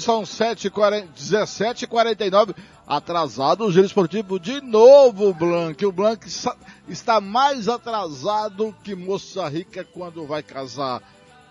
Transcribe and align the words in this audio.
São 0.00 0.22
17h49, 0.22 2.54
atrasado 2.86 3.64
o 3.64 3.72
giro 3.72 3.86
esportivo 3.86 4.38
de 4.38 4.60
novo, 4.60 5.34
Blank. 5.34 5.84
O 5.84 5.92
Blank 5.92 6.28
está 6.88 7.20
mais 7.20 7.68
atrasado 7.68 8.74
que 8.82 8.94
moça 8.94 9.46
rica 9.48 9.84
quando 9.84 10.26
vai 10.26 10.42
casar. 10.42 11.02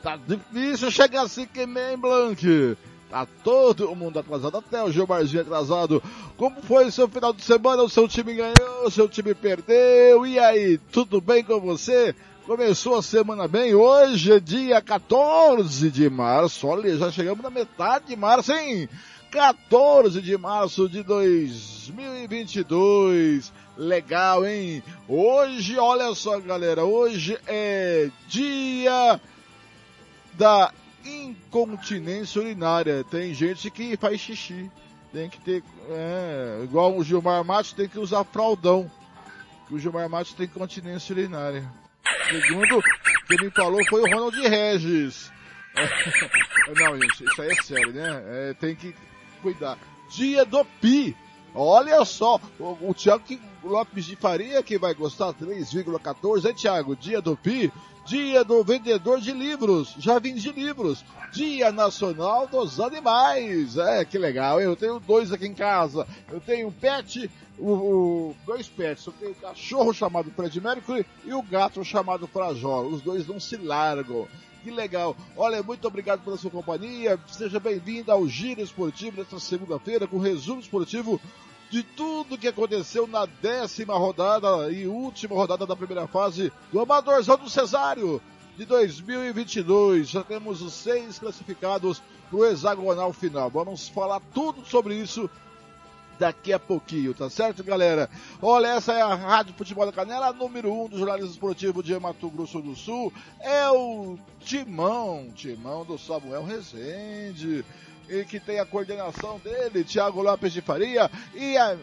Tá 0.01 0.17
difícil 0.17 0.89
chegar 0.91 1.23
assim 1.23 1.45
que 1.45 1.65
nem 1.65 1.97
Blank. 1.97 2.77
Tá 3.09 3.27
todo 3.43 3.93
mundo 3.93 4.19
atrasado, 4.19 4.57
até 4.57 4.81
o 4.81 4.91
Gilmarzinho 4.91 5.41
atrasado. 5.41 6.01
Como 6.37 6.61
foi 6.61 6.85
o 6.85 6.91
seu 6.91 7.09
final 7.09 7.33
de 7.33 7.43
semana? 7.43 7.83
O 7.83 7.89
seu 7.89 8.07
time 8.07 8.33
ganhou, 8.33 8.85
o 8.85 8.91
seu 8.91 9.09
time 9.09 9.35
perdeu. 9.35 10.25
E 10.25 10.39
aí, 10.39 10.77
tudo 10.77 11.19
bem 11.19 11.43
com 11.43 11.59
você? 11.59 12.15
Começou 12.45 12.95
a 12.95 13.01
semana 13.03 13.47
bem, 13.47 13.75
hoje 13.75 14.33
é 14.33 14.39
dia 14.39 14.81
14 14.81 15.91
de 15.91 16.09
março, 16.09 16.65
olha, 16.65 16.97
já 16.97 17.11
chegamos 17.11 17.43
na 17.43 17.51
metade 17.51 18.07
de 18.07 18.15
março, 18.15 18.51
hein? 18.51 18.89
14 19.29 20.19
de 20.19 20.35
março 20.39 20.89
de 20.89 21.03
2022, 21.03 23.53
legal, 23.77 24.43
hein? 24.43 24.81
Hoje, 25.07 25.77
olha 25.77 26.15
só 26.15 26.39
galera, 26.39 26.83
hoje 26.83 27.37
é 27.45 28.09
dia 28.27 29.21
da 30.33 30.73
incontinência 31.05 32.41
urinária, 32.41 33.03
tem 33.03 33.35
gente 33.35 33.69
que 33.69 33.95
faz 33.95 34.19
xixi, 34.19 34.71
tem 35.13 35.29
que 35.29 35.39
ter, 35.41 35.63
é, 35.91 36.61
igual 36.63 36.97
o 36.97 37.03
Gilmar 37.03 37.45
Matos 37.45 37.73
tem 37.73 37.87
que 37.87 37.99
usar 37.99 38.23
fraldão, 38.23 38.89
o 39.69 39.77
Gilmar 39.77 40.09
Matos 40.09 40.33
tem 40.33 40.47
continência 40.47 41.13
urinária. 41.13 41.80
Segundo, 42.29 42.81
quem 43.27 43.37
me 43.45 43.51
falou 43.51 43.79
foi 43.89 44.01
o 44.01 44.05
Ronald 44.05 44.39
Regis. 44.47 45.31
É, 45.75 45.85
não, 46.79 46.93
gente, 46.99 47.23
isso 47.23 47.41
aí 47.41 47.49
é 47.49 47.63
sério, 47.63 47.93
né? 47.93 48.23
É, 48.25 48.53
tem 48.53 48.75
que 48.75 48.93
cuidar. 49.41 49.77
Dia 50.09 50.45
do 50.45 50.63
Pi. 50.65 51.15
Olha 51.53 52.03
só, 52.05 52.39
o, 52.59 52.89
o 52.89 52.93
Thiago 52.93 53.23
Lopes 53.63 54.05
de 54.05 54.15
Faria 54.15 54.63
que 54.63 54.77
vai 54.77 54.93
gostar, 54.93 55.33
3,14, 55.33 56.45
hein 56.45 56.53
Thiago? 56.53 56.95
Dia 56.95 57.21
do 57.21 57.35
Pi. 57.35 57.71
Dia 58.05 58.43
do 58.43 58.63
vendedor 58.63 59.21
de 59.21 59.31
livros, 59.31 59.95
já 59.97 60.17
vim 60.17 60.33
de 60.33 60.51
livros. 60.51 61.05
Dia 61.31 61.71
Nacional 61.71 62.47
dos 62.47 62.79
Animais. 62.79 63.77
É, 63.77 64.03
que 64.03 64.17
legal. 64.17 64.59
Eu 64.59 64.75
tenho 64.75 64.99
dois 64.99 65.31
aqui 65.31 65.47
em 65.47 65.53
casa. 65.53 66.07
Eu 66.29 66.41
tenho 66.41 66.67
um 66.67 66.71
pet, 66.71 67.29
o, 67.57 67.69
o 67.69 68.35
dois 68.45 68.67
pets. 68.67 69.05
Eu 69.05 69.13
tenho 69.13 69.31
o 69.31 69.35
cachorro 69.35 69.93
chamado 69.93 70.31
Fred 70.31 70.59
Mercury 70.59 71.05
e 71.23 71.33
o 71.33 71.41
gato 71.41 71.83
chamado 71.85 72.27
Frajola. 72.27 72.87
Os 72.87 73.01
dois 73.01 73.27
não 73.27 73.39
se 73.39 73.55
largam. 73.55 74.27
Que 74.63 74.71
legal. 74.71 75.15
Olha, 75.37 75.63
muito 75.63 75.87
obrigado 75.87 76.23
pela 76.23 76.37
sua 76.37 76.51
companhia. 76.51 77.19
Seja 77.27 77.59
bem-vindo 77.59 78.11
ao 78.11 78.27
Giro 78.27 78.61
Esportivo 78.61 79.17
desta 79.17 79.39
segunda-feira 79.39 80.07
com 80.07 80.17
resumo 80.17 80.59
esportivo 80.59 81.21
de 81.71 81.81
tudo 81.83 82.37
que 82.37 82.49
aconteceu 82.49 83.07
na 83.07 83.25
décima 83.25 83.97
rodada 83.97 84.69
e 84.69 84.85
última 84.85 85.33
rodada 85.33 85.65
da 85.65 85.75
primeira 85.75 86.05
fase 86.05 86.51
do 86.71 86.81
Amadorzão 86.81 87.37
do 87.37 87.49
Cesário 87.49 88.21
de 88.57 88.65
2022. 88.65 90.09
Já 90.09 90.21
temos 90.21 90.61
os 90.61 90.73
seis 90.73 91.17
classificados 91.17 92.03
para 92.29 92.37
o 92.37 92.45
hexagonal 92.45 93.13
final. 93.13 93.49
Vamos 93.49 93.87
falar 93.87 94.21
tudo 94.33 94.65
sobre 94.65 94.95
isso 94.95 95.29
daqui 96.19 96.51
a 96.51 96.59
pouquinho, 96.59 97.15
tá 97.15 97.29
certo, 97.29 97.63
galera? 97.63 98.09
Olha, 98.41 98.67
essa 98.67 98.93
é 98.93 99.01
a 99.01 99.15
Rádio 99.15 99.55
Futebol 99.55 99.85
da 99.85 99.93
Canela, 99.93 100.31
número 100.33 100.71
um 100.71 100.87
do 100.87 100.97
jornalismo 100.97 101.31
esportivo 101.31 101.81
de 101.81 101.97
Mato 101.97 102.29
Grosso 102.29 102.61
do 102.61 102.75
Sul. 102.75 103.11
É 103.39 103.69
o 103.71 104.19
Timão, 104.41 105.29
Timão 105.33 105.85
do 105.85 105.97
Samuel 105.97 106.43
Rezende 106.43 107.65
e 108.11 108.25
que 108.25 108.39
tem 108.39 108.59
a 108.59 108.65
coordenação 108.65 109.39
dele, 109.39 109.85
Thiago 109.85 110.21
Lopes 110.21 110.51
de 110.51 110.61
Faria, 110.61 111.09
e 111.33 111.57
a, 111.57 111.77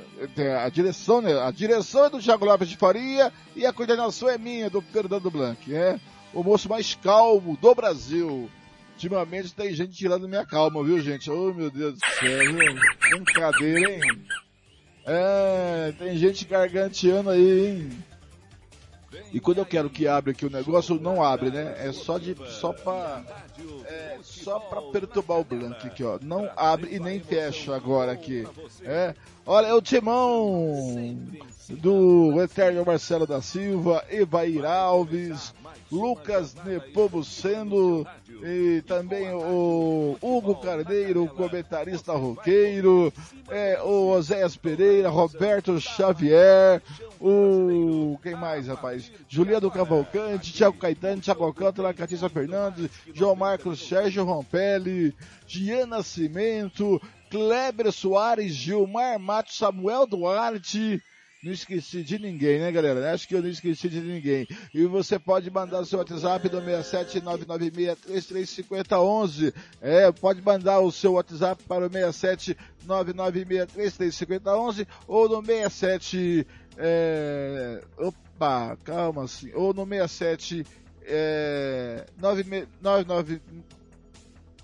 a 0.64 0.68
direção, 0.68 1.22
né? 1.22 1.32
A 1.40 1.50
direção 1.50 2.04
é 2.04 2.10
do 2.10 2.20
Thiago 2.20 2.44
Lopes 2.44 2.68
de 2.68 2.76
Faria 2.76 3.32
e 3.56 3.64
a 3.64 3.72
coordenação 3.72 4.28
é 4.28 4.36
minha, 4.36 4.68
do 4.68 4.82
Fernando 4.82 5.30
Blanc, 5.30 5.74
é 5.74 5.98
o 6.34 6.44
moço 6.44 6.68
mais 6.68 6.94
calmo 6.94 7.56
do 7.56 7.74
Brasil. 7.74 8.50
Ultimamente 8.92 9.54
tem 9.54 9.72
gente 9.72 9.92
tirando 9.92 10.28
minha 10.28 10.44
calma, 10.44 10.84
viu 10.84 11.00
gente? 11.00 11.30
Oh 11.30 11.54
meu 11.54 11.70
Deus 11.70 11.94
do 11.94 12.00
céu, 12.00 12.52
viu? 12.52 12.74
Brincadeira, 13.00 13.92
hein? 13.92 14.26
É, 15.06 15.94
tem 15.98 16.18
gente 16.18 16.44
garganteando 16.44 17.30
aí, 17.30 17.66
hein? 17.66 18.04
E 19.32 19.40
quando 19.40 19.58
eu 19.58 19.66
quero 19.66 19.88
que 19.88 20.06
abra 20.06 20.32
aqui 20.32 20.44
o 20.44 20.50
negócio, 20.50 21.00
não 21.00 21.22
abre, 21.22 21.50
né? 21.50 21.74
É 21.78 21.92
só 21.92 22.18
de 22.18 22.36
só 22.46 22.72
para 22.72 23.22
é, 23.86 24.18
só 24.22 24.58
para 24.58 24.82
perturbar 24.82 25.38
o 25.40 25.44
Blank 25.44 25.86
aqui, 25.86 26.04
ó. 26.04 26.18
Não 26.20 26.48
abre 26.56 26.94
e 26.94 27.00
nem 27.00 27.20
fecha 27.20 27.74
agora 27.74 28.12
aqui. 28.12 28.46
É. 28.82 29.14
Olha, 29.46 29.68
é 29.68 29.74
o 29.74 29.80
timão 29.80 31.18
do 31.70 32.40
Eterno 32.42 32.84
Marcelo 32.84 33.26
da 33.26 33.40
Silva, 33.40 34.04
Evair 34.10 34.64
Alves, 34.64 35.54
Lucas 35.90 36.54
Nepomuceno 36.64 38.06
e 38.42 38.82
também 38.82 39.32
o 39.32 40.16
Hugo 40.20 40.56
Carneiro, 40.56 41.26
comentarista 41.28 42.12
roqueiro, 42.12 43.12
é, 43.48 43.80
o 43.82 44.10
Oséias 44.10 44.56
Pereira, 44.56 45.08
Roberto 45.08 45.80
Xavier, 45.80 46.82
o 47.20 48.18
quem 48.22 48.34
mais, 48.34 48.68
rapaz? 48.68 49.10
Juliano 49.28 49.70
Cavalcante, 49.70 50.52
Thiago 50.52 50.78
Caetano, 50.78 51.20
Thiago 51.20 51.44
Alcântara, 51.44 51.94
Catícia 51.94 52.28
Fernandes, 52.28 52.90
João 53.14 53.34
Marcos 53.34 53.86
Sérgio 53.86 54.24
Rompelli, 54.24 55.14
Giana 55.46 56.02
Cimento, 56.02 57.00
Kleber 57.30 57.90
Soares, 57.92 58.52
Gilmar 58.52 59.18
Matos, 59.18 59.56
Samuel 59.56 60.06
Duarte, 60.06 61.02
não 61.42 61.52
esqueci 61.52 62.02
de 62.02 62.18
ninguém, 62.18 62.58
né, 62.58 62.72
galera? 62.72 63.12
Acho 63.12 63.28
que 63.28 63.34
eu 63.34 63.42
não 63.42 63.48
esqueci 63.48 63.88
de 63.88 64.00
ninguém. 64.00 64.46
E 64.74 64.84
você 64.86 65.18
pode 65.18 65.50
mandar 65.50 65.80
o 65.80 65.86
seu 65.86 66.00
WhatsApp 66.00 66.50
no 66.50 66.60
67996335011. 66.60 69.54
É, 69.80 70.12
pode 70.12 70.42
mandar 70.42 70.80
o 70.80 70.90
seu 70.90 71.12
WhatsApp 71.12 71.62
para 71.64 71.86
o 71.86 71.90
67996335011 71.90 74.86
ou 75.06 75.28
no 75.28 75.44
67 75.44 76.44
é, 76.76 77.84
opa, 77.96 78.76
calma 78.84 79.22
assim, 79.24 79.52
ou 79.52 79.74
no 79.74 79.86
67 79.86 80.66
é, 81.04 82.06
99 82.18 83.40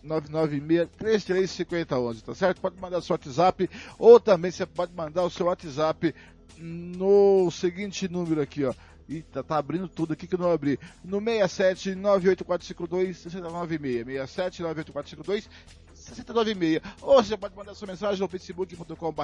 996-335011, 0.04 2.22
tá 2.22 2.34
certo? 2.34 2.60
Pode 2.60 2.78
mandar 2.78 3.00
seu 3.00 3.14
WhatsApp, 3.14 3.70
ou 3.98 4.20
também 4.20 4.50
você 4.50 4.66
pode 4.66 4.92
mandar 4.92 5.22
o 5.22 5.30
seu 5.30 5.46
WhatsApp 5.46 6.14
no 6.58 7.50
seguinte 7.50 8.08
número 8.08 8.40
aqui, 8.40 8.64
ó. 8.64 8.74
Eita, 9.08 9.44
tá 9.44 9.58
abrindo 9.58 9.86
tudo 9.86 10.14
aqui 10.14 10.26
que 10.26 10.34
eu 10.34 10.38
não 10.38 10.50
abri. 10.50 10.78
No 11.04 11.20
67 11.20 11.94
98452 11.94 13.18
6096. 13.18 14.06
67 14.06 14.62
98452 14.62 15.50
6096. 15.94 16.80
Ou 17.02 17.22
você 17.22 17.36
pode 17.36 17.54
mandar 17.54 17.74
sua 17.74 17.88
mensagem 17.88 18.18
no 18.18 18.28
facebook.com.br 18.28 19.22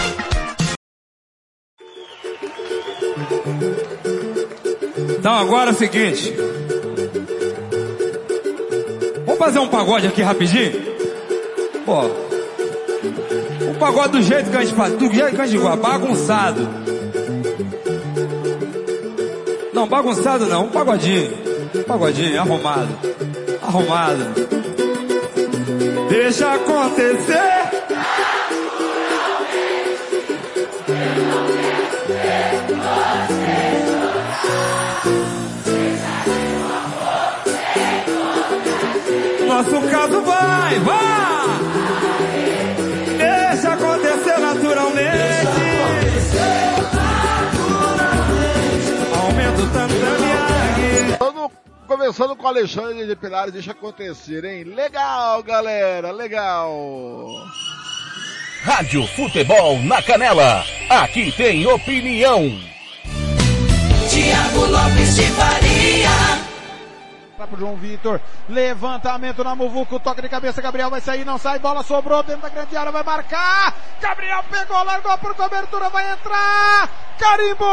Então 5.20 5.34
agora 5.34 5.72
é 5.72 5.74
o 5.74 5.76
seguinte. 5.76 6.34
Vamos 9.26 9.40
fazer 9.40 9.60
um 9.60 9.68
pagode 9.68 10.08
aqui 10.08 10.22
rapidinho? 10.22 10.72
Pô. 11.86 12.04
Um 13.70 13.76
pagode 13.80 14.14
do 14.14 14.22
jeito 14.22 14.50
que 14.50 14.58
a 14.58 14.62
gente 14.62 14.76
faz, 14.76 14.94
do 14.94 15.14
jeito 15.14 15.36
que 15.36 15.42
a 15.42 15.48
gente 15.48 15.62
faz, 15.62 15.80
bagunçado. 15.80 16.68
Não, 19.74 19.88
bagunçado 19.88 20.46
não, 20.48 20.66
um 20.66 20.70
pagodinho. 20.70 21.32
Um 21.76 21.84
pagodinho, 21.84 22.40
arrumado. 22.40 22.90
Arrumado. 23.62 24.26
Deixa 26.10 26.54
acontecer. 26.54 27.57
Nosso 39.58 39.82
caso 39.90 40.22
vai, 40.22 40.80
vai! 40.82 41.48
Deixa 43.18 43.74
acontecer 43.74 44.38
naturalmente. 44.38 45.48
Aumenta 49.20 49.62
o 49.64 49.70
tantamiag. 49.72 51.12
Estamos 51.12 51.52
começando 51.88 52.36
com 52.36 52.44
o 52.44 52.48
Alexandre 52.48 53.08
de 53.08 53.16
Pilares, 53.16 53.52
deixa 53.52 53.72
acontecer, 53.72 54.46
hein? 54.46 54.64
Legal, 54.64 55.42
galera, 55.42 56.12
legal. 56.12 56.72
Rádio 58.62 59.08
Futebol 59.08 59.80
na 59.82 60.04
Canela. 60.04 60.64
Aqui 60.88 61.32
tem 61.32 61.66
opinião. 61.66 62.44
Tiago 64.08 64.66
Lopes 64.68 65.16
de 65.16 65.24
Faria. 65.32 66.37
Vai 67.38 67.46
pro 67.46 67.60
João 67.60 67.76
Vitor. 67.76 68.20
Levantamento 68.50 69.44
na 69.44 69.54
Muvuca. 69.54 70.00
Toque 70.00 70.24
de 70.24 70.30
cabeça. 70.30 70.60
Gabriel 70.60 70.90
vai 70.90 71.00
sair. 71.00 71.24
Não 71.24 71.38
sai. 71.38 71.60
Bola 71.60 71.84
sobrou 71.84 72.24
dentro 72.24 72.42
da 72.42 72.50
grande 72.50 72.76
área. 72.76 72.92
Vai 72.92 73.04
marcar. 73.04 73.76
Gabriel 74.02 74.44
pegou. 74.50 74.84
Largou 74.84 75.16
por 75.20 75.36
cobertura. 75.36 75.88
Vai 75.90 76.12
entrar. 76.12 76.90
Carimbou! 77.20 77.68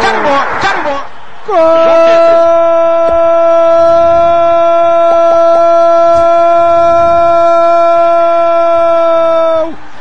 Carimbou! 0.00 0.38
Carimbou! 0.60 1.02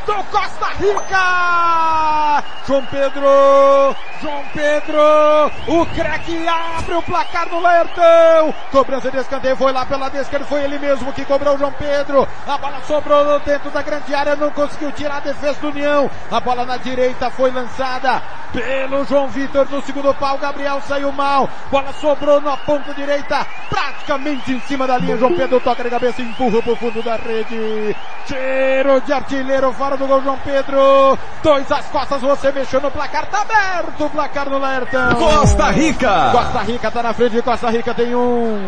Do 0.05 0.23
Costa 0.31 0.67
Rica! 0.79 2.43
João 2.67 2.85
Pedro! 2.85 3.95
João 4.21 4.43
Pedro! 4.53 5.30
O 5.67 5.85
craque 5.87 6.47
abre 6.47 6.95
o 6.95 7.01
placar 7.01 7.49
no 7.49 7.59
Laertão! 7.59 8.53
Cobrança 8.71 9.09
de 9.09 9.17
escanteio, 9.17 9.55
foi 9.55 9.71
lá 9.71 9.85
pela 9.85 10.07
esquerda, 10.07 10.45
foi 10.45 10.63
ele 10.63 10.77
mesmo 10.77 11.13
que 11.13 11.25
cobrou 11.25 11.55
o 11.55 11.57
João 11.57 11.71
Pedro. 11.71 12.27
A 12.47 12.57
bola 12.57 12.81
sobrou 12.85 13.39
dentro 13.39 13.69
da 13.71 13.81
grande 13.81 14.13
área, 14.13 14.35
não 14.35 14.51
conseguiu 14.51 14.91
tirar 14.91 15.17
a 15.17 15.19
defesa 15.21 15.59
do 15.59 15.69
União. 15.69 16.09
A 16.29 16.39
bola 16.39 16.65
na 16.65 16.77
direita 16.77 17.29
foi 17.29 17.51
lançada 17.51 18.21
pelo 18.51 19.05
João 19.05 19.27
Vitor 19.29 19.67
no 19.69 19.81
segundo 19.81 20.13
pau. 20.15 20.37
Gabriel 20.37 20.81
saiu 20.81 21.11
mal. 21.11 21.49
Bola 21.69 21.93
sobrou 21.93 22.41
na 22.41 22.57
ponta 22.57 22.93
direita, 22.93 23.45
praticamente 23.69 24.51
em 24.51 24.59
cima 24.61 24.85
da 24.85 24.97
linha. 24.97 25.17
João 25.17 25.35
Pedro 25.35 25.59
toca 25.59 25.83
de 25.83 25.89
cabeça 25.89 26.21
e 26.21 26.25
empurra 26.25 26.61
pro 26.61 26.75
fundo 26.75 27.01
da 27.01 27.15
rede. 27.15 27.95
Tiro 28.25 29.01
de 29.01 29.13
artilheiro 29.13 29.71
fora 29.73 29.97
do 29.97 30.07
gol, 30.07 30.21
João 30.21 30.37
Pedro. 30.39 31.17
Dois 31.41 31.71
às 31.71 31.87
costas, 31.87 32.21
você 32.21 32.51
mexeu 32.51 32.81
no 32.81 32.91
placar, 32.91 33.25
tá 33.27 33.41
aberto 33.41 34.05
o 34.05 34.09
placar 34.09 34.49
no 34.49 34.59
Laertão. 34.59 35.30
Costa 35.31 35.71
Rica. 35.71 36.31
Costa 36.31 36.61
Rica 36.63 36.91
tá 36.91 37.03
na 37.03 37.13
frente, 37.13 37.41
Costa 37.41 37.69
Rica 37.69 37.93
tem 37.93 38.13
um. 38.13 38.67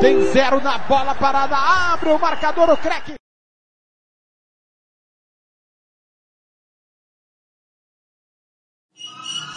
Tem 0.00 0.20
zero 0.32 0.60
na 0.60 0.78
bola 0.78 1.14
parada, 1.14 1.56
abre 1.56 2.10
o 2.10 2.18
marcador, 2.18 2.70
o 2.70 2.76
craque. 2.76 3.14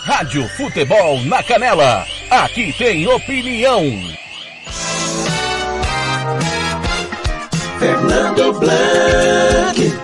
Rádio 0.06 0.48
Futebol 0.50 1.22
na 1.26 1.44
Canela. 1.44 2.06
Aqui 2.32 2.72
tem 2.78 3.06
opinião. 3.08 3.84
Fernando 7.78 8.54
Blanc. 8.54 9.97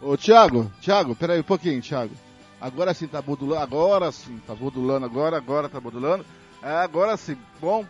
Ô, 0.00 0.16
Thiago, 0.16 0.70
Thiago, 0.80 1.16
peraí 1.16 1.40
um 1.40 1.44
pouquinho, 1.44 1.82
Thiago. 1.82 2.14
Agora 2.60 2.94
sim 2.94 3.06
tá 3.06 3.22
modulando, 3.22 3.62
agora 3.62 4.12
sim 4.12 4.38
tá 4.46 4.54
modulando, 4.54 5.06
agora, 5.06 5.36
agora 5.36 5.68
tá 5.68 5.80
modulando. 5.80 6.24
É, 6.62 6.72
agora 6.82 7.16
sim. 7.16 7.36
Bom, 7.60 7.84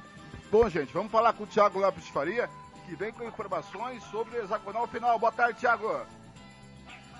bom, 0.50 0.68
gente, 0.68 0.92
vamos 0.92 1.10
falar 1.10 1.32
com 1.32 1.44
o 1.44 1.46
Thiago 1.46 1.78
Lopes 1.78 2.04
de 2.04 2.12
Faria, 2.12 2.48
que 2.86 2.94
vem 2.94 3.12
com 3.12 3.24
informações 3.24 4.02
sobre 4.04 4.38
o 4.38 4.44
hexagonal 4.44 4.86
final. 4.86 5.18
Boa 5.18 5.32
tarde, 5.32 5.58
Thiago. 5.60 5.84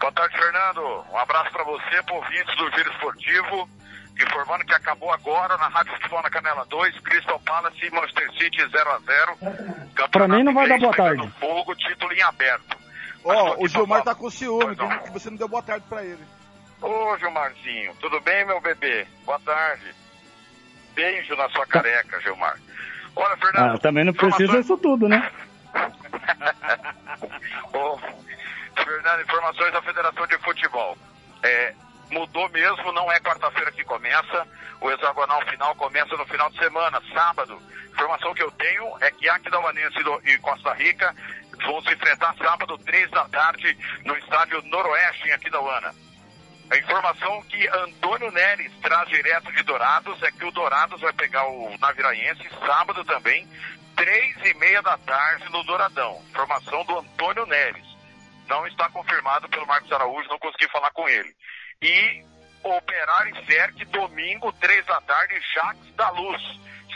Boa 0.01 0.13
tarde, 0.13 0.37
Fernando. 0.37 1.05
Um 1.11 1.17
abraço 1.17 1.51
para 1.51 1.65
você, 1.65 2.03
por 2.07 2.17
ouvintes 2.17 2.57
do 2.57 2.71
Giro 2.71 2.93
Esportivo. 2.93 3.69
Informando 4.21 4.65
que 4.65 4.75
acabou 4.75 5.13
agora 5.13 5.57
na 5.59 5.69
Rádio 5.69 5.93
Futebol 5.95 6.23
na 6.23 6.31
Canela 6.31 6.67
2, 6.67 6.99
Crystal 7.01 7.41
Palace 7.41 7.85
e 7.85 7.91
Manchester 7.91 8.33
City 8.33 8.63
0x0. 8.63 10.11
Pra 10.11 10.29
mim 10.29 10.43
não 10.43 10.55
vai 10.55 10.69
dar 10.69 10.79
boa 10.79 10.93
tarde. 10.95 11.29
Fogo, 11.39 11.75
título 11.77 12.13
em 12.13 12.23
aberto. 12.23 12.78
Ó, 13.25 13.33
tô 13.35 13.51
o 13.51 13.53
aqui 13.65 13.69
Gilmar 13.69 14.03
tá 14.03 14.15
com 14.15 14.31
ciúme, 14.31 14.77
que 14.77 15.11
você 15.11 15.31
não 15.31 15.37
deu 15.37 15.49
boa 15.49 15.63
tarde 15.63 15.85
pra 15.89 16.05
ele. 16.05 16.23
Ô, 16.81 17.17
Gilmarzinho, 17.19 17.95
tudo 18.01 18.21
bem, 18.21 18.45
meu 18.47 18.61
bebê? 18.61 19.07
Boa 19.25 19.39
tarde. 19.41 19.95
Beijo 20.95 21.35
na 21.37 21.49
sua 21.51 21.67
careca, 21.67 22.21
Gilmar. 22.21 22.57
Olha, 23.17 23.37
Fernando. 23.37 23.75
Ah, 23.75 23.79
também 23.79 24.05
não 24.05 24.13
precisa 24.13 24.43
informações- 24.45 24.65
isso 24.65 24.77
tudo, 24.79 25.09
né? 25.09 25.31
Ô, 27.73 27.99
Fernando, 28.83 29.23
informações 29.23 29.73
da 29.73 29.83
Federação 29.83 30.27
de 30.27 30.39
Futebol. 30.39 30.97
É, 31.43 31.75
mudou 32.11 32.49
mesmo, 32.51 32.93
não 32.93 33.11
é 33.11 33.19
quarta-feira 33.21 33.73
que 33.73 33.85
começa. 33.85 34.47
O 34.81 34.91
hexagonal 34.91 35.41
final 35.47 35.75
começa 35.75 36.17
no 36.17 36.25
final 36.27 36.49
de 36.51 36.59
semana, 36.59 37.03
sábado. 37.13 37.61
Informação 37.93 38.33
que 38.35 38.43
eu 38.43 38.51
tenho 38.53 38.97
é 39.01 39.11
que 39.11 39.29
Aquidauanense 39.29 39.97
e 40.25 40.39
Costa 40.39 40.73
Rica 40.75 41.15
vão 41.65 41.81
se 41.83 41.93
enfrentar 41.93 42.35
sábado, 42.37 42.79
três 42.79 43.11
da 43.11 43.29
tarde, 43.29 43.77
no 44.05 44.17
estádio 44.17 44.63
Noroeste, 44.63 45.29
em 45.29 45.33
Aquidauana. 45.33 45.95
A 46.71 46.77
informação 46.77 47.43
que 47.45 47.67
Antônio 47.69 48.31
Neres 48.31 48.73
traz 48.83 49.09
direto 49.09 49.51
de 49.53 49.63
Dourados 49.63 50.23
é 50.23 50.31
que 50.31 50.45
o 50.45 50.51
Dourados 50.51 51.01
vai 51.01 51.13
pegar 51.15 51.47
o 51.47 51.77
Naviraense 51.79 52.47
sábado 52.67 53.05
também, 53.05 53.49
três 53.97 54.37
e 54.45 54.55
meia 54.55 54.83
da 54.83 54.99
tarde 54.99 55.51
no 55.51 55.65
Douradão. 55.65 56.23
Informação 56.29 56.85
do 56.85 56.99
Antônio 56.99 57.47
Neres. 57.47 57.87
Não 58.47 58.67
está 58.67 58.89
confirmado 58.91 59.49
pelo 59.49 59.67
Marcos 59.67 59.91
Araújo, 59.93 60.29
não 60.29 60.39
consegui 60.39 60.71
falar 60.71 60.91
com 60.91 61.09
ele. 61.09 61.35
E 61.81 62.23
Operário 62.63 63.35
e 63.35 63.47
Cerque, 63.47 63.85
domingo, 63.87 64.53
três 64.55 64.85
da 64.85 65.01
tarde, 65.01 65.41
Jacques 65.55 65.95
da 65.95 66.11
Luz. 66.11 66.43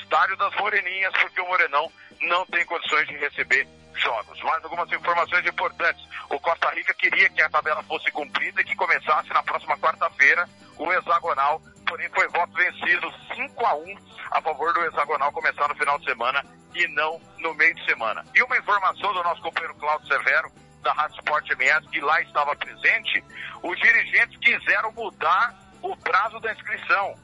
Estádio 0.03 0.37
das 0.37 0.55
Moreninhas, 0.57 1.13
porque 1.15 1.41
o 1.41 1.49
Morenão 1.49 1.91
não 2.21 2.45
tem 2.47 2.65
condições 2.67 3.07
de 3.09 3.17
receber 3.17 3.67
jogos. 4.01 4.41
Mais 4.43 4.63
algumas 4.65 4.91
informações 4.91 5.47
importantes. 5.47 6.07
O 6.31 6.39
Costa 6.41 6.71
Rica 6.71 6.95
queria 6.95 7.29
que 7.31 7.43
a 7.43 7.51
tabela 7.51 7.83
fosse 7.85 8.11
cumprida 8.11 8.61
e 8.61 8.65
que 8.65 8.77
começasse 8.77 9.29
na 9.31 9.43
próxima 9.43 9.77
quarta-feira 9.79 10.49
o 10.79 10.93
hexagonal, 10.93 11.61
porém 11.87 12.09
foi 12.11 12.27
voto 12.29 12.53
vencido 12.55 13.13
5 13.35 13.67
a 13.67 13.75
1 13.75 13.97
a 14.33 14.41
favor 14.41 14.73
do 14.73 14.85
hexagonal 14.85 15.31
começar 15.33 15.69
no 15.69 15.77
final 15.77 15.99
de 15.99 16.07
semana 16.07 16.45
e 16.75 16.89
não 16.89 17.21
no 17.39 17.55
meio 17.55 17.75
de 17.75 17.85
semana. 17.85 18.25
E 18.35 18.43
uma 18.43 18.57
informação 18.57 19.13
do 19.13 19.23
nosso 19.23 19.43
companheiro 19.43 19.75
Cláudio 19.75 20.09
Severo, 20.09 20.51
da 20.83 20.93
Rádio 20.93 21.17
Sport 21.19 21.51
MS, 21.51 21.89
que 21.89 22.01
lá 22.01 22.21
estava 22.23 22.57
presente, 22.57 23.23
os 23.63 23.79
dirigentes 23.79 24.39
quiseram 24.39 24.91
mudar 24.93 25.55
o 25.83 25.97
prazo 25.97 26.41
da 26.41 26.53
inscrição. 26.53 27.15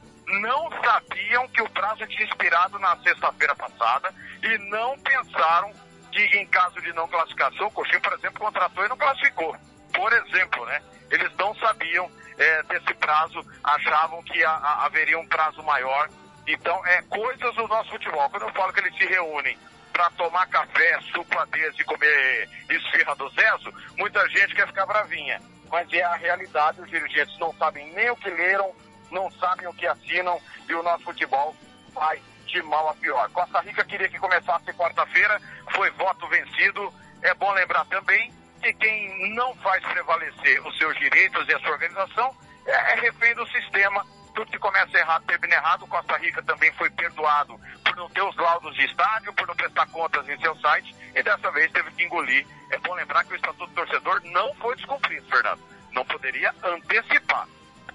Não 0.41 0.69
sabiam 0.83 1.47
que 1.49 1.61
o 1.61 1.69
prazo 1.71 2.05
tinha 2.07 2.25
expirado 2.25 2.77
na 2.77 2.95
sexta-feira 2.97 3.55
passada 3.55 4.13
e 4.43 4.57
não 4.69 4.97
pensaram 4.99 5.73
que 6.11 6.21
em 6.37 6.45
caso 6.47 6.81
de 6.81 6.91
não 6.93 7.07
classificação, 7.07 7.67
o 7.67 7.71
Coxinha, 7.71 7.99
por 8.01 8.13
exemplo, 8.13 8.39
contratou 8.39 8.85
e 8.85 8.89
não 8.89 8.97
classificou. 8.97 9.55
Por 9.93 10.11
exemplo, 10.13 10.65
né? 10.65 10.81
Eles 11.11 11.31
não 11.37 11.53
sabiam 11.55 12.09
eh, 12.37 12.63
desse 12.63 12.93
prazo, 12.93 13.45
achavam 13.63 14.23
que 14.23 14.41
a- 14.45 14.49
a- 14.51 14.85
haveria 14.85 15.19
um 15.19 15.27
prazo 15.27 15.61
maior. 15.63 16.09
Então, 16.47 16.85
é 16.87 17.01
coisas 17.03 17.53
do 17.55 17.67
nosso 17.67 17.89
futebol. 17.89 18.29
Quando 18.29 18.43
eu 18.43 18.53
falo 18.53 18.71
que 18.71 18.79
eles 18.79 18.97
se 18.97 19.05
reúnem 19.05 19.57
para 19.91 20.09
tomar 20.11 20.47
café, 20.47 20.99
supadez 21.13 21.77
e 21.77 21.83
comer 21.83 22.49
esfirra 22.69 23.13
do 23.17 23.27
Zezo, 23.31 23.73
muita 23.97 24.25
gente 24.29 24.55
quer 24.55 24.65
ficar 24.67 24.85
bravinha. 24.85 25.41
Mas 25.69 25.91
é 25.91 26.01
a 26.01 26.15
realidade, 26.15 26.79
os 26.79 26.89
dirigentes 26.89 27.37
não 27.39 27.53
sabem 27.55 27.91
nem 27.93 28.09
o 28.09 28.15
que 28.15 28.29
leram, 28.29 28.73
não 29.11 29.29
sabem 29.31 29.67
o 29.67 29.73
que 29.73 29.85
assinam 29.85 30.39
e 30.69 30.73
o 30.73 30.81
nosso 30.81 31.03
futebol 31.03 31.53
vai 31.93 32.21
de 32.49 32.61
mal 32.63 32.89
a 32.89 32.95
pior. 32.95 33.29
Costa 33.29 33.61
Rica 33.61 33.83
queria 33.85 34.09
que 34.09 34.19
começasse 34.19 34.73
quarta-feira, 34.73 35.39
foi 35.71 35.89
voto 35.91 36.27
vencido. 36.27 36.93
É 37.21 37.33
bom 37.33 37.51
lembrar 37.53 37.85
também 37.85 38.31
que 38.61 38.73
quem 38.73 39.33
não 39.35 39.55
faz 39.57 39.83
prevalecer 39.83 40.65
os 40.65 40.77
seus 40.77 40.97
direitos 40.97 41.47
e 41.47 41.53
a 41.53 41.59
sua 41.59 41.71
organização 41.71 42.35
é, 42.65 42.93
é 42.93 42.95
refém 43.01 43.33
do 43.35 43.47
sistema. 43.47 44.05
Tudo 44.33 44.51
que 44.51 44.59
começa 44.59 44.97
errado 44.97 45.25
termina 45.25 45.55
errado. 45.55 45.87
Costa 45.87 46.17
Rica 46.17 46.41
também 46.43 46.71
foi 46.73 46.89
perdoado 46.89 47.59
por 47.83 47.95
não 47.95 48.09
ter 48.09 48.21
os 48.21 48.35
laudos 48.35 48.73
de 48.75 48.85
estádio, 48.85 49.33
por 49.33 49.47
não 49.47 49.55
prestar 49.55 49.87
contas 49.87 50.27
em 50.29 50.39
seu 50.39 50.55
site 50.57 50.95
e 51.15 51.23
dessa 51.23 51.51
vez 51.51 51.71
teve 51.71 51.91
que 51.91 52.03
engolir. 52.03 52.45
É 52.71 52.77
bom 52.77 52.93
lembrar 52.93 53.23
que 53.25 53.33
o 53.33 53.35
Estatuto 53.35 53.67
do 53.67 53.73
Torcedor 53.73 54.21
não 54.25 54.53
foi 54.55 54.75
descumprido, 54.75 55.27
Fernando. 55.27 55.61
Não 55.91 56.05
poderia 56.05 56.53
antecipar. 56.63 57.47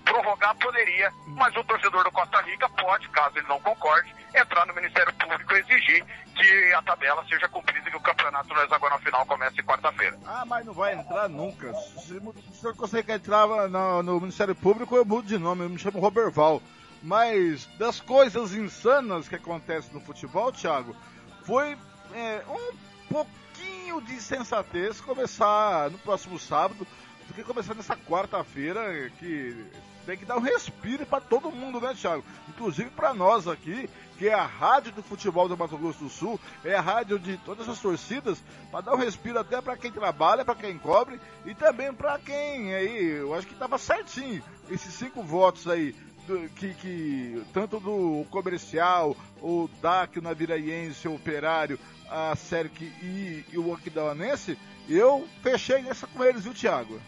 Prorrogar 0.04 0.54
poderia, 0.56 1.10
mas 1.28 1.56
o 1.56 1.64
torcedor 1.64 2.04
do 2.04 2.12
Costa 2.12 2.40
Rica 2.42 2.68
pode, 2.68 3.08
caso 3.08 3.38
ele 3.38 3.48
não 3.48 3.58
concorde, 3.60 4.14
entrar 4.34 4.66
no 4.66 4.74
Ministério 4.74 5.12
Público 5.14 5.54
e 5.54 5.60
exigir 5.60 6.04
que 6.34 6.72
a 6.72 6.82
tabela 6.82 7.24
seja 7.28 7.48
cumprida 7.48 7.88
e 7.88 7.90
que 7.90 7.96
o 7.96 8.00
campeonato 8.00 8.52
no 8.52 8.60
hexagonal 8.60 8.98
final 8.98 9.26
comece 9.26 9.62
quarta-feira. 9.62 10.18
Ah, 10.26 10.44
mas 10.44 10.66
não 10.66 10.74
vai 10.74 10.94
entrar 10.94 11.28
nunca. 11.28 11.72
Se, 11.74 12.14
o 12.14 12.34
senhor 12.52 12.76
consegue 12.76 13.12
entrar 13.12 13.46
no, 13.68 14.02
no 14.02 14.20
Ministério 14.20 14.54
Público, 14.54 14.96
eu 14.96 15.04
mudo 15.04 15.26
de 15.26 15.38
nome, 15.38 15.64
eu 15.64 15.70
me 15.70 15.78
chamo 15.78 16.00
Roberval. 16.00 16.60
Mas 17.02 17.66
das 17.78 18.00
coisas 18.00 18.54
insanas 18.54 19.28
que 19.28 19.34
acontecem 19.34 19.92
no 19.92 20.00
futebol, 20.00 20.50
Thiago, 20.50 20.96
foi 21.44 21.76
é, 22.14 22.42
um 22.48 22.74
pouquinho 23.12 24.00
de 24.00 24.20
sensatez 24.20 25.00
começar 25.00 25.90
no 25.90 25.98
próximo 25.98 26.38
sábado 26.38 26.86
do 27.28 27.34
que 27.34 27.44
começar 27.44 27.74
nessa 27.74 27.96
quarta-feira, 27.96 29.10
que 29.18 29.66
tem 30.06 30.16
que 30.16 30.24
dar 30.24 30.36
um 30.36 30.40
respiro 30.40 31.06
para 31.06 31.20
todo 31.20 31.50
mundo, 31.50 31.80
né, 31.80 31.94
Thiago? 31.94 32.24
Inclusive 32.48 32.90
para 32.90 33.14
nós 33.14 33.48
aqui, 33.48 33.88
que 34.18 34.28
é 34.28 34.34
a 34.34 34.44
rádio 34.46 34.92
do 34.92 35.02
futebol 35.02 35.48
do 35.48 35.56
Mato 35.56 35.76
Grosso 35.76 35.98
do 36.04 36.08
Sul, 36.10 36.38
é 36.64 36.74
a 36.74 36.80
rádio 36.80 37.18
de 37.18 37.36
todas 37.38 37.68
as 37.68 37.78
torcidas, 37.80 38.42
para 38.70 38.80
dar 38.82 38.94
um 38.94 38.98
respiro 38.98 39.38
até 39.38 39.60
para 39.60 39.76
quem 39.76 39.90
trabalha, 39.90 40.44
para 40.44 40.54
quem 40.54 40.78
cobre 40.78 41.20
e 41.44 41.54
também 41.54 41.92
para 41.92 42.18
quem 42.18 42.74
aí, 42.74 43.10
eu 43.18 43.34
acho 43.34 43.46
que 43.46 43.54
tava 43.54 43.76
certinho 43.78 44.42
esses 44.70 44.92
cinco 44.94 45.22
votos 45.22 45.66
aí. 45.68 45.94
do- 46.26 46.48
que, 46.56 46.72
que 46.74 47.44
tanto 47.52 47.78
do 47.78 48.24
comercial, 48.30 49.14
o 49.42 49.68
DAC, 49.82 50.18
o 50.18 50.22
Naviraense, 50.22 51.06
o 51.06 51.14
Operário, 51.16 51.78
a 52.10 52.34
Cerc 52.34 52.80
e, 52.80 53.44
e 53.52 53.58
o 53.58 53.74
Aquidauanense, 53.74 54.58
eu 54.88 55.28
fechei 55.42 55.82
nessa 55.82 56.06
com 56.06 56.24
eles, 56.24 56.44
viu, 56.44 56.54
Thiago? 56.54 56.98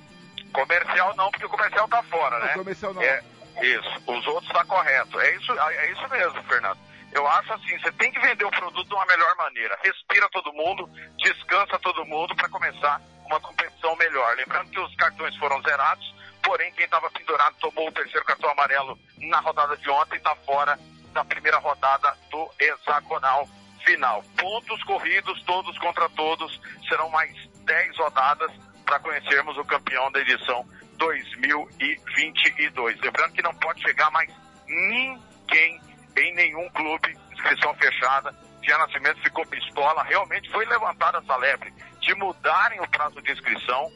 Comercial 0.52 1.14
não, 1.16 1.30
porque 1.30 1.46
o 1.46 1.48
comercial 1.48 1.88
tá 1.88 2.02
fora, 2.02 2.38
né? 2.44 2.52
O 2.54 2.58
comercial 2.58 2.92
não. 2.92 3.00
É, 3.02 3.22
isso. 3.62 3.88
Os 4.06 4.26
outros 4.26 4.52
tá 4.52 4.64
correto. 4.66 5.18
É 5.18 5.34
isso, 5.36 5.52
é 5.52 5.92
isso 5.92 6.08
mesmo, 6.10 6.42
Fernando. 6.44 6.78
Eu 7.16 7.26
acho 7.26 7.50
assim, 7.54 7.78
você 7.78 7.90
tem 7.92 8.12
que 8.12 8.20
vender 8.20 8.44
o 8.44 8.50
produto 8.50 8.87
de 8.87 8.94
uma 8.94 9.06
melhor 9.06 9.35
maneira. 9.37 9.78
Respira 9.82 10.28
todo 10.28 10.52
mundo, 10.52 10.87
descansa 11.16 11.78
todo 11.78 12.04
mundo 12.04 12.37
para 12.37 12.46
começar 12.50 13.00
uma 13.25 13.40
competição 13.40 13.96
melhor. 13.96 14.37
Lembrando 14.37 14.70
que 14.70 14.78
os 14.78 14.94
cartões 14.96 15.35
foram 15.37 15.62
zerados, 15.62 16.14
porém 16.42 16.70
quem 16.75 16.85
estava 16.85 17.11
pendurado 17.11 17.56
tomou 17.58 17.88
o 17.88 17.92
terceiro 17.92 18.23
cartão 18.26 18.50
amarelo 18.50 18.99
na 19.16 19.40
rodada 19.40 19.78
de 19.78 19.88
ontem, 19.88 20.16
está 20.16 20.37
fora 20.44 20.78
da 21.14 21.25
primeira 21.25 21.56
rodada 21.56 22.14
do 22.30 22.50
hexagonal 22.61 23.49
final. 23.82 24.23
Pontos 24.37 24.85
corridos, 24.85 25.42
todos 25.44 25.78
contra 25.78 26.11
todos, 26.11 26.61
serão 26.87 27.08
mais 27.08 27.35
10 27.64 27.96
rodadas 27.96 28.52
para 28.85 29.00
conhecermos 29.00 29.56
o 29.56 29.64
campeão 29.64 30.12
da 30.12 30.20
edição 30.20 30.68
2022. 30.99 33.00
Lembrando 33.00 33.32
que 33.32 33.40
não 33.40 33.54
pode 33.54 33.80
chegar 33.80 34.11
mais 34.11 34.30
ninguém 34.68 35.80
em 36.16 36.35
nenhum 36.35 36.68
clube, 36.70 37.16
inscrição 37.32 37.75
fechada. 37.75 38.35
Tia 38.62 38.76
Nascimento 38.78 39.20
ficou 39.23 39.46
pistola, 39.46 40.02
realmente 40.04 40.50
foi 40.50 40.64
levantada 40.66 41.18
essa 41.18 41.37
lebre 41.37 41.73
de 42.00 42.14
mudarem 42.14 42.80
o 42.80 42.88
prazo 42.88 43.20
de 43.23 43.32
inscrição. 43.32 43.90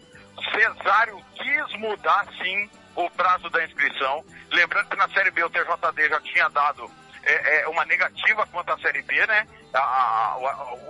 Cesário 0.55 1.21
quis 1.35 1.79
mudar 1.79 2.27
sim 2.43 2.71
o 2.95 3.11
prazo 3.11 3.49
da 3.51 3.65
inscrição. 3.65 4.25
Lembrando 4.51 4.89
que 4.89 4.97
na 4.97 5.09
Série 5.11 5.31
B 5.31 5.43
o 5.45 5.51
TJD 5.51 6.09
já 6.09 6.21
tinha 6.21 6.49
dado 6.49 6.91
é, 7.23 7.61
é, 7.63 7.69
uma 7.69 7.85
negativa 7.85 8.47
quanto 8.47 8.73
à 8.73 8.79
Série 8.79 9.03
B, 9.03 9.27
né? 9.27 9.47
A, 9.75 9.79
a- 9.79 10.35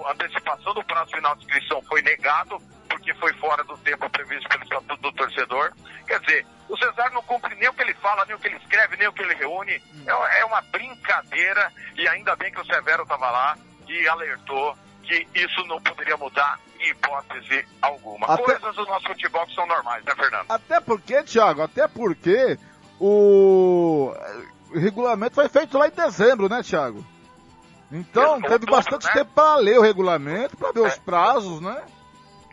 a- 0.06 0.12
antecipação 0.12 0.72
do 0.74 0.84
prazo 0.84 1.10
final 1.10 1.34
de 1.36 1.44
inscrição 1.44 1.82
foi 1.82 2.00
negado 2.02 2.58
porque 3.00 3.14
foi 3.14 3.32
fora 3.34 3.64
do 3.64 3.76
tempo 3.78 4.08
previsto 4.10 4.48
pelo 4.48 4.62
Estatuto 4.62 4.96
do 5.00 5.12
Torcedor. 5.12 5.72
Quer 6.06 6.20
dizer, 6.20 6.46
o 6.68 6.76
Cesário 6.76 7.14
não 7.14 7.22
cumpre 7.22 7.54
nem 7.56 7.68
o 7.68 7.72
que 7.72 7.82
ele 7.82 7.94
fala, 7.94 8.24
nem 8.26 8.36
o 8.36 8.38
que 8.38 8.46
ele 8.46 8.56
escreve, 8.56 8.96
nem 8.96 9.08
o 9.08 9.12
que 9.12 9.22
ele 9.22 9.34
reúne. 9.34 9.82
É, 10.06 10.40
é 10.40 10.44
uma 10.44 10.60
brincadeira 10.62 11.72
e 11.96 12.06
ainda 12.06 12.36
bem 12.36 12.52
que 12.52 12.60
o 12.60 12.66
Severo 12.66 13.02
estava 13.02 13.30
lá 13.30 13.56
e 13.88 14.06
alertou 14.06 14.76
que 15.02 15.26
isso 15.34 15.64
não 15.66 15.80
poderia 15.80 16.16
mudar 16.16 16.60
em 16.78 16.90
hipótese 16.90 17.66
alguma. 17.80 18.26
Até- 18.26 18.42
Coisas 18.44 18.76
do 18.76 18.84
nosso 18.86 19.06
futebol 19.08 19.46
que 19.46 19.54
são 19.54 19.66
normais, 19.66 20.04
né, 20.04 20.14
Fernando? 20.14 20.46
Até 20.50 20.78
porque, 20.80 21.22
Thiago, 21.22 21.62
até 21.62 21.88
porque 21.88 22.58
o 23.00 24.14
regulamento 24.74 25.34
foi 25.34 25.48
feito 25.48 25.76
lá 25.78 25.88
em 25.88 25.92
dezembro, 25.92 26.48
né, 26.48 26.62
Thiago? 26.62 27.04
Então, 27.90 28.40
teve 28.40 28.66
bastante 28.66 29.06
né? 29.06 29.12
tempo 29.14 29.32
para 29.34 29.56
ler 29.56 29.78
o 29.78 29.82
regulamento, 29.82 30.56
para 30.56 30.70
ver 30.70 30.80
os 30.80 30.92
É. 30.92 31.00
prazos, 31.00 31.60
né? 31.60 31.82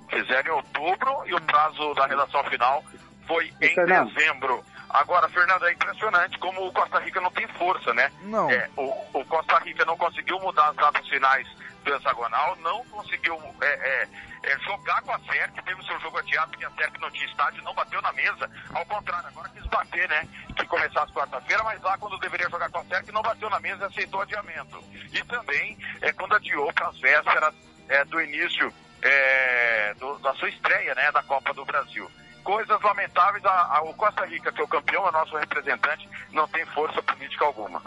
Fizeram 0.09 0.53
em 0.53 0.55
outubro 0.55 1.23
e 1.25 1.33
o 1.33 1.41
prazo 1.41 1.93
da 1.93 2.05
redação 2.07 2.43
final 2.45 2.83
foi 3.27 3.53
em 3.61 3.75
Fernando. 3.75 4.13
dezembro. 4.13 4.63
Agora, 4.89 5.27
Fernando, 5.29 5.65
é 5.65 5.73
impressionante 5.73 6.39
como 6.39 6.65
o 6.65 6.71
Costa 6.71 6.99
Rica 6.99 7.19
não 7.19 7.29
tem 7.31 7.47
força, 7.49 7.93
né? 7.93 8.09
Não. 8.21 8.49
É, 8.49 8.69
o, 8.77 9.19
o 9.19 9.25
Costa 9.25 9.59
Rica 9.59 9.83
não 9.83 9.97
conseguiu 9.97 10.39
mudar 10.39 10.69
as 10.69 10.75
datas 10.77 11.07
finais 11.09 11.45
do 11.83 11.93
hexagonal, 11.93 12.55
não 12.57 12.83
conseguiu 12.85 13.37
é, 13.61 13.65
é, 13.67 14.07
é, 14.43 14.59
jogar 14.59 15.01
com 15.01 15.11
a 15.11 15.19
SERC, 15.19 15.61
teve 15.63 15.81
o 15.81 15.85
seu 15.85 15.99
jogo 15.99 16.17
adiado, 16.17 16.51
porque 16.51 16.65
a 16.65 16.71
SERC 16.71 16.99
não 17.01 17.11
tinha 17.11 17.25
estádio, 17.25 17.63
não 17.63 17.73
bateu 17.73 18.01
na 18.01 18.13
mesa. 18.13 18.49
Ao 18.73 18.85
contrário, 18.85 19.27
agora 19.27 19.49
quis 19.49 19.65
bater, 19.67 20.07
né? 20.07 20.27
Que 20.55 20.65
começasse 20.65 21.11
quarta-feira, 21.11 21.63
mas 21.63 21.81
lá 21.81 21.97
quando 21.97 22.17
deveria 22.19 22.49
jogar 22.49 22.69
com 22.69 22.79
a 22.79 22.85
SERC, 22.85 23.11
não 23.11 23.21
bateu 23.21 23.49
na 23.49 23.59
mesa 23.59 23.83
e 23.83 23.87
aceitou 23.87 24.21
adiamento. 24.21 24.81
E 25.11 25.21
também 25.25 25.77
é 26.01 26.13
quando 26.13 26.35
adiou 26.35 26.71
para 26.73 26.87
as 26.87 26.99
vésperas 26.99 27.53
é, 27.89 28.05
do 28.05 28.21
início 28.21 28.73
é, 29.01 29.93
do, 29.95 30.17
da 30.19 30.33
sua 30.35 30.49
estreia, 30.49 30.95
né? 30.95 31.11
Da 31.11 31.23
Copa 31.23 31.53
do 31.53 31.65
Brasil 31.65 32.09
coisas 32.47 32.81
lamentáveis. 32.81 33.43
A, 33.43 33.77
a, 33.77 33.81
o 33.83 33.93
Costa 33.93 34.25
Rica, 34.25 34.53
que 34.53 34.61
é 34.61 34.63
o 34.63 34.67
campeão, 34.69 35.05
é 35.05 35.11
nosso 35.11 35.35
representante, 35.35 36.09
não 36.31 36.47
tem 36.47 36.65
força 36.67 37.03
política 37.03 37.43
alguma. 37.43 37.81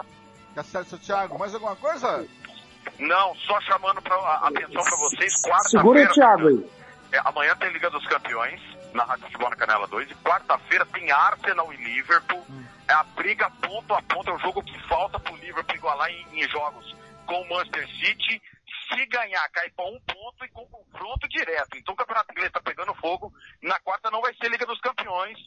Tá 0.53 0.61
certo, 0.61 0.89
seu 0.89 0.99
Thiago. 0.99 1.39
Mais 1.39 1.55
alguma 1.55 1.75
coisa? 1.75 2.27
Não, 2.99 3.35
só 3.35 3.59
chamando 3.61 4.01
pra, 4.03 4.15
a 4.15 4.47
atenção 4.49 4.83
para 4.83 4.97
vocês. 4.97 5.33
Quarta-feira. 5.41 5.69
Segura 5.69 6.03
o 6.03 6.13
Thiago 6.13 6.47
aí. 6.47 6.69
É, 7.11 7.19
amanhã 7.25 7.55
tem 7.55 7.71
Liga 7.71 7.89
dos 7.89 8.05
Campeões, 8.05 8.61
na 8.93 9.03
Rádio 9.03 9.25
Futebol 9.25 9.49
na 9.49 9.55
Canela 9.55 9.87
2. 9.87 10.11
E 10.11 10.15
quarta-feira 10.15 10.85
tem 10.85 11.11
Arsenal 11.11 11.73
e 11.73 11.77
Liverpool. 11.77 12.45
É 12.87 12.93
a 12.93 13.03
briga 13.03 13.49
ponto 13.49 13.93
a 13.95 14.01
ponto. 14.03 14.29
É 14.29 14.33
o 14.33 14.39
jogo 14.39 14.61
que 14.61 14.77
falta 14.87 15.19
pro 15.19 15.35
Liverpool 15.37 15.75
igualar 15.75 16.09
em, 16.11 16.25
em 16.33 16.49
jogos 16.49 16.95
com 17.25 17.41
o 17.41 17.49
Manchester 17.49 17.87
City 17.99 18.41
se 18.93 19.05
ganhar, 19.05 19.49
cai 19.49 19.69
para 19.71 19.85
um 19.85 19.99
ponto 20.01 20.45
e 20.45 20.49
com 20.49 20.67
confronto 20.67 21.27
direto. 21.27 21.77
Então 21.77 21.93
o 21.93 21.97
Campeonato 21.97 22.31
Inglês 22.31 22.47
está 22.47 22.61
pegando 22.61 22.95
fogo. 22.95 23.33
Na 23.61 23.79
quarta 23.79 24.11
não 24.11 24.21
vai 24.21 24.33
ser 24.35 24.49
Liga 24.49 24.65
dos 24.65 24.79
Campeões. 24.79 25.37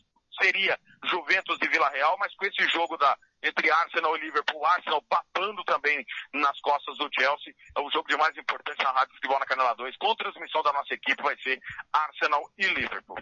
Seria 0.40 0.78
Juventus 1.04 1.58
e 1.62 1.68
Vila 1.68 1.88
Real, 1.90 2.16
mas 2.18 2.34
com 2.34 2.44
esse 2.44 2.68
jogo 2.68 2.96
da, 2.96 3.16
entre 3.40 3.70
Arsenal 3.70 4.16
e 4.16 4.20
Liverpool, 4.20 4.66
Arsenal 4.66 5.00
papando 5.02 5.62
também 5.64 6.04
nas 6.32 6.58
costas 6.60 6.96
do 6.98 7.08
Chelsea, 7.12 7.54
é 7.76 7.80
o 7.80 7.90
jogo 7.90 8.08
de 8.08 8.16
mais 8.16 8.36
importante 8.36 8.82
na 8.82 8.90
Rádio 8.90 9.14
Futebol 9.14 9.38
na 9.38 9.46
Canela 9.46 9.74
2, 9.74 9.96
com 9.96 10.16
transmissão 10.16 10.60
da 10.62 10.72
nossa 10.72 10.92
equipe, 10.92 11.22
vai 11.22 11.36
ser 11.40 11.60
Arsenal 11.92 12.42
e 12.58 12.66
Liverpool. 12.66 13.18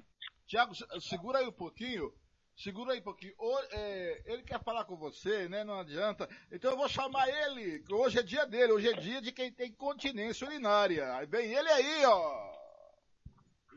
Tiago, 0.46 0.72
segura 1.00 1.40
aí 1.40 1.46
um 1.46 1.52
pouquinho. 1.52 2.12
Segura 2.56 2.92
aí 2.92 3.00
um 3.00 3.02
pouquinho. 3.02 3.34
O, 3.38 3.58
é, 3.70 4.22
ele 4.26 4.42
quer 4.42 4.62
falar 4.62 4.84
com 4.84 4.96
você, 4.96 5.48
né? 5.48 5.64
Não 5.64 5.80
adianta. 5.80 6.28
Então 6.50 6.70
eu 6.70 6.76
vou 6.76 6.88
chamar 6.88 7.28
ele. 7.28 7.82
Hoje 7.90 8.18
é 8.18 8.22
dia 8.22 8.46
dele. 8.46 8.72
Hoje 8.72 8.88
é 8.88 8.92
dia 8.92 9.20
de 9.20 9.32
quem 9.32 9.50
tem 9.50 9.72
continência 9.72 10.46
urinária. 10.46 11.14
Aí 11.16 11.26
vem 11.26 11.52
ele 11.52 11.68
aí, 11.68 12.04
ó. 12.04 12.52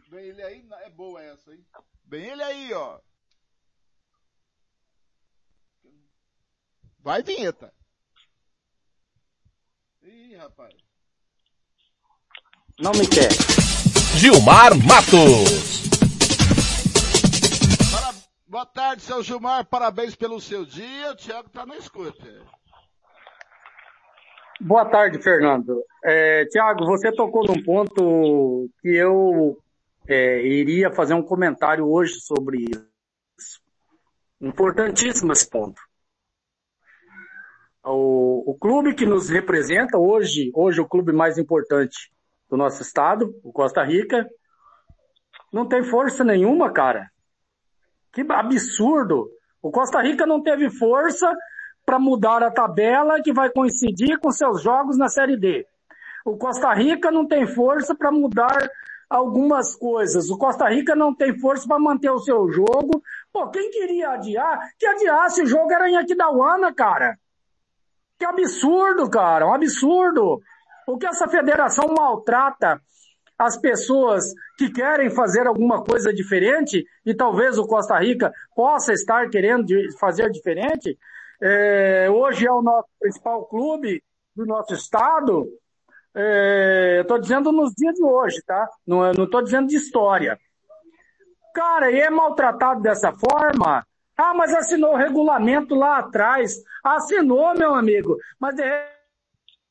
Vem 0.09 0.25
ele 0.25 0.43
aí. 0.43 0.67
É 0.83 0.89
boa 0.89 1.23
essa, 1.23 1.53
hein? 1.53 1.65
Vem 2.05 2.25
ele 2.25 2.43
aí, 2.43 2.73
ó. 2.73 2.99
Vai, 6.99 7.21
vinheta. 7.23 7.73
Ih, 10.03 10.35
rapaz. 10.35 10.73
Não 12.79 12.91
me 12.91 13.07
quer. 13.07 13.31
Gilmar 14.17 14.75
Matos. 14.75 15.94
Boa 18.55 18.65
tarde, 18.65 19.01
seu 19.01 19.21
Gilmar. 19.21 19.65
Parabéns 19.65 20.15
pelo 20.15 20.39
seu 20.39 20.65
dia. 20.65 21.11
O 21.11 21.15
Thiago 21.17 21.49
tá 21.49 21.65
na 21.65 21.75
escuta. 21.75 22.25
Boa 24.61 24.85
tarde, 24.85 25.21
Fernando. 25.21 25.83
É, 26.01 26.45
Tiago, 26.45 26.85
você 26.85 27.11
tocou 27.11 27.45
num 27.45 27.61
ponto 27.61 28.69
que 28.81 28.95
eu 28.95 29.61
é, 30.07 30.41
iria 30.41 30.89
fazer 30.89 31.13
um 31.15 31.21
comentário 31.21 31.85
hoje 31.85 32.21
sobre 32.21 32.63
isso. 33.37 33.61
Importantíssimo 34.39 35.33
esse 35.33 35.49
ponto. 35.49 35.81
O, 37.83 38.51
o 38.51 38.57
clube 38.57 38.95
que 38.95 39.05
nos 39.05 39.27
representa 39.27 39.97
hoje, 39.97 40.49
hoje 40.55 40.79
o 40.79 40.87
clube 40.87 41.11
mais 41.11 41.37
importante 41.37 42.09
do 42.49 42.55
nosso 42.55 42.81
estado, 42.81 43.37
o 43.43 43.51
Costa 43.51 43.83
Rica, 43.83 44.25
não 45.51 45.67
tem 45.67 45.83
força 45.83 46.23
nenhuma, 46.23 46.71
cara. 46.71 47.13
Que 48.15 48.25
absurdo! 48.29 49.29
O 49.61 49.69
Costa 49.69 50.01
Rica 50.01 50.25
não 50.25 50.41
teve 50.41 50.69
força 50.69 51.29
para 51.85 51.99
mudar 51.99 52.41
a 52.41 52.49
tabela 52.49 53.21
que 53.21 53.33
vai 53.33 53.49
coincidir 53.49 54.17
com 54.19 54.31
seus 54.31 54.61
jogos 54.63 54.97
na 54.97 55.09
Série 55.09 55.35
D. 55.35 55.67
O 56.25 56.37
Costa 56.37 56.73
Rica 56.73 57.11
não 57.11 57.27
tem 57.27 57.45
força 57.45 57.93
para 57.93 58.13
mudar 58.13 58.57
algumas 59.09 59.75
coisas. 59.75 60.29
O 60.29 60.37
Costa 60.37 60.69
Rica 60.69 60.95
não 60.95 61.13
tem 61.13 61.37
força 61.37 61.67
para 61.67 61.77
manter 61.77 62.09
o 62.09 62.19
seu 62.19 62.49
jogo. 62.49 63.03
Pô, 63.33 63.49
quem 63.49 63.69
queria 63.69 64.11
adiar? 64.11 64.59
Que 64.79 64.87
adiasse 64.87 65.43
o 65.43 65.45
jogo 65.45 65.71
era 65.73 65.89
em 65.89 65.97
Aquidauana, 65.97 66.73
cara. 66.73 67.19
Que 68.17 68.23
absurdo, 68.23 69.09
cara, 69.09 69.45
um 69.45 69.53
absurdo. 69.53 70.39
O 70.87 70.97
que 70.97 71.05
essa 71.05 71.27
federação 71.27 71.93
maltrata 71.93 72.81
as 73.37 73.57
pessoas 73.57 74.33
que 74.57 74.69
querem 74.69 75.09
fazer 75.09 75.47
alguma 75.47 75.83
coisa 75.83 76.13
diferente, 76.13 76.85
e 77.05 77.13
talvez 77.13 77.57
o 77.57 77.67
Costa 77.67 77.97
Rica 77.99 78.31
possa 78.55 78.93
estar 78.93 79.29
querendo 79.29 79.67
fazer 79.99 80.29
diferente, 80.29 80.97
é, 81.41 82.09
hoje 82.09 82.47
é 82.47 82.51
o 82.51 82.61
nosso 82.61 82.87
principal 82.99 83.45
clube 83.45 84.01
do 84.35 84.45
nosso 84.45 84.73
estado, 84.73 85.47
é, 86.15 86.99
estou 87.01 87.19
dizendo 87.19 87.51
nos 87.51 87.73
dias 87.73 87.93
de 87.93 88.03
hoje, 88.03 88.41
tá? 88.45 88.69
Não 88.87 89.11
estou 89.11 89.41
dizendo 89.41 89.67
de 89.67 89.75
história. 89.75 90.39
Cara, 91.53 91.91
e 91.91 91.99
é 91.99 92.09
maltratado 92.09 92.81
dessa 92.81 93.11
forma? 93.11 93.85
Ah, 94.17 94.33
mas 94.33 94.53
assinou 94.53 94.93
o 94.93 94.97
regulamento 94.97 95.75
lá 95.75 95.99
atrás. 95.99 96.55
Assinou, 96.83 97.53
meu 97.53 97.73
amigo. 97.73 98.17
Mas 98.39 98.55
de 98.55 98.63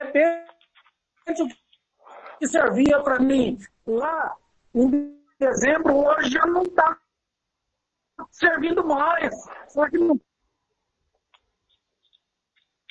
repente 0.01 1.64
que 2.39 2.47
servia 2.47 3.03
para 3.03 3.19
mim 3.19 3.59
lá 3.87 4.37
em 4.75 5.21
dezembro, 5.39 5.97
hoje 5.97 6.31
já 6.31 6.47
não 6.47 6.63
está 6.63 6.99
servindo 8.31 8.85
mais. 8.85 9.35
Só 9.69 9.89
que 9.89 9.99
não 9.99 10.19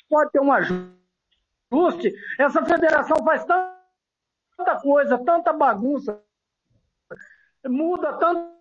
pode 0.08 0.30
ter 0.30 0.40
um 0.40 0.52
ajuste. 0.52 2.14
Essa 2.38 2.64
federação 2.64 3.16
faz 3.24 3.44
tanta 3.44 4.80
coisa, 4.80 5.18
tanta 5.24 5.52
bagunça, 5.52 6.22
muda 7.66 8.16
tanta 8.18 8.54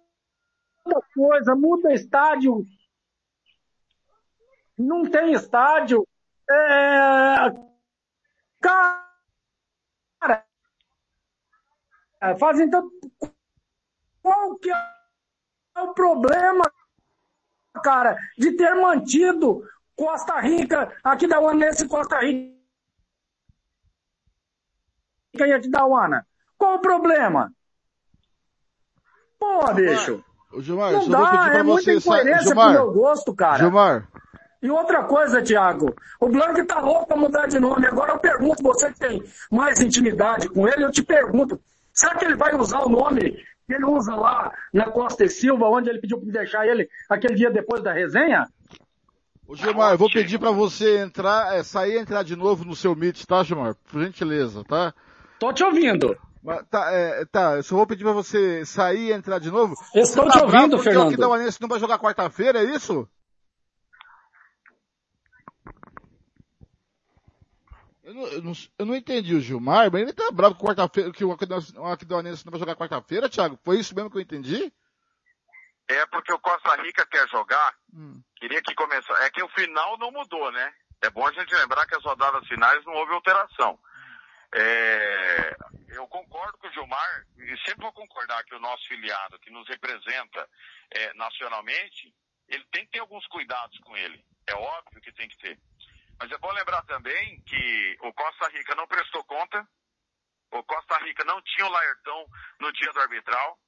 coisa, 1.13 1.55
muda 1.55 1.93
estádio, 1.93 2.65
não 4.77 5.03
tem 5.03 5.33
estádio. 5.33 6.07
É... 6.49 7.73
Cara, 8.59 9.03
é, 12.23 12.35
fazem 12.37 12.69
tanto. 12.69 12.89
Qual 14.21 14.55
que 14.57 14.71
é 14.71 15.81
o 15.81 15.93
problema, 15.93 16.71
cara, 17.83 18.17
de 18.37 18.53
ter 18.53 18.73
mantido 18.75 19.67
Costa 19.95 20.39
Rica, 20.39 20.95
aqui 21.03 21.27
da 21.27 21.41
Uanense 21.41 21.85
Costa 21.87 22.19
Rica 22.19 22.53
e 25.35 25.51
aqui 25.51 25.69
da 25.69 25.85
Uana? 25.85 26.25
Qual 26.57 26.75
o 26.75 26.81
problema? 26.81 27.51
Pô, 29.37 29.73
bicho. 29.73 30.23
Gilmar, 30.59 30.91
não 30.93 31.09
dá, 31.09 31.49
é 31.55 31.63
muita 31.63 31.91
incoerência 31.91 32.43
Gilmar, 32.43 32.73
pro 32.73 32.83
meu 32.83 32.93
gosto, 32.93 33.35
cara. 33.35 33.57
Gilmar. 33.57 34.07
E 34.61 34.69
outra 34.69 35.03
coisa, 35.03 35.43
Thiago, 35.43 35.93
o 36.21 36.29
Blanc 36.29 36.63
tá 36.63 36.79
louco 36.79 37.07
pra 37.07 37.17
mudar 37.17 37.47
de 37.47 37.59
nome. 37.59 37.85
Agora 37.85 38.13
eu 38.13 38.19
pergunto, 38.19 38.63
você 38.63 38.93
que 38.93 38.99
tem 38.99 39.21
mais 39.51 39.81
intimidade 39.81 40.47
com 40.47 40.65
ele, 40.65 40.85
eu 40.85 40.91
te 40.91 41.03
pergunto, 41.03 41.59
Será 41.93 42.15
que 42.15 42.25
ele 42.25 42.35
vai 42.35 42.55
usar 42.55 42.79
o 42.79 42.89
nome 42.89 43.31
que 43.65 43.73
ele 43.73 43.85
usa 43.85 44.15
lá 44.15 44.51
na 44.73 44.89
Costa 44.89 45.23
e 45.23 45.29
Silva, 45.29 45.67
onde 45.67 45.89
ele 45.89 45.99
pediu 45.99 46.19
para 46.19 46.31
deixar 46.31 46.67
ele 46.67 46.89
aquele 47.09 47.35
dia 47.35 47.51
depois 47.51 47.81
da 47.81 47.93
resenha? 47.93 48.47
Ô 49.47 49.55
Gilmar, 49.55 49.91
eu 49.91 49.97
vou 49.97 50.09
pedir 50.09 50.39
para 50.39 50.51
você 50.51 50.97
entrar, 50.99 51.55
é, 51.55 51.63
sair 51.63 51.93
e 51.93 51.99
entrar 51.99 52.23
de 52.23 52.35
novo 52.35 52.65
no 52.65 52.75
seu 52.75 52.95
Meet, 52.95 53.25
tá, 53.25 53.43
Gilmar? 53.43 53.75
Por 53.89 54.03
gentileza, 54.03 54.63
tá? 54.63 54.93
Tô 55.39 55.53
te 55.53 55.63
ouvindo. 55.63 56.17
Tá, 56.69 56.91
é, 56.91 57.25
tá, 57.25 57.55
eu 57.55 57.63
só 57.63 57.75
vou 57.75 57.87
pedir 57.87 58.03
para 58.03 58.11
você 58.11 58.65
sair 58.65 59.09
e 59.09 59.11
entrar 59.13 59.39
de 59.39 59.49
novo. 59.49 59.75
Estou 59.95 60.25
tá 60.25 60.31
te 60.31 60.43
ouvindo, 60.43 60.77
Fernando. 60.79 61.05
O 61.05 61.07
Aquidauanense 61.07 61.61
não 61.61 61.69
vai 61.69 61.79
jogar 61.79 61.99
quarta-feira, 61.99 62.59
é 62.59 62.75
isso? 62.75 63.07
Eu 68.03 68.13
não, 68.13 68.27
eu, 68.27 68.41
não, 68.41 68.51
eu 68.79 68.85
não, 68.85 68.95
entendi 68.95 69.33
o 69.33 69.39
Gilmar, 69.39 69.89
mas 69.89 70.01
ele 70.01 70.11
tá 70.11 70.29
bravo 70.29 70.55
com 70.55 70.67
quarta-feira, 70.67 71.11
que 71.11 71.23
o 71.23 71.31
Aquidauanense 71.31 72.45
não 72.45 72.51
vai 72.51 72.59
jogar 72.59 72.75
quarta-feira, 72.75 73.29
Thiago? 73.29 73.57
Foi 73.63 73.79
isso 73.79 73.95
mesmo 73.95 74.11
que 74.11 74.17
eu 74.17 74.21
entendi? 74.21 74.73
É 75.87 76.05
porque 76.07 76.33
o 76.33 76.39
Costa 76.39 76.75
Rica 76.81 77.05
quer 77.05 77.27
jogar, 77.29 77.75
hum. 77.93 78.21
queria 78.35 78.61
que 78.61 78.75
começasse. 78.75 79.23
É 79.23 79.29
que 79.29 79.41
o 79.41 79.49
final 79.49 79.97
não 79.97 80.11
mudou, 80.11 80.51
né? 80.51 80.73
É 81.01 81.09
bom 81.09 81.25
a 81.25 81.31
gente 81.31 81.53
lembrar 81.55 81.85
que 81.85 81.95
as 81.95 82.03
rodadas 82.03 82.47
finais 82.47 82.83
não 82.85 82.93
houve 82.93 83.13
alteração. 83.13 83.79
É, 84.55 85.55
eu 85.89 86.07
concordo 86.07 86.57
com 86.57 86.67
o 86.67 86.71
Gilmar, 86.71 87.25
e 87.37 87.57
sempre 87.65 87.81
vou 87.81 87.93
concordar 87.93 88.43
que 88.43 88.55
o 88.55 88.59
nosso 88.59 88.87
filiado, 88.87 89.39
que 89.39 89.49
nos 89.49 89.67
representa 89.67 90.47
é, 90.91 91.13
nacionalmente, 91.15 92.13
ele 92.47 92.63
tem 92.71 92.85
que 92.85 92.91
ter 92.91 92.99
alguns 92.99 93.25
cuidados 93.27 93.77
com 93.79 93.95
ele. 93.97 94.23
É 94.47 94.55
óbvio 94.55 95.01
que 95.01 95.11
tem 95.13 95.27
que 95.27 95.37
ter. 95.37 95.59
Mas 96.19 96.31
é 96.31 96.37
bom 96.37 96.51
lembrar 96.51 96.81
também 96.83 97.41
que 97.41 97.97
o 98.01 98.13
Costa 98.13 98.47
Rica 98.49 98.75
não 98.75 98.87
prestou 98.87 99.23
conta, 99.25 99.67
O 100.51 100.63
Costa 100.63 100.97
Rica 100.99 101.23
não 101.25 101.41
tinha 101.41 101.65
o 101.65 101.69
Laertão 101.69 102.25
no 102.59 102.71
dia 102.73 102.91
do 102.91 102.99
arbitral. 102.99 103.59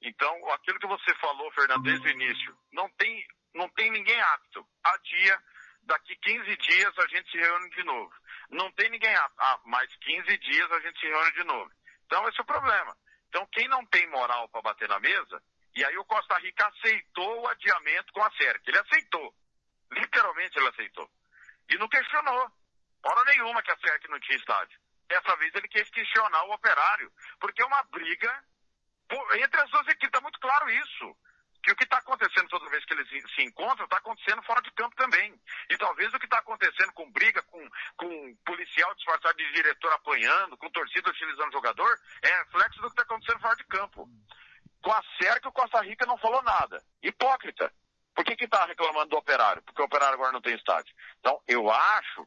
Então, 0.00 0.52
aquilo 0.52 0.78
que 0.78 0.86
você 0.86 1.14
falou, 1.16 1.50
Fernando, 1.52 1.82
desde 1.82 2.08
o 2.08 2.10
início, 2.10 2.56
não 2.72 2.88
tem, 2.90 3.26
não 3.54 3.68
tem 3.70 3.90
ninguém 3.90 4.18
apto. 4.20 4.66
A 4.84 4.96
dia, 4.98 5.38
daqui 5.82 6.16
15 6.16 6.56
dias 6.56 6.98
a 6.98 7.06
gente 7.08 7.30
se 7.30 7.38
reúne 7.38 7.70
de 7.70 7.84
novo. 7.84 8.12
Não 8.50 8.72
tem 8.72 8.90
ninguém 8.90 9.14
apto. 9.14 9.36
Ah, 9.38 9.60
mais 9.66 9.94
15 9.96 10.38
dias 10.38 10.72
a 10.72 10.80
gente 10.80 10.98
se 10.98 11.06
reúne 11.06 11.32
de 11.32 11.44
novo. 11.44 11.70
Então, 12.06 12.26
esse 12.28 12.38
é 12.38 12.42
o 12.42 12.46
problema. 12.46 12.96
Então, 13.28 13.46
quem 13.52 13.68
não 13.68 13.84
tem 13.86 14.08
moral 14.10 14.48
para 14.48 14.62
bater 14.62 14.88
na 14.88 15.00
mesa, 15.00 15.42
e 15.74 15.84
aí 15.84 15.96
o 15.98 16.04
Costa 16.04 16.38
Rica 16.38 16.66
aceitou 16.68 17.42
o 17.42 17.48
adiamento 17.48 18.12
com 18.12 18.22
a 18.22 18.30
SERC. 18.32 18.62
Ele 18.66 18.78
aceitou. 18.78 19.34
Literalmente 19.90 20.58
ele 20.58 20.68
aceitou. 20.68 21.10
E 21.68 21.78
não 21.78 21.88
questionou. 21.88 22.50
Hora 23.04 23.24
nenhuma 23.24 23.62
que 23.62 23.70
a 23.70 23.76
SERC 23.76 24.08
não 24.08 24.20
tinha 24.20 24.38
estádio. 24.38 24.78
Dessa 25.08 25.36
vez 25.36 25.54
ele 25.54 25.68
quis 25.68 25.88
questionar 25.90 26.44
o 26.44 26.52
operário. 26.52 27.12
Porque 27.38 27.62
é 27.62 27.66
uma 27.66 27.82
briga 27.84 28.44
entre 29.36 29.60
as 29.60 29.70
duas 29.70 29.86
equipes. 29.88 30.08
Está 30.08 30.20
muito 30.20 30.40
claro 30.40 30.70
isso. 30.70 31.16
Que 31.62 31.72
o 31.72 31.76
que 31.76 31.84
está 31.84 31.98
acontecendo 31.98 32.48
toda 32.48 32.68
vez 32.68 32.84
que 32.84 32.92
eles 32.92 33.08
se 33.08 33.42
encontram 33.42 33.84
está 33.84 33.96
acontecendo 33.96 34.42
fora 34.42 34.60
de 34.60 34.70
campo 34.72 34.94
também. 34.96 35.34
E 35.70 35.76
talvez 35.78 36.12
o 36.12 36.18
que 36.18 36.26
está 36.26 36.38
acontecendo 36.38 36.92
com 36.92 37.10
briga, 37.10 37.42
com, 37.44 37.70
com 37.96 38.36
policial 38.44 38.94
disfarçado 38.94 39.36
de 39.36 39.52
diretor 39.52 39.92
apanhando, 39.92 40.58
com 40.58 40.70
torcida 40.70 41.08
utilizando 41.08 41.52
jogador, 41.52 41.98
é 42.22 42.38
reflexo 42.44 42.80
do 42.80 42.88
que 42.88 42.92
está 42.92 43.02
acontecendo 43.02 43.40
fora 43.40 43.56
de 43.56 43.64
campo. 43.64 44.08
Com 44.82 44.92
a 44.92 45.02
SERC, 45.18 45.48
o 45.48 45.52
Costa 45.52 45.80
Rica 45.80 46.04
não 46.04 46.18
falou 46.18 46.42
nada. 46.42 46.84
Hipócrita. 47.02 47.72
Por 48.14 48.24
que 48.24 48.44
está 48.44 48.64
reclamando 48.64 49.10
do 49.10 49.16
operário? 49.16 49.62
Porque 49.62 49.82
o 49.82 49.84
operário 49.84 50.14
agora 50.14 50.32
não 50.32 50.40
tem 50.40 50.54
estádio. 50.54 50.94
Então, 51.18 51.40
eu 51.48 51.70
acho 51.70 52.26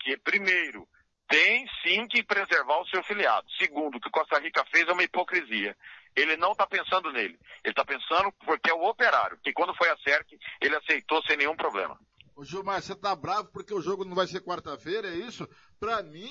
que, 0.00 0.16
primeiro, 0.16 0.88
tem 1.28 1.66
sim 1.82 2.06
que 2.08 2.22
preservar 2.22 2.80
o 2.80 2.86
seu 2.88 3.02
filiado. 3.04 3.46
Segundo, 3.58 3.96
o 3.96 4.00
que 4.00 4.10
Costa 4.10 4.38
Rica 4.38 4.64
fez 4.70 4.88
é 4.88 4.92
uma 4.92 5.02
hipocrisia. 5.02 5.76
Ele 6.16 6.36
não 6.36 6.52
está 6.52 6.66
pensando 6.66 7.12
nele. 7.12 7.38
Ele 7.62 7.72
está 7.72 7.84
pensando 7.84 8.32
porque 8.44 8.70
é 8.70 8.74
o 8.74 8.88
operário, 8.88 9.38
que 9.42 9.52
quando 9.52 9.76
foi 9.76 9.90
a 9.90 9.96
CERC, 9.98 10.38
ele 10.60 10.76
aceitou 10.76 11.22
sem 11.24 11.36
nenhum 11.36 11.54
problema. 11.54 11.98
Ô 12.34 12.44
Gilmar, 12.44 12.80
você 12.80 12.94
tá 12.94 13.14
bravo 13.14 13.50
porque 13.52 13.74
o 13.74 13.80
jogo 13.80 14.04
não 14.04 14.14
vai 14.14 14.26
ser 14.26 14.40
quarta-feira, 14.40 15.08
é 15.08 15.16
isso? 15.16 15.46
Para 15.78 16.02
mim, 16.02 16.30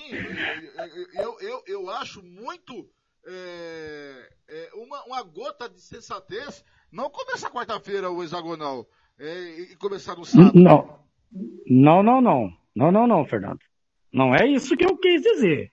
eu, 1.14 1.38
eu, 1.40 1.62
eu 1.66 1.90
acho 1.90 2.22
muito 2.22 2.90
é, 3.26 4.30
é, 4.48 4.70
uma, 4.74 5.04
uma 5.04 5.22
gota 5.22 5.68
de 5.68 5.80
sensatez 5.80 6.64
não 6.90 7.10
começar 7.10 7.50
quarta-feira 7.50 8.10
o 8.10 8.22
hexagonal 8.22 8.86
é, 9.18 9.60
e 9.60 9.76
começar 9.76 10.16
no 10.16 10.24
sábado. 10.24 10.58
Não. 10.58 10.98
Não, 11.66 12.02
não, 12.02 12.20
não. 12.20 12.52
Não, 12.74 12.92
não, 12.92 13.06
não, 13.06 13.24
Fernando. 13.24 13.60
Não 14.12 14.34
é 14.34 14.46
isso 14.46 14.76
que 14.76 14.84
eu 14.84 14.96
quis 14.96 15.22
dizer. 15.22 15.72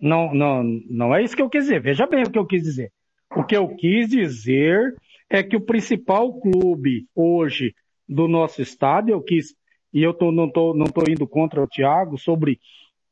Não, 0.00 0.34
não, 0.34 0.64
não 0.90 1.14
é 1.14 1.22
isso 1.22 1.36
que 1.36 1.42
eu 1.42 1.48
quis 1.48 1.64
dizer. 1.64 1.80
Veja 1.80 2.06
bem 2.06 2.24
o 2.24 2.30
que 2.30 2.38
eu 2.38 2.46
quis 2.46 2.62
dizer. 2.62 2.92
O 3.36 3.44
que 3.44 3.56
eu 3.56 3.68
quis 3.76 4.08
dizer 4.08 4.96
é 5.30 5.42
que 5.42 5.56
o 5.56 5.60
principal 5.60 6.40
clube 6.40 7.06
hoje 7.14 7.74
do 8.08 8.26
nosso 8.26 8.60
estado, 8.60 9.10
eu 9.10 9.22
quis, 9.22 9.54
e 9.92 10.02
eu 10.02 10.12
tô, 10.12 10.32
não 10.32 10.46
estou 10.46 10.74
não 10.76 10.86
tô 10.86 11.02
indo 11.08 11.26
contra 11.26 11.62
o 11.62 11.68
Thiago 11.68 12.18
sobre 12.18 12.58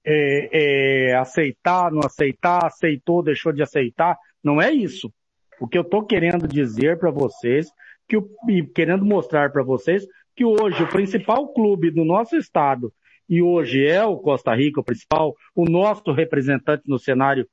é, 0.05 1.11
é, 1.11 1.14
aceitar, 1.14 1.92
não 1.92 2.00
aceitar, 2.05 2.66
aceitou, 2.66 3.22
deixou 3.22 3.53
de 3.53 3.62
aceitar. 3.62 4.18
Não 4.42 4.61
é 4.61 4.72
isso. 4.72 5.12
O 5.61 5.68
que 5.68 5.77
eu 5.77 5.83
estou 5.83 6.05
querendo 6.05 6.49
dizer 6.49 6.99
para 6.99 7.11
vocês, 7.11 7.70
que 8.09 8.16
o, 8.16 8.29
e 8.49 8.62
querendo 8.62 9.05
mostrar 9.05 9.53
para 9.53 9.62
vocês, 9.62 10.07
que 10.35 10.44
hoje 10.44 10.83
o 10.83 10.88
principal 10.88 11.53
clube 11.53 11.90
do 11.90 12.05
nosso 12.05 12.37
estado, 12.37 12.92
e 13.29 13.42
hoje 13.42 13.87
é 13.87 14.05
o 14.05 14.16
Costa 14.16 14.55
Rica 14.55 14.81
o 14.81 14.85
principal, 14.85 15.37
o 15.55 15.64
nosso 15.64 16.11
representante 16.12 16.85
no 16.87 16.99
cenário 16.99 17.46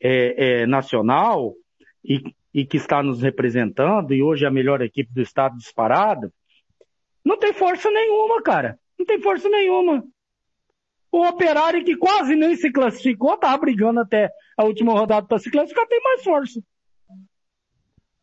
é, 0.00 0.62
é, 0.62 0.66
nacional, 0.66 1.54
e, 2.02 2.22
e 2.52 2.64
que 2.64 2.78
está 2.78 3.02
nos 3.02 3.20
representando, 3.20 4.14
e 4.14 4.22
hoje 4.22 4.44
é 4.44 4.48
a 4.48 4.50
melhor 4.50 4.80
equipe 4.80 5.12
do 5.12 5.20
estado 5.20 5.56
disparada, 5.58 6.32
não 7.24 7.38
tem 7.38 7.52
força 7.52 7.90
nenhuma, 7.90 8.42
cara. 8.42 8.78
Não 8.98 9.04
tem 9.04 9.20
força 9.20 9.48
nenhuma. 9.48 10.02
O 11.12 11.26
Operário, 11.26 11.84
que 11.84 11.96
quase 11.96 12.34
nem 12.34 12.56
se 12.56 12.70
classificou, 12.72 13.36
tava 13.36 13.58
brigando 13.58 14.00
até 14.00 14.30
a 14.56 14.64
última 14.64 14.92
rodada 14.92 15.26
para 15.26 15.38
se 15.38 15.50
classificar, 15.50 15.86
tem 15.86 16.00
mais 16.02 16.22
força. 16.22 16.62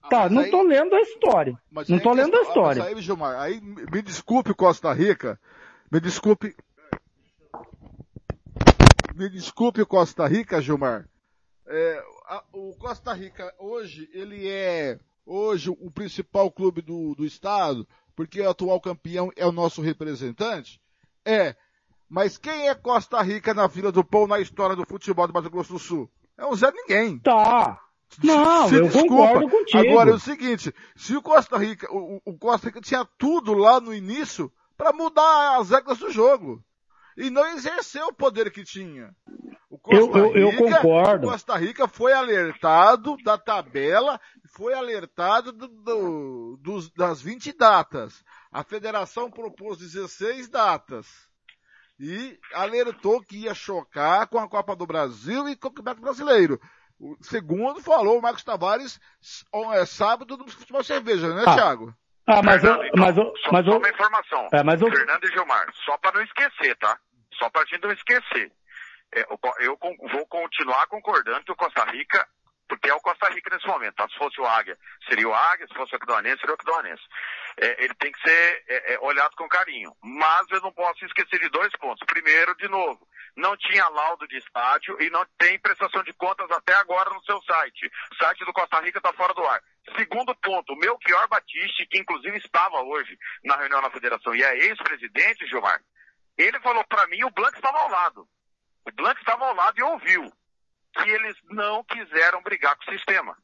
Ah, 0.07 0.09
tá, 0.09 0.29
não 0.29 0.41
aí, 0.41 0.49
tô 0.49 0.63
lendo 0.63 0.95
a 0.95 1.01
história. 1.01 1.59
Não 1.71 1.99
tô 1.99 2.13
lendo 2.13 2.35
a 2.35 2.41
história. 2.41 2.83
Mas 2.83 2.95
aí, 2.95 3.01
Gilmar, 3.01 3.39
aí 3.39 3.61
me 3.61 4.01
desculpe 4.01 4.53
Costa 4.53 4.91
Rica, 4.93 5.39
me 5.91 5.99
desculpe. 5.99 6.55
Me 9.13 9.29
desculpe 9.29 9.85
Costa 9.85 10.25
Rica, 10.27 10.61
Gilmar. 10.61 11.07
É, 11.65 12.03
a, 12.27 12.43
o 12.53 12.73
Costa 12.77 13.11
Rica 13.13 13.53
hoje, 13.59 14.09
ele 14.13 14.47
é 14.47 14.97
hoje 15.25 15.69
o 15.69 15.91
principal 15.91 16.49
clube 16.49 16.81
do, 16.81 17.13
do 17.15 17.25
estado, 17.25 17.85
porque 18.15 18.41
o 18.41 18.49
atual 18.49 18.79
campeão 18.79 19.29
é 19.35 19.45
o 19.45 19.51
nosso 19.51 19.81
representante? 19.81 20.79
É. 21.25 21.55
Mas 22.09 22.37
quem 22.37 22.69
é 22.69 22.75
Costa 22.75 23.21
Rica 23.21 23.53
na 23.53 23.67
fila 23.67 23.91
do 23.91 24.03
pão 24.03 24.25
na 24.25 24.39
história 24.39 24.75
do 24.75 24.85
futebol 24.85 25.27
do 25.27 25.33
Mato 25.33 25.49
Grosso 25.49 25.73
do 25.73 25.79
Sul? 25.79 26.09
É 26.37 26.45
um 26.45 26.55
Zé 26.55 26.71
Ninguém. 26.71 27.19
Tá. 27.19 27.81
Não, 28.23 28.67
se 28.69 28.75
eu 28.75 28.83
desculpa. 28.83 29.09
concordo 29.09 29.49
contigo. 29.49 29.89
Agora 29.89 30.09
é 30.11 30.13
o 30.13 30.19
seguinte, 30.19 30.73
se 30.95 31.15
o 31.15 31.21
Costa 31.21 31.57
Rica, 31.57 31.87
o, 31.91 32.21
o 32.25 32.37
Costa 32.37 32.67
Rica 32.67 32.81
tinha 32.81 33.05
tudo 33.17 33.53
lá 33.53 33.79
no 33.79 33.93
início 33.93 34.51
para 34.77 34.93
mudar 34.93 35.57
as 35.59 35.69
regras 35.69 35.97
do 35.97 36.11
jogo. 36.11 36.63
E 37.17 37.31
não 37.31 37.47
exerceu 37.47 38.07
o 38.07 38.13
poder 38.13 38.51
que 38.51 38.63
tinha. 38.63 39.11
O 39.69 39.79
Costa 39.79 40.17
eu, 40.19 40.35
eu, 40.35 40.49
Rica, 40.51 40.63
eu 40.63 40.81
concordo. 40.81 41.27
O 41.27 41.31
Costa 41.31 41.57
Rica 41.57 41.87
foi 41.87 42.13
alertado 42.13 43.17
da 43.23 43.39
tabela, 43.39 44.21
foi 44.55 44.75
alertado 44.75 45.51
do, 45.51 45.67
do, 45.67 46.57
dos, 46.61 46.91
das 46.91 47.19
20 47.19 47.53
datas. 47.53 48.23
A 48.51 48.63
federação 48.63 49.31
propôs 49.31 49.79
16 49.79 50.47
datas. 50.47 51.07
E 51.99 52.39
alertou 52.53 53.19
que 53.21 53.39
ia 53.39 53.55
chocar 53.55 54.27
com 54.27 54.37
a 54.37 54.47
Copa 54.47 54.75
do 54.75 54.85
Brasil 54.85 55.49
e 55.49 55.55
com 55.55 55.69
o 55.69 55.71
Campeonato 55.71 56.01
Brasileiro. 56.01 56.61
O 56.99 57.15
segundo 57.21 57.81
falou 57.81 58.17
o 58.17 58.21
Marcos 58.21 58.43
Tavares 58.43 58.99
é, 59.73 59.85
sábado 59.85 60.37
no 60.37 60.47
futebol 60.49 60.83
cerveja, 60.83 61.33
né, 61.33 61.43
ah. 61.45 61.53
Thiago? 61.53 61.93
Ah, 62.25 62.41
mas 62.43 62.63
eu, 62.63 62.77
mas 62.97 63.15
eu, 63.15 63.33
só, 63.37 63.51
mas 63.51 63.65
só 63.65 63.77
uma 63.77 63.89
informação. 63.89 64.47
É, 64.51 64.63
mas 64.63 64.81
eu... 64.81 64.89
Fernando 64.89 65.23
e 65.23 65.31
Gilmar, 65.31 65.67
só 65.85 65.97
para 65.97 66.17
não 66.17 66.23
esquecer, 66.23 66.75
tá? 66.77 66.99
Só 67.35 67.49
para 67.49 67.61
a 67.61 67.65
gente 67.65 67.83
não 67.83 67.91
esquecer. 67.91 68.51
É, 69.15 69.21
eu, 69.21 69.39
eu 69.59 69.77
vou 70.11 70.25
continuar 70.27 70.87
concordando 70.87 71.45
que 71.45 71.51
o 71.51 71.55
Costa 71.55 71.85
Rica 71.85 72.27
porque 72.67 72.89
é 72.89 72.93
o 72.93 72.99
Costa 72.99 73.29
Rica 73.29 73.55
nesse 73.55 73.67
momento. 73.67 73.95
Tá? 73.95 74.07
Se 74.09 74.17
fosse 74.17 74.39
o 74.41 74.45
Águia, 74.45 74.77
seria 75.07 75.27
o 75.27 75.33
Águia, 75.33 75.67
se 75.67 75.73
fosse 75.73 75.93
o 75.93 75.95
Aquidauanense, 75.95 76.39
seria 76.39 76.51
o 76.51 76.55
Aquidauanense. 76.55 77.03
É, 77.57 77.83
ele 77.83 77.93
tem 77.95 78.11
que 78.11 78.19
ser 78.19 78.63
é, 78.67 78.93
é, 78.93 78.99
olhado 78.99 79.35
com 79.35 79.47
carinho. 79.47 79.95
Mas 80.03 80.49
eu 80.51 80.61
não 80.61 80.71
posso 80.71 81.05
esquecer 81.05 81.39
de 81.39 81.49
dois 81.49 81.71
pontos. 81.77 82.05
Primeiro, 82.05 82.55
de 82.57 82.67
novo, 82.67 83.07
não 83.37 83.55
tinha 83.55 83.87
laudo 83.87 84.27
de 84.27 84.37
estádio 84.37 84.99
e 84.99 85.09
não 85.11 85.23
tem 85.37 85.59
prestação 85.59 86.03
de 86.03 86.11
contas 86.13 86.49
até 86.49 86.73
agora 86.73 87.11
no 87.11 87.23
seu 87.23 87.39
site. 87.43 87.89
O 88.11 88.15
site 88.15 88.43
do 88.43 88.51
Costa 88.51 88.81
Rica 88.81 88.97
está 88.97 89.13
fora 89.13 89.33
do 89.33 89.45
ar. 89.45 89.61
Segundo 89.95 90.35
ponto, 90.35 90.73
o 90.73 90.75
Melchior 90.75 91.27
Batiste, 91.29 91.85
que 91.85 91.99
inclusive 91.99 92.35
estava 92.37 92.81
hoje 92.81 93.17
na 93.43 93.55
reunião 93.55 93.81
na 93.81 93.91
federação 93.91 94.35
e 94.35 94.43
é 94.43 94.57
ex-presidente, 94.65 95.47
Gilmar, 95.47 95.79
ele 96.35 96.59
falou 96.59 96.83
para 96.85 97.07
mim 97.07 97.23
o 97.23 97.31
Blanco 97.31 97.55
estava 97.55 97.77
ao 97.77 97.89
lado. 97.89 98.27
O 98.85 98.91
Blanco 98.91 99.19
estava 99.19 99.45
ao 99.45 99.55
lado 99.55 99.79
e 99.79 99.83
ouviu 99.83 100.31
que 100.93 101.09
eles 101.09 101.37
não 101.43 101.83
quiseram 101.83 102.41
brigar 102.41 102.75
com 102.75 102.89
o 102.89 102.93
sistema. 102.93 103.37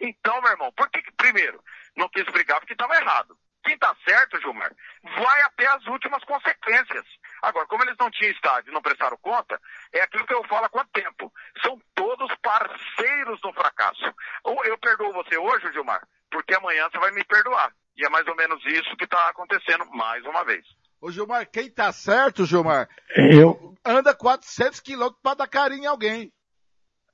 Então, 0.00 0.40
meu 0.40 0.52
irmão, 0.52 0.72
por 0.72 0.88
que, 0.88 1.02
primeiro, 1.16 1.62
não 1.96 2.08
quis 2.08 2.24
brigar 2.24 2.60
porque 2.60 2.74
estava 2.74 2.94
errado? 2.94 3.36
Quem 3.64 3.74
está 3.74 3.94
certo, 4.06 4.40
Gilmar, 4.40 4.72
vai 5.02 5.42
até 5.42 5.66
as 5.66 5.86
últimas 5.86 6.22
consequências. 6.24 7.06
Agora, 7.42 7.66
como 7.66 7.82
eles 7.82 7.96
não 7.98 8.08
tinham 8.10 8.30
estádio 8.30 8.70
e 8.70 8.74
não 8.74 8.80
prestaram 8.80 9.18
conta, 9.18 9.60
é 9.92 10.00
aquilo 10.00 10.24
que 10.24 10.32
eu 10.32 10.44
falo 10.44 10.66
há 10.66 10.68
quanto 10.68 10.90
tempo. 10.92 11.32
São 11.60 11.76
todos 11.94 12.32
parceiros 12.40 13.40
no 13.42 13.52
fracasso. 13.52 14.14
Ou 14.44 14.64
eu 14.64 14.78
perdoo 14.78 15.12
você 15.12 15.36
hoje, 15.36 15.72
Gilmar, 15.72 16.06
porque 16.30 16.54
amanhã 16.54 16.88
você 16.88 16.98
vai 16.98 17.10
me 17.10 17.24
perdoar. 17.24 17.74
E 17.96 18.06
é 18.06 18.08
mais 18.08 18.26
ou 18.28 18.36
menos 18.36 18.64
isso 18.66 18.96
que 18.96 19.04
está 19.04 19.28
acontecendo 19.28 19.84
mais 19.90 20.24
uma 20.24 20.44
vez. 20.44 20.64
Ô 21.00 21.10
Gilmar, 21.10 21.50
quem 21.50 21.68
tá 21.68 21.92
certo, 21.92 22.46
Gilmar, 22.46 22.88
eu... 23.16 23.74
anda 23.84 24.14
400 24.14 24.78
quilômetros 24.78 25.20
para 25.20 25.38
dar 25.38 25.48
carinho 25.48 25.82
em 25.82 25.86
alguém. 25.86 26.32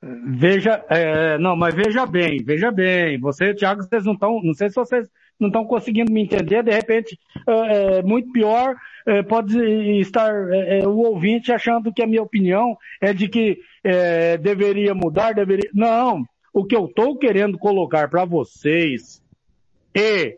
Veja, 0.01 0.85
é, 0.89 1.39
não, 1.39 1.57
mas 1.57 1.75
veja 1.75 2.07
bem, 2.07 2.43
veja 2.45 2.71
bem. 2.71 3.19
Você, 3.19 3.53
Thiago, 3.53 3.83
vocês 3.83 4.05
não 4.05 4.13
estão, 4.13 4.41
não 4.43 4.55
sei 4.55 4.69
se 4.69 4.77
vocês 4.77 5.09
não 5.41 5.49
estão 5.49 5.65
conseguindo 5.65 6.13
me 6.13 6.23
entender. 6.23 6.63
De 6.63 6.71
repente, 6.71 7.19
é, 7.47 7.99
é 7.99 8.03
muito 8.03 8.31
pior, 8.31 8.77
é, 9.07 9.23
pode 9.23 9.59
estar 10.01 10.33
é, 10.53 10.81
é, 10.81 10.87
o 10.87 10.99
ouvinte 10.99 11.53
achando 11.53 11.93
que 11.93 12.03
a 12.03 12.07
minha 12.07 12.23
opinião 12.23 12.77
é 13.01 13.13
de 13.13 13.29
que 13.29 13.59
deveria 14.41 14.95
mudar, 14.95 15.33
deveria. 15.33 15.71
Não, 15.73 16.25
o 16.53 16.65
que 16.65 16.77
eu 16.77 16.85
estou 16.87 17.17
querendo 17.17 17.57
colocar 17.57 18.09
para 18.11 18.25
vocês 18.25 19.23
e 19.95 20.37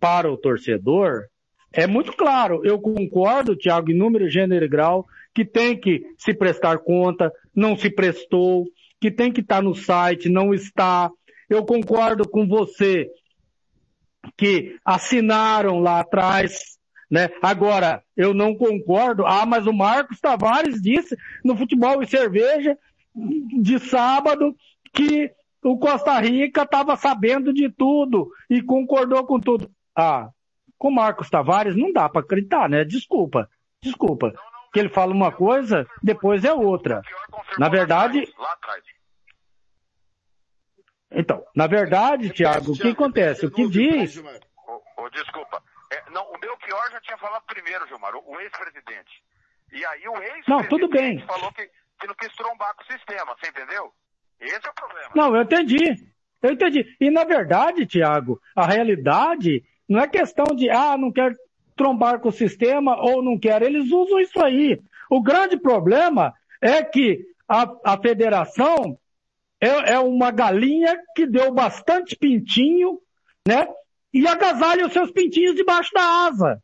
para 0.00 0.30
o 0.32 0.38
torcedor 0.38 1.24
é 1.72 1.86
muito 1.86 2.12
claro. 2.12 2.62
Eu 2.64 2.80
concordo, 2.80 3.56
Thiago, 3.56 3.90
em 3.90 3.96
número, 3.96 4.30
gênero 4.30 4.64
e 4.64 4.68
grau, 4.68 5.06
que 5.34 5.44
tem 5.44 5.78
que 5.78 6.02
se 6.16 6.32
prestar 6.32 6.78
conta, 6.78 7.30
não 7.54 7.76
se 7.76 7.90
prestou, 7.90 8.66
que 9.00 9.10
tem 9.10 9.32
que 9.32 9.40
estar 9.40 9.62
no 9.62 9.74
site, 9.74 10.28
não 10.28 10.52
está. 10.52 11.10
Eu 11.48 11.64
concordo 11.64 12.28
com 12.28 12.46
você 12.46 13.10
que 14.36 14.76
assinaram 14.84 15.80
lá 15.80 16.00
atrás, 16.00 16.78
né? 17.10 17.30
Agora, 17.40 18.02
eu 18.16 18.34
não 18.34 18.54
concordo. 18.54 19.24
Ah, 19.26 19.46
mas 19.46 19.66
o 19.66 19.72
Marcos 19.72 20.20
Tavares 20.20 20.80
disse 20.80 21.16
no 21.44 21.56
Futebol 21.56 22.02
e 22.02 22.06
Cerveja 22.06 22.76
de 23.14 23.78
sábado 23.78 24.54
que 24.92 25.30
o 25.62 25.78
Costa 25.78 26.18
Rica 26.20 26.62
estava 26.62 26.96
sabendo 26.96 27.52
de 27.52 27.68
tudo 27.70 28.30
e 28.48 28.62
concordou 28.62 29.24
com 29.24 29.40
tudo. 29.40 29.70
Ah, 29.96 30.30
com 30.76 30.88
o 30.88 30.94
Marcos 30.94 31.28
Tavares 31.28 31.76
não 31.76 31.92
dá 31.92 32.08
para 32.08 32.20
acreditar, 32.20 32.68
né? 32.68 32.84
Desculpa, 32.84 33.48
desculpa. 33.82 34.32
Que 34.72 34.80
ele 34.80 34.88
fala 34.88 35.12
uma 35.12 35.32
coisa, 35.32 35.86
depois 36.02 36.44
é 36.44 36.52
outra. 36.52 37.02
Na 37.58 37.68
verdade. 37.68 38.22
Então, 41.10 41.44
na 41.54 41.66
verdade, 41.66 42.30
Tiago, 42.30 42.72
o 42.72 42.76
que 42.76 42.88
acontece? 42.88 43.46
O 43.46 43.50
que 43.50 43.68
diz. 43.68 44.22
Desculpa. 45.12 45.62
É, 45.90 46.10
não, 46.10 46.22
o 46.34 46.38
Belchior 46.38 46.90
já 46.90 47.00
tinha 47.00 47.16
falado 47.16 47.42
primeiro, 47.46 47.86
Gilmar, 47.88 48.14
o, 48.14 48.22
o 48.30 48.40
ex-presidente. 48.40 49.22
E 49.72 49.84
aí 49.86 50.06
o 50.06 50.12
ex-presidente 50.16 50.50
Não, 50.50 50.68
tudo 50.68 50.88
bem. 50.88 51.18
falou 51.26 51.50
que, 51.52 51.66
que 51.98 52.06
não 52.06 52.14
quis 52.14 52.34
trombar 52.36 52.74
com 52.74 52.82
o 52.82 52.86
sistema, 52.86 53.34
você 53.38 53.48
entendeu? 53.48 53.90
Esse 54.38 54.66
é 54.66 54.70
o 54.70 54.74
problema. 54.74 55.10
Não, 55.14 55.34
eu 55.34 55.42
entendi. 55.42 56.06
Eu 56.42 56.52
entendi. 56.52 56.96
E 57.00 57.10
na 57.10 57.24
verdade, 57.24 57.86
Tiago, 57.86 58.40
a 58.54 58.66
realidade 58.66 59.64
não 59.88 60.00
é 60.00 60.06
questão 60.06 60.44
de, 60.54 60.68
ah, 60.70 60.96
não 60.98 61.10
quero 61.10 61.34
trombar 61.78 62.20
com 62.20 62.28
o 62.28 62.32
sistema 62.32 63.00
ou 63.00 63.22
não 63.22 63.38
quero. 63.38 63.64
Eles 63.64 63.90
usam 63.90 64.20
isso 64.20 64.38
aí. 64.40 64.78
O 65.08 65.22
grande 65.22 65.56
problema 65.56 66.34
é 66.60 66.82
que 66.82 67.24
a, 67.48 67.72
a 67.84 67.96
federação 67.96 68.98
é, 69.60 69.92
é 69.94 69.98
uma 69.98 70.30
galinha 70.30 70.98
que 71.14 71.26
deu 71.26 71.52
bastante 71.52 72.16
pintinho, 72.16 72.98
né? 73.46 73.66
E 74.12 74.26
agasalha 74.26 74.86
os 74.86 74.92
seus 74.92 75.10
pintinhos 75.10 75.54
debaixo 75.54 75.90
da 75.94 76.26
asa, 76.26 76.62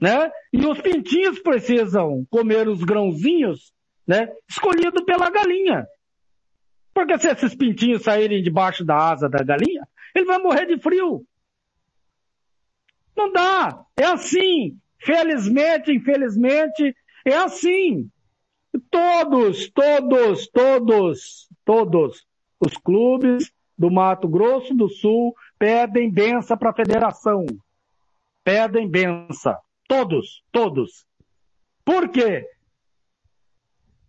né? 0.00 0.30
E 0.52 0.64
os 0.64 0.80
pintinhos 0.80 1.40
precisam 1.40 2.24
comer 2.30 2.68
os 2.68 2.84
grãozinhos, 2.84 3.72
né? 4.06 4.30
Escolhido 4.48 5.04
pela 5.04 5.30
galinha. 5.30 5.86
Porque 6.94 7.18
se 7.18 7.28
esses 7.28 7.54
pintinhos 7.54 8.02
saírem 8.02 8.42
debaixo 8.42 8.84
da 8.84 8.96
asa 8.96 9.28
da 9.28 9.42
galinha, 9.42 9.86
ele 10.14 10.26
vai 10.26 10.38
morrer 10.38 10.66
de 10.66 10.78
frio. 10.78 11.24
Não 13.20 13.32
dá. 13.32 13.84
É 13.98 14.04
assim. 14.06 14.78
Felizmente, 14.98 15.92
infelizmente, 15.92 16.96
é 17.24 17.36
assim. 17.36 18.10
Todos, 18.90 19.68
todos, 19.70 20.48
todos, 20.48 21.48
todos 21.64 22.26
os 22.58 22.76
clubes 22.78 23.52
do 23.76 23.90
Mato 23.90 24.26
Grosso 24.26 24.74
do 24.74 24.88
Sul 24.88 25.34
pedem 25.58 26.10
benção 26.10 26.56
para 26.56 26.70
a 26.70 26.74
federação. 26.74 27.44
Pedem 28.42 28.88
benção. 28.88 29.56
Todos, 29.86 30.42
todos. 30.50 31.04
Por 31.84 32.08
quê? 32.08 32.46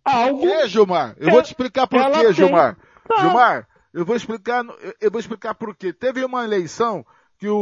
Algo. 0.04 0.40
Por 0.40 0.48
quê, 0.48 0.68
Gilmar? 0.68 1.16
Eu 1.18 1.30
vou 1.30 1.42
te 1.42 1.46
explicar 1.46 1.86
por 1.86 2.00
quê, 2.00 2.24
tem... 2.24 2.32
Gilmar. 2.32 2.78
Tá. 3.06 3.20
Gilmar, 3.20 3.68
eu 3.92 4.06
vou 4.06 4.16
explicar, 4.16 4.64
eu 5.00 5.10
vou 5.10 5.20
explicar 5.20 5.54
por 5.54 5.76
quê. 5.76 5.92
Teve 5.92 6.24
uma 6.24 6.44
eleição 6.44 7.04
que 7.42 7.48
o, 7.48 7.58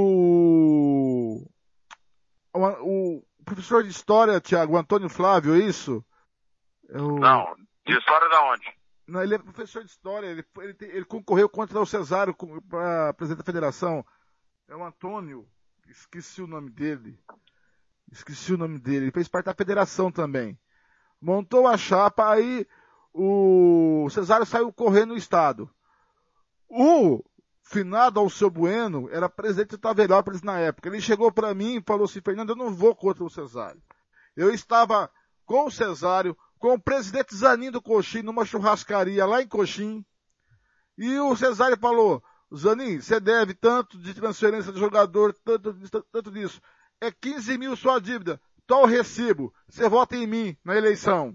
o, 2.55 3.23
professor 3.45 3.83
de 3.83 3.91
história, 3.91 4.41
Tiago, 4.41 4.77
Antônio 4.77 5.09
Flávio, 5.09 5.55
é 5.55 5.59
isso? 5.59 6.05
Eu... 6.89 7.17
Não, 7.17 7.55
de 7.87 7.97
história 7.97 8.29
da 8.29 8.51
onde? 8.51 8.81
Não, 9.07 9.23
ele 9.23 9.35
é 9.35 9.39
professor 9.39 9.83
de 9.83 9.91
história, 9.91 10.27
ele, 10.27 10.45
ele, 10.59 10.77
ele 10.81 11.05
concorreu 11.05 11.49
contra 11.49 11.81
o 11.81 11.87
Cesário 11.87 12.35
para 12.69 13.13
presidente 13.15 13.39
da 13.39 13.45
federação. 13.45 14.05
É 14.69 14.77
o 14.77 14.85
Antônio, 14.85 15.49
esqueci 15.89 16.43
o 16.43 16.47
nome 16.47 16.71
dele. 16.71 17.19
Esqueci 18.13 18.53
o 18.53 18.59
nome 18.59 18.79
dele. 18.79 19.07
Ele 19.07 19.13
fez 19.13 19.29
parte 19.29 19.47
da 19.47 19.55
federação 19.55 20.11
também 20.11 20.59
montou 21.21 21.67
a 21.67 21.77
chapa, 21.77 22.33
aí 22.33 22.67
o 23.13 24.09
Cesário 24.11 24.47
saiu 24.47 24.73
correndo 24.73 25.11
no 25.11 25.17
estado. 25.17 25.71
O 26.69 27.23
finado 27.71 28.19
Alceu 28.19 28.51
Bueno 28.51 29.09
era 29.11 29.29
presidente 29.29 29.71
do 29.71 29.79
Taverópolis 29.79 30.43
na 30.43 30.59
época. 30.59 30.89
Ele 30.89 31.01
chegou 31.01 31.31
para 31.31 31.55
mim 31.55 31.77
e 31.77 31.83
falou 31.87 32.05
assim, 32.05 32.21
Fernando, 32.21 32.51
eu 32.51 32.57
não 32.57 32.75
vou 32.75 32.95
contra 32.95 33.25
o 33.25 33.31
Cesário. 33.31 33.81
Eu 34.37 34.53
estava 34.53 35.11
com 35.47 35.67
o 35.67 35.71
Cesário, 35.71 36.37
com 36.59 36.75
o 36.75 36.81
presidente 36.81 37.35
Zanin 37.35 37.71
do 37.71 37.81
Coxim, 37.81 38.23
numa 38.23 38.45
churrascaria 38.45 39.25
lá 39.25 39.41
em 39.41 39.49
Coxim, 39.49 40.05
e 40.99 41.19
o 41.19 41.35
Cesário 41.35 41.79
falou, 41.79 42.23
Zanin, 42.55 43.01
você 43.01 43.19
deve 43.19 43.55
tanto 43.55 43.97
de 43.99 44.13
transferência 44.13 44.73
de 44.73 44.79
jogador, 44.79 45.33
tanto, 45.45 45.73
tanto 46.13 46.31
disso. 46.31 46.61
É 47.01 47.11
15 47.11 47.57
mil 47.57 47.75
sua 47.77 47.99
dívida. 48.01 48.41
Toma 48.67 48.83
o 48.83 48.87
recibo. 48.87 49.55
Você 49.69 49.89
vota 49.89 50.17
em 50.17 50.27
mim 50.27 50.57
na 50.63 50.77
eleição. 50.77 51.35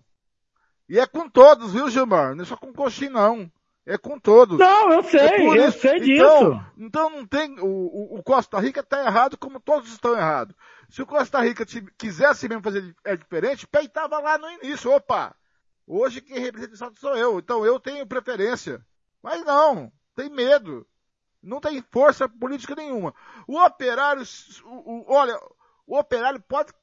E 0.88 1.00
é 1.00 1.08
com 1.08 1.28
todos, 1.28 1.74
viu, 1.74 1.90
Gilmar? 1.90 2.36
Não 2.36 2.44
é 2.44 2.46
só 2.46 2.56
com 2.56 2.72
coxinha, 2.72 3.10
não. 3.10 3.52
É 3.86 3.98
com 4.00 4.20
todos. 4.20 4.58
Não, 4.58 4.94
eu 4.94 5.04
sei, 5.04 5.20
é 5.20 5.48
eu 5.48 5.68
isso. 5.68 5.80
sei 5.80 6.00
disso. 6.00 6.24
Então, 6.24 6.66
então 6.78 7.10
não 7.12 7.26
tem, 7.26 7.60
o, 7.60 8.18
o, 8.18 8.24
Costa 8.24 8.60
Rica 8.60 8.80
está 8.80 9.06
errado 9.06 9.38
como 9.38 9.60
todos 9.60 9.92
estão 9.92 10.16
errados. 10.16 10.56
Se 10.90 11.04
o 11.04 11.06
Costa 11.06 11.40
Rica 11.42 11.64
te, 11.64 11.84
quisesse 11.96 12.50
mesmo 12.50 12.64
fazer 12.64 12.96
é 13.04 13.16
diferente, 13.16 13.68
peitava 13.68 14.20
lá 14.20 14.40
no 14.40 14.50
início. 14.50 14.92
Opa! 14.92 15.36
Hoje 15.86 16.20
quem 16.20 16.40
representa 16.40 16.92
o 16.92 17.00
sou 17.00 17.16
eu. 17.16 17.38
Então 17.38 17.64
eu 17.64 17.80
tenho 17.80 18.08
preferência. 18.08 18.84
Mas 19.22 19.46
não, 19.46 19.92
tem 20.16 20.30
medo. 20.30 20.88
Não 21.42 21.60
tem 21.60 21.84
força 21.92 22.28
política 22.28 22.74
nenhuma. 22.74 23.14
O 23.48 23.60
operário, 23.60 24.24
o, 24.64 24.94
o, 24.94 25.14
olha, 25.14 25.40
o 25.86 25.96
operário 25.96 26.42
pode 26.42 26.74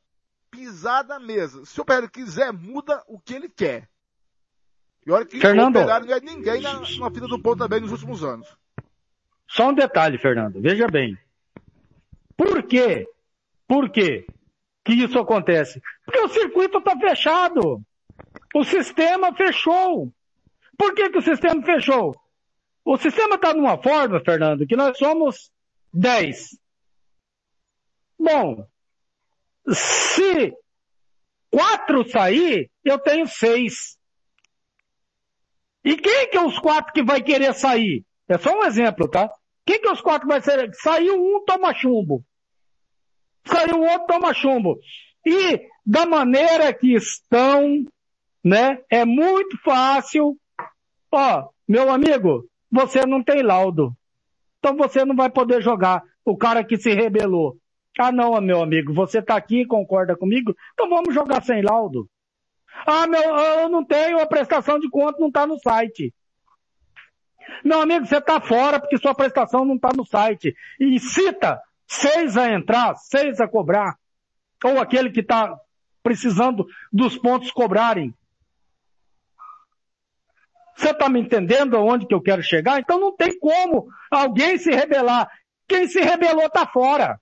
pisar 0.49 1.05
na 1.05 1.19
mesa. 1.19 1.65
Se 1.65 1.81
o 1.81 1.83
operário 1.83 2.09
quiser, 2.09 2.53
muda 2.53 3.03
o 3.09 3.19
que 3.19 3.35
ele 3.35 3.49
quer. 3.49 3.89
E 5.07 5.11
olha 5.11 5.27
que 5.27 5.41
Fernando, 5.41 5.77
o 5.77 5.81
operário 5.81 6.07
não 6.07 6.15
é 6.15 6.21
ninguém 6.21 6.61
na, 6.61 6.81
na 6.81 7.11
fila 7.11 7.29
do 7.29 7.41
pão 7.41 7.57
também 7.57 7.81
nos 7.81 7.93
últimos 7.93 8.23
anos. 8.23 8.49
Só 9.47 9.69
um 9.69 9.75
detalhe, 9.75 10.19
Fernando. 10.19 10.61
Veja 10.61 10.87
bem. 10.87 11.19
Por 12.37 12.63
quê? 12.63 13.07
Por 13.67 13.91
quê 13.91 14.27
que 14.85 14.93
isso 14.93 15.19
acontece? 15.19 15.81
Porque 16.05 16.21
o 16.21 16.29
circuito 16.29 16.79
está 16.79 16.99
fechado. 16.99 17.81
O 18.55 18.65
sistema 18.65 19.35
fechou. 19.35 20.13
Por 20.77 20.95
que, 20.95 21.11
que 21.11 21.19
o 21.19 21.23
sistema 21.23 21.63
fechou? 21.63 22.15
O 22.85 22.97
sistema 22.97 23.37
está 23.37 23.55
numa 23.55 23.81
forma, 23.81 24.21
Fernando, 24.21 24.67
que 24.67 24.77
nós 24.77 24.99
somos 24.99 25.51
10. 25.93 26.59
Bom, 28.19 28.67
se 29.69 30.53
quatro 31.51 32.09
sair, 32.09 32.71
eu 32.85 32.99
tenho 32.99 33.27
seis. 33.27 33.99
E 35.85 35.97
quem 35.97 36.31
que 36.31 36.37
é 36.37 36.45
os 36.45 36.59
quatro 36.59 36.93
que 36.93 37.03
vai 37.03 37.23
querer 37.23 37.55
sair? 37.55 38.05
É 38.29 38.39
só 38.39 38.57
um 38.57 38.65
exemplo, 38.65 39.09
tá? 39.09 39.31
Quem 39.67 39.81
que 39.81 39.89
é 39.89 39.93
os 39.93 40.01
quatro 40.01 40.29
vai 40.29 40.41
ser? 40.41 40.71
Saiu 40.75 41.15
um, 41.15 41.45
toma 41.45 41.75
chumbo. 41.75 42.25
Saiu 43.45 43.81
outro, 43.81 44.07
toma 44.07 44.33
chumbo. 44.33 44.79
E 45.27 45.61
da 45.85 46.07
maneira 46.07 46.73
que 46.73 46.95
estão, 46.95 47.85
né? 48.45 48.81
É 48.91 49.05
muito 49.05 49.57
fácil. 49.63 50.37
Ó, 51.11 51.49
meu 51.69 51.91
amigo, 51.91 52.49
você 52.71 53.05
não 53.05 53.23
tem 53.23 53.43
laudo. 53.43 53.93
Então 54.59 54.77
você 54.77 55.05
não 55.05 55.15
vai 55.15 55.31
poder 55.31 55.61
jogar. 55.61 56.03
O 56.25 56.37
cara 56.37 56.65
que 56.65 56.77
se 56.77 56.95
rebelou. 56.95 57.57
Ah, 57.99 58.13
não, 58.13 58.41
meu 58.41 58.63
amigo, 58.63 58.95
você 58.95 59.19
está 59.19 59.37
aqui 59.37 59.67
concorda 59.67 60.17
comigo? 60.17 60.55
Então 60.73 60.89
vamos 60.89 61.15
jogar 61.15 61.43
sem 61.43 61.61
laudo. 61.61 62.09
Ah, 62.87 63.07
meu, 63.07 63.23
eu 63.23 63.69
não 63.69 63.85
tenho, 63.85 64.21
a 64.21 64.27
prestação 64.27 64.79
de 64.79 64.89
conta 64.91 65.19
não 65.21 65.29
está 65.29 65.47
no 65.47 65.59
site. 65.59 66.13
Meu 67.65 67.81
amigo, 67.81 68.07
você 68.07 68.17
está 68.17 68.41
fora 68.41 68.81
porque 68.81 68.99
sua 68.99 69.15
prestação 69.15 69.65
não 69.65 69.77
está 69.77 69.91
no 69.95 70.05
site. 70.05 70.55
E 70.81 70.99
cita 70.99 71.61
seis 71.87 72.37
a 72.37 72.51
entrar, 72.51 72.95
seis 72.97 73.41
a 73.41 73.49
cobrar. 73.49 73.97
Ou 74.65 74.81
aquele 74.81 75.11
que 75.11 75.21
está 75.21 75.55
precisando 76.03 76.67
dos 76.93 77.17
pontos 77.17 77.51
cobrarem. 77.51 78.15
Você 80.75 80.91
está 80.91 81.09
me 81.09 81.21
entendendo 81.21 81.77
aonde 81.77 82.07
que 82.07 82.15
eu 82.15 82.23
quero 82.23 82.43
chegar? 82.43 82.81
Então 82.81 82.99
não 82.99 83.15
tem 83.15 83.39
como 83.39 83.87
alguém 84.11 84.57
se 84.59 84.71
rebelar. 84.71 85.31
Quem 85.69 85.87
se 85.87 86.01
rebelou 86.01 86.47
está 86.47 86.67
fora. 86.67 87.21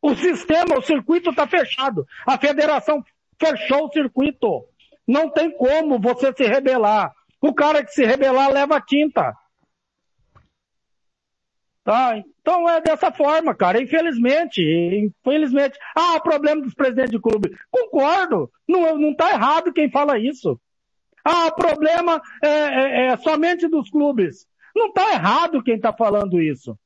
O 0.00 0.14
sistema, 0.14 0.78
o 0.78 0.82
circuito 0.82 1.30
está 1.30 1.46
fechado. 1.46 2.06
A 2.26 2.38
federação 2.38 3.04
fechou 3.40 3.86
o 3.86 3.92
circuito. 3.92 4.64
Não 5.08 5.30
tem 5.30 5.50
como 5.56 5.98
você 5.98 6.32
se 6.32 6.46
rebelar. 6.46 7.12
O 7.40 7.54
cara 7.54 7.82
que 7.82 7.92
se 7.92 8.04
rebelar 8.04 8.52
leva 8.52 8.80
tinta. 8.80 9.34
Tá? 11.82 12.22
Então 12.40 12.68
é 12.68 12.80
dessa 12.80 13.10
forma, 13.10 13.54
cara. 13.54 13.82
Infelizmente, 13.82 14.60
infelizmente. 14.62 15.78
Ah, 15.96 16.20
problema 16.20 16.62
dos 16.62 16.74
presidentes 16.74 17.12
de 17.12 17.18
clube. 17.18 17.56
Concordo. 17.70 18.50
Não, 18.68 18.98
não 18.98 19.14
tá 19.14 19.32
errado 19.32 19.72
quem 19.72 19.90
fala 19.90 20.18
isso. 20.18 20.60
Ah, 21.24 21.50
problema 21.50 22.20
é, 22.42 22.48
é, 22.48 23.06
é 23.06 23.16
somente 23.16 23.66
dos 23.66 23.90
clubes. 23.90 24.46
Não 24.76 24.92
tá 24.92 25.12
errado 25.12 25.62
quem 25.62 25.80
tá 25.80 25.92
falando 25.92 26.40
isso. 26.40 26.78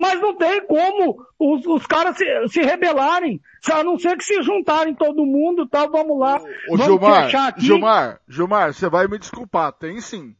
Mas 0.00 0.18
não 0.18 0.34
tem 0.34 0.66
como 0.66 1.22
os, 1.38 1.66
os 1.66 1.84
caras 1.86 2.16
se, 2.16 2.24
se 2.48 2.62
rebelarem, 2.62 3.38
a 3.70 3.84
não 3.84 3.98
ser 3.98 4.16
que 4.16 4.24
se 4.24 4.42
juntarem 4.42 4.94
todo 4.94 5.26
mundo 5.26 5.68
tal, 5.68 5.90
vamos 5.90 6.18
lá. 6.18 6.38
Ô, 6.68 6.76
vamos 6.78 6.84
Gilmar, 6.86 7.24
fechar 7.24 7.48
aqui. 7.48 7.60
Gilmar, 7.60 8.20
Gilmar, 8.26 8.72
você 8.72 8.88
vai 8.88 9.06
me 9.06 9.18
desculpar, 9.18 9.72
tem 9.74 10.00
sim. 10.00 10.34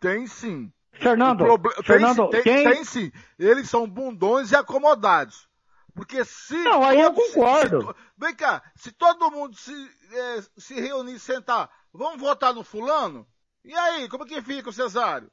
Tem 0.00 0.26
sim. 0.26 0.72
Fernando, 0.92 1.38
proble- 1.44 1.74
tem, 1.74 1.82
Fernando, 1.84 2.24
sim, 2.24 2.30
tem, 2.30 2.42
quem... 2.42 2.64
tem 2.70 2.84
sim. 2.84 3.12
Eles 3.38 3.68
são 3.68 3.88
bundões 3.88 4.52
e 4.52 4.56
acomodados. 4.56 5.48
Porque 5.94 6.24
se. 6.24 6.56
Não, 6.62 6.82
aí 6.84 7.00
eu 7.00 7.14
se- 7.14 7.32
concordo. 7.34 7.80
se 7.80 7.86
to- 7.86 7.96
vem 8.16 8.34
cá, 8.36 8.62
se 8.76 8.92
todo 8.92 9.30
mundo 9.30 9.56
se, 9.56 9.72
eh, 10.12 10.42
se 10.56 10.74
reunir 10.80 11.14
e 11.14 11.18
sentar, 11.20 11.68
vamos 11.92 12.20
votar 12.20 12.54
no 12.54 12.62
fulano? 12.62 13.26
E 13.64 13.74
aí, 13.74 14.08
como 14.08 14.24
que 14.24 14.40
fica 14.42 14.70
o 14.70 14.72
Cesário? 14.72 15.30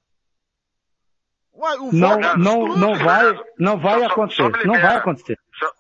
Uai, 1.59 1.77
Não, 1.91 2.13
é 2.13 2.37
não, 2.37 2.67
não 2.77 2.95
vai, 2.95 3.25
não 3.59 3.77
vai 3.77 3.99
Só- 3.99 3.99
só 4.07 4.11
acontecer. 4.13 4.43
me 4.43 4.49
Não 4.51 4.73
libera. 4.75 4.87
vai 4.87 4.97
acontecer. 4.97 5.37
Só, 5.59 5.71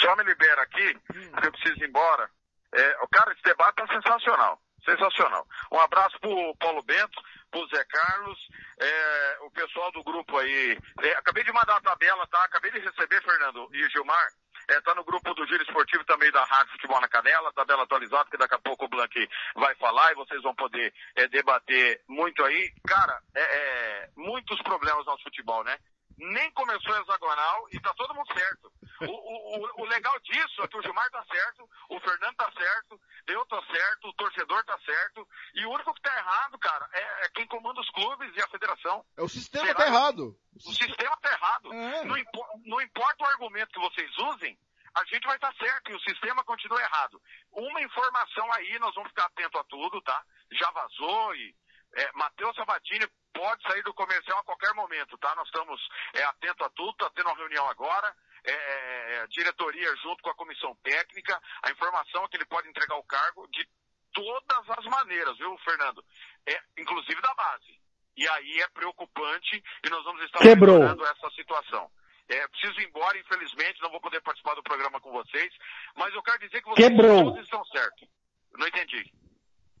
só- 0.00 0.16
me 0.16 0.24
libera 0.24 0.62
aqui, 0.62 0.98
porque 1.30 1.46
eu 1.48 1.52
preciso 1.52 1.84
ir 1.84 1.88
embora. 1.88 2.28
É, 2.74 2.96
cara, 3.12 3.32
esse 3.32 3.42
debate 3.42 3.76
tá 3.76 3.86
sensacional. 3.86 4.58
Sensacional. 4.84 5.46
Um 5.72 5.78
abraço 5.80 6.18
pro 6.20 6.54
Paulo 6.58 6.82
Bento, 6.82 7.20
pro 7.50 7.66
Zé 7.68 7.84
Carlos, 7.84 8.38
é, 8.80 9.38
o 9.42 9.50
pessoal 9.50 9.90
do 9.92 10.02
grupo 10.04 10.36
aí. 10.38 10.78
É, 11.02 11.12
acabei 11.12 11.42
de 11.44 11.52
mandar 11.52 11.76
a 11.76 11.80
tabela, 11.80 12.26
tá? 12.26 12.44
Acabei 12.44 12.70
de 12.72 12.80
receber, 12.80 13.22
Fernando 13.22 13.68
e 13.72 13.88
Gilmar. 13.90 14.28
É, 14.68 14.80
tá 14.80 14.94
no 14.94 15.04
grupo 15.04 15.34
do 15.34 15.46
Giro 15.46 15.62
Esportivo 15.62 16.04
também 16.04 16.30
da 16.32 16.44
Rádio 16.44 16.72
Futebol 16.72 17.00
na 17.00 17.08
Canela, 17.08 17.52
tabela 17.52 17.82
atualizada, 17.82 18.28
que 18.30 18.36
daqui 18.36 18.54
a 18.54 18.58
pouco 18.58 18.86
o 18.86 18.88
Blank 18.88 19.28
vai 19.54 19.74
falar 19.76 20.12
e 20.12 20.16
vocês 20.16 20.42
vão 20.42 20.54
poder 20.54 20.92
é, 21.16 21.28
debater 21.28 22.00
muito 22.08 22.42
aí. 22.44 22.72
Cara, 22.86 23.20
é, 23.34 23.40
é, 23.40 24.08
muitos 24.16 24.60
problemas 24.62 25.04
no 25.04 25.12
nosso 25.12 25.24
futebol, 25.24 25.62
né? 25.64 25.78
Nem 26.16 26.50
começou 26.52 26.94
a 26.94 27.00
hexagonal 27.00 27.66
e 27.72 27.80
tá 27.80 27.92
todo 27.94 28.14
mundo 28.14 28.32
certo. 28.32 28.72
O, 29.00 29.04
o, 29.06 29.56
o- 29.58 29.82
o 29.82 29.84
legal 29.86 30.18
disso 30.20 30.62
é 30.62 30.68
que 30.68 30.76
o 30.76 30.82
Gilmar 30.82 31.10
tá 31.10 31.24
certo, 31.24 31.68
o 31.90 31.98
Fernando 32.00 32.36
tá 32.36 32.50
certo, 32.56 33.00
eu 33.26 33.44
tô 33.46 33.62
certo, 33.64 34.08
o 34.08 34.12
torcedor 34.14 34.64
tá 34.64 34.78
certo, 34.84 35.26
e 35.54 35.66
o 35.66 35.70
único 35.70 35.92
que 35.94 36.02
tá 36.02 36.16
errado, 36.16 36.58
cara, 36.58 36.88
é, 36.92 37.24
é 37.26 37.28
quem 37.30 37.46
comanda 37.46 37.80
os 37.80 37.90
clubes 37.90 38.30
e 38.36 38.40
a 38.40 38.48
federação. 38.48 39.04
É 39.16 39.22
o 39.22 39.28
sistema 39.28 39.74
tá 39.74 39.86
errado. 39.86 40.38
O 40.54 40.72
sistema 40.72 41.16
tá 41.16 41.32
errado. 41.32 41.72
É. 41.72 42.04
Não, 42.04 42.16
impo- 42.16 42.60
não 42.64 42.80
importa 42.80 43.24
o 43.24 43.26
argumento 43.28 43.72
que 43.72 43.80
vocês 43.80 44.16
usem, 44.18 44.56
a 44.94 45.04
gente 45.06 45.26
vai 45.26 45.34
estar 45.34 45.52
certo 45.56 45.90
e 45.90 45.94
o 45.96 46.00
sistema 46.00 46.44
continua 46.44 46.80
errado. 46.80 47.20
Uma 47.50 47.82
informação 47.82 48.52
aí, 48.52 48.78
nós 48.78 48.94
vamos 48.94 49.08
ficar 49.10 49.26
atento 49.26 49.58
a 49.58 49.64
tudo, 49.64 50.00
tá? 50.02 50.24
Já 50.52 50.70
vazou 50.70 51.34
e 51.34 51.54
é, 51.96 52.12
Matheus 52.12 52.54
Sabatini 52.54 53.04
pode 53.34 53.62
sair 53.68 53.82
do 53.82 53.92
comercial 53.92 54.38
a 54.38 54.44
qualquer 54.44 54.72
momento, 54.74 55.18
tá? 55.18 55.34
Nós 55.34 55.46
estamos 55.46 55.80
é, 56.14 56.22
atentos 56.24 56.66
a 56.66 56.70
tudo, 56.70 56.94
tá 56.94 57.10
tendo 57.14 57.26
uma 57.26 57.36
reunião 57.36 57.68
agora, 57.68 58.14
é, 58.44 58.52
é, 58.52 59.26
diretoria 59.28 59.94
junto 59.96 60.22
com 60.22 60.30
a 60.30 60.34
comissão 60.34 60.74
técnica, 60.82 61.38
a 61.62 61.70
informação 61.70 62.24
é 62.24 62.28
que 62.28 62.36
ele 62.36 62.46
pode 62.46 62.68
entregar 62.68 62.96
o 62.96 63.04
cargo 63.04 63.46
de 63.48 63.68
todas 64.12 64.70
as 64.78 64.84
maneiras, 64.86 65.36
viu, 65.36 65.56
Fernando? 65.58 66.02
É, 66.46 66.58
inclusive 66.78 67.20
da 67.20 67.34
base. 67.34 67.80
E 68.16 68.28
aí 68.28 68.60
é 68.60 68.68
preocupante 68.68 69.62
e 69.84 69.90
nós 69.90 70.04
vamos 70.04 70.22
estar 70.24 70.38
Quebrou. 70.38 70.84
essa 70.84 71.30
situação. 71.34 71.90
É, 72.28 72.46
preciso 72.48 72.80
ir 72.80 72.86
embora, 72.86 73.18
infelizmente, 73.18 73.82
não 73.82 73.90
vou 73.90 74.00
poder 74.00 74.20
participar 74.22 74.54
do 74.54 74.62
programa 74.62 75.00
com 75.00 75.10
vocês, 75.10 75.52
mas 75.96 76.14
eu 76.14 76.22
quero 76.22 76.38
dizer 76.38 76.62
que 76.62 76.68
vocês 76.70 76.88
Quebrou. 76.88 77.24
todos 77.24 77.44
estão 77.44 77.64
certos. 77.66 78.08
Não 78.56 78.66
entendi. 78.66 79.12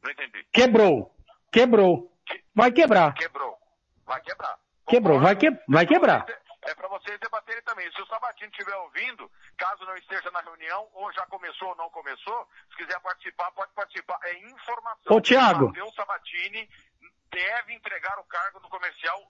Não 0.02 0.10
entendi. 0.10 0.44
Quebrou. 0.52 1.14
Quebrou. 1.52 2.13
Vai 2.54 2.72
quebrar. 2.72 3.14
Quebrou. 3.14 3.56
Vai 4.06 4.20
quebrar. 4.22 4.58
Quebrou. 4.86 5.20
Vai, 5.20 5.36
que... 5.36 5.50
vai 5.68 5.84
É 5.84 5.86
quebrar. 5.86 6.26
É 6.66 6.74
para 6.74 6.88
vocês 6.88 7.18
debaterem 7.20 7.62
também. 7.62 7.90
Se 7.92 8.00
o 8.00 8.06
Sabatini 8.06 8.50
estiver 8.50 8.76
ouvindo, 8.76 9.30
caso 9.58 9.84
não 9.84 9.96
esteja 9.96 10.30
na 10.30 10.40
reunião, 10.40 10.88
ou 10.94 11.12
já 11.12 11.26
começou 11.26 11.68
ou 11.68 11.76
não 11.76 11.90
começou, 11.90 12.48
se 12.70 12.76
quiser 12.76 12.98
participar, 13.00 13.52
pode 13.52 13.72
participar. 13.74 14.18
É 14.24 14.38
informação. 14.38 15.16
Ô, 15.16 15.20
Thiago. 15.20 15.66
Matheus 15.66 15.94
Sabatini 15.94 16.68
deve 17.30 17.74
entregar 17.74 18.18
o 18.18 18.24
cargo 18.24 18.60
no 18.60 18.68
comercial 18.68 19.20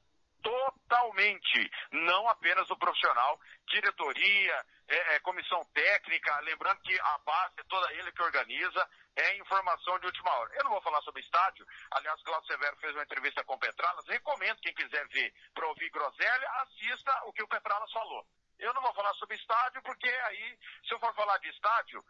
totalmente, 0.42 1.70
não 1.90 2.28
apenas 2.28 2.70
o 2.70 2.76
profissional, 2.76 3.40
diretoria, 3.66 4.64
é, 4.86 5.14
é, 5.14 5.20
comissão 5.20 5.64
técnica, 5.72 6.38
lembrando 6.40 6.80
que 6.82 6.94
a 7.00 7.18
base 7.24 7.54
é 7.58 7.64
toda 7.66 7.92
ele 7.94 8.12
que 8.12 8.22
organiza, 8.22 8.88
é 9.16 9.36
informação 9.36 9.98
de 9.98 10.06
última 10.06 10.30
hora. 10.30 10.54
Eu 10.54 10.64
não 10.64 10.70
vou 10.72 10.82
falar 10.82 11.00
sobre 11.02 11.20
estádio, 11.20 11.66
aliás, 11.92 12.22
Cláudio 12.22 12.46
Severo 12.48 12.76
fez 12.76 12.94
uma 12.94 13.04
entrevista 13.04 13.44
com 13.44 13.54
o 13.54 13.58
Petralas, 13.58 14.06
recomendo 14.08 14.60
quem 14.60 14.74
quiser 14.74 15.06
ver 15.08 15.32
para 15.54 15.68
ouvir 15.68 15.90
groselha, 15.90 16.50
assista 16.62 17.24
o 17.26 17.32
que 17.32 17.42
o 17.42 17.48
Petralas 17.48 17.92
falou. 17.92 18.26
Eu 18.58 18.72
não 18.72 18.82
vou 18.82 18.94
falar 18.94 19.12
sobre 19.14 19.36
estádio, 19.36 19.82
porque 19.82 20.08
aí, 20.08 20.58
se 20.86 20.94
eu 20.94 21.00
for 21.00 21.14
falar 21.14 21.38
de 21.38 21.48
estádio, 21.48 22.04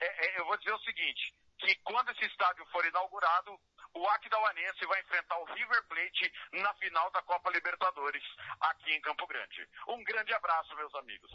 é, 0.00 0.26
é, 0.26 0.40
eu 0.40 0.46
vou 0.46 0.56
dizer 0.56 0.72
o 0.72 0.80
seguinte, 0.80 1.34
que 1.58 1.74
quando 1.84 2.10
esse 2.10 2.24
estádio 2.24 2.64
for 2.66 2.84
inaugurado, 2.86 3.58
o 3.94 4.08
Aquidauanense 4.08 4.86
vai 4.86 5.00
enfrentar 5.00 5.38
o 5.38 5.44
River 5.44 5.82
Plate 5.88 6.32
na 6.52 6.72
final 6.74 7.10
da 7.10 7.22
Copa 7.22 7.50
Libertadores, 7.50 8.24
aqui 8.60 8.92
em 8.92 9.00
Campo 9.00 9.26
Grande. 9.26 9.68
Um 9.88 10.02
grande 10.04 10.32
abraço, 10.32 10.74
meus 10.76 10.94
amigos. 10.94 11.30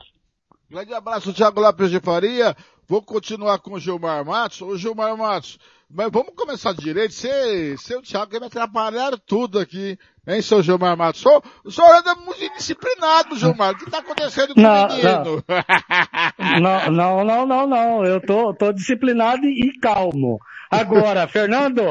Grande 0.69 0.93
abraço, 0.93 1.33
Thiago 1.33 1.61
Lopes 1.61 1.91
de 1.91 1.99
Faria. 1.99 2.55
Vou 2.87 3.01
continuar 3.01 3.59
com 3.59 3.73
o 3.73 3.79
Gilmar 3.79 4.23
Matos. 4.25 4.61
Ô, 4.61 4.75
Gilmar 4.77 5.15
Matos, 5.17 5.59
mas 5.89 6.09
vamos 6.11 6.33
começar 6.35 6.73
direito. 6.73 7.13
Você, 7.13 7.75
seu 7.77 8.01
Thiago, 8.01 8.31
quer 8.31 8.39
me 8.39 8.47
atrapalhar 8.47 9.17
tudo 9.25 9.59
aqui, 9.59 9.97
hein, 10.27 10.41
seu 10.41 10.61
Gilmar 10.63 10.97
Matos? 10.97 11.21
Só, 11.21 11.41
o 11.63 11.71
senhor 11.71 11.95
anda 11.95 12.15
muito 12.15 12.43
indisciplinado, 12.43 13.37
Gilmar. 13.37 13.73
O 13.73 13.77
que 13.77 13.89
tá 13.89 13.99
acontecendo 13.99 14.53
com 14.55 14.61
Não, 14.61 14.85
o 14.85 14.87
menino? 14.87 15.43
Não, 16.61 16.91
não, 16.91 17.23
não, 17.25 17.45
não, 17.45 17.67
não. 17.67 18.05
Eu 18.05 18.19
tô, 18.21 18.53
tô 18.53 18.71
disciplinado 18.71 19.45
e 19.45 19.71
calmo. 19.79 20.39
Agora, 20.69 21.27
Fernando, 21.29 21.81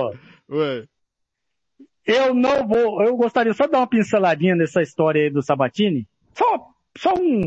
Ué. 0.51 0.85
eu 2.07 2.35
não 2.35 2.67
vou, 2.67 3.03
eu 3.03 3.17
gostaria 3.17 3.53
só 3.55 3.67
de 3.67 3.73
dar 3.73 3.79
uma 3.79 3.87
pinceladinha 3.87 4.55
nessa 4.57 4.83
história 4.83 5.23
aí 5.23 5.31
do 5.31 5.43
Sabatini. 5.43 6.07
Só, 6.35 6.45
só 6.99 7.15
um. 7.15 7.45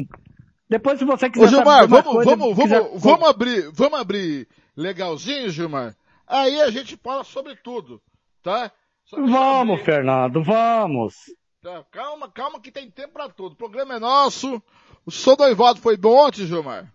Depois 0.69 0.99
se 0.99 1.05
você 1.05 1.29
quiser 1.29 1.45
Ô, 1.45 1.47
Gilmar, 1.47 1.87
vamos, 1.87 2.11
coisa, 2.13 2.35
vamos, 2.35 2.57
quiser- 2.57 2.81
vamos, 2.81 3.01
vamos 3.01 3.29
abrir, 3.29 3.71
vamos 3.71 3.99
abrir 3.99 4.47
legalzinho, 4.75 5.49
Gilmar? 5.49 5.95
Aí 6.27 6.59
a 6.61 6.69
gente 6.69 6.97
fala 6.97 7.23
sobre 7.23 7.55
tudo, 7.55 8.01
tá? 8.43 8.71
Eu 9.13 9.25
Vamos, 9.27 9.75
abrir. 9.75 9.85
Fernando, 9.85 10.43
vamos. 10.43 11.15
Tá, 11.61 11.83
calma, 11.91 12.29
calma 12.29 12.59
que 12.59 12.71
tem 12.71 12.91
tempo 12.91 13.13
pra 13.13 13.29
tudo. 13.29 13.53
O 13.53 13.57
programa 13.57 13.95
é 13.95 13.99
nosso. 13.99 14.61
O 15.05 15.11
seu 15.11 15.37
noivado 15.37 15.79
foi 15.79 15.95
bom 15.95 16.27
ontem, 16.27 16.45
Gilmar? 16.45 16.91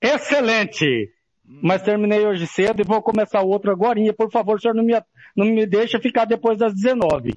Excelente. 0.00 1.12
Mas 1.44 1.82
terminei 1.82 2.24
hoje 2.26 2.46
cedo 2.46 2.80
e 2.80 2.84
vou 2.84 3.02
começar 3.02 3.42
outro 3.42 3.70
agora. 3.70 3.98
Por 4.14 4.30
favor, 4.30 4.56
o 4.56 4.60
senhor 4.60 4.74
não 4.74 4.84
me, 4.84 4.94
não 5.36 5.46
me 5.46 5.66
deixa 5.66 5.98
ficar 6.00 6.24
depois 6.24 6.56
das 6.58 6.72
19. 6.74 7.32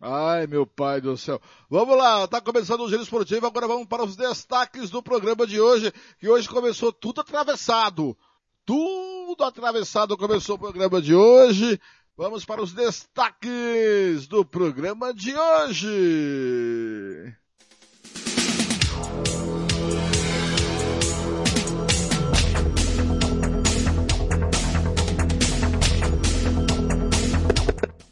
Ai, 0.00 0.46
meu 0.46 0.66
pai 0.66 1.00
do 1.00 1.16
céu. 1.16 1.40
Vamos 1.70 1.96
lá, 1.96 2.28
tá 2.28 2.40
começando 2.40 2.80
o 2.80 2.88
Giro 2.88 3.02
Esportivo, 3.02 3.46
agora 3.46 3.66
vamos 3.66 3.86
para 3.86 4.04
os 4.04 4.14
destaques 4.14 4.90
do 4.90 5.02
programa 5.02 5.46
de 5.46 5.58
hoje, 5.58 5.92
que 6.18 6.28
hoje 6.28 6.48
começou 6.48 6.92
tudo 6.92 7.22
atravessado. 7.22 8.16
Tudo 8.64 9.44
atravessado 9.44 10.16
começou 10.16 10.56
o 10.56 10.58
programa 10.58 11.00
de 11.00 11.14
hoje. 11.14 11.80
Vamos 12.16 12.44
para 12.44 12.62
os 12.62 12.72
destaques 12.72 14.26
do 14.26 14.44
programa 14.44 15.14
de 15.14 15.34
hoje. 15.34 17.34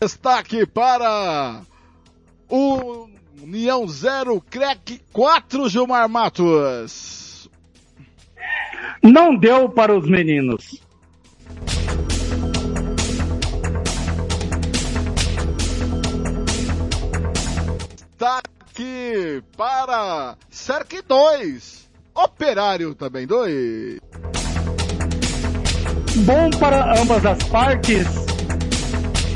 Destaque 0.01 0.66
para 0.66 1.62
União 3.43 3.85
0, 3.88 4.40
Crack 4.49 5.01
4, 5.12 5.69
Gilmar 5.69 6.09
Matos. 6.09 7.51
Não 9.03 9.37
deu 9.37 9.69
para 9.69 9.93
os 9.93 10.09
meninos. 10.09 10.81
Destaque 17.97 19.43
para 19.57 20.37
Cerc 20.49 21.03
2, 21.09 21.91
Operário 22.14 22.95
também 22.95 23.26
2. 23.26 23.99
Bom 26.24 26.51
para 26.61 27.03
ambas 27.03 27.26
as 27.26 27.43
partes. 27.49 28.07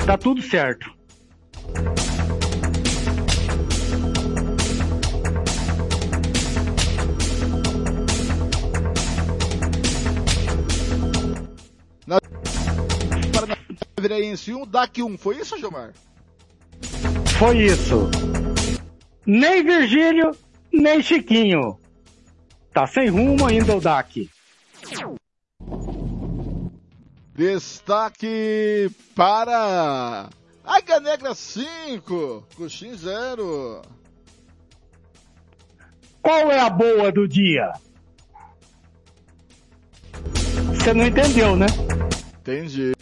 Tá 0.07 0.16
tudo 0.16 0.40
certo. 0.40 0.88
Javiraense 13.99 14.55
1, 14.55 14.64
DAC 14.64 15.03
1. 15.03 15.18
Foi 15.18 15.36
isso, 15.38 15.59
Gilmar? 15.59 15.92
Foi 17.36 17.59
isso. 17.59 18.09
Nem 19.26 19.64
Virgílio, 19.64 20.30
nem 20.72 21.03
Chiquinho. 21.03 21.78
Tá 22.72 22.86
sem 22.86 23.09
rumo 23.09 23.44
ainda 23.44 23.76
o 23.76 23.80
DAC. 23.80 24.30
Destaque 27.34 28.88
para 29.16 30.28
Águia 30.64 31.01
Negra 31.01 31.34
5, 31.34 32.46
Coxim 32.57 32.94
0. 32.94 33.82
Qual 36.22 36.53
é 36.53 36.61
a 36.61 36.70
boa 36.70 37.11
do 37.11 37.26
dia? 37.26 37.72
Você 40.74 40.94
não 40.94 41.05
entendeu, 41.05 41.57
né? 41.57 41.66
Entendi. 42.40 42.92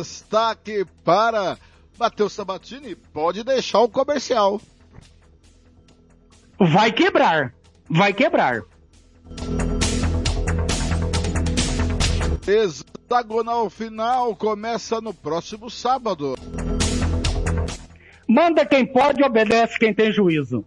Destaque 0.00 0.86
para 1.04 1.58
Matheus 1.98 2.32
Sabatini, 2.32 2.94
pode 2.94 3.42
deixar 3.42 3.80
o 3.80 3.88
comercial. 3.88 4.60
Vai 6.56 6.92
quebrar. 6.92 7.52
Vai 7.90 8.12
quebrar. 8.12 8.62
Hexagonal 12.46 13.68
final 13.68 14.36
começa 14.36 15.00
no 15.00 15.12
próximo 15.12 15.68
sábado. 15.68 16.36
Manda 18.28 18.64
quem 18.64 18.86
pode, 18.86 19.24
obedece 19.24 19.76
quem 19.80 19.92
tem 19.92 20.12
juízo. 20.12 20.64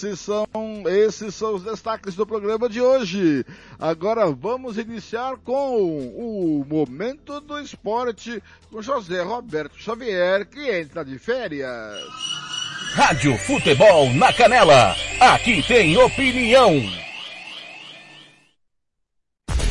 Esses 0.00 0.20
são, 0.20 0.46
esses 0.86 1.34
são 1.34 1.56
os 1.56 1.62
destaques 1.62 2.14
do 2.14 2.26
programa 2.26 2.70
de 2.70 2.80
hoje. 2.80 3.44
Agora 3.78 4.30
vamos 4.30 4.78
iniciar 4.78 5.36
com 5.44 5.76
o 5.76 6.64
Momento 6.66 7.38
do 7.42 7.60
Esporte 7.60 8.42
com 8.70 8.80
José 8.80 9.22
Roberto 9.22 9.76
Xavier, 9.78 10.46
que 10.46 10.70
entra 10.70 11.04
de 11.04 11.18
férias. 11.18 11.68
Rádio 12.94 13.36
Futebol 13.36 14.10
na 14.14 14.32
Canela. 14.32 14.96
Aqui 15.20 15.62
tem 15.68 15.94
opinião. 15.98 16.82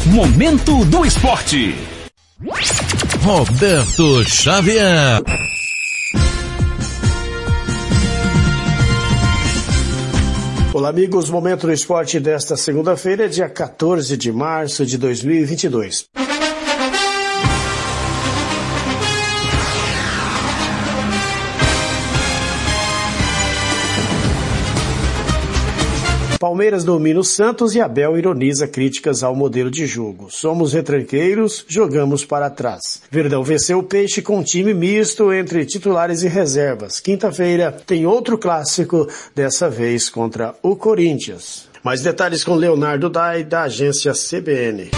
Momento 0.05 0.85
do 0.85 1.05
Esporte. 1.05 1.73
Roberto 3.23 4.23
Xavier. 4.25 5.23
Olá, 10.79 10.87
amigos. 10.87 11.29
Momento 11.29 11.67
do 11.67 11.73
esporte 11.73 12.21
desta 12.21 12.55
segunda-feira, 12.55 13.27
dia 13.27 13.49
14 13.49 14.15
de 14.15 14.31
março 14.31 14.85
de 14.85 14.97
2022. 14.97 16.07
Palmeiras 26.59 26.83
domina 26.83 27.21
o 27.21 27.23
Santos 27.23 27.73
e 27.73 27.79
Abel 27.79 28.17
ironiza 28.17 28.67
críticas 28.67 29.23
ao 29.23 29.33
modelo 29.33 29.71
de 29.71 29.87
jogo. 29.87 30.27
Somos 30.29 30.73
retranqueiros, 30.73 31.63
jogamos 31.69 32.25
para 32.25 32.49
trás. 32.49 33.01
Verdão 33.09 33.41
venceu 33.45 33.79
o 33.79 33.83
Peixe 33.83 34.21
com 34.21 34.39
um 34.39 34.43
time 34.43 34.73
misto 34.73 35.31
entre 35.31 35.65
titulares 35.65 36.21
e 36.21 36.27
reservas. 36.27 36.99
Quinta-feira 36.99 37.71
tem 37.71 38.05
outro 38.05 38.37
clássico, 38.37 39.07
dessa 39.33 39.69
vez 39.69 40.09
contra 40.09 40.53
o 40.61 40.75
Corinthians. 40.75 41.69
Mais 41.81 42.01
detalhes 42.01 42.43
com 42.43 42.55
Leonardo 42.55 43.09
Dai, 43.09 43.45
da 43.45 43.61
agência 43.61 44.11
CBN. 44.11 44.91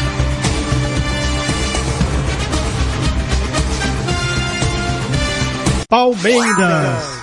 Palmeiras. 5.88 7.21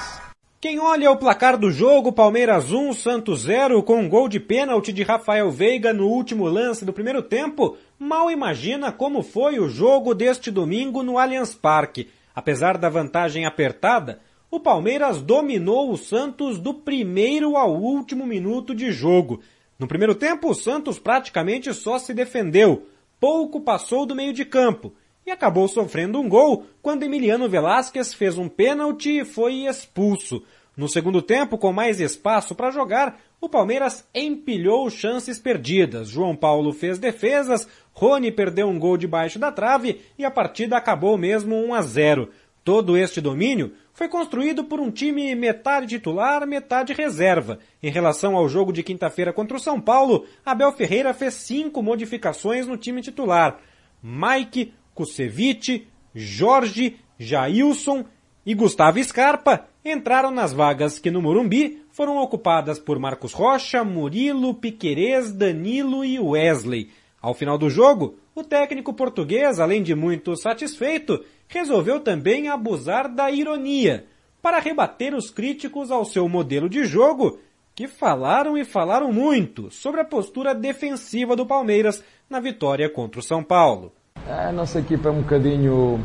Quem 0.60 0.80
olha 0.80 1.08
o 1.12 1.16
placar 1.16 1.56
do 1.56 1.70
jogo, 1.70 2.10
Palmeiras 2.10 2.72
1, 2.72 2.92
Santos 2.92 3.42
0, 3.42 3.80
com 3.80 4.00
um 4.00 4.08
gol 4.08 4.28
de 4.28 4.40
pênalti 4.40 4.92
de 4.92 5.04
Rafael 5.04 5.52
Veiga 5.52 5.92
no 5.92 6.08
último 6.08 6.46
lance 6.46 6.84
do 6.84 6.92
primeiro 6.92 7.22
tempo, 7.22 7.76
mal 7.96 8.28
imagina 8.28 8.90
como 8.90 9.22
foi 9.22 9.60
o 9.60 9.68
jogo 9.68 10.12
deste 10.16 10.50
domingo 10.50 11.04
no 11.04 11.16
Allianz 11.16 11.54
Parque. 11.54 12.08
Apesar 12.34 12.76
da 12.76 12.88
vantagem 12.88 13.46
apertada, 13.46 14.18
o 14.50 14.58
Palmeiras 14.58 15.22
dominou 15.22 15.92
o 15.92 15.96
Santos 15.96 16.58
do 16.58 16.74
primeiro 16.74 17.56
ao 17.56 17.76
último 17.76 18.26
minuto 18.26 18.74
de 18.74 18.90
jogo. 18.90 19.40
No 19.78 19.86
primeiro 19.86 20.16
tempo, 20.16 20.50
o 20.50 20.54
Santos 20.56 20.98
praticamente 20.98 21.72
só 21.72 22.00
se 22.00 22.12
defendeu, 22.12 22.84
pouco 23.20 23.60
passou 23.60 24.04
do 24.04 24.12
meio 24.12 24.32
de 24.32 24.44
campo 24.44 24.92
e 25.28 25.30
acabou 25.30 25.68
sofrendo 25.68 26.18
um 26.18 26.26
gol 26.26 26.64
quando 26.80 27.02
Emiliano 27.02 27.50
Velasquez 27.50 28.14
fez 28.14 28.38
um 28.38 28.48
pênalti 28.48 29.20
e 29.20 29.24
foi 29.26 29.66
expulso. 29.66 30.42
No 30.74 30.88
segundo 30.88 31.20
tempo, 31.20 31.58
com 31.58 31.70
mais 31.70 32.00
espaço 32.00 32.54
para 32.54 32.70
jogar, 32.70 33.20
o 33.38 33.46
Palmeiras 33.46 34.08
empilhou 34.14 34.88
chances 34.88 35.38
perdidas. 35.38 36.08
João 36.08 36.34
Paulo 36.34 36.72
fez 36.72 36.98
defesas, 36.98 37.68
Rony 37.92 38.32
perdeu 38.32 38.68
um 38.68 38.78
gol 38.78 38.96
debaixo 38.96 39.38
da 39.38 39.52
trave 39.52 40.00
e 40.18 40.24
a 40.24 40.30
partida 40.30 40.78
acabou 40.78 41.18
mesmo 41.18 41.56
1 41.56 41.74
a 41.74 41.82
0. 41.82 42.30
Todo 42.64 42.96
este 42.96 43.20
domínio 43.20 43.74
foi 43.92 44.08
construído 44.08 44.64
por 44.64 44.80
um 44.80 44.90
time 44.90 45.34
metade 45.34 45.88
titular, 45.88 46.46
metade 46.46 46.94
reserva. 46.94 47.58
Em 47.82 47.90
relação 47.90 48.34
ao 48.34 48.48
jogo 48.48 48.72
de 48.72 48.82
quinta-feira 48.82 49.32
contra 49.32 49.58
o 49.58 49.60
São 49.60 49.78
Paulo, 49.78 50.24
Abel 50.46 50.72
Ferreira 50.72 51.12
fez 51.12 51.34
cinco 51.34 51.82
modificações 51.82 52.66
no 52.66 52.78
time 52.78 53.02
titular. 53.02 53.58
Mike, 54.02 54.72
Kusevich, 54.98 55.86
Jorge, 56.12 56.96
Jailson 57.16 58.04
e 58.44 58.52
Gustavo 58.52 59.02
Scarpa 59.04 59.68
entraram 59.84 60.32
nas 60.32 60.52
vagas 60.52 60.98
que 60.98 61.08
no 61.08 61.22
Morumbi 61.22 61.84
foram 61.92 62.16
ocupadas 62.18 62.80
por 62.80 62.98
Marcos 62.98 63.32
Rocha, 63.32 63.84
Murilo, 63.84 64.54
Piquerez, 64.54 65.32
Danilo 65.32 66.04
e 66.04 66.18
Wesley. 66.18 66.90
Ao 67.22 67.32
final 67.32 67.56
do 67.56 67.70
jogo, 67.70 68.18
o 68.34 68.42
técnico 68.42 68.92
português, 68.92 69.60
além 69.60 69.84
de 69.84 69.94
muito 69.94 70.34
satisfeito, 70.36 71.24
resolveu 71.46 72.00
também 72.00 72.48
abusar 72.48 73.08
da 73.08 73.30
ironia 73.30 74.04
para 74.42 74.58
rebater 74.58 75.14
os 75.14 75.30
críticos 75.30 75.92
ao 75.92 76.04
seu 76.04 76.28
modelo 76.28 76.68
de 76.68 76.84
jogo, 76.84 77.38
que 77.72 77.86
falaram 77.86 78.58
e 78.58 78.64
falaram 78.64 79.12
muito 79.12 79.70
sobre 79.70 80.00
a 80.00 80.04
postura 80.04 80.56
defensiva 80.56 81.36
do 81.36 81.46
Palmeiras 81.46 82.02
na 82.28 82.40
vitória 82.40 82.90
contra 82.90 83.20
o 83.20 83.22
São 83.22 83.44
Paulo. 83.44 83.92
A 84.30 84.52
nossa 84.52 84.78
equipa 84.78 85.08
é 85.08 85.12
um 85.12 85.22
bocadinho 85.22 85.98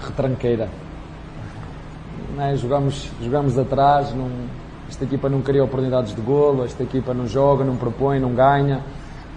retranqueira. 0.00 0.66
É? 2.38 2.56
Jogamos, 2.56 3.10
jogamos 3.20 3.58
atrás, 3.58 4.14
não, 4.14 4.30
esta 4.88 5.04
equipa 5.04 5.28
não 5.28 5.42
cria 5.42 5.62
oportunidades 5.62 6.14
de 6.14 6.22
golo, 6.22 6.64
esta 6.64 6.82
equipa 6.82 7.12
não 7.12 7.26
joga, 7.26 7.62
não 7.62 7.76
propõe, 7.76 8.18
não 8.18 8.34
ganha, 8.34 8.80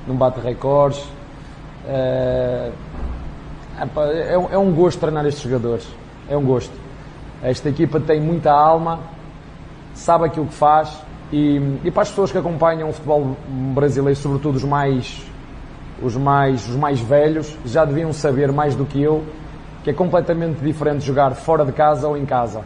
não 0.08 0.16
bate 0.16 0.40
recordes. 0.40 1.04
É, 1.86 2.72
é, 3.78 4.54
é 4.54 4.58
um 4.58 4.72
gosto 4.72 5.00
treinar 5.00 5.26
estes 5.26 5.44
jogadores, 5.44 5.86
é 6.30 6.38
um 6.38 6.46
gosto. 6.46 6.74
Esta 7.44 7.68
equipa 7.68 8.00
tem 8.00 8.22
muita 8.22 8.54
alma, 8.54 9.02
sabe 9.94 10.28
aquilo 10.28 10.46
que 10.46 10.54
faz 10.54 10.98
e, 11.30 11.58
e 11.84 11.92
para 11.92 12.04
as 12.04 12.10
pessoas 12.10 12.32
que 12.32 12.38
acompanham 12.38 12.88
o 12.88 12.94
futebol 12.94 13.36
brasileiro, 13.74 14.18
sobretudo 14.18 14.56
os 14.56 14.64
mais 14.64 15.33
os 16.04 16.16
mais, 16.16 16.68
os 16.68 16.76
mais 16.76 17.00
velhos 17.00 17.58
já 17.66 17.86
deviam 17.86 18.12
saber 18.12 18.52
mais 18.52 18.76
do 18.76 18.86
que 18.86 19.02
eu 19.02 19.24
que 19.84 19.90
é 19.90 19.94
completamente 19.94 20.64
diferente 20.64 21.06
jogar 21.06 21.36
fora 21.36 21.66
de 21.66 21.74
casa 21.74 22.08
ou 22.08 22.18
em 22.18 22.26
casa. 22.26 22.62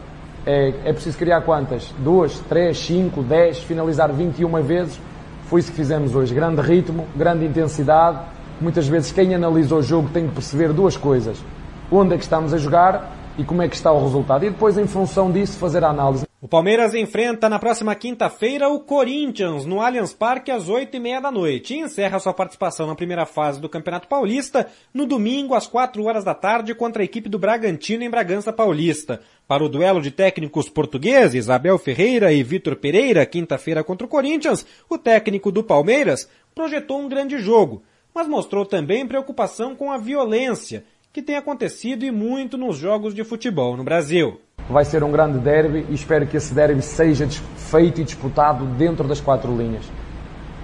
É, 0.46 0.72
é 0.84 0.92
preciso 0.92 1.18
criar 1.18 1.40
quantas? 1.42 1.92
Duas, 1.98 2.38
três, 2.48 2.78
cinco, 2.78 3.22
dez, 3.22 3.58
finalizar 3.58 4.10
21 4.12 4.62
vezes. 4.62 5.00
Foi 5.46 5.60
isso 5.60 5.70
que 5.70 5.76
fizemos 5.76 6.14
hoje. 6.14 6.32
Grande 6.32 6.62
ritmo, 6.62 7.06
grande 7.16 7.44
intensidade. 7.44 8.20
Muitas 8.60 8.86
vezes 8.86 9.10
quem 9.10 9.34
analisa 9.34 9.74
o 9.74 9.82
jogo 9.82 10.08
tem 10.12 10.28
que 10.28 10.34
perceber 10.34 10.72
duas 10.72 10.96
coisas. 10.96 11.42
Onde 11.90 12.14
é 12.14 12.16
que 12.16 12.22
estamos 12.22 12.54
a 12.54 12.58
jogar 12.58 13.17
e 13.38 13.44
como 13.44 13.62
é 13.62 13.68
que 13.68 13.76
está 13.76 13.92
o 13.92 14.02
resultado. 14.02 14.44
E 14.44 14.50
depois, 14.50 14.76
em 14.76 14.86
função 14.86 15.30
disso, 15.30 15.56
fazer 15.56 15.84
a 15.84 15.88
análise. 15.88 16.26
O 16.40 16.46
Palmeiras 16.46 16.94
enfrenta 16.94 17.48
na 17.48 17.58
próxima 17.58 17.94
quinta-feira 17.94 18.68
o 18.68 18.78
Corinthians 18.80 19.64
no 19.64 19.80
Allianz 19.80 20.12
Parque 20.12 20.52
às 20.52 20.68
oito 20.68 20.96
e 20.96 21.00
meia 21.00 21.20
da 21.20 21.32
noite 21.32 21.74
e 21.74 21.78
encerra 21.78 22.20
sua 22.20 22.32
participação 22.32 22.86
na 22.86 22.94
primeira 22.94 23.26
fase 23.26 23.60
do 23.60 23.68
Campeonato 23.68 24.06
Paulista 24.06 24.68
no 24.94 25.04
domingo 25.04 25.54
às 25.54 25.66
quatro 25.66 26.04
horas 26.04 26.22
da 26.22 26.34
tarde 26.34 26.76
contra 26.76 27.02
a 27.02 27.04
equipe 27.04 27.28
do 27.28 27.40
Bragantino 27.40 28.04
em 28.04 28.10
Bragança 28.10 28.52
Paulista. 28.52 29.20
Para 29.48 29.64
o 29.64 29.68
duelo 29.68 30.00
de 30.00 30.12
técnicos 30.12 30.68
portugueses, 30.68 31.50
Abel 31.50 31.76
Ferreira 31.76 32.32
e 32.32 32.42
Vitor 32.44 32.76
Pereira, 32.76 33.26
quinta-feira 33.26 33.82
contra 33.82 34.06
o 34.06 34.10
Corinthians, 34.10 34.64
o 34.88 34.96
técnico 34.96 35.50
do 35.50 35.64
Palmeiras 35.64 36.28
projetou 36.54 37.00
um 37.00 37.08
grande 37.08 37.38
jogo, 37.38 37.82
mas 38.14 38.28
mostrou 38.28 38.64
também 38.64 39.06
preocupação 39.08 39.74
com 39.74 39.90
a 39.90 39.98
violência 39.98 40.84
que 41.18 41.22
tem 41.22 41.36
acontecido 41.36 42.04
e 42.04 42.12
muito 42.12 42.56
nos 42.56 42.76
jogos 42.76 43.12
de 43.12 43.24
futebol 43.24 43.76
no 43.76 43.82
Brasil. 43.82 44.40
Vai 44.70 44.84
ser 44.84 45.02
um 45.02 45.10
grande 45.10 45.36
derby 45.40 45.84
e 45.88 45.94
espero 45.94 46.28
que 46.28 46.36
esse 46.36 46.54
derby 46.54 46.80
seja 46.80 47.26
feito 47.56 48.00
e 48.00 48.04
disputado 48.04 48.64
dentro 48.64 49.08
das 49.08 49.20
quatro 49.20 49.50
linhas. 49.56 49.82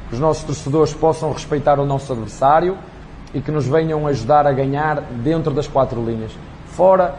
que 0.08 0.14
os 0.14 0.20
nossos 0.20 0.44
torcedores 0.44 0.92
possam 0.92 1.32
respeitar 1.32 1.80
o 1.80 1.84
nosso 1.84 2.12
adversário 2.12 2.78
e 3.34 3.40
que 3.40 3.50
nos 3.50 3.66
venham 3.66 4.06
ajudar 4.06 4.46
a 4.46 4.52
ganhar 4.52 5.00
dentro 5.00 5.52
das 5.52 5.66
quatro 5.66 6.00
linhas. 6.04 6.30
Fora, 6.66 7.16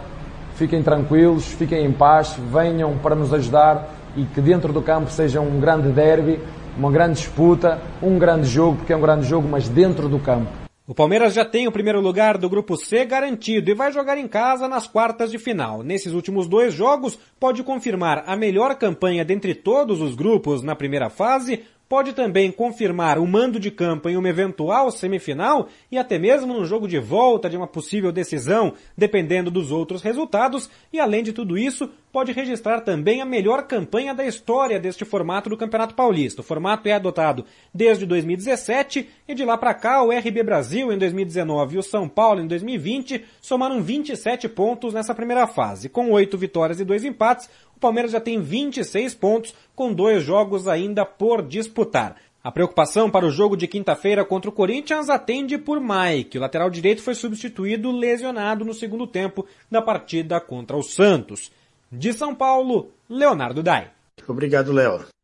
fiquem 0.56 0.82
tranquilos, 0.82 1.46
fiquem 1.46 1.84
em 1.84 1.92
paz, 1.92 2.38
venham 2.54 2.98
para 3.00 3.16
nos 3.16 3.34
ajudar 3.34 3.90
e 4.16 4.24
que 4.24 4.40
dentro 4.40 4.72
do 4.72 4.82
campo 4.82 5.12
seja 5.12 5.42
um 5.42 5.60
grande 5.60 5.90
derby, 5.90 6.40
uma 6.78 6.90
grande 6.90 7.16
disputa, 7.16 7.82
um 8.02 8.18
grande 8.18 8.48
jogo, 8.48 8.78
porque 8.78 8.94
é 8.94 8.96
um 8.96 9.02
grande 9.02 9.28
jogo, 9.28 9.46
mas 9.46 9.68
dentro 9.68 10.08
do 10.08 10.20
campo. 10.20 10.65
O 10.88 10.94
Palmeiras 10.94 11.34
já 11.34 11.44
tem 11.44 11.68
o 11.68 11.72
primeiro 11.72 12.00
lugar 12.00 12.38
do 12.38 12.48
grupo 12.48 12.78
C 12.78 13.06
garantido 13.06 13.72
e 13.72 13.74
vai 13.74 13.92
jogar 13.92 14.20
em 14.20 14.28
casa 14.28 14.68
nas 14.68 14.86
quartas 14.86 15.32
de 15.32 15.40
final. 15.40 15.82
Nesses 15.82 16.14
últimos 16.14 16.48
dois 16.48 16.76
jogos, 16.76 17.18
pode 17.40 17.64
confirmar 17.64 18.24
a 18.28 18.36
melhor 18.36 18.76
campanha 18.76 19.26
dentre 19.26 19.56
todos 19.56 20.00
os 20.00 20.14
grupos 20.14 20.62
na 20.62 20.76
primeira 20.76 21.10
fase 21.10 21.64
pode 21.88 22.14
também 22.14 22.52
confirmar 22.52 23.18
o 23.18 23.28
mando 23.28 23.60
de 23.60 23.70
campo 23.70 24.10
em 24.10 24.18
uma 24.18 24.30
eventual 24.30 24.92
semifinal 24.92 25.68
e 25.92 25.98
até 25.98 26.18
mesmo 26.18 26.54
num 26.54 26.66
jogo 26.66 26.88
de 26.88 27.00
volta 27.00 27.50
de 27.50 27.58
uma 27.58 27.68
possível 27.68 28.12
decisão, 28.12 28.74
dependendo 28.98 29.52
dos 29.52 29.72
outros 29.72 30.02
resultados, 30.02 30.70
e 30.92 31.00
além 31.00 31.24
de 31.24 31.32
tudo 31.32 31.58
isso, 31.58 31.90
pode 32.12 32.32
registrar 32.32 32.80
também 32.80 33.22
a 33.22 33.26
melhor 33.26 33.64
campanha 33.64 34.14
da 34.14 34.26
história 34.26 34.80
deste 34.80 35.04
formato 35.04 35.50
do 35.50 35.58
Campeonato 35.58 35.94
Paulista. 35.94 36.40
O 36.40 36.46
formato 36.46 36.88
é 36.88 36.94
adotado 36.94 37.44
desde 37.74 38.06
2017 38.06 39.10
e 39.28 39.36
de 39.36 39.44
lá 39.44 39.58
para 39.58 39.74
cá 39.74 40.02
o 40.02 40.12
RB 40.12 40.42
Brasil 40.42 40.94
em 40.94 40.98
2019 40.98 41.76
e 41.76 41.78
o 41.78 41.84
São 41.84 42.08
Paulo 42.08 42.40
em 42.40 42.48
2020 42.48 43.26
somaram 43.42 43.82
27 43.82 44.48
pontos 44.48 44.94
nessa 44.94 45.14
primeira 45.14 45.46
fase. 45.46 45.90
Com 45.90 46.10
oito 46.12 46.38
vitórias 46.38 46.80
e 46.80 46.86
dois 46.86 47.04
empates, 47.04 47.50
o 47.76 47.80
Palmeiras 47.80 48.12
já 48.12 48.20
tem 48.20 48.42
26 48.42 49.14
pontos, 49.16 49.54
com 49.76 49.94
dois 49.94 50.24
jogos 50.24 50.68
ainda 50.68 51.06
por 51.06 51.42
disputar. 51.42 52.16
A 52.44 52.52
preocupação 52.52 53.10
para 53.10 53.26
o 53.26 53.32
jogo 53.32 53.58
de 53.58 53.68
quinta-feira 53.68 54.24
contra 54.24 54.50
o 54.50 54.54
Corinthians 54.54 55.10
atende 55.10 55.58
por 55.58 55.82
Mike. 55.82 56.38
O 56.38 56.42
lateral 56.42 56.70
direito 56.70 57.02
foi 57.02 57.16
substituído 57.16 57.92
lesionado 57.92 58.64
no 58.64 58.74
segundo 58.74 59.08
tempo 59.08 59.46
da 59.70 59.82
partida 59.82 60.40
contra 60.40 60.78
o 60.78 60.84
Santos. 60.84 61.52
De 61.92 62.14
São 62.14 62.36
Paulo, 62.36 62.92
Leonardo 63.10 63.64
Dai. 63.64 63.90
Obrigado, 64.28 64.72
Léo. 64.72 65.15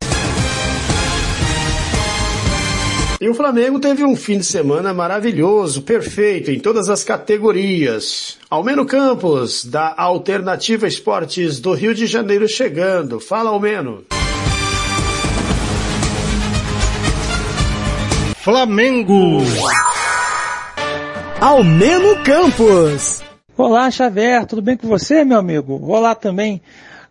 E 3.21 3.29
o 3.29 3.35
Flamengo 3.35 3.79
teve 3.79 4.03
um 4.03 4.15
fim 4.15 4.39
de 4.39 4.43
semana 4.43 4.95
maravilhoso, 4.95 5.83
perfeito 5.83 6.49
em 6.49 6.59
todas 6.59 6.89
as 6.89 7.03
categorias. 7.03 8.39
Almeno 8.49 8.83
Campos, 8.83 9.63
da 9.63 9.93
Alternativa 9.95 10.87
Esportes 10.87 11.59
do 11.59 11.71
Rio 11.71 11.93
de 11.93 12.07
Janeiro 12.07 12.47
chegando. 12.47 13.19
Fala, 13.19 13.51
Almeno. 13.51 14.05
Flamengo. 18.37 19.43
Almeno 21.39 22.23
Campos. 22.23 23.21
Olá, 23.55 23.91
Xavier, 23.91 24.47
tudo 24.47 24.63
bem 24.63 24.75
com 24.75 24.87
você, 24.87 25.23
meu 25.23 25.37
amigo? 25.37 25.79
Olá 25.83 26.15
também 26.15 26.59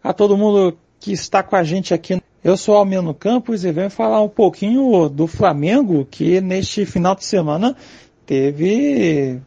a 0.03 0.13
todo 0.13 0.37
mundo 0.37 0.77
que 0.99 1.13
está 1.13 1.41
com 1.41 1.55
a 1.55 1.63
gente 1.63 1.95
aqui 1.95 2.21
eu 2.43 2.57
sou 2.57 2.77
Almeno 2.77 3.13
Campos 3.13 3.65
e 3.65 3.73
venho 3.73 3.91
falar 3.91 4.23
um 4.23 4.29
pouquinho 4.29 5.09
do 5.09 5.27
Flamengo, 5.27 6.07
que 6.11 6.41
neste 6.41 6.87
final 6.87 7.15
de 7.15 7.25
semana 7.25 7.77
teve 8.25 9.39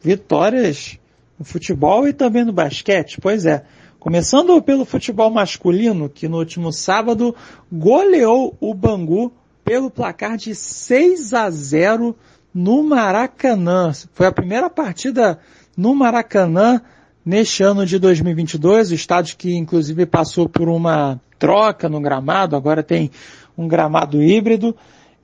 vitórias 0.00 0.98
no 1.38 1.44
futebol 1.44 2.06
e 2.06 2.12
também 2.12 2.44
no 2.44 2.52
basquete. 2.52 3.18
Pois 3.20 3.44
é, 3.44 3.64
começando 3.98 4.60
pelo 4.62 4.84
futebol 4.84 5.28
masculino, 5.28 6.08
que 6.08 6.28
no 6.28 6.38
último 6.38 6.72
sábado 6.72 7.34
goleou 7.70 8.56
o 8.60 8.72
Bangu 8.72 9.32
pelo 9.64 9.90
placar 9.90 10.36
de 10.36 10.54
6 10.54 11.34
a 11.34 11.50
0 11.50 12.16
no 12.54 12.82
Maracanã. 12.84 13.92
Foi 14.12 14.26
a 14.26 14.32
primeira 14.32 14.70
partida 14.70 15.40
no 15.76 15.94
Maracanã 15.96 16.80
neste 17.26 17.64
ano 17.64 17.84
de 17.84 17.98
2022, 17.98 18.92
o 18.92 18.94
estádio 18.94 19.36
que 19.36 19.56
inclusive 19.56 20.06
passou 20.06 20.48
por 20.48 20.68
uma 20.68 21.20
troca 21.40 21.88
no 21.88 22.00
gramado, 22.00 22.54
agora 22.54 22.84
tem 22.84 23.10
um 23.58 23.66
gramado 23.66 24.22
híbrido 24.22 24.76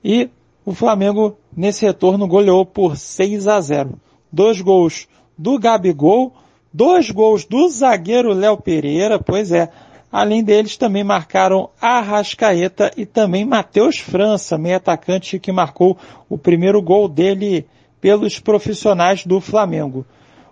e 0.03 0.29
o 0.65 0.73
Flamengo 0.73 1.37
nesse 1.55 1.85
retorno 1.85 2.27
goleou 2.27 2.65
por 2.65 2.97
6 2.97 3.47
a 3.47 3.61
0. 3.61 3.97
Dois 4.29 4.59
gols 4.59 5.07
do 5.37 5.57
Gabigol, 5.57 6.33
dois 6.73 7.09
gols 7.09 7.45
do 7.45 7.69
zagueiro 7.69 8.33
Léo 8.33 8.57
Pereira, 8.57 9.17
pois 9.17 9.53
é, 9.53 9.69
além 10.11 10.43
deles 10.43 10.75
também 10.75 11.05
marcaram 11.05 11.69
Arrascaeta 11.79 12.91
e 12.97 13.05
também 13.05 13.45
Matheus 13.45 13.97
França, 13.97 14.57
meio 14.57 14.75
atacante 14.75 15.39
que 15.39 15.53
marcou 15.53 15.97
o 16.29 16.37
primeiro 16.37 16.81
gol 16.81 17.07
dele 17.07 17.65
pelos 18.01 18.39
profissionais 18.39 19.25
do 19.25 19.39
Flamengo. 19.39 20.05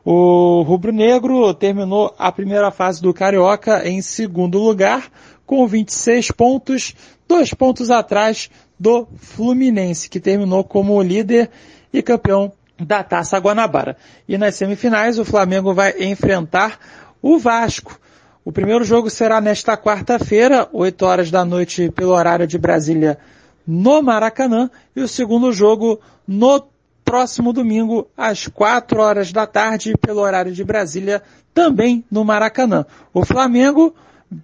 O 0.04 0.64
Rubro 0.64 0.92
Negro 0.92 1.54
terminou 1.54 2.14
a 2.18 2.32
primeira 2.32 2.72
fase 2.72 3.02
do 3.02 3.14
Carioca 3.14 3.88
em 3.88 4.02
segundo 4.02 4.58
lugar, 4.58 5.12
com 5.46 5.68
26 5.68 6.32
pontos, 6.32 6.96
dois 7.28 7.54
pontos 7.54 7.92
atrás 7.92 8.50
do 8.80 9.08
Fluminense, 9.18 10.10
que 10.10 10.20
terminou 10.20 10.64
como 10.64 11.02
líder 11.04 11.52
e 11.94 12.02
campeão 12.02 12.52
da 12.80 13.04
Taça 13.04 13.38
Guanabara. 13.38 13.96
E 14.28 14.40
nas 14.40 14.56
semifinais, 14.56 15.20
o 15.20 15.26
Flamengo 15.26 15.72
vai 15.72 15.94
enfrentar 16.00 16.80
o 17.22 17.38
Vasco. 17.38 18.00
O 18.44 18.52
primeiro 18.52 18.84
jogo 18.84 19.08
será 19.08 19.40
nesta 19.40 19.78
quarta-feira, 19.78 20.68
8 20.74 21.06
horas 21.06 21.30
da 21.30 21.46
noite, 21.46 21.92
pelo 21.92 22.14
horário 22.14 22.48
de 22.48 22.58
Brasília, 22.58 23.20
no 23.68 24.02
Maracanã, 24.02 24.68
e 24.96 25.02
o 25.02 25.08
segundo 25.08 25.54
jogo 25.54 26.00
no 26.28 26.60
próximo 27.12 27.52
domingo, 27.52 28.08
às 28.16 28.48
4 28.48 29.02
horas 29.02 29.34
da 29.34 29.46
tarde, 29.46 29.98
pelo 29.98 30.22
horário 30.22 30.54
de 30.54 30.64
Brasília, 30.64 31.22
também 31.54 32.06
no 32.10 32.24
Maracanã. 32.24 32.86
O 33.14 33.26
Flamengo 33.26 33.94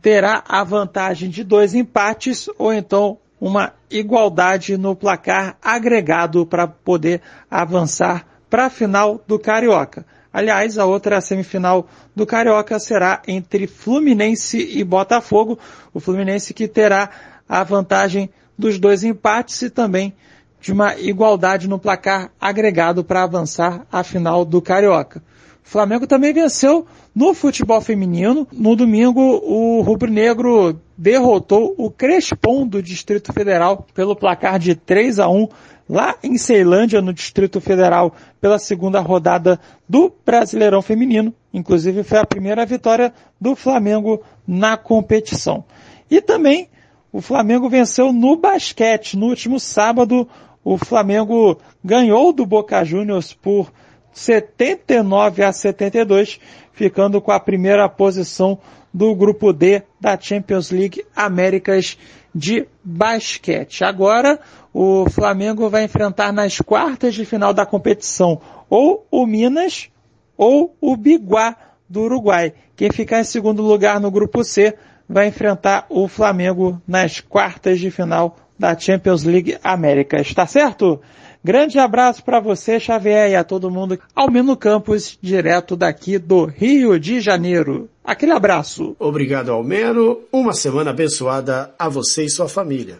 terá 0.01 0.43
a 0.45 0.65
vantagem 0.65 1.29
de 1.29 1.45
dois 1.45 1.73
empates 1.73 2.49
ou 2.57 2.73
então 2.73 3.19
uma 3.39 3.71
igualdade 3.89 4.77
no 4.77 4.97
placar 4.97 5.55
agregado 5.61 6.45
para 6.45 6.67
poder 6.67 7.21
avançar 7.49 8.27
para 8.49 8.65
a 8.65 8.69
final 8.69 9.23
do 9.25 9.39
Carioca. 9.39 10.05
Aliás, 10.33 10.77
a 10.77 10.83
outra 10.83 11.21
semifinal 11.21 11.87
do 12.13 12.25
Carioca 12.25 12.77
será 12.79 13.21
entre 13.29 13.65
Fluminense 13.65 14.57
e 14.77 14.83
Botafogo. 14.83 15.57
O 15.93 16.01
Fluminense 16.01 16.53
que 16.53 16.67
terá 16.67 17.09
a 17.47 17.63
vantagem 17.63 18.29
dos 18.59 18.77
dois 18.77 19.05
empates 19.05 19.61
e 19.61 19.69
também 19.69 20.13
de 20.59 20.71
uma 20.71 20.95
igualdade 20.97 21.67
no 21.67 21.79
placar 21.79 22.31
agregado 22.39 23.03
para 23.03 23.23
avançar 23.23 23.85
à 23.91 24.03
final 24.03 24.43
do 24.43 24.61
Carioca. 24.61 25.21
O 25.65 25.69
Flamengo 25.69 26.07
também 26.07 26.33
venceu 26.33 26.85
no 27.13 27.33
futebol 27.33 27.81
feminino. 27.81 28.47
No 28.53 28.75
domingo, 28.75 29.21
o 29.21 29.81
Rubro 29.81 30.09
Negro 30.09 30.79
derrotou 30.97 31.75
o 31.77 31.91
Crespon 31.91 32.65
do 32.65 32.81
Distrito 32.81 33.33
Federal 33.33 33.85
pelo 33.93 34.15
placar 34.15 34.59
de 34.59 34.75
3 34.75 35.19
a 35.19 35.27
1 35.27 35.49
lá 35.89 36.15
em 36.23 36.37
Ceilândia, 36.37 37.01
no 37.01 37.13
Distrito 37.13 37.61
Federal, 37.61 38.13
pela 38.41 38.59
segunda 38.59 38.99
rodada 38.99 39.59
do 39.87 40.11
Brasileirão 40.25 40.81
Feminino. 40.81 41.33
Inclusive, 41.53 42.03
foi 42.03 42.19
a 42.19 42.25
primeira 42.25 42.65
vitória 42.65 43.13
do 43.39 43.55
Flamengo 43.55 44.21
na 44.47 44.77
competição. 44.77 45.63
E 46.09 46.21
também 46.21 46.69
o 47.11 47.21
Flamengo 47.21 47.69
venceu 47.69 48.11
no 48.11 48.35
basquete. 48.35 49.17
No 49.17 49.27
último 49.27 49.59
sábado, 49.59 50.27
o 50.69 50.77
Flamengo 50.77 51.57
ganhou 51.81 52.33
do 52.33 52.45
Boca 52.45 52.83
Juniors 52.83 53.31
por 53.31 53.71
79 54.11 55.41
a 55.41 55.53
72, 55.53 56.41
ficando 56.73 57.21
com 57.21 57.31
a 57.31 57.39
primeira 57.39 57.87
posição 57.87 58.59
do 58.93 59.15
grupo 59.15 59.53
D 59.53 59.83
da 59.97 60.19
Champions 60.19 60.69
League 60.69 61.05
Américas 61.15 61.97
de 62.35 62.67
basquete. 62.83 63.85
Agora, 63.85 64.41
o 64.73 65.09
Flamengo 65.09 65.69
vai 65.69 65.85
enfrentar 65.85 66.33
nas 66.33 66.59
quartas 66.59 67.15
de 67.15 67.23
final 67.23 67.53
da 67.53 67.65
competição 67.65 68.41
ou 68.69 69.07
o 69.09 69.25
Minas 69.25 69.89
ou 70.35 70.75
o 70.81 70.97
Biguá 70.97 71.55
do 71.87 72.01
Uruguai. 72.01 72.53
Quem 72.75 72.91
ficar 72.91 73.21
em 73.21 73.23
segundo 73.23 73.61
lugar 73.61 74.01
no 74.01 74.11
grupo 74.11 74.43
C 74.43 74.77
vai 75.07 75.27
enfrentar 75.27 75.85
o 75.87 76.09
Flamengo 76.09 76.81
nas 76.85 77.21
quartas 77.21 77.79
de 77.79 77.89
final 77.89 78.35
da 78.57 78.77
Champions 78.77 79.23
League 79.23 79.57
Américas. 79.63 80.27
Está 80.27 80.45
certo? 80.45 80.99
Grande 81.43 81.79
abraço 81.79 82.23
para 82.23 82.39
você, 82.39 82.79
Xavier, 82.79 83.31
e 83.31 83.35
a 83.35 83.43
todo 83.43 83.71
mundo. 83.71 83.97
Almeno 84.15 84.57
Campos, 84.57 85.17
direto 85.21 85.75
daqui 85.75 86.17
do 86.17 86.45
Rio 86.45 86.99
de 86.99 87.21
Janeiro. 87.21 87.89
Aquele 88.03 88.31
abraço. 88.33 88.95
Obrigado, 88.99 89.51
Almeno. 89.51 90.19
Uma 90.31 90.53
semana 90.53 90.91
abençoada 90.91 91.73
a 91.77 91.87
você 91.87 92.25
e 92.25 92.29
sua 92.29 92.49
família. 92.49 92.99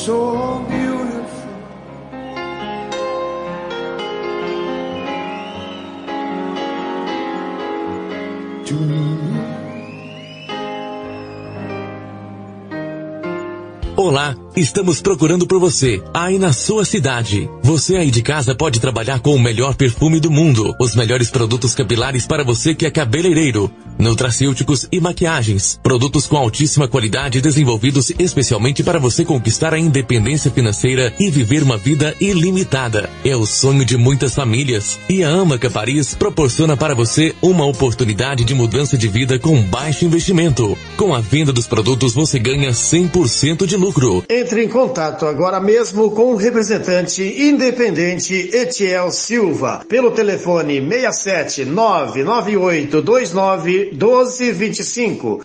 So 0.00 0.39
Olá, 14.10 14.34
estamos 14.60 15.00
procurando 15.00 15.46
por 15.46 15.58
você, 15.58 16.02
aí 16.12 16.38
na 16.38 16.52
sua 16.52 16.84
cidade. 16.84 17.48
Você 17.62 17.96
aí 17.96 18.10
de 18.10 18.22
casa 18.22 18.54
pode 18.54 18.80
trabalhar 18.80 19.20
com 19.20 19.34
o 19.34 19.38
melhor 19.38 19.74
perfume 19.74 20.18
do 20.18 20.30
mundo, 20.30 20.74
os 20.80 20.94
melhores 20.94 21.30
produtos 21.30 21.74
capilares 21.74 22.26
para 22.26 22.42
você 22.42 22.74
que 22.74 22.86
é 22.86 22.90
cabeleireiro, 22.90 23.70
nutracêuticos 23.98 24.88
e 24.90 25.00
maquiagens, 25.00 25.78
produtos 25.82 26.26
com 26.26 26.36
altíssima 26.36 26.88
qualidade 26.88 27.40
desenvolvidos 27.40 28.10
especialmente 28.18 28.82
para 28.82 28.98
você 28.98 29.24
conquistar 29.24 29.74
a 29.74 29.78
independência 29.78 30.50
financeira 30.50 31.14
e 31.18 31.30
viver 31.30 31.62
uma 31.62 31.76
vida 31.76 32.14
ilimitada. 32.20 33.10
É 33.24 33.36
o 33.36 33.46
sonho 33.46 33.84
de 33.84 33.96
muitas 33.96 34.34
famílias 34.34 34.98
e 35.08 35.22
a 35.22 35.30
Amaca 35.30 35.70
Paris 35.70 36.14
proporciona 36.14 36.76
para 36.76 36.94
você 36.94 37.34
uma 37.42 37.64
oportunidade 37.66 38.44
de 38.44 38.54
mudança 38.54 38.96
de 38.96 39.08
vida 39.08 39.38
com 39.38 39.62
baixo 39.62 40.04
investimento. 40.04 40.76
Com 40.96 41.14
a 41.14 41.20
venda 41.20 41.52
dos 41.52 41.66
produtos 41.66 42.14
você 42.14 42.38
ganha 42.38 42.70
100% 42.70 43.66
de 43.66 43.76
lucro 43.76 43.90
lucro. 44.00 44.24
Entre 44.50 44.64
em 44.64 44.68
contato 44.68 45.26
agora 45.26 45.60
mesmo 45.60 46.10
com 46.10 46.32
o 46.32 46.36
representante 46.36 47.22
independente 47.22 48.34
Etiel 48.52 49.12
Silva 49.12 49.84
pelo 49.88 50.10
telefone 50.10 50.80
67 50.80 51.64
998 51.66 53.00
29 53.00 53.90
1225. 53.92 55.40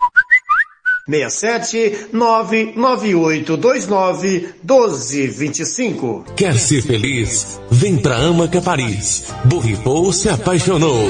67 1.08 2.08
998 2.12 3.58
29 3.58 4.50
1225. 4.64 6.26
Quer 6.36 6.58
ser 6.58 6.82
feliz? 6.82 7.62
Vem 7.70 7.98
pra 7.98 8.18
Amaca 8.18 8.60
Paris. 8.60 9.26
Borripou 9.44 10.12
se 10.12 10.30
apaixonou. 10.30 11.08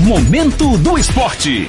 Momento 0.00 0.76
do 0.78 0.98
Esporte. 0.98 1.68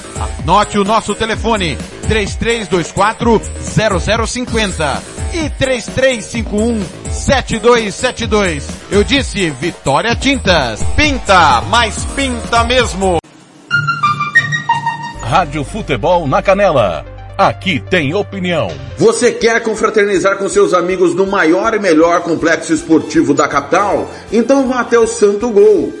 Anote 0.39 0.77
o 0.77 0.83
nosso 0.83 1.15
telefone, 1.15 1.77
3324 2.07 3.41
0050 4.27 5.01
e 5.33 5.49
3351 5.49 6.83
7272. 7.11 8.67
Eu 8.91 9.03
disse 9.03 9.49
Vitória 9.49 10.15
Tintas. 10.15 10.83
Pinta, 10.95 11.61
mas 11.69 12.05
pinta 12.15 12.63
mesmo. 12.63 13.17
Rádio 15.21 15.63
Futebol 15.63 16.27
na 16.27 16.41
Canela. 16.41 17.05
Aqui 17.37 17.79
tem 17.79 18.13
opinião. 18.13 18.69
Você 18.97 19.31
quer 19.31 19.63
confraternizar 19.63 20.37
com 20.37 20.47
seus 20.47 20.73
amigos 20.73 21.15
no 21.15 21.25
maior 21.25 21.73
e 21.73 21.79
melhor 21.79 22.21
complexo 22.21 22.73
esportivo 22.73 23.33
da 23.33 23.47
capital? 23.47 24.11
Então 24.31 24.67
vá 24.67 24.81
até 24.81 24.99
o 24.99 25.07
Santo 25.07 25.49
Gol. 25.49 26.00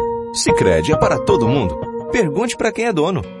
Sicredi 0.33 0.93
é 0.93 0.97
para 0.97 1.19
todo 1.19 1.47
mundo. 1.47 1.75
Pergunte 2.11 2.55
para 2.55 2.71
quem 2.71 2.85
é 2.85 2.93
dono. 2.93 3.40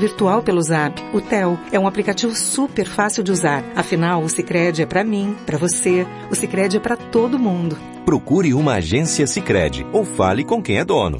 virtual 0.01 0.41
pelo 0.41 0.61
Zap, 0.61 0.99
o 1.13 1.21
Tel. 1.21 1.59
É 1.71 1.79
um 1.79 1.87
aplicativo 1.87 2.35
super 2.35 2.87
fácil 2.87 3.23
de 3.23 3.31
usar. 3.31 3.63
Afinal, 3.75 4.23
o 4.23 4.29
Sicredi 4.29 4.81
é 4.81 4.85
para 4.85 5.03
mim, 5.03 5.37
para 5.45 5.59
você. 5.59 6.07
O 6.29 6.35
Sicredi 6.35 6.77
é 6.77 6.79
para 6.79 6.97
todo 6.97 7.37
mundo. 7.37 7.77
Procure 8.03 8.53
uma 8.53 8.73
agência 8.73 9.27
Sicredi 9.27 9.85
ou 9.93 10.03
fale 10.03 10.43
com 10.43 10.61
quem 10.61 10.79
é 10.79 10.83
dono. 10.83 11.19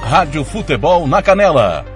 Rádio 0.00 0.44
Futebol 0.44 1.08
na 1.08 1.20
Canela. 1.20 1.95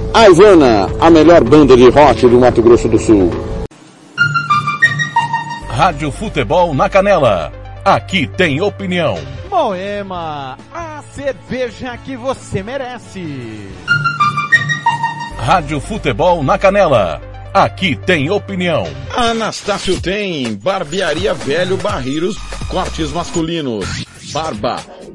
A 0.13 0.27
Ivana, 0.27 0.89
a 0.99 1.09
melhor 1.09 1.41
banda 1.41 1.75
de 1.77 1.89
rock 1.89 2.27
do 2.27 2.37
Mato 2.37 2.61
Grosso 2.61 2.89
do 2.89 2.99
Sul. 2.99 3.31
Rádio 5.69 6.11
Futebol 6.11 6.73
na 6.73 6.89
Canela. 6.89 7.53
Aqui 7.85 8.27
tem 8.27 8.59
opinião. 8.61 9.17
Moema, 9.49 10.57
a 10.73 11.01
cerveja 11.13 11.95
que 11.97 12.17
você 12.17 12.61
merece. 12.61 13.69
Rádio 15.37 15.79
Futebol 15.79 16.43
na 16.43 16.57
Canela. 16.57 17.21
Aqui 17.53 17.95
tem 17.95 18.29
opinião. 18.29 18.85
Anastácio 19.15 19.99
tem 20.01 20.55
barbearia 20.55 21.33
velho 21.33 21.77
barreiros, 21.77 22.37
cortes 22.69 23.11
masculinos, 23.11 24.05
barba, 24.33 24.77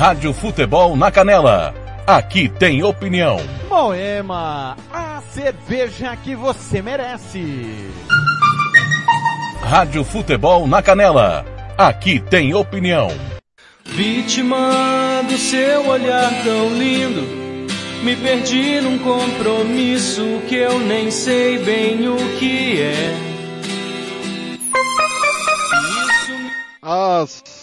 Rádio 0.00 0.32
Futebol 0.32 0.96
na 0.96 1.10
Canela. 1.10 1.74
Aqui 2.06 2.48
tem 2.48 2.82
opinião. 2.82 3.36
Moema, 3.68 4.74
a 4.90 5.20
cerveja 5.30 6.16
que 6.16 6.34
você 6.34 6.80
merece. 6.80 7.66
Rádio 9.60 10.02
Futebol 10.02 10.66
na 10.66 10.80
Canela. 10.80 11.44
Aqui 11.76 12.18
tem 12.18 12.54
opinião. 12.54 13.08
Vítima 13.84 15.22
do 15.28 15.36
seu 15.36 15.86
olhar 15.86 16.30
tão 16.44 16.72
lindo. 16.78 17.20
Me 18.02 18.16
perdi 18.16 18.80
num 18.80 18.98
compromisso 19.00 20.40
que 20.48 20.54
eu 20.54 20.78
nem 20.78 21.10
sei 21.10 21.58
bem 21.58 22.08
o 22.08 22.16
que 22.38 22.80
é. 22.80 23.14
Às 26.80 27.59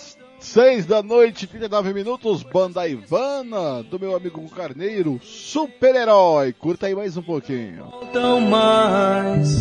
seis 0.57 0.87
da 0.87 1.03
noite, 1.03 1.45
39 1.45 1.93
minutos, 1.93 2.41
Banda 2.41 2.87
Ivana, 2.87 3.83
do 3.83 3.99
meu 3.99 4.15
amigo 4.15 4.41
Carneiro, 4.49 5.19
super-herói. 5.23 6.51
Curta 6.51 6.87
aí 6.87 6.95
mais 6.95 7.15
um 7.15 7.21
pouquinho. 7.21 7.93
Tão 8.11 8.41
mais. 8.41 9.51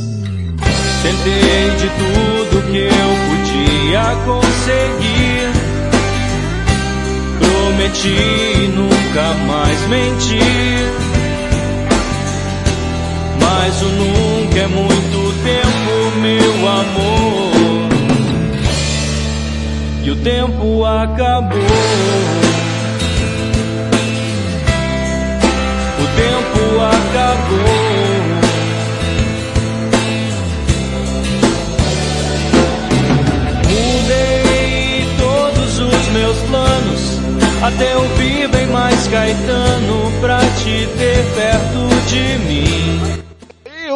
Tentei 1.02 1.70
de 1.76 1.88
tudo 1.98 2.62
que 2.72 2.78
eu 2.78 3.10
podia 3.28 4.16
conseguir. 4.24 5.52
Prometi 7.40 8.68
nunca 8.74 9.34
mais 9.46 9.78
mentir. 9.88 10.86
Mas 13.38 13.82
o 13.82 13.84
nunca 13.84 14.60
é 14.60 14.66
muito 14.66 15.44
tempo, 15.44 16.20
meu 16.22 16.68
amor. 16.68 17.55
E 20.06 20.10
o 20.12 20.14
tempo 20.14 20.84
acabou. 20.84 21.58
O 25.98 26.06
tempo 26.14 26.60
acabou. 26.80 27.56
Mudei 33.68 35.06
todos 35.18 35.80
os 35.80 36.08
meus 36.12 36.38
planos. 36.42 37.20
Até 37.64 37.96
ouvir 37.96 38.46
bem 38.46 38.68
mais 38.68 39.08
Caetano 39.08 40.12
pra 40.20 40.38
te 40.38 40.86
ter 40.98 41.24
perto 41.34 41.88
de 42.08 42.38
mim. 42.46 43.15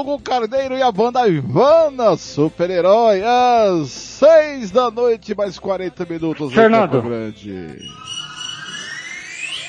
Hugo 0.01 0.19
Carneiro 0.19 0.79
e 0.79 0.83
a 0.83 0.91
banda 0.91 1.29
Ivana, 1.29 2.17
super-herói, 2.17 3.21
às 3.23 3.91
seis 3.91 4.71
da 4.71 4.91
noite, 4.91 5.35
mais 5.35 5.59
40 5.59 6.07
minutos. 6.07 6.55
Fernando. 6.55 7.03
Grande. 7.03 7.77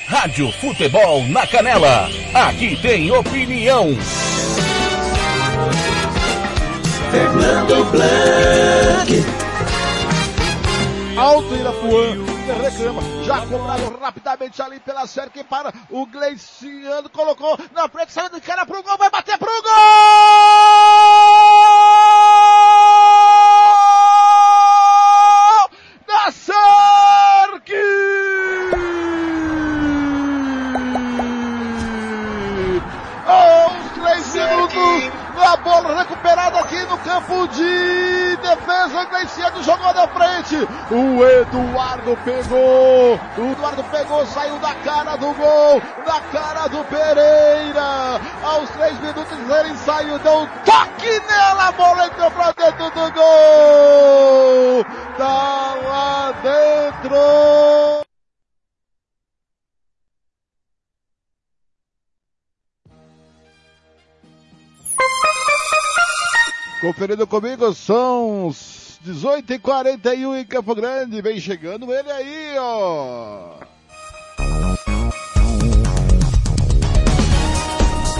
Rádio 0.08 0.50
Futebol 0.54 1.26
na 1.28 1.46
Canela. 1.46 2.08
Aqui 2.34 2.78
tem 2.82 3.12
opinião. 3.12 3.90
Fernando 7.12 7.92
Blanc. 7.92 9.26
Alto 11.18 11.56
Irapuã, 11.56 12.18
reclama, 12.54 13.02
já 13.24 13.46
cobrado 13.46 13.98
rapidamente 14.00 14.62
ali 14.62 14.80
pela 14.80 15.08
cerca 15.08 15.44
para 15.44 15.74
o 15.90 16.06
Gleiciano, 16.06 17.10
colocou 17.10 17.58
na 17.74 17.88
frente, 17.90 18.12
saiu 18.12 18.30
de 18.30 18.42
cara 18.42 18.66
pro 18.66 18.84
gol, 18.84 18.98
vai 18.98 19.10
bater 19.10 19.38
pro 19.38 19.48
gol! 19.48 19.72
Da! 26.08 26.32
Aos 33.26 33.92
três 33.94 34.34
minutos, 34.34 35.12
a 35.38 35.58
bola 35.58 36.00
recuperada 36.00 36.60
aqui 36.60 36.80
no 36.86 36.98
campo 36.98 37.48
de 37.50 38.01
defesa, 38.92 39.06
Gleiciano 39.06 39.64
jogou 39.64 39.94
na 39.94 40.08
frente, 40.08 40.56
o 40.92 41.26
Eduardo 41.26 42.18
pegou, 42.24 43.20
o 43.38 43.52
Eduardo 43.52 43.84
pegou, 43.86 44.26
saiu 44.26 44.60
da 44.60 44.76
cara 44.76 45.16
do 45.16 45.34
gol, 45.34 45.82
da 46.06 46.20
cara 46.32 46.68
do 46.68 46.84
Pereira, 46.86 48.20
aos 48.44 48.70
três 48.72 49.00
minutos 49.00 49.32
ele 49.32 49.78
saiu, 49.78 50.20
deu 50.20 50.40
um 50.40 50.48
toque 50.66 51.20
nela, 51.28 51.70
a 51.70 51.72
bola 51.72 52.08
entrou 52.08 52.32
pra 52.32 52.52
dentro 52.52 52.90
do 52.92 53.12
gol, 53.14 54.86
tá 55.18 55.76
lá 55.84 56.34
dentro. 56.44 58.02
Conferindo 66.82 67.28
comigo, 67.28 67.72
são 67.76 68.52
18h41 69.06 70.42
em 70.42 70.46
Campo 70.46 70.76
Grande. 70.76 71.22
Vem 71.22 71.40
chegando 71.40 71.92
ele 71.94 72.12
aí, 72.12 72.56
ó. 72.60 73.60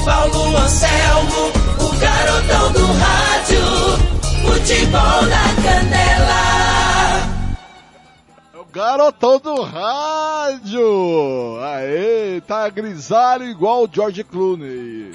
Paulo 0.04 0.58
Anselmo, 0.58 1.52
o 1.80 2.00
garotão 2.00 2.72
do 2.74 2.86
rádio. 2.94 3.62
Futebol 4.42 5.22
na 5.28 5.44
canela. 5.64 6.42
É 8.54 8.58
o 8.58 8.66
garotão 8.66 9.40
do 9.40 9.62
rádio. 9.62 11.60
Aê, 11.64 12.42
tá 12.42 12.68
grisalho 12.70 13.46
igual 13.46 13.84
o 13.84 13.90
George 13.92 14.24
Clooney. 14.24 15.12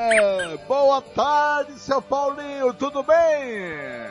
É, 0.00 0.56
boa 0.68 1.02
tarde, 1.02 1.72
seu 1.76 2.00
Paulinho, 2.00 2.72
tudo 2.74 3.02
bem? 3.02 4.08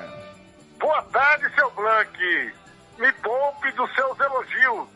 Boa 0.77 1.01
tarde, 1.03 1.49
seu 1.55 1.71
Blank. 1.71 2.53
Me 2.99 3.09
poupe 3.13 3.71
dos 3.71 3.95
seus 3.95 4.19
elogios. 4.19 4.87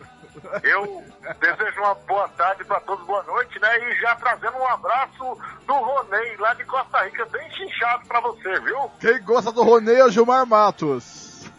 Eu 0.64 1.02
desejo 1.40 1.80
uma 1.80 1.96
boa 1.96 2.28
tarde 2.30 2.66
para 2.66 2.82
todos, 2.82 3.06
boa 3.06 3.24
noite, 3.24 3.58
né? 3.62 3.70
E 3.90 4.02
já 4.02 4.16
trazendo 4.18 4.58
um 4.58 4.68
abraço 4.68 5.38
do 5.66 5.74
Ronei, 5.74 6.36
lá 6.38 6.54
de 6.56 6.66
Costa 6.66 7.06
Rica, 7.06 7.26
bem 7.28 7.50
chinchado 7.52 8.06
para 8.08 8.20
você, 8.20 8.60
viu? 8.60 8.92
Quem 9.00 9.24
gosta 9.24 9.50
do 9.54 9.64
Ronei 9.64 9.96
é 9.98 10.04
o 10.06 10.10
Gilmar 10.12 10.46
Matos. 10.46 11.50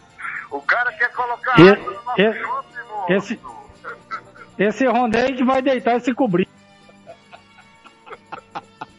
O 0.51 0.61
cara 0.61 0.93
quer 0.93 1.11
colocar 1.11 1.55
E- 1.59 2.21
e-. 2.21 3.13
Esse, 3.15 3.39
esse 4.59 4.85
Ronei 4.85 5.43
vai 5.43 5.59
deitar 5.63 5.97
e 5.97 6.01
se 6.01 6.13
cobrir. 6.13 6.47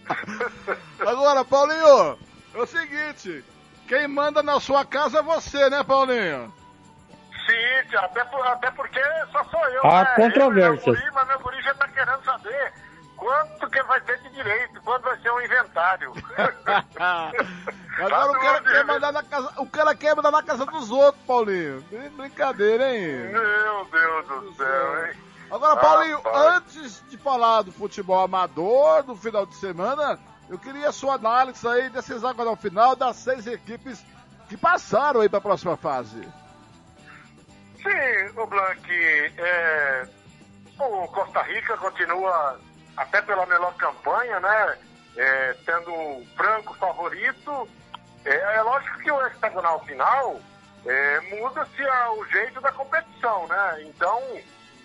Agora, 1.00 1.44
Paulinho, 1.44 2.18
é 2.54 2.58
o 2.58 2.66
seguinte, 2.66 3.44
quem 3.88 4.06
manda 4.08 4.42
na 4.42 4.60
sua 4.60 4.84
casa 4.84 5.18
é 5.18 5.22
você, 5.22 5.68
né, 5.70 5.82
Paulinho? 5.84 6.52
Sim, 7.46 7.88
tia, 7.90 8.00
até, 8.00 8.24
por- 8.24 8.46
até 8.46 8.70
porque 8.70 9.00
só 9.32 9.44
sou 9.44 9.64
eu, 9.68 9.86
Há 9.86 10.02
né? 10.04 10.14
controvérsias. 10.16 10.86
Eu, 10.86 10.92
meu 10.94 11.02
guri, 11.02 11.14
mas 11.14 11.28
meu 11.28 11.38
guri 11.40 11.62
já 11.62 11.74
tá 11.74 11.88
querendo 11.88 12.24
saber 12.24 12.72
quanto 13.16 13.68
que 13.70 13.82
vai 13.82 14.00
ter 14.00 14.18
de 14.22 14.30
direito, 14.30 14.80
quanto 14.82 15.02
vai 15.02 15.18
ser 15.18 15.30
um 15.30 15.40
inventário. 15.42 16.12
Agora 17.98 18.30
o 18.30 18.40
cara, 18.40 18.60
quer 18.62 18.84
mandar 18.84 19.12
na 19.12 19.22
casa, 19.22 19.52
o 19.58 19.66
cara 19.70 19.94
quer 19.94 20.16
mandar 20.16 20.30
na 20.30 20.42
casa 20.42 20.64
dos 20.66 20.90
outros, 20.90 21.22
Paulinho. 21.26 21.82
Brin- 21.90 22.08
Brincadeira, 22.10 22.92
hein? 22.96 23.28
Meu 23.30 23.84
Deus 23.92 24.26
do 24.26 24.54
céu, 24.56 25.06
hein? 25.06 25.12
Agora, 25.50 25.76
Paulinho, 25.76 26.16
Rapaz. 26.16 26.56
antes 26.56 27.02
de 27.08 27.16
falar 27.18 27.62
do 27.62 27.72
futebol 27.72 28.20
amador 28.20 29.02
do 29.02 29.14
final 29.14 29.46
de 29.46 29.54
semana, 29.56 30.18
eu 30.48 30.58
queria 30.58 30.88
a 30.88 30.92
sua 30.92 31.14
análise 31.14 31.66
aí 31.66 31.88
desses 31.90 32.24
agora 32.24 32.50
ao 32.50 32.56
final 32.56 32.96
das 32.96 33.16
seis 33.16 33.46
equipes 33.46 34.04
que 34.48 34.56
passaram 34.56 35.20
aí 35.20 35.28
para 35.28 35.38
a 35.38 35.42
próxima 35.42 35.76
fase. 35.76 36.20
Sim, 37.76 38.38
o 38.40 38.46
Blanc, 38.46 38.90
é, 38.90 40.08
o 40.78 41.08
Costa 41.08 41.42
Rica 41.42 41.76
continua, 41.76 42.58
até 42.96 43.20
pela 43.22 43.46
melhor 43.46 43.74
campanha, 43.74 44.40
né? 44.40 44.78
É, 45.16 45.56
sendo 45.64 45.92
o 45.92 46.26
franco 46.36 46.74
favorito. 46.74 47.68
É, 48.24 48.56
é 48.56 48.62
lógico 48.62 48.98
que 48.98 49.12
o 49.12 49.26
hexagonal 49.26 49.80
final 49.84 50.40
é, 50.86 51.20
muda-se 51.36 51.82
o 52.18 52.24
jeito 52.26 52.60
da 52.60 52.72
competição, 52.72 53.46
né? 53.46 53.82
Então, 53.82 54.20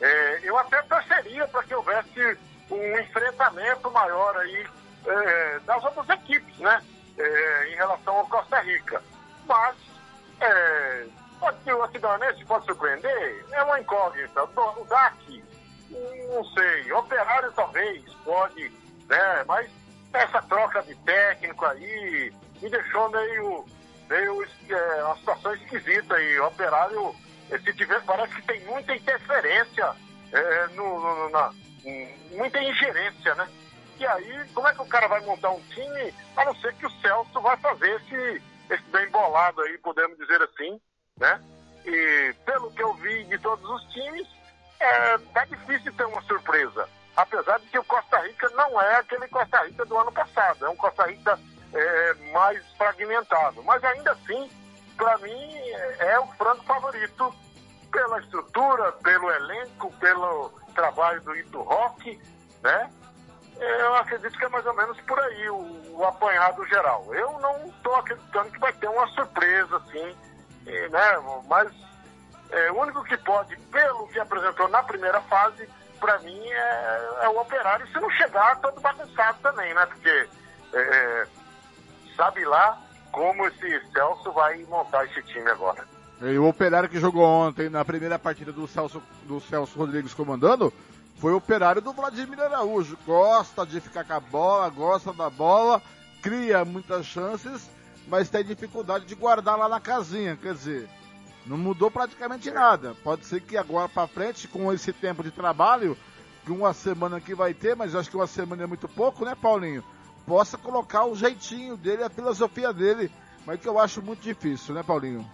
é, 0.01 0.39
eu 0.43 0.57
até 0.57 0.81
torceria 0.83 1.47
para 1.47 1.63
que 1.63 1.75
houvesse 1.75 2.37
um 2.71 2.99
enfrentamento 2.99 3.91
maior 3.91 4.37
aí 4.37 4.67
é, 5.05 5.59
das 5.59 5.83
outras 5.83 6.09
equipes, 6.09 6.57
né? 6.59 6.81
É, 7.17 7.71
em 7.71 7.75
relação 7.75 8.17
ao 8.17 8.27
Costa 8.27 8.59
Rica. 8.61 9.01
Mas, 9.45 9.75
é, 10.39 11.05
pode 11.39 11.63
ser 11.63 11.73
o 11.73 11.83
Acidanense 11.83 12.45
pode 12.45 12.65
surpreender, 12.65 13.45
é 13.51 13.63
uma 13.63 13.79
incógnita. 13.79 14.43
O 14.43 14.85
DAC, 14.85 15.43
não 16.33 16.43
sei, 16.53 16.91
Operário 16.93 17.51
talvez, 17.53 18.03
pode, 18.23 18.71
né? 19.07 19.43
Mas 19.47 19.69
essa 20.13 20.41
troca 20.43 20.81
de 20.83 20.95
técnico 20.95 21.65
aí 21.65 22.33
me 22.61 22.69
deixou 22.69 23.09
meio, 23.09 23.65
meio 24.09 24.47
é, 24.69 25.03
uma 25.03 25.15
situação 25.17 25.53
esquisita 25.55 26.15
aí. 26.15 26.39
Operário, 26.39 27.15
se 27.57 27.73
tiver, 27.73 28.01
parece 28.05 28.35
que 28.35 28.41
tem 28.43 28.59
muita 28.65 28.95
interferência, 28.95 29.95
é, 30.31 30.67
no, 30.67 30.99
no- 30.99 31.29
na, 31.29 31.51
muita 32.31 32.61
ingerência, 32.61 33.33
né? 33.35 33.47
E 33.97 34.05
aí, 34.05 34.47
como 34.53 34.67
é 34.67 34.73
que 34.73 34.81
o 34.81 34.85
cara 34.87 35.07
vai 35.07 35.19
montar 35.21 35.49
um 35.49 35.61
time, 35.69 36.13
a 36.37 36.45
não 36.45 36.55
ser 36.55 36.73
que 36.75 36.85
o 36.85 36.91
Celso 37.01 37.41
vai 37.41 37.57
fazer 37.57 37.89
esse, 38.01 38.41
esse 38.69 38.83
bem 38.91 39.09
bolado 39.09 39.61
aí, 39.61 39.77
podemos 39.79 40.17
dizer 40.17 40.41
assim, 40.41 40.79
né? 41.17 41.41
E 41.85 42.33
pelo 42.45 42.71
que 42.71 42.83
eu 42.83 42.93
vi 42.95 43.23
de 43.25 43.37
todos 43.39 43.67
os 43.69 43.83
times, 43.93 44.27
é, 44.79 45.17
tá 45.33 45.43
difícil 45.45 45.91
ter 45.93 46.05
uma 46.05 46.21
surpresa. 46.23 46.87
Apesar 47.17 47.59
de 47.59 47.65
que 47.67 47.79
o 47.79 47.83
Costa 47.83 48.17
Rica 48.19 48.47
não 48.51 48.81
é 48.81 48.95
aquele 48.97 49.27
Costa 49.27 49.61
Rica 49.65 49.85
do 49.85 49.97
ano 49.97 50.11
passado, 50.11 50.65
é 50.65 50.69
um 50.69 50.75
Costa 50.77 51.05
Rica 51.05 51.37
é, 51.73 52.13
mais 52.31 52.63
fragmentado. 52.77 53.61
Mas 53.63 53.83
ainda 53.83 54.11
assim, 54.13 54.49
para 54.99 55.17
mim, 55.19 55.69
é 55.99 56.19
o 56.19 56.27
franco 56.33 56.63
favorito 56.65 57.33
pela 57.89 58.19
estrutura, 58.19 58.91
pelo 58.91 59.31
elenco, 59.31 59.91
pelo 59.93 60.51
trabalho 60.75 61.21
do 61.21 61.35
Ito 61.35 61.61
Rock, 61.61 62.21
né? 62.61 62.91
Eu 63.57 63.95
acredito 63.95 64.37
que 64.37 64.45
é 64.45 64.49
mais 64.49 64.65
ou 64.65 64.73
menos 64.73 64.99
por 65.01 65.17
aí 65.19 65.49
o, 65.49 65.97
o 65.97 66.05
apanhado 66.05 66.65
geral. 66.67 67.05
Eu 67.13 67.39
não 67.39 67.67
estou 67.67 67.95
acreditando 67.95 68.51
que 68.51 68.59
vai 68.59 68.73
ter 68.73 68.89
uma 68.89 69.07
surpresa, 69.07 69.77
assim, 69.77 70.15
né? 70.65 71.41
Mas 71.47 71.71
é, 72.51 72.71
o 72.71 72.81
único 72.81 73.03
que 73.05 73.17
pode, 73.17 73.55
pelo 73.57 74.07
que 74.09 74.19
apresentou 74.19 74.67
na 74.67 74.83
primeira 74.83 75.21
fase, 75.21 75.67
para 75.99 76.19
mim 76.19 76.45
é, 76.45 77.09
é 77.21 77.29
o 77.29 77.39
operário. 77.39 77.87
Se 77.87 77.99
não 77.99 78.09
chegar, 78.11 78.59
todo 78.59 78.81
bagunçado 78.81 79.39
também, 79.41 79.73
né? 79.73 79.85
Porque 79.85 80.29
é, 80.73 81.27
sabe 82.17 82.43
lá 82.43 82.88
como 83.11 83.47
esse 83.47 83.81
Celso 83.91 84.31
vai 84.31 84.63
montar 84.65 85.05
esse 85.05 85.21
time 85.23 85.49
agora. 85.49 85.85
E 86.21 86.37
o 86.37 86.47
operário 86.47 86.89
que 86.89 86.99
jogou 86.99 87.23
ontem 87.23 87.69
na 87.69 87.85
primeira 87.85 88.19
partida 88.19 88.51
do 88.51 88.67
Celso, 88.67 89.01
do 89.23 89.39
Celso 89.39 89.77
Rodrigues 89.77 90.13
comandando 90.13 90.73
foi 91.17 91.33
o 91.33 91.37
operário 91.37 91.81
do 91.81 91.93
Vladimir 91.93 92.39
Araújo. 92.39 92.97
Gosta 93.05 93.65
de 93.65 93.79
ficar 93.79 94.03
com 94.03 94.13
a 94.13 94.19
bola, 94.19 94.69
gosta 94.69 95.13
da 95.13 95.29
bola, 95.29 95.81
cria 96.21 96.65
muitas 96.65 97.05
chances, 97.05 97.69
mas 98.07 98.29
tem 98.29 98.43
dificuldade 98.43 99.05
de 99.05 99.15
guardar 99.15 99.57
lá 99.57 99.69
na 99.69 99.79
casinha. 99.79 100.35
Quer 100.35 100.53
dizer, 100.53 100.89
não 101.45 101.57
mudou 101.57 101.89
praticamente 101.89 102.51
nada. 102.51 102.95
Pode 103.03 103.25
ser 103.25 103.41
que 103.41 103.57
agora 103.57 103.87
para 103.87 104.07
frente, 104.07 104.47
com 104.47 104.71
esse 104.73 104.91
tempo 104.91 105.23
de 105.23 105.31
trabalho, 105.31 105.97
que 106.45 106.51
uma 106.51 106.73
semana 106.73 107.21
que 107.21 107.33
vai 107.33 107.53
ter, 107.53 107.75
mas 107.75 107.95
acho 107.95 108.09
que 108.09 108.17
uma 108.17 108.27
semana 108.27 108.63
é 108.63 108.67
muito 108.67 108.87
pouco, 108.87 109.23
né, 109.23 109.35
Paulinho? 109.35 109.83
Possa 110.29 110.59
colocar 110.59 111.05
o 111.05 111.15
jeitinho 111.15 111.75
dele, 111.75 112.03
a 112.03 112.09
filosofia 112.09 112.71
dele, 112.71 113.11
mas 113.47 113.59
que 113.59 113.67
eu 113.67 113.79
acho 113.79 113.99
muito 113.99 114.21
difícil, 114.21 114.75
né, 114.75 114.83
Paulinho? 114.83 115.27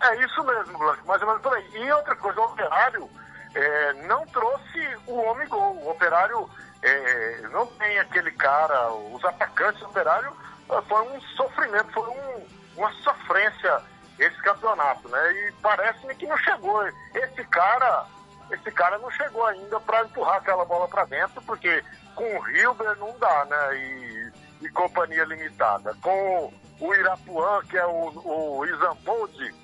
É 0.00 0.24
isso 0.24 0.44
mesmo, 0.44 0.78
Blanco, 0.78 1.04
mais 1.04 1.20
ou 1.20 1.26
menos 1.26 1.42
por 1.42 1.52
aí. 1.52 1.68
E 1.74 1.90
outra 1.92 2.14
coisa, 2.14 2.40
o 2.40 2.44
operário 2.44 3.10
é, 3.52 3.92
não 4.06 4.24
trouxe 4.26 4.98
o 5.08 5.14
homem 5.16 5.48
gol. 5.48 5.74
O 5.78 5.90
operário 5.90 6.48
é, 6.80 7.40
não 7.50 7.66
tem 7.66 7.98
aquele 7.98 8.30
cara, 8.30 8.92
os 8.92 9.24
atacantes 9.24 9.80
do 9.80 9.86
operário 9.88 10.32
ah, 10.70 10.80
foi 10.88 11.02
um 11.02 11.20
sofrimento, 11.36 11.92
foi 11.92 12.08
um- 12.08 12.46
uma 12.76 12.92
sofrência 13.02 13.82
esse 14.16 14.40
campeonato, 14.42 15.08
né? 15.08 15.32
E 15.32 15.52
parece-me 15.60 16.14
que 16.14 16.26
não 16.26 16.38
chegou. 16.38 16.86
Esse 17.14 17.44
cara, 17.46 18.06
esse 18.52 18.70
cara 18.70 18.96
não 18.98 19.10
chegou 19.10 19.44
ainda 19.44 19.80
para 19.80 20.04
empurrar 20.04 20.36
aquela 20.36 20.64
bola 20.64 20.86
para 20.86 21.04
dentro, 21.04 21.42
porque 21.42 21.82
com 22.14 22.24
o 22.38 22.48
Hilber 22.48 22.96
não 22.96 23.18
dá, 23.18 23.44
né? 23.46 23.76
E, 23.76 24.15
e 24.60 24.68
companhia 24.70 25.24
limitada. 25.24 25.94
Com 26.02 26.52
o 26.80 26.94
Irapuã, 26.94 27.62
que 27.68 27.76
é 27.76 27.86
o, 27.86 28.58
o 28.58 28.64
Isamboldi, 28.66 29.54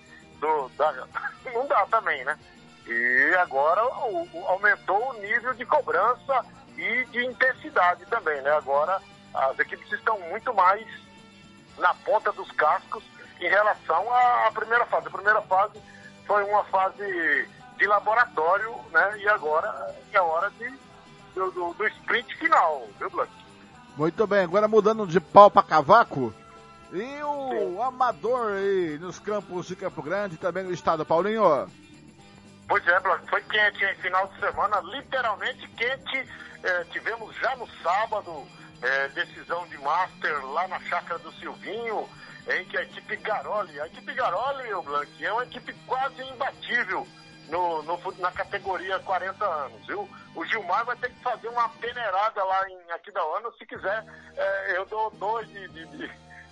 do, 0.40 0.68
da, 0.70 0.92
não 1.52 1.66
dá 1.66 1.86
também, 1.86 2.24
né? 2.24 2.38
E 2.86 3.34
agora 3.40 3.84
o- 3.84 4.28
o- 4.32 4.46
aumentou 4.48 5.10
o 5.10 5.20
nível 5.20 5.54
de 5.54 5.64
cobrança 5.64 6.44
e 6.76 7.04
de 7.06 7.24
intensidade 7.26 8.04
também, 8.06 8.40
né? 8.42 8.50
Agora 8.50 9.00
as 9.34 9.58
equipes 9.58 9.90
estão 9.92 10.18
muito 10.20 10.52
mais 10.52 10.86
na 11.78 11.94
ponta 11.94 12.32
dos 12.32 12.50
cascos 12.52 13.02
em 13.40 13.48
relação 13.48 14.12
à, 14.12 14.46
à 14.48 14.52
primeira 14.52 14.84
fase. 14.86 15.06
A 15.06 15.10
primeira 15.10 15.42
fase 15.42 15.80
foi 16.26 16.42
uma 16.44 16.64
fase 16.64 17.48
de 17.78 17.86
laboratório, 17.86 18.74
né? 18.90 19.18
E 19.18 19.28
agora 19.28 19.94
é 20.12 20.20
hora 20.20 20.50
de, 20.50 20.68
do, 21.34 21.50
do, 21.50 21.74
do 21.74 21.86
sprint 21.88 22.36
final, 22.36 22.86
viu, 22.98 23.08
Blanc? 23.10 23.30
Muito 23.96 24.26
bem, 24.26 24.40
agora 24.40 24.66
mudando 24.66 25.06
de 25.06 25.20
pau 25.20 25.50
para 25.50 25.62
cavaco. 25.62 26.34
E 26.92 27.22
o 27.22 27.82
amador 27.82 28.52
aí 28.52 28.98
nos 28.98 29.18
campos 29.18 29.66
de 29.66 29.76
Campo 29.76 30.02
Grande, 30.02 30.36
também 30.36 30.64
no 30.64 30.72
estado, 30.72 31.06
Paulinho. 31.06 31.66
Pois 32.68 32.86
é, 32.86 33.00
foi 33.28 33.40
quente, 33.42 33.84
hein? 33.84 33.94
Final 34.00 34.26
de 34.28 34.40
semana, 34.40 34.80
literalmente 34.80 35.66
quente. 35.68 36.28
É, 36.62 36.84
tivemos 36.84 37.34
já 37.36 37.56
no 37.56 37.66
sábado 37.82 38.46
é, 38.82 39.08
decisão 39.08 39.66
de 39.68 39.78
Master 39.78 40.44
lá 40.46 40.68
na 40.68 40.80
chácara 40.80 41.18
do 41.18 41.32
Silvinho, 41.32 42.08
em 42.48 42.64
que 42.66 42.76
a 42.76 42.82
equipe 42.82 43.16
Garoli, 43.16 43.80
a 43.80 43.86
equipe 43.86 44.12
Garoli, 44.14 44.74
o 44.74 44.82
Blanc, 44.82 45.24
é 45.24 45.32
uma 45.32 45.44
equipe 45.44 45.72
quase 45.86 46.22
imbatível 46.22 47.06
no, 47.48 47.82
no 47.82 47.98
na 48.18 48.32
categoria 48.32 48.98
40 49.00 49.44
anos, 49.44 49.86
viu? 49.86 50.08
O 50.34 50.44
Gilmar 50.46 50.84
vai 50.84 50.96
ter 50.96 51.10
que 51.10 51.22
fazer 51.22 51.48
uma 51.48 51.68
peneirada 51.68 52.42
lá 52.42 52.68
em 52.68 52.90
Aquidauana, 52.92 53.50
se 53.58 53.66
quiser, 53.66 54.04
é, 54.36 54.76
eu 54.76 54.86
dou 54.86 55.10
dois 55.12 55.46
de, 55.48 55.68
de, 55.68 55.86
de, 55.86 56.08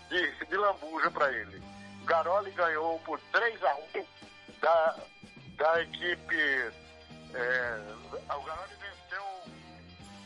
de, 0.08 0.46
de 0.46 0.56
lambuja 0.56 1.10
para 1.10 1.32
ele. 1.32 1.62
Garoli 2.04 2.50
ganhou 2.50 2.98
por 3.00 3.18
3 3.32 3.64
a 3.64 3.74
1 3.76 4.06
da, 4.60 4.96
da 5.56 5.82
equipe. 5.82 6.36
É, 7.32 7.94
o 8.34 8.42
Garoli 8.42 8.74
venceu 8.74 9.24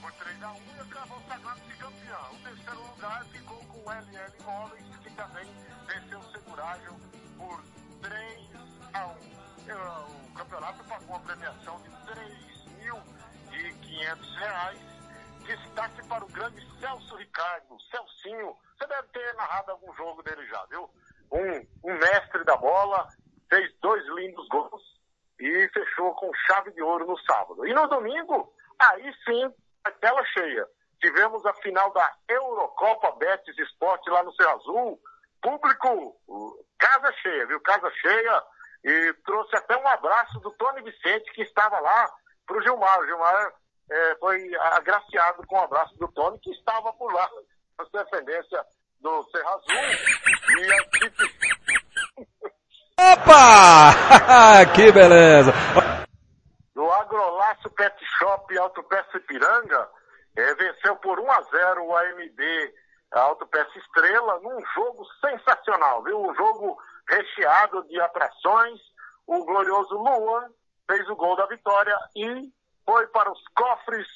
por 0.01 0.13
3 0.13 0.43
a 0.43 0.51
1 0.51 0.57
e 0.77 0.81
acabou 0.81 1.23
sagrado-se 1.29 1.77
campeão. 1.77 2.33
O 2.33 2.39
terceiro 2.39 2.83
lugar 2.89 3.25
ficou 3.27 3.59
com 3.67 3.79
o 3.79 3.93
LL 3.93 4.33
Imóveis, 4.41 4.97
que 5.03 5.11
também 5.11 5.47
venceu 5.87 6.19
o 6.19 6.33
Segurágio 6.33 6.97
por 7.39 7.63
3 8.03 8.34
3.500 14.15 14.39
reais. 14.39 14.79
Destaque 15.45 16.09
para 16.09 16.25
o 16.25 16.29
grande 16.29 16.67
Celso 16.81 17.17
Ricardo. 17.17 17.77
Celcinho, 17.91 18.57
você 18.79 18.87
deve 18.87 19.09
ter 19.09 19.35
narrado 19.35 19.73
algum 19.73 19.93
jogo 19.95 20.23
dele 20.23 20.47
já, 20.47 20.65
viu? 20.67 20.89
Um, 21.31 21.91
um 21.91 21.99
mestre 21.99 22.45
da 22.45 22.57
bola, 22.57 23.09
fez 23.51 23.73
dois 23.81 24.05
lindos 24.15 24.49
gols 24.49 24.83
e 25.39 25.69
fechou 25.69 26.15
com 26.15 26.33
chave 26.47 26.71
de 26.73 26.83
ouro 26.83 27.07
no 27.07 27.19
sábado. 27.21 27.67
E 27.67 27.75
no 27.75 27.87
domingo, 27.89 28.55
aí 28.79 29.15
sim, 29.25 29.53
a 29.85 29.91
tela 29.91 30.25
cheia. 30.27 30.67
Tivemos 31.01 31.45
a 31.45 31.53
final 31.55 31.93
da 31.93 32.11
Eurocopa 32.29 33.13
Betis 33.17 33.59
Esporte 33.59 34.09
lá 34.09 34.23
no 34.23 34.35
Céu 34.35 34.51
Azul. 34.51 35.01
Público, 35.43 36.17
casa 36.79 37.13
cheia, 37.21 37.47
viu? 37.47 37.61
Casa 37.61 37.91
cheia. 38.01 38.43
E 38.83 39.13
trouxe 39.25 39.55
até 39.57 39.77
um 39.77 39.87
abraço 39.87 40.41
do 40.41 40.51
Tony 40.53 40.83
Vicente, 40.83 41.31
que 41.33 41.43
estava 41.43 41.79
lá, 41.81 42.11
pro 42.47 42.63
Gilmar. 42.63 43.01
O 43.01 43.07
Gilmar 43.07 43.53
é, 43.91 44.15
foi 44.17 44.39
agraciado 44.57 45.47
com 45.47 45.57
o 45.57 45.63
abraço 45.63 45.95
do 45.97 46.09
Tony, 46.13 46.39
que 46.41 46.51
estava 46.51 46.93
por 46.95 47.13
lá, 47.13 47.29
na 47.79 48.03
defendência 48.03 48.65
do 49.01 49.23
Serra 49.31 49.51
Azul, 49.51 49.77
e 50.59 50.73
a 50.73 50.77
equipe 50.77 51.45
Opa! 52.97 54.65
que 54.75 54.93
beleza! 54.93 55.53
do 56.75 56.91
Agrolaço 56.91 57.71
Pet 57.71 57.97
Shop 58.19 58.59
Autopeça 58.59 59.17
Ipiranga, 59.17 59.89
eh, 60.37 60.55
venceu 60.55 60.97
por 60.97 61.21
1 61.21 61.31
a 61.31 61.43
0 61.43 61.85
o 61.85 61.97
AMB 61.97 62.41
a 63.13 63.21
Autopeça 63.21 63.79
Estrela 63.79 64.41
num 64.41 64.59
jogo 64.75 65.05
sensacional, 65.21 66.03
viu? 66.03 66.21
Um 66.21 66.35
jogo 66.35 66.77
recheado 67.09 67.85
de 67.85 68.01
atrações. 68.01 68.81
O 69.27 69.45
glorioso 69.45 69.95
Luan 69.95 70.51
fez 70.91 71.09
o 71.09 71.17
gol 71.17 71.37
da 71.37 71.47
vitória 71.47 71.97
e 72.17 72.53
foi 72.85 73.07
para 73.09 73.31
os 73.31 73.43
cofres 73.55 74.07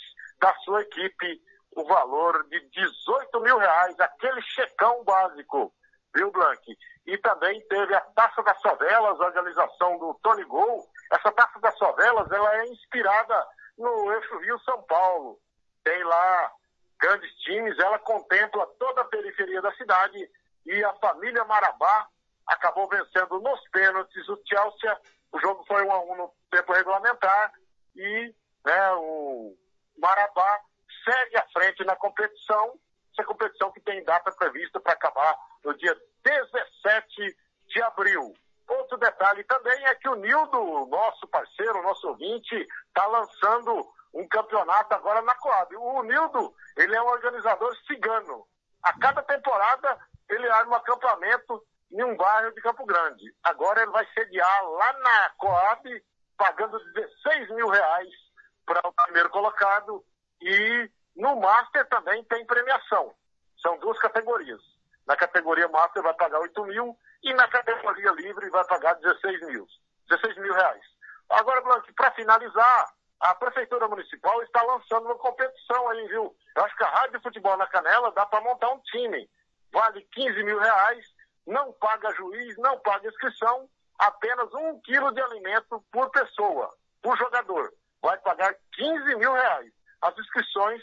da 0.40 0.54
sua 0.64 0.82
equipe 0.82 1.40
o 1.76 1.84
valor 1.84 2.44
de 2.48 2.60
18 2.70 3.40
mil 3.40 3.58
reais, 3.58 3.98
aquele 4.00 4.40
checão 4.42 5.04
básico, 5.04 5.72
viu, 6.14 6.30
Blank? 6.30 6.76
E 7.06 7.16
também 7.18 7.60
teve 7.68 7.94
a 7.94 8.00
Taça 8.00 8.42
das 8.42 8.60
Favelas, 8.60 9.20
a 9.20 9.24
organização 9.24 9.98
do 9.98 10.14
Tony 10.22 10.44
Gol. 10.44 10.86
Essa 11.12 11.32
Taça 11.32 11.58
das 11.60 11.78
Favelas, 11.78 12.30
ela 12.30 12.56
é 12.56 12.66
inspirada 12.68 13.46
no 13.78 14.12
eixo 14.12 14.38
Rio-São 14.38 14.82
Paulo. 14.82 15.38
Tem 15.84 16.02
lá 16.04 16.52
grandes 17.00 17.32
times, 17.36 17.78
ela 17.78 17.98
contempla 18.00 18.66
toda 18.78 19.02
a 19.02 19.06
periferia 19.06 19.62
da 19.62 19.72
cidade 19.74 20.28
e 20.66 20.84
a 20.84 20.92
família 20.94 21.44
Marabá 21.44 22.08
acabou 22.46 22.88
vencendo 22.88 23.40
nos 23.40 23.60
pênaltis 23.70 24.28
o 24.28 24.40
Chelsea. 24.44 24.98
O 25.32 25.38
jogo 25.38 25.64
foi 25.66 25.84
1 25.84 25.92
a 25.92 26.02
1 26.02 26.16
no 26.16 26.34
tempo 26.50 26.72
regulamentar 26.72 27.52
e 27.94 28.34
né, 28.68 28.92
o 28.96 29.56
Marabá 29.96 30.60
segue 31.04 31.36
à 31.38 31.46
frente 31.48 31.84
na 31.84 31.96
competição. 31.96 32.78
Essa 33.12 33.26
competição 33.26 33.72
que 33.72 33.80
tem 33.80 34.04
data 34.04 34.30
prevista 34.32 34.78
para 34.78 34.92
acabar 34.92 35.34
no 35.64 35.74
dia 35.76 35.96
17 36.22 37.36
de 37.68 37.82
abril. 37.82 38.34
Outro 38.68 38.98
detalhe 38.98 39.42
também 39.44 39.86
é 39.86 39.94
que 39.94 40.08
o 40.08 40.14
Nildo, 40.16 40.86
nosso 40.86 41.26
parceiro, 41.28 41.82
nosso 41.82 42.08
ouvinte, 42.08 42.54
está 42.88 43.06
lançando 43.06 43.90
um 44.12 44.28
campeonato 44.28 44.94
agora 44.94 45.22
na 45.22 45.34
Coab. 45.36 45.74
O 45.76 46.02
Nildo, 46.02 46.54
ele 46.76 46.94
é 46.94 47.02
um 47.02 47.08
organizador 47.08 47.74
cigano. 47.86 48.46
A 48.82 48.92
cada 48.98 49.22
temporada 49.22 49.98
ele 50.28 50.48
arma 50.50 50.72
um 50.72 50.76
acampamento 50.76 51.64
em 51.90 52.04
um 52.04 52.14
bairro 52.14 52.52
de 52.52 52.60
Campo 52.60 52.84
Grande. 52.84 53.34
Agora 53.42 53.80
ele 53.80 53.90
vai 53.90 54.06
sediar 54.12 54.64
lá 54.64 54.92
na 54.92 55.30
Coab, 55.38 56.04
pagando 56.36 56.78
16 56.92 57.50
mil 57.52 57.68
reais 57.68 58.27
para 58.68 58.86
o 58.86 58.92
primeiro 58.92 59.30
colocado. 59.30 60.04
E 60.40 60.90
no 61.16 61.40
Master 61.40 61.88
também 61.88 62.22
tem 62.24 62.44
premiação. 62.44 63.14
São 63.60 63.78
duas 63.78 63.98
categorias. 63.98 64.60
Na 65.06 65.16
categoria 65.16 65.66
Master 65.68 66.02
vai 66.02 66.14
pagar 66.14 66.38
8 66.40 66.64
mil 66.66 66.96
e 67.22 67.32
na 67.32 67.48
categoria 67.48 68.12
Livre 68.12 68.50
vai 68.50 68.64
pagar 68.66 68.94
16 68.94 69.40
mil. 69.46 69.66
16 70.08 70.36
mil 70.36 70.52
reais. 70.52 70.84
Agora, 71.30 71.62
para 71.96 72.12
finalizar, 72.12 72.92
a 73.20 73.34
Prefeitura 73.34 73.88
Municipal 73.88 74.42
está 74.42 74.62
lançando 74.62 75.06
uma 75.06 75.16
competição 75.16 75.88
aí, 75.88 76.06
viu? 76.08 76.34
Eu 76.56 76.64
acho 76.64 76.76
que 76.76 76.84
a 76.84 76.90
Rádio 76.90 77.20
Futebol 77.20 77.56
na 77.56 77.66
Canela 77.66 78.12
dá 78.12 78.24
para 78.26 78.40
montar 78.42 78.70
um 78.70 78.80
time. 78.80 79.28
Vale 79.72 80.02
15 80.12 80.42
mil 80.44 80.58
reais, 80.58 81.04
não 81.46 81.72
paga 81.72 82.14
juiz, 82.14 82.56
não 82.58 82.78
paga 82.78 83.08
inscrição, 83.08 83.68
apenas 83.98 84.52
um 84.54 84.80
quilo 84.80 85.12
de 85.12 85.20
alimento 85.20 85.84
por 85.90 86.10
pessoa, 86.10 86.72
por 87.02 87.16
jogador. 87.18 87.72
Vai 88.02 88.18
pagar 88.18 88.54
15 88.74 89.16
mil 89.16 89.32
reais. 89.32 89.72
As 90.00 90.16
inscrições 90.18 90.82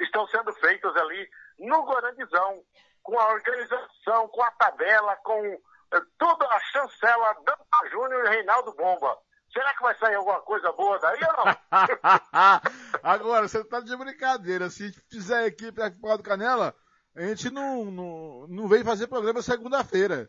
estão 0.00 0.26
sendo 0.28 0.52
feitas 0.54 0.94
ali 0.96 1.28
no 1.58 1.84
Guarandizão, 1.84 2.62
com 3.02 3.18
a 3.18 3.32
organização, 3.32 4.28
com 4.28 4.42
a 4.42 4.50
tabela, 4.52 5.16
com 5.16 5.44
eh, 5.44 6.02
toda 6.18 6.46
a 6.46 6.60
chancela 6.60 7.34
Danta 7.44 7.90
Júnior 7.90 8.24
e 8.26 8.30
Reinaldo 8.30 8.74
Bomba. 8.74 9.16
Será 9.52 9.72
que 9.74 9.82
vai 9.82 9.96
sair 9.98 10.16
alguma 10.16 10.40
coisa 10.40 10.72
boa 10.72 10.98
daí 10.98 11.20
ou 11.22 11.44
não? 11.44 11.56
Agora, 13.02 13.46
você 13.46 13.62
tá 13.64 13.78
de 13.78 13.96
brincadeira. 13.96 14.68
Se 14.68 14.92
fizer 15.08 15.44
aqui 15.44 15.70
do 15.70 16.22
Canela, 16.24 16.74
a 17.14 17.22
gente 17.22 17.50
não, 17.50 17.84
não, 17.84 18.46
não 18.48 18.66
vem 18.66 18.82
fazer 18.82 19.06
programa 19.06 19.40
segunda-feira. 19.42 20.28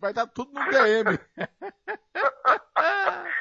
Vai 0.00 0.10
estar 0.10 0.26
tudo 0.28 0.52
no 0.52 0.70
DM. 0.70 1.18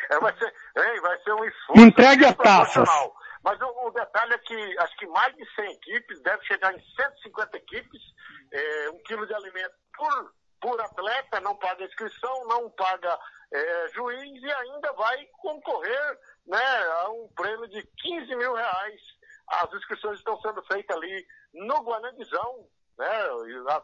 É, 0.10 0.20
vai, 0.20 0.38
ser, 0.38 0.46
hein, 0.46 1.02
vai 1.02 1.18
ser 1.24 1.34
um 1.34 1.46
esforço. 1.46 1.82
Entregue 1.82 2.34
taças. 2.36 2.74
proporcional. 2.74 3.16
Mas 3.44 3.60
o, 3.62 3.88
o 3.88 3.92
detalhe 3.92 4.34
é 4.34 4.38
que 4.38 4.78
acho 4.80 4.96
que 4.98 5.08
mais 5.08 5.36
de 5.36 5.46
100 5.56 5.72
equipes, 5.72 6.22
deve 6.22 6.44
chegar 6.46 6.74
em 6.74 6.80
150 6.80 7.58
equipes, 7.58 8.02
é, 8.52 8.90
um 8.92 9.02
quilo 9.04 9.26
de 9.26 9.34
alimento 9.34 9.74
por, 9.96 10.34
por 10.62 10.82
atleta, 10.82 11.40
não 11.40 11.56
paga 11.56 11.86
inscrição, 11.86 12.48
não 12.48 12.70
paga 12.72 13.18
é, 13.52 13.88
juiz 13.94 14.44
e 14.44 14.52
ainda 14.52 14.94
vai 14.94 15.26
concorrer 15.40 16.20
né, 16.46 16.84
a 17.02 17.10
um 17.10 17.28
prêmio 17.36 17.68
de 17.70 17.82
15 18.04 18.36
mil 18.36 18.54
reais. 18.54 19.02
As 19.50 19.74
inscrições 19.74 20.20
estão 20.20 20.40
sendo 20.42 20.64
feitas 20.64 20.96
ali 20.96 21.26
no 21.54 21.84
Guanandizão, 21.84 22.68
né? 22.98 23.28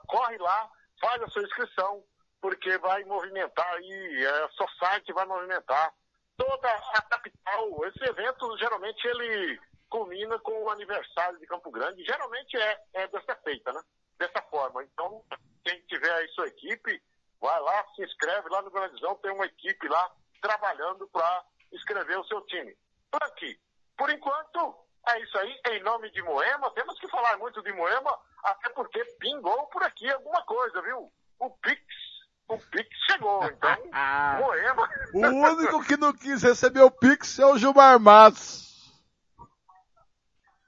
Corre 0.07 0.37
lá, 0.37 0.69
faz 1.01 1.21
a 1.21 1.27
sua 1.27 1.43
inscrição, 1.43 2.03
porque 2.47 2.77
vai 2.77 3.03
movimentar 3.03 3.67
aí, 3.73 4.23
é, 4.23 4.43
a 4.45 4.49
Society 4.51 5.11
vai 5.11 5.25
movimentar 5.25 5.93
toda 6.37 6.69
a 6.69 7.01
capital. 7.01 7.85
Esse 7.87 8.09
evento, 8.09 8.57
geralmente, 8.57 9.05
ele 9.05 9.59
culmina 9.89 10.39
com 10.39 10.63
o 10.63 10.69
aniversário 10.69 11.37
de 11.39 11.45
Campo 11.45 11.69
Grande. 11.69 12.05
Geralmente 12.05 12.55
é, 12.55 12.83
é 12.93 13.07
dessa 13.09 13.35
feita, 13.43 13.73
né? 13.73 13.81
Dessa 14.17 14.41
forma. 14.43 14.81
Então, 14.81 15.21
quem 15.65 15.77
tiver 15.87 16.09
aí 16.09 16.29
sua 16.29 16.47
equipe, 16.47 17.03
vai 17.41 17.59
lá, 17.59 17.85
se 17.93 18.05
inscreve 18.05 18.47
lá 18.47 18.61
no 18.61 18.71
Grandizão, 18.71 19.15
tem 19.15 19.33
uma 19.33 19.45
equipe 19.45 19.85
lá 19.89 20.09
trabalhando 20.41 21.05
para 21.09 21.43
escrever 21.73 22.17
o 22.17 22.27
seu 22.27 22.39
time. 22.45 22.73
Por 23.11 23.23
aqui. 23.23 23.59
Por 23.97 24.09
enquanto, 24.09 24.73
é 25.09 25.19
isso 25.19 25.37
aí. 25.37 25.59
Em 25.71 25.83
nome 25.83 26.09
de 26.11 26.21
Moema, 26.21 26.71
temos 26.71 26.97
que 26.97 27.09
falar 27.09 27.37
muito 27.39 27.61
de 27.61 27.73
Moema, 27.73 28.17
até 28.45 28.69
porque 28.69 29.03
pingou 29.19 29.67
por 29.67 29.83
aqui 29.83 30.09
alguma 30.09 30.41
coisa, 30.43 30.81
viu? 30.81 31.11
O 31.39 31.49
Pix. 31.57 32.06
O 32.49 32.57
Pix 32.57 32.89
chegou, 33.09 33.43
então, 33.43 33.75
Moema. 34.39 34.89
O 35.13 35.19
único 35.51 35.83
que 35.83 35.97
não 35.97 36.13
quis 36.13 36.41
receber 36.43 36.81
o 36.81 36.91
Pix 36.91 37.37
é 37.39 37.45
o 37.45 37.57
Gilmar 37.57 37.99
Matos. 37.99 38.65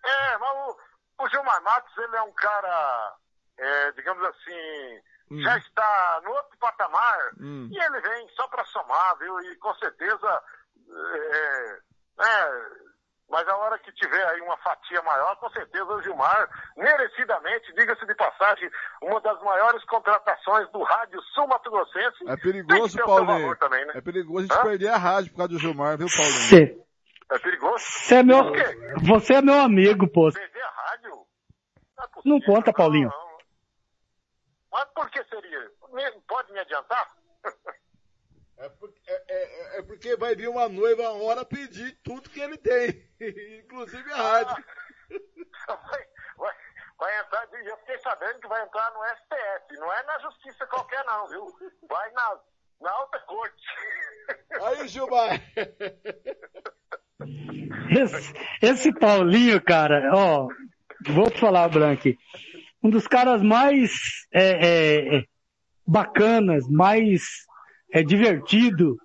É, 0.03 0.37
mas 0.37 0.49
o, 0.57 0.77
o 1.23 1.29
Gilmar 1.29 1.61
Matos, 1.63 1.97
ele 1.97 2.15
é 2.17 2.21
um 2.23 2.33
cara, 2.33 3.15
é, 3.57 3.91
digamos 3.93 4.23
assim, 4.25 5.01
Hum. 5.31 5.41
já 5.43 5.57
está 5.59 6.21
no 6.23 6.31
outro 6.31 6.57
patamar 6.57 7.29
Hum. 7.39 7.69
e 7.71 7.77
ele 7.79 8.01
vem 8.01 8.27
só 8.29 8.47
para 8.47 8.65
somar, 8.65 9.15
viu? 9.19 9.39
E 9.41 9.55
com 9.57 9.73
certeza, 9.75 10.41
é, 10.91 11.79
é, 12.19 12.61
mas 13.29 13.47
a 13.47 13.55
hora 13.57 13.77
que 13.79 13.91
tiver 13.93 14.25
aí 14.27 14.41
uma 14.41 14.57
fatia 14.57 15.01
maior, 15.03 15.35
com 15.37 15.49
certeza 15.51 15.85
o 15.85 16.01
Gilmar, 16.01 16.49
merecidamente, 16.75 17.71
diga-se 17.73 18.05
de 18.05 18.15
passagem, 18.15 18.69
uma 19.01 19.21
das 19.21 19.39
maiores 19.43 19.83
contratações 19.85 20.69
do 20.71 20.81
rádio 20.83 21.21
sul-mato-grossense. 21.35 22.23
É 22.23 22.27
tem 22.27 22.35
que 22.37 22.41
perigoso, 22.41 22.79
ter 22.79 22.83
o 22.85 22.89
seu 22.89 23.05
Paulinho. 23.05 23.39
valor 23.41 23.57
também, 23.57 23.85
né? 23.85 23.93
É 23.95 24.01
perigoso 24.01 24.39
a 24.39 24.41
gente 24.41 24.53
Hã? 24.57 24.63
perder 24.63 24.87
a 24.89 24.97
rádio 24.97 25.31
por 25.31 25.37
causa 25.37 25.53
do 25.53 25.59
Gilmar, 25.59 25.97
viu, 25.97 26.07
Paulinho? 26.15 26.39
Você, 26.41 26.85
É 27.31 27.39
perigoso? 27.39 27.83
você 27.83 28.15
é 28.15 28.23
meu, 28.23 28.43
você 29.03 29.33
é 29.35 29.41
meu 29.41 29.59
amigo, 29.61 30.07
pô. 30.11 30.31
Perder 30.31 30.61
a 30.63 30.69
rádio? 30.69 31.25
Não 32.25 32.39
conta, 32.41 32.73
Paulinho. 32.73 33.11
Mas 34.71 34.85
por 34.95 35.09
que 35.09 35.23
seria? 35.25 35.71
Pode 36.27 36.51
me 36.53 36.59
adiantar? 36.59 37.11
É 38.57 38.69
porque, 38.69 38.98
é, 39.09 39.23
é- 39.27 39.79
é 39.79 39.81
porque 39.81 40.15
vai 40.15 40.35
vir 40.35 40.47
uma 40.47 40.69
noiva 40.69 41.09
uma 41.11 41.23
hora 41.25 41.45
pedir 41.45 41.97
tudo 42.03 42.29
que 42.29 42.39
ele 42.39 42.57
tem, 42.57 43.03
inclusive 43.63 44.11
a 44.13 44.15
rádio. 44.17 44.63
vai, 45.67 46.07
vai, 46.37 46.55
vai 46.97 47.19
entrar, 47.19 47.47
eu 47.65 47.77
fiquei 47.77 47.97
sabendo 47.99 48.39
que 48.39 48.47
vai 48.47 48.63
entrar 48.63 48.91
no 48.91 49.03
STF, 49.05 49.79
não 49.79 49.91
é 49.91 50.03
na 50.03 50.19
justiça 50.19 50.67
qualquer 50.67 51.03
não, 51.05 51.27
viu? 51.27 51.45
Vai 51.89 52.11
na, 52.11 52.39
na 52.81 52.91
alta 52.91 53.19
corte. 53.21 53.63
Aí, 54.61 54.87
Gilmar. 54.87 55.41
Esse, 57.89 58.33
esse 58.61 58.93
Paulinho, 58.93 59.61
cara, 59.61 60.11
ó, 60.13 60.47
vou 61.07 61.29
te 61.29 61.39
falar, 61.39 61.67
Blanque, 61.69 62.17
um 62.83 62.89
dos 62.89 63.07
caras 63.07 63.41
mais 63.41 64.27
é, 64.31 64.43
é, 64.43 65.17
é, 65.17 65.23
bacanas, 65.85 66.69
mais 66.69 67.45
é, 67.91 68.03
divertido 68.03 68.97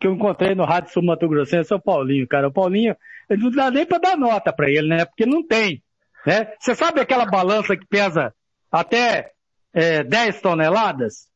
que 0.00 0.06
eu 0.06 0.14
encontrei 0.14 0.54
no 0.54 0.64
Rádio 0.64 0.92
Sul 0.92 1.04
Mato 1.04 1.28
Grossense 1.28 1.72
é 1.72 1.76
o 1.76 1.80
Paulinho, 1.80 2.26
cara. 2.26 2.48
O 2.48 2.52
Paulinho, 2.52 2.96
ele 3.28 3.42
não 3.42 3.50
dá 3.50 3.70
nem 3.70 3.84
pra 3.84 3.98
dar 3.98 4.16
nota 4.16 4.52
pra 4.52 4.70
ele, 4.70 4.88
né? 4.88 5.04
Porque 5.04 5.26
não 5.26 5.44
tem, 5.44 5.82
né? 6.24 6.52
Você 6.58 6.74
sabe 6.74 7.00
aquela 7.00 7.26
balança 7.26 7.76
que 7.76 7.86
pesa 7.86 8.32
até 8.70 9.32
é, 9.72 10.04
10 10.04 10.40
toneladas? 10.40 11.28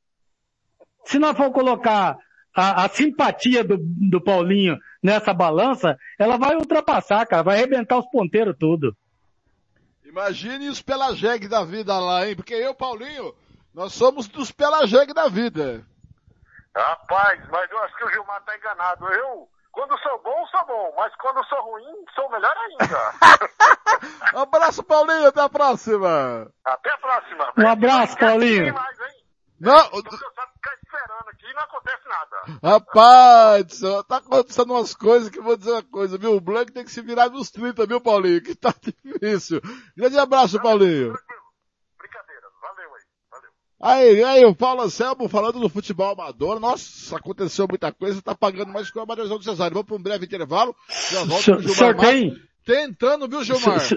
Se 1.05 1.19
nós 1.19 1.37
for 1.37 1.51
colocar 1.51 2.17
a, 2.55 2.85
a 2.85 2.89
simpatia 2.89 3.65
do, 3.65 3.77
do 3.79 4.21
Paulinho 4.21 4.79
nessa 5.03 5.35
balança, 5.35 5.99
ela 6.19 6.37
vai 6.37 6.55
ultrapassar, 6.55 7.27
cara, 7.27 7.43
vai 7.43 7.57
arrebentar 7.57 7.99
os 7.99 8.09
ponteiros 8.11 8.55
tudo. 8.59 8.97
Imagine 10.05 10.69
os 10.69 10.83
Pelageg 10.83 11.49
da 11.49 11.65
vida 11.65 11.99
lá, 11.99 12.29
hein? 12.29 12.37
Porque 12.37 12.55
eu, 12.55 12.75
Paulinho, 12.75 13.35
nós 13.75 13.95
somos 13.95 14.29
dos 14.29 14.53
Pelageg 14.53 15.13
da 15.15 15.27
vida. 15.27 15.85
Rapaz, 16.77 17.41
mas 17.51 17.71
eu 17.71 17.79
acho 17.85 17.97
que 17.97 18.05
o 18.05 18.11
Gilmar 18.13 18.43
tá 18.43 18.57
enganado. 18.57 19.07
Eu, 19.13 19.49
quando 19.71 19.99
sou 19.99 20.23
bom, 20.23 20.47
sou 20.47 20.67
bom, 20.67 20.95
mas 20.97 21.15
quando 21.17 21.45
sou 21.47 21.61
ruim, 21.63 22.05
sou 22.15 22.31
melhor 22.31 22.55
ainda. 22.57 23.13
um 24.35 24.41
abraço, 24.41 24.83
Paulinho, 24.83 25.29
até 25.29 25.43
a 25.43 25.49
próxima. 25.49 26.51
Até 26.65 26.91
a 26.91 26.99
próxima. 26.99 27.53
Um 27.59 27.69
abraço, 27.69 28.19
Paulinho. 28.19 28.75
Não, 29.61 29.79
esperando 30.93 31.29
aqui 31.31 31.47
e 31.47 31.55
não 31.55 31.63
acontece 31.63 32.09
nada. 32.09 32.59
rapaz, 32.63 33.81
tá 34.07 34.17
acontecendo 34.17 34.73
umas 34.75 34.95
coisas 34.95 35.29
que 35.31 35.39
eu 35.39 35.43
vou 35.43 35.57
dizer 35.57 35.73
uma 35.73 35.83
coisa, 35.83 36.19
viu? 36.19 36.37
O 36.37 36.41
Blank 36.41 36.73
tem 36.73 36.85
que 36.85 36.91
se 36.91 37.01
virar 37.01 37.31
nos 37.31 37.51
30, 37.51 37.87
viu, 37.87 38.01
Paulinho? 38.01 38.43
Que 38.43 38.55
tá 38.55 38.75
difícil. 38.83 39.61
Grande 39.97 40.19
abraço, 40.19 40.61
Paulinho. 40.61 41.15
Aí, 43.83 44.23
aí, 44.23 44.45
o 44.45 44.55
Paulo 44.55 44.83
Anselmo 44.83 45.29
falando 45.29 45.59
do 45.59 45.69
futebol 45.69 46.13
amador. 46.13 46.61
Nossa, 46.61 47.17
aconteceu 47.17 47.67
muita 47.69 47.91
coisa, 47.93 48.23
tá 48.23 48.33
pagando 48.35 48.73
mais 48.73 48.89
que 48.91 48.97
o 48.99 49.03
Amadeusão 49.03 49.39
do 49.39 49.45
Cesário. 49.45 49.75
Vamos 49.75 49.89
para 49.89 49.97
um 49.97 50.03
breve 50.03 50.25
intervalo. 50.25 50.75
Já 51.11 51.25
volto 51.25 51.45
com 51.45 51.53
o 51.53 51.61
Gilmar 51.63 51.75
senhor 51.77 51.97
tem- 51.97 52.29
Matos. 52.29 52.43
Tentando, 52.65 53.29
viu, 53.29 53.43
Gilmar? 53.43 53.81
Se- 53.81 53.97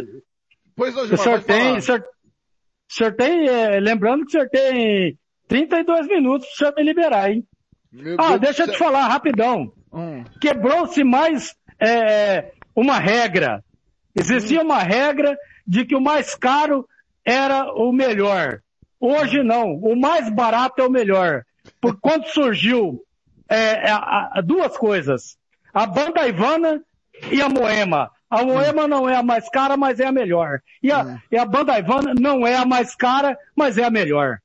Pois 0.76 0.96
não, 0.96 1.04
O 1.04 1.08
Gilmar, 1.08 1.24
senhor 1.24 1.42
pode 1.42 1.46
falar. 1.48 1.60
tem, 1.70 1.78
o 1.78 1.82
senhor, 1.84 2.00
o 2.02 2.94
senhor 2.94 3.16
tem, 3.16 3.48
é, 3.48 3.80
lembrando 3.80 4.22
que 4.26 4.30
o 4.30 4.32
senhor 4.32 4.50
tem 4.50 5.20
32 5.48 6.08
minutos 6.08 6.48
para 6.48 6.54
o 6.54 6.58
senhor 6.58 6.74
me 6.78 6.84
liberar, 6.84 7.32
hein? 7.32 7.48
Meu 7.92 8.16
Ah, 8.20 8.30
Deus 8.30 8.42
deixa 8.42 8.64
eu 8.64 8.72
te 8.72 8.78
falar 8.80 9.08
rapidão. 9.08 9.72
Hum. 9.94 10.24
Quebrou-se 10.42 11.04
mais 11.04 11.56
é, 11.80 12.52
uma 12.76 12.98
regra. 12.98 13.64
Existia 14.16 14.62
uma 14.64 14.80
regra 14.80 15.38
de 15.68 15.86
que 15.86 15.96
o 15.96 16.02
mais 16.02 16.34
caro 16.36 16.88
era 17.24 17.72
o 17.74 17.92
melhor. 17.94 18.62
Hoje 19.00 19.44
não. 19.44 19.74
O 19.76 19.96
mais 19.96 20.30
barato 20.34 20.82
é 20.82 20.86
o 20.86 20.92
melhor. 20.92 21.44
Por 21.82 21.98
quando 22.02 22.26
surgiu 22.28 23.02
é, 23.50 23.90
a- 23.92 24.32
a- 24.36 24.42
duas 24.42 24.78
coisas. 24.78 25.38
A 25.74 25.86
banda 25.86 26.28
Ivana 26.28 26.82
e 27.32 27.42
a 27.42 27.50
Moema. 27.50 28.10
A 28.30 28.44
Moema 28.44 28.88
não 28.88 29.08
é 29.08 29.16
a 29.16 29.24
mais 29.24 29.48
cara, 29.50 29.78
mas 29.78 30.00
é 30.00 30.06
a 30.08 30.12
melhor. 30.12 30.60
E 30.82 30.92
a, 30.92 31.22
e 31.32 31.38
a 31.38 31.46
banda 31.46 31.78
Ivana 31.78 32.14
não 32.20 32.46
é 32.46 32.56
a 32.56 32.66
mais 32.66 32.96
cara, 32.96 33.38
mas 33.56 33.78
é 33.78 33.84
a 33.84 33.90
melhor. 33.92 34.40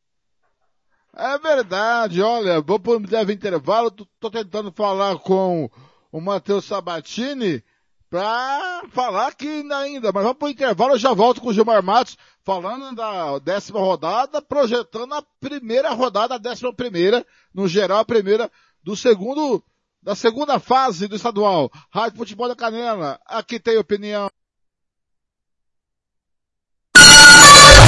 É 1.17 1.39
verdade, 1.39 2.23
olha, 2.23 2.61
vou 2.61 2.79
por 2.79 2.97
um 2.97 3.01
breve 3.01 3.33
intervalo, 3.33 3.91
tô, 3.91 4.07
tô 4.21 4.31
tentando 4.31 4.71
falar 4.73 5.17
com 5.19 5.69
o 6.13 6.21
Matheus 6.21 6.65
Sabatini 6.65 7.63
pra 8.09 8.83
falar 8.91 9.27
aqui 9.29 9.49
ainda, 9.73 10.13
mas 10.13 10.23
vamos 10.23 10.39
pro 10.39 10.49
intervalo, 10.49 10.93
eu 10.95 10.99
já 10.99 11.13
volto 11.13 11.41
com 11.41 11.49
o 11.49 11.53
Gilmar 11.53 11.83
Matos, 11.83 12.17
falando 12.45 12.95
da 12.95 13.39
décima 13.39 13.81
rodada, 13.81 14.41
projetando 14.41 15.15
a 15.15 15.23
primeira 15.41 15.91
rodada, 15.91 16.35
a 16.35 16.39
décima 16.39 16.73
primeira, 16.73 17.25
no 17.53 17.69
geral 17.69 17.99
a 17.99 18.05
primeira 18.05 18.51
do 18.83 18.97
segundo, 18.97 19.63
da 20.03 20.15
segunda 20.15 20.59
fase 20.59 21.07
do 21.07 21.17
estadual. 21.17 21.71
Rádio 21.91 22.19
Futebol 22.19 22.49
da 22.49 22.57
Canela, 22.57 23.21
aqui 23.27 23.61
tem 23.61 23.77
opinião. 23.77 24.31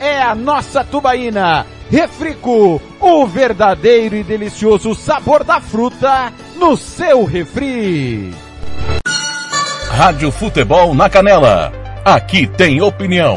é 0.00 0.22
a 0.22 0.34
nossa 0.34 0.84
Tubaína. 0.84 1.66
Refrico, 1.90 2.80
o 3.00 3.26
verdadeiro 3.26 4.16
e 4.16 4.22
delicioso 4.22 4.94
sabor 4.94 5.42
da 5.42 5.60
fruta 5.60 6.32
no 6.56 6.76
seu 6.76 7.24
refri. 7.24 8.34
Rádio 9.90 10.30
Futebol 10.30 10.94
na 10.94 11.08
Canela. 11.08 11.72
Aqui 12.04 12.46
tem 12.46 12.80
opinião. 12.80 13.36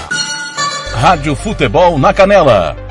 Rádio 0.93 1.35
Futebol 1.35 1.97
na 1.97 2.13
Canela. 2.13 2.90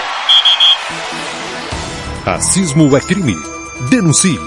Racismo 2.25 2.95
é 2.95 3.01
crime. 3.01 3.35
Denuncie. 3.89 4.39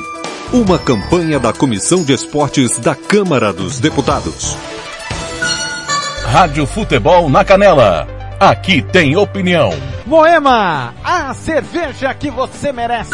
Uma 0.52 0.78
campanha 0.78 1.40
da 1.40 1.52
Comissão 1.52 2.04
de 2.04 2.12
Esportes 2.12 2.78
da 2.78 2.94
Câmara 2.94 3.52
dos 3.52 3.80
Deputados. 3.80 4.56
Rádio 6.24 6.66
Futebol 6.66 7.28
na 7.28 7.44
Canela. 7.44 8.06
Aqui 8.38 8.80
tem 8.80 9.16
opinião. 9.16 9.70
Moema, 10.06 10.94
a 11.02 11.34
cerveja 11.34 12.14
que 12.14 12.30
você 12.30 12.72
merece. 12.72 13.12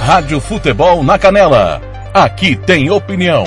Rádio 0.00 0.40
Futebol 0.40 1.04
na 1.04 1.16
Canela. 1.16 1.80
Aqui 2.12 2.56
tem 2.56 2.90
opinião. 2.90 3.44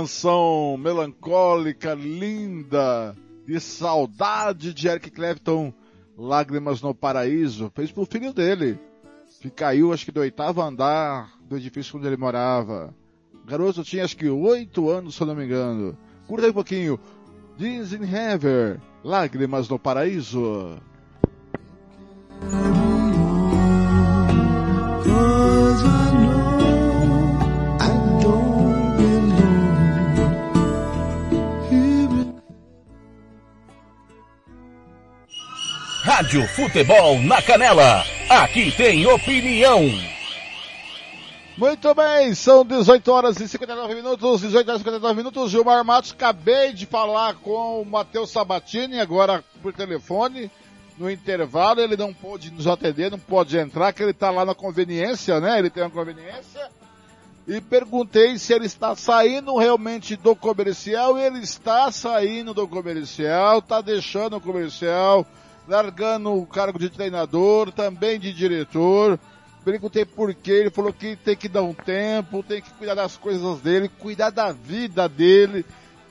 Canção 0.00 0.78
melancólica, 0.78 1.92
linda, 1.92 3.14
de 3.46 3.60
saudade 3.60 4.72
de 4.72 4.88
Eric 4.88 5.10
Clapton, 5.10 5.74
Lágrimas 6.16 6.80
no 6.80 6.94
Paraíso, 6.94 7.70
fez 7.74 7.92
pro 7.92 8.06
filho 8.06 8.32
dele, 8.32 8.78
que 9.42 9.50
caiu 9.50 9.92
acho 9.92 10.06
que 10.06 10.12
do 10.12 10.20
oitavo 10.20 10.62
andar 10.62 11.32
do 11.42 11.58
edifício 11.58 11.98
onde 11.98 12.06
ele 12.06 12.16
morava. 12.16 12.94
O 13.42 13.46
garoto 13.46 13.84
tinha 13.84 14.04
acho 14.04 14.16
que 14.16 14.30
oito 14.30 14.88
anos, 14.88 15.16
se 15.16 15.20
eu 15.20 15.26
não 15.26 15.34
me 15.34 15.44
engano. 15.44 15.94
Curta 16.26 16.46
aí 16.46 16.50
um 16.50 16.54
pouquinho. 16.54 16.98
Jeans 17.58 17.92
in 17.92 18.02
Heaven, 18.02 18.80
Lágrimas 19.04 19.68
no 19.68 19.78
Paraíso. 19.78 20.78
Rádio 36.10 36.44
Futebol 36.48 37.22
na 37.22 37.40
Canela. 37.40 38.04
Aqui 38.28 38.72
tem 38.72 39.06
opinião. 39.06 39.80
Muito 41.56 41.94
bem, 41.94 42.34
são 42.34 42.64
18 42.64 43.12
horas 43.12 43.40
e 43.40 43.46
59 43.46 43.94
minutos, 43.94 44.40
18 44.40 44.68
horas 44.68 44.80
e 44.80 44.84
59 44.84 45.14
minutos. 45.14 45.50
Gilmar 45.52 45.84
Matos, 45.84 46.10
acabei 46.10 46.72
de 46.72 46.84
falar 46.84 47.34
com 47.36 47.80
o 47.80 47.86
Matheus 47.86 48.32
Sabatini, 48.32 48.98
agora 48.98 49.44
por 49.62 49.72
telefone, 49.72 50.50
no 50.98 51.08
intervalo. 51.08 51.80
Ele 51.80 51.96
não 51.96 52.12
pôde 52.12 52.50
nos 52.50 52.66
atender, 52.66 53.08
não 53.08 53.18
pode 53.18 53.56
entrar, 53.56 53.92
que 53.92 54.02
ele 54.02 54.10
está 54.10 54.32
lá 54.32 54.44
na 54.44 54.54
conveniência, 54.54 55.38
né? 55.38 55.60
Ele 55.60 55.70
tem 55.70 55.84
uma 55.84 55.90
conveniência. 55.90 56.68
E 57.46 57.60
perguntei 57.60 58.36
se 58.36 58.52
ele 58.52 58.66
está 58.66 58.96
saindo 58.96 59.56
realmente 59.56 60.16
do 60.16 60.34
comercial. 60.34 61.16
Ele 61.16 61.38
está 61.38 61.92
saindo 61.92 62.52
do 62.52 62.66
comercial, 62.66 63.60
está 63.60 63.80
deixando 63.80 64.38
o 64.38 64.40
comercial, 64.40 65.24
largando 65.70 66.34
o 66.34 66.44
cargo 66.44 66.80
de 66.80 66.90
treinador, 66.90 67.70
também 67.70 68.18
de 68.18 68.32
diretor. 68.32 69.18
Perguntei 69.64 70.04
por 70.04 70.34
quê, 70.34 70.50
ele 70.50 70.70
falou 70.70 70.92
que 70.92 71.14
tem 71.14 71.36
que 71.36 71.48
dar 71.48 71.62
um 71.62 71.72
tempo, 71.72 72.42
tem 72.42 72.60
que 72.60 72.70
cuidar 72.72 72.96
das 72.96 73.16
coisas 73.16 73.60
dele, 73.60 73.88
cuidar 73.88 74.30
da 74.30 74.50
vida 74.50 75.08
dele. 75.08 75.64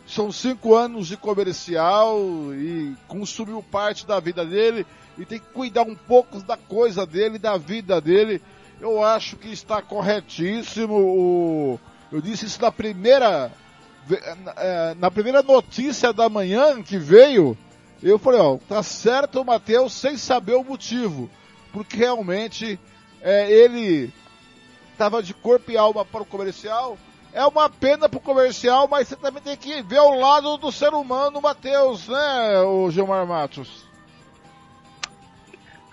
São 0.08 0.32
cinco 0.32 0.76
anos 0.76 1.08
de 1.08 1.18
comercial 1.18 2.18
e 2.54 2.96
consumiu 3.08 3.62
parte 3.62 4.08
da 4.08 4.18
vida 4.20 4.46
dele 4.46 4.86
e 5.18 5.26
tem 5.26 5.40
que 5.40 5.48
cuidar 5.48 5.84
um 5.84 5.96
pouco 5.96 6.42
da 6.42 6.56
coisa 6.56 7.06
dele, 7.06 7.38
da 7.38 7.58
vida 7.58 8.00
dele. 8.00 8.42
Eu 8.80 9.04
acho 9.04 9.36
que 9.36 9.52
está 9.52 9.82
corretíssimo. 9.82 11.78
Eu 12.10 12.22
disse 12.22 12.46
isso 12.46 12.62
na 12.62 12.72
primeira, 12.72 13.52
eh, 14.10 14.96
na 14.98 15.12
primeira 15.12 15.44
notícia 15.44 16.14
da 16.14 16.30
manhã 16.30 16.82
que 16.82 16.98
veio. 16.98 17.58
Eu 18.02 18.18
falei, 18.18 18.40
ó, 18.40 18.58
tá 18.58 18.82
certo 18.82 19.42
o 19.42 19.46
Matheus 19.46 19.94
sem 19.94 20.18
saber 20.18 20.54
o 20.54 20.64
motivo. 20.64 21.30
Porque 21.72 21.98
realmente 21.98 22.80
é, 23.22 23.52
ele 23.52 24.12
estava 24.92 25.22
de 25.22 25.34
corpo 25.34 25.72
e 25.72 25.78
alma 25.78 26.06
para 26.06 26.22
o 26.22 26.26
comercial. 26.26 26.98
É 27.32 27.46
uma 27.46 27.70
pena 27.70 28.10
para 28.10 28.18
o 28.18 28.22
comercial, 28.22 28.88
mas 28.88 29.08
você 29.08 29.16
também 29.16 29.42
tem 29.42 29.56
que 29.56 29.82
ver 29.84 30.00
o 30.00 30.20
lado 30.20 30.58
do 30.58 30.72
ser 30.72 30.94
humano, 30.94 31.42
Matheus, 31.42 32.08
né, 32.08 32.60
o 32.62 32.90
Gilmar 32.90 33.26
Matos? 33.28 33.86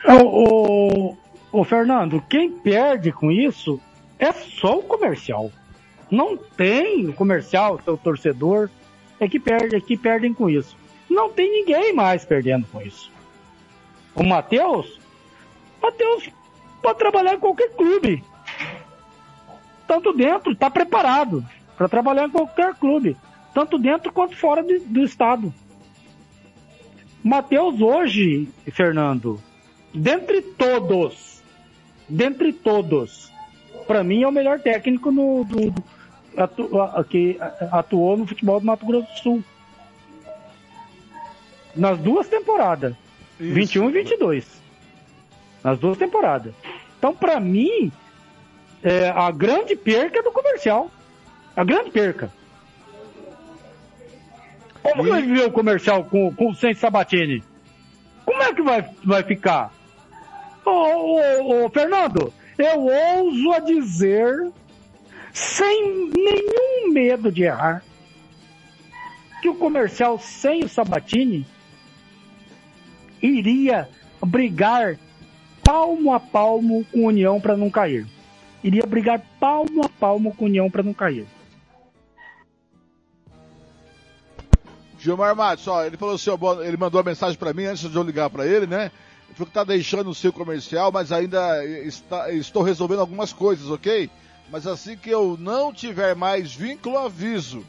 O, 0.05 1.11
o, 1.13 1.17
o 1.53 1.65
Fernando, 1.65 2.23
quem 2.29 2.51
perde 2.51 3.13
com 3.13 3.31
isso 3.31 3.79
é 4.19 4.33
só 4.33 4.79
o 4.79 4.83
comercial. 4.83 5.51
Não 6.11 6.37
tem 6.37 7.07
o 7.09 7.13
comercial, 7.13 7.81
seu 7.85 7.99
torcedor, 7.99 8.71
é 9.21 9.29
que, 9.29 9.39
perde, 9.39 9.77
é 9.77 9.81
que 9.81 9.97
perdem 9.97 10.33
com 10.33 10.49
isso. 10.49 10.77
Não 11.09 11.31
tem 11.31 11.51
ninguém 11.51 11.93
mais 11.93 12.25
perdendo 12.25 12.67
com 12.67 12.81
isso. 12.83 13.11
O 14.15 14.25
Matheus, 14.25 14.99
Matheus 15.83 16.31
pode 16.83 16.99
trabalhar 16.99 17.35
em 17.35 17.41
qualquer 17.41 17.71
clube. 17.71 18.25
Tanto 19.87 20.13
dentro, 20.13 20.53
está 20.53 20.69
preparado 20.69 21.45
para 21.77 21.89
trabalhar 21.89 22.27
em 22.27 22.31
qualquer 22.31 22.75
clube. 22.75 23.17
Tanto 23.55 23.79
dentro 23.79 24.13
quanto 24.13 24.37
fora 24.37 24.63
de, 24.63 24.81
do 24.81 25.03
estado. 25.03 25.53
Matheus 27.23 27.81
hoje, 27.81 28.49
Fernando, 28.71 29.41
dentre 29.93 30.43
todos, 30.43 31.43
dentre 32.09 32.53
todos, 32.53 33.33
para 33.87 34.05
mim 34.05 34.23
é 34.23 34.29
o 34.29 34.33
melhor 34.33 34.61
técnico 34.61 35.11
no, 35.11 35.45
do, 35.45 35.75
atu, 36.37 36.71
que 37.09 37.37
atuou 37.73 38.17
no 38.17 38.27
futebol 38.27 38.61
do 38.61 38.67
Mato 38.67 38.87
Grosso 38.87 39.13
do 39.13 39.19
Sul. 39.19 39.45
Nas 41.77 41.99
duas 41.99 42.29
temporadas. 42.29 42.95
Isso. 43.39 43.55
21 43.55 43.91
e 43.91 43.93
22. 43.93 44.63
Nas 45.63 45.79
duas 45.79 45.99
temporadas. 45.99 46.55
Então, 46.99 47.15
para 47.15 47.39
mim, 47.39 47.93
é, 48.83 49.11
a 49.11 49.31
grande 49.31 49.77
perca 49.77 50.21
é 50.21 50.23
do 50.23 50.33
comercial. 50.33 50.91
A 51.55 51.65
grande 51.65 51.91
perca. 51.91 52.31
Como 54.83 55.07
e... 55.07 55.11
vai 55.11 55.23
viver 55.23 55.47
o 55.47 55.53
comercial 55.53 56.05
com, 56.05 56.33
com, 56.35 56.55
sem 56.55 56.75
Sabatini? 56.75 57.43
Como 58.25 58.43
é 58.43 58.53
que 58.53 58.63
vai, 58.63 58.89
vai 59.05 59.23
ficar? 59.23 59.73
Ô, 60.65 60.71
ô, 60.71 61.65
ô, 61.65 61.71
Fernando, 61.71 62.33
eu 62.59 62.81
ouso 62.81 63.53
a 63.53 63.59
dizer, 63.61 64.51
sem 65.33 66.11
nenhum 66.13 66.93
medo 66.93 67.31
de 67.31 67.45
errar, 67.45 67.83
que 69.41 69.49
o 69.49 69.55
comercial 69.55 70.19
sem 70.19 70.65
o 70.65 70.69
Sabatini 70.69 71.47
iria 73.27 73.89
brigar 74.25 74.99
palmo 75.63 76.13
a 76.13 76.21
palmo 76.21 76.85
com 76.93 77.07
União 77.07 77.41
para 77.41 77.57
não 77.57 77.71
cair. 77.71 78.07
Iria 78.63 78.87
brigar 78.87 79.21
palmo 79.41 79.85
a 79.85 79.89
palmo 79.89 80.35
com 80.35 80.45
União 80.45 80.71
para 80.71 80.83
não 80.83 80.95
cair. 80.95 81.27
Gilmar 84.99 85.37
Matos, 85.37 85.69
ó, 85.69 85.85
ele 85.85 85.97
falou 85.97 86.15
assim, 86.15 86.31
ó, 86.31 86.63
ele 86.63 86.77
mandou 86.77 86.99
uma 86.99 87.11
mensagem 87.11 87.39
para 87.39 87.53
mim 87.53 87.65
antes 87.65 87.89
de 87.89 87.95
eu 87.95 88.03
ligar 88.03 88.29
para 88.31 88.47
ele, 88.47 88.67
né? 88.67 88.91
Ele 89.29 89.35
falou 89.35 89.47
que 89.47 89.53
tá 89.53 89.65
deixando 89.65 90.11
o 90.11 90.15
seu 90.15 90.33
comercial, 90.33 90.91
mas 90.91 91.13
ainda 91.13 91.65
está, 91.65 92.33
estou 92.33 92.63
resolvendo 92.63 93.01
algumas 93.01 93.33
coisas, 93.33 93.71
ok? 93.71 94.11
Mas 94.51 94.67
assim 94.67 94.97
que 94.97 95.11
eu 95.11 95.37
não 95.39 95.73
tiver 95.73 96.15
mais 96.17 96.55
vínculo, 96.55 96.99
aviso. 96.99 97.65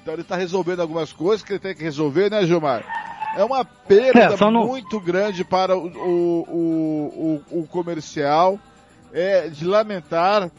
Então 0.00 0.14
ele 0.14 0.22
está 0.22 0.36
resolvendo 0.36 0.80
algumas 0.80 1.12
coisas 1.12 1.44
que 1.44 1.52
ele 1.52 1.60
tem 1.60 1.74
que 1.74 1.82
resolver, 1.82 2.30
né, 2.30 2.46
Gilmar? 2.46 2.84
É 3.36 3.44
uma 3.44 3.64
perda 3.64 4.34
é, 4.34 4.50
no... 4.50 4.66
muito 4.66 4.98
grande 4.98 5.44
para 5.44 5.76
o, 5.76 5.86
o, 5.88 7.42
o, 7.50 7.60
o 7.60 7.66
comercial, 7.66 8.58
é 9.12 9.48
de 9.48 9.66
lamentar, 9.66 10.50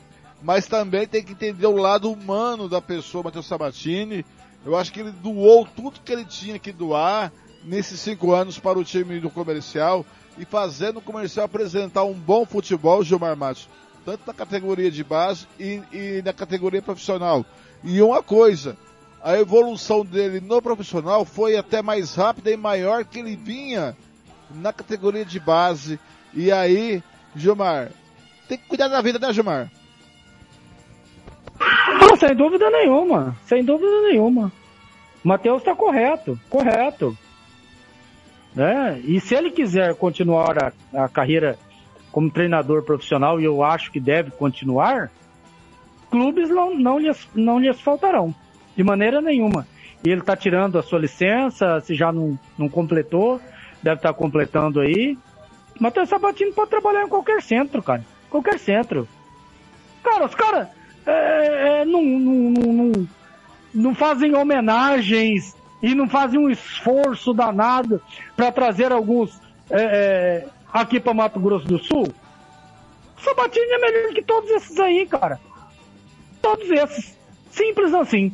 mas 0.43 0.67
também 0.67 1.07
tem 1.07 1.23
que 1.23 1.31
entender 1.31 1.65
o 1.65 1.75
lado 1.75 2.11
humano 2.11 2.69
da 2.69 2.79
pessoa, 2.79 3.23
Matheus 3.23 3.47
Sabatini. 3.47 4.23
Eu 4.63 4.77
acho 4.77 4.93
que 4.93 4.99
ele 4.99 5.11
doou 5.11 5.65
tudo 5.65 5.99
que 6.03 6.11
ele 6.11 6.25
tinha 6.25 6.59
que 6.59 6.71
doar 6.71 7.31
nesses 7.63 7.99
cinco 7.99 8.31
anos 8.31 8.59
para 8.59 8.77
o 8.77 8.83
time 8.83 9.19
do 9.19 9.29
comercial 9.29 10.05
e 10.37 10.45
fazendo 10.45 10.97
o 10.97 11.01
comercial 11.01 11.45
apresentar 11.45 12.03
um 12.03 12.13
bom 12.13 12.45
futebol, 12.45 13.03
Gilmar 13.03 13.35
Matos, 13.35 13.67
tanto 14.05 14.21
na 14.27 14.33
categoria 14.33 14.91
de 14.91 15.03
base 15.03 15.47
e, 15.59 15.81
e 15.91 16.21
na 16.23 16.31
categoria 16.31 16.81
profissional. 16.81 17.43
E 17.83 18.01
uma 18.01 18.21
coisa, 18.21 18.77
a 19.23 19.37
evolução 19.37 20.05
dele 20.05 20.39
no 20.39 20.61
profissional 20.61 21.25
foi 21.25 21.57
até 21.57 21.81
mais 21.81 22.15
rápida 22.15 22.51
e 22.51 22.57
maior 22.57 23.03
que 23.03 23.19
ele 23.19 23.35
vinha 23.35 23.95
na 24.51 24.71
categoria 24.71 25.25
de 25.25 25.39
base. 25.39 25.99
E 26.33 26.51
aí, 26.51 27.03
Gilmar, 27.35 27.89
tem 28.47 28.57
que 28.57 28.67
cuidar 28.67 28.87
da 28.87 29.01
vida, 29.01 29.19
né, 29.19 29.33
Gilmar? 29.33 29.71
Não, 31.99 32.15
sem 32.15 32.35
dúvida 32.35 32.69
nenhuma. 32.69 33.35
Sem 33.45 33.63
dúvida 33.63 34.01
nenhuma. 34.03 34.51
Matheus 35.23 35.59
está 35.59 35.75
correto, 35.75 36.39
correto. 36.49 37.17
Né? 38.55 39.01
E 39.03 39.19
se 39.19 39.35
ele 39.35 39.51
quiser 39.51 39.95
continuar 39.95 40.57
a, 40.63 41.03
a 41.03 41.09
carreira 41.09 41.57
como 42.11 42.31
treinador 42.31 42.83
profissional, 42.83 43.39
e 43.39 43.43
eu 43.43 43.63
acho 43.63 43.91
que 43.91 43.99
deve 43.99 44.31
continuar, 44.31 45.11
clubes 46.09 46.49
não, 46.49 46.75
não, 46.75 46.97
lhes, 46.97 47.27
não 47.35 47.59
lhes 47.59 47.79
faltarão, 47.79 48.33
de 48.77 48.83
maneira 48.83 49.19
nenhuma. 49.19 49.67
E 50.05 50.09
ele 50.09 50.21
está 50.21 50.37
tirando 50.37 50.77
a 50.77 50.83
sua 50.83 50.99
licença, 50.99 51.81
se 51.81 51.95
já 51.95 52.11
não, 52.11 52.39
não 52.57 52.69
completou, 52.69 53.41
deve 53.81 53.97
estar 53.97 54.13
tá 54.13 54.17
completando 54.17 54.79
aí. 54.79 55.17
Matheus 55.79 56.07
Sabatini 56.07 56.53
pode 56.53 56.69
trabalhar 56.69 57.03
em 57.03 57.09
qualquer 57.09 57.41
centro, 57.41 57.81
cara. 57.81 58.05
Qualquer 58.29 58.59
centro. 58.59 59.07
Cara, 60.03 60.25
os 60.25 60.35
caras 60.35 60.67
é, 61.05 61.81
é, 61.81 61.85
não, 61.85 62.03
não, 62.03 62.73
não, 62.73 63.07
não 63.73 63.95
fazem 63.95 64.35
homenagens 64.35 65.55
e 65.81 65.95
não 65.95 66.07
fazem 66.07 66.39
um 66.39 66.49
esforço 66.49 67.33
danado 67.33 68.01
para 68.35 68.51
trazer 68.51 68.91
alguns 68.91 69.41
é, 69.69 69.81
é 69.81 70.47
aqui 70.71 70.99
para 70.99 71.13
Mato 71.13 71.39
Grosso 71.39 71.65
do 71.65 71.79
Sul. 71.79 72.13
Sabatini 73.23 73.65
é 73.65 73.79
melhor 73.79 74.13
que 74.13 74.21
todos 74.21 74.49
esses 74.51 74.79
aí, 74.79 75.05
cara. 75.07 75.39
Todos 76.41 76.69
esses. 76.69 77.17
Simples 77.51 77.93
assim. 77.93 78.31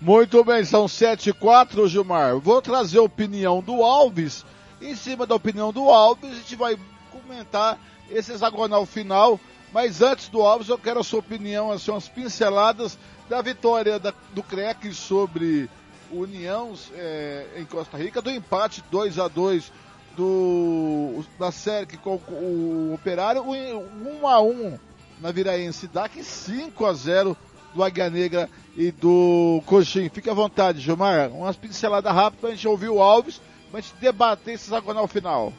Muito 0.00 0.42
bem, 0.42 0.64
são 0.64 0.88
7 0.88 1.28
e 1.28 1.32
4, 1.34 1.86
Gilmar. 1.86 2.38
Vou 2.38 2.62
trazer 2.62 2.98
a 2.98 3.02
opinião 3.02 3.60
do 3.60 3.82
Alves. 3.82 4.46
Em 4.80 4.96
cima 4.96 5.26
da 5.26 5.34
opinião 5.34 5.70
do 5.74 5.90
Alves, 5.90 6.30
a 6.30 6.34
gente 6.36 6.56
vai 6.56 6.78
comentar 7.12 7.78
esse 8.10 8.32
hexagonal 8.32 8.86
final. 8.86 9.38
Mas 9.74 10.00
antes 10.00 10.30
do 10.30 10.40
Alves, 10.40 10.70
eu 10.70 10.78
quero 10.78 11.00
a 11.00 11.04
sua 11.04 11.18
opinião, 11.18 11.70
assim, 11.70 11.90
umas 11.90 12.08
pinceladas 12.08 12.96
da 13.28 13.42
vitória 13.42 13.98
da, 13.98 14.14
do 14.32 14.42
CREC 14.42 14.90
sobre 14.94 15.68
União 16.10 16.72
é, 16.94 17.46
em 17.58 17.66
Costa 17.66 17.98
Rica, 17.98 18.22
do 18.22 18.30
empate 18.30 18.82
2 18.90 19.18
a 19.18 19.28
2 19.28 19.70
do 20.16 21.22
da 21.38 21.52
série 21.52 21.98
com 21.98 22.16
o, 22.16 22.92
Operário, 22.94 23.42
1 23.42 24.26
a 24.26 24.40
1 24.40 24.78
na 25.20 25.30
Viraense 25.30 25.86
DAC, 25.86 26.24
5 26.24 26.86
a 26.86 26.92
0 26.94 27.36
do 27.74 27.82
Águia 27.82 28.10
Negra 28.10 28.48
e 28.76 28.90
do 28.90 29.62
Coxim. 29.66 30.08
Fique 30.08 30.30
à 30.30 30.34
vontade, 30.34 30.80
Gilmar. 30.80 31.30
Umas 31.30 31.56
pinceladas 31.56 32.12
rápidas 32.12 32.40
pra 32.40 32.50
gente 32.50 32.68
ouvir 32.68 32.88
o 32.88 33.02
Alves, 33.02 33.40
pra 33.70 33.80
gente 33.80 33.94
debater 34.00 34.54
esse 34.54 34.68
hexagonal 34.68 35.06
final. 35.06 35.52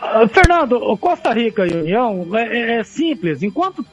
Uh, 0.00 0.26
Fernando, 0.28 0.96
Costa 0.96 1.32
Rica 1.32 1.66
e 1.66 1.74
União 1.74 2.26
é, 2.34 2.42
é, 2.42 2.72
é 2.78 2.84
simples. 2.84 3.42
Enquanto 3.42 3.84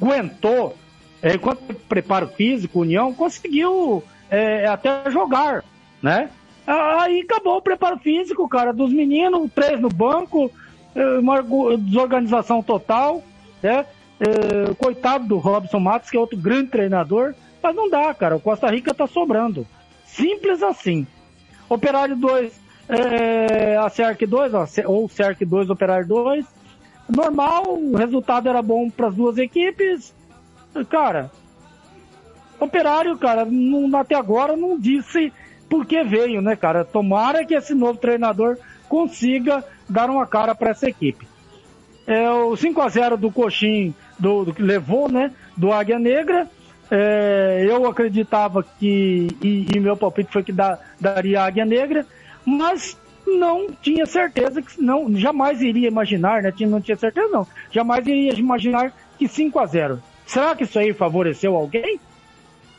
aguentou, 0.00 0.76
é, 1.22 1.34
enquanto 1.34 1.74
preparo 1.86 2.28
físico, 2.28 2.80
União 2.80 3.12
conseguiu 3.12 4.02
é, 4.30 4.66
até 4.66 5.10
jogar, 5.10 5.62
né? 6.02 6.30
Aí 6.66 7.20
acabou 7.20 7.56
o 7.56 7.62
preparo 7.62 7.98
físico, 7.98 8.48
cara, 8.48 8.72
dos 8.72 8.92
meninos, 8.92 9.50
três 9.52 9.80
no 9.80 9.88
banco, 9.88 10.50
é, 10.94 11.18
uma 11.18 11.42
desorganização 11.78 12.62
total, 12.62 13.22
né? 13.62 13.84
É, 14.20 14.74
coitado 14.74 15.26
do 15.26 15.38
Robson 15.38 15.80
Matos, 15.80 16.10
que 16.10 16.16
é 16.16 16.20
outro 16.20 16.36
grande 16.36 16.68
treinador, 16.68 17.34
mas 17.62 17.74
não 17.74 17.88
dá, 17.88 18.12
cara. 18.12 18.36
O 18.36 18.40
Costa 18.40 18.70
Rica 18.70 18.92
tá 18.92 19.06
sobrando. 19.06 19.66
Simples 20.04 20.62
assim. 20.62 21.06
Operário 21.68 22.16
2, 22.16 22.60
é, 22.88 23.76
a 23.76 23.88
CERC 23.88 24.26
2, 24.26 24.52
ou 24.86 25.08
CERC 25.08 25.44
2, 25.44 25.70
Operário 25.70 26.06
2. 26.06 26.44
Normal, 27.08 27.78
o 27.78 27.96
resultado 27.96 28.48
era 28.48 28.60
bom 28.60 28.90
para 28.90 29.08
as 29.08 29.14
duas 29.14 29.38
equipes. 29.38 30.14
Cara, 30.88 31.30
Operário, 32.60 33.16
cara, 33.16 33.46
não, 33.46 33.98
até 33.98 34.14
agora 34.14 34.54
não 34.54 34.78
disse 34.78 35.32
por 35.68 35.86
que 35.86 36.04
veio, 36.04 36.42
né, 36.42 36.54
cara? 36.54 36.84
Tomara 36.84 37.44
que 37.44 37.54
esse 37.54 37.74
novo 37.74 37.98
treinador 37.98 38.58
consiga 38.86 39.64
dar 39.88 40.10
uma 40.10 40.26
cara 40.26 40.54
para 40.54 40.70
essa 40.70 40.88
equipe. 40.88 41.26
É, 42.06 42.28
o 42.30 42.54
5 42.54 42.80
a 42.82 42.88
0 42.88 43.16
do 43.16 43.30
Coxim, 43.30 43.94
do, 44.20 44.44
do 44.44 44.54
que 44.54 44.62
levou, 44.62 45.10
né, 45.10 45.32
do 45.56 45.72
Águia 45.72 45.98
Negra, 45.98 46.48
é, 46.90 47.64
eu 47.68 47.86
acreditava 47.86 48.62
que, 48.62 49.28
e, 49.42 49.66
e, 49.74 49.80
meu 49.80 49.96
palpite 49.96 50.32
foi 50.32 50.42
que 50.42 50.52
daria 50.52 51.42
Águia 51.42 51.64
Negra, 51.64 52.04
mas 52.44 52.98
não 53.26 53.68
tinha 53.80 54.04
certeza 54.06 54.60
que 54.60 54.80
não, 54.82 55.14
jamais 55.16 55.62
iria 55.62 55.86
imaginar, 55.86 56.42
né? 56.42 56.52
Não 56.60 56.80
tinha 56.80 56.96
certeza 56.96 57.28
não. 57.28 57.46
Jamais 57.70 58.04
iria 58.06 58.32
imaginar 58.32 58.92
que 59.16 59.28
5 59.28 59.58
a 59.58 59.66
0. 59.66 60.02
Será 60.26 60.56
que 60.56 60.64
isso 60.64 60.78
aí 60.78 60.92
favoreceu 60.92 61.54
alguém? 61.54 62.00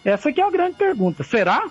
Essa 0.03 0.31
que 0.31 0.41
é 0.41 0.43
a 0.43 0.51
grande 0.51 0.75
pergunta. 0.75 1.23
Será? 1.23 1.69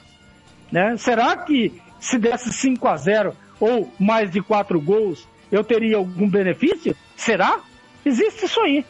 Né? 0.72 0.96
Será 0.96 1.36
que 1.36 1.80
se 1.98 2.18
desse 2.18 2.52
5 2.52 2.88
a 2.88 2.96
0 2.96 3.34
ou 3.58 3.92
mais 3.98 4.30
de 4.30 4.40
4 4.40 4.80
gols, 4.80 5.28
eu 5.52 5.62
teria 5.62 5.96
algum 5.96 6.28
benefício? 6.28 6.96
Será? 7.16 7.60
Existe 8.04 8.46
isso 8.46 8.60
aí. 8.60 8.84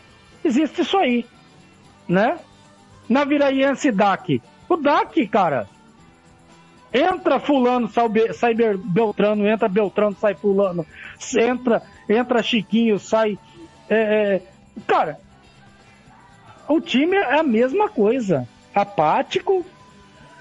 Existe 0.45 0.83
isso 0.83 0.97
aí. 0.97 1.27
Né? 2.09 2.39
Na 3.09 3.25
Viraiense 3.25 3.91
DAC. 3.91 4.43
O 4.69 4.77
DAC, 4.77 5.27
cara, 5.27 5.69
entra 6.93 7.41
fulano, 7.41 7.89
sai 7.89 8.55
Beltrano, 8.55 9.47
entra 9.47 9.69
Beltrano, 9.69 10.17
sai 10.21 10.35
fulano, 10.35 10.87
entra, 11.37 11.83
entra 12.09 12.43
Chiquinho, 12.43 12.99
sai... 12.99 13.39
É, 13.89 13.97
é, 13.97 14.43
cara, 14.87 15.19
o 16.69 16.81
time 16.81 17.17
é 17.17 17.41
a 17.41 17.43
mesma 17.43 17.89
coisa 17.89 18.47
apático, 18.73 19.67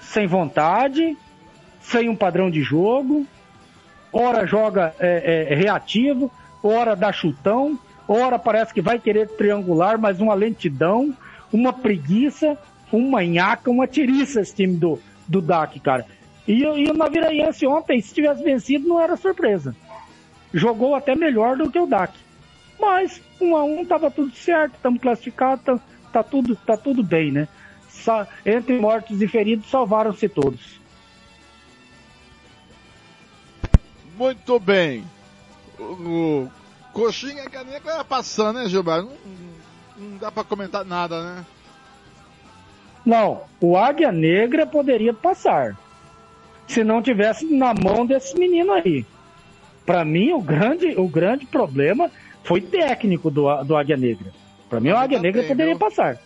sem 0.00 0.26
vontade, 0.28 1.16
sem 1.80 2.08
um 2.08 2.14
padrão 2.14 2.48
de 2.48 2.62
jogo, 2.62 3.26
ora 4.12 4.46
joga 4.46 4.94
é, 5.00 5.48
é, 5.50 5.54
reativo, 5.56 6.30
ora 6.62 6.94
dá 6.94 7.12
chutão, 7.12 7.76
ora 8.12 8.38
parece 8.38 8.74
que 8.74 8.80
vai 8.80 8.98
querer 8.98 9.28
triangular, 9.28 9.98
mas 9.98 10.20
uma 10.20 10.34
lentidão, 10.34 11.14
uma 11.52 11.72
preguiça, 11.72 12.58
uma 12.92 13.22
nhaca, 13.22 13.70
uma 13.70 13.86
tiriça 13.86 14.40
esse 14.40 14.54
time 14.54 14.76
do, 14.76 14.98
do 15.28 15.40
DAC, 15.40 15.78
cara. 15.78 16.04
E, 16.46 16.62
e 16.62 16.90
o 16.90 16.94
Naviraense 16.94 17.66
ontem, 17.66 18.00
se 18.00 18.12
tivesse 18.12 18.42
vencido, 18.42 18.88
não 18.88 19.00
era 19.00 19.16
surpresa. 19.16 19.76
Jogou 20.52 20.96
até 20.96 21.14
melhor 21.14 21.56
do 21.56 21.70
que 21.70 21.78
o 21.78 21.86
DAC. 21.86 22.12
Mas, 22.80 23.22
um 23.40 23.56
a 23.56 23.62
um, 23.62 23.84
tava 23.84 24.10
tudo 24.10 24.34
certo, 24.34 24.74
estamos 24.74 25.00
classificados, 25.00 25.64
tá, 25.64 25.78
tá, 26.12 26.22
tudo, 26.22 26.56
tá 26.56 26.76
tudo 26.76 27.02
bem, 27.04 27.30
né? 27.30 27.46
entre 28.46 28.78
mortos 28.78 29.20
e 29.20 29.28
feridos, 29.28 29.68
salvaram-se 29.68 30.28
todos. 30.28 30.80
Muito 34.16 34.58
bem. 34.58 35.04
O, 35.78 36.48
Coxinha 36.92 37.48
Caneca 37.48 37.96
ia 37.96 38.04
passando, 38.04 38.58
né, 38.60 38.68
Gilberto? 38.68 39.10
Não, 39.96 40.08
não 40.08 40.18
dá 40.18 40.30
para 40.30 40.44
comentar 40.44 40.84
nada, 40.84 41.22
né? 41.22 41.46
Não, 43.04 43.42
o 43.60 43.76
Águia 43.76 44.12
Negra 44.12 44.66
poderia 44.66 45.14
passar. 45.14 45.76
Se 46.66 46.84
não 46.84 47.02
tivesse 47.02 47.44
na 47.46 47.74
mão 47.74 48.06
desse 48.06 48.38
menino 48.38 48.72
aí. 48.72 49.04
Para 49.86 50.04
mim, 50.04 50.32
o 50.32 50.40
grande, 50.40 50.94
o 50.96 51.08
grande 51.08 51.46
problema 51.46 52.10
foi 52.44 52.60
técnico 52.60 53.30
do, 53.30 53.62
do 53.64 53.76
Águia 53.76 53.96
Negra. 53.96 54.32
Para 54.68 54.80
mim, 54.80 54.90
o 54.90 54.96
Águia 54.96 55.18
Negra 55.18 55.42
poderia 55.42 55.76
passar. 55.76 56.18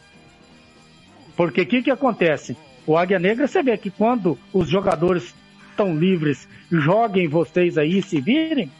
Porque 1.36 1.62
o 1.62 1.66
que, 1.66 1.82
que 1.82 1.90
acontece? 1.90 2.56
O 2.86 2.96
Águia 2.96 3.18
Negra, 3.18 3.46
você 3.46 3.62
vê 3.62 3.76
que 3.78 3.90
quando 3.90 4.38
os 4.52 4.68
jogadores 4.68 5.34
estão 5.70 5.96
livres, 5.96 6.46
joguem 6.70 7.26
vocês 7.26 7.78
aí, 7.78 8.02
se 8.02 8.20
virem, 8.20 8.70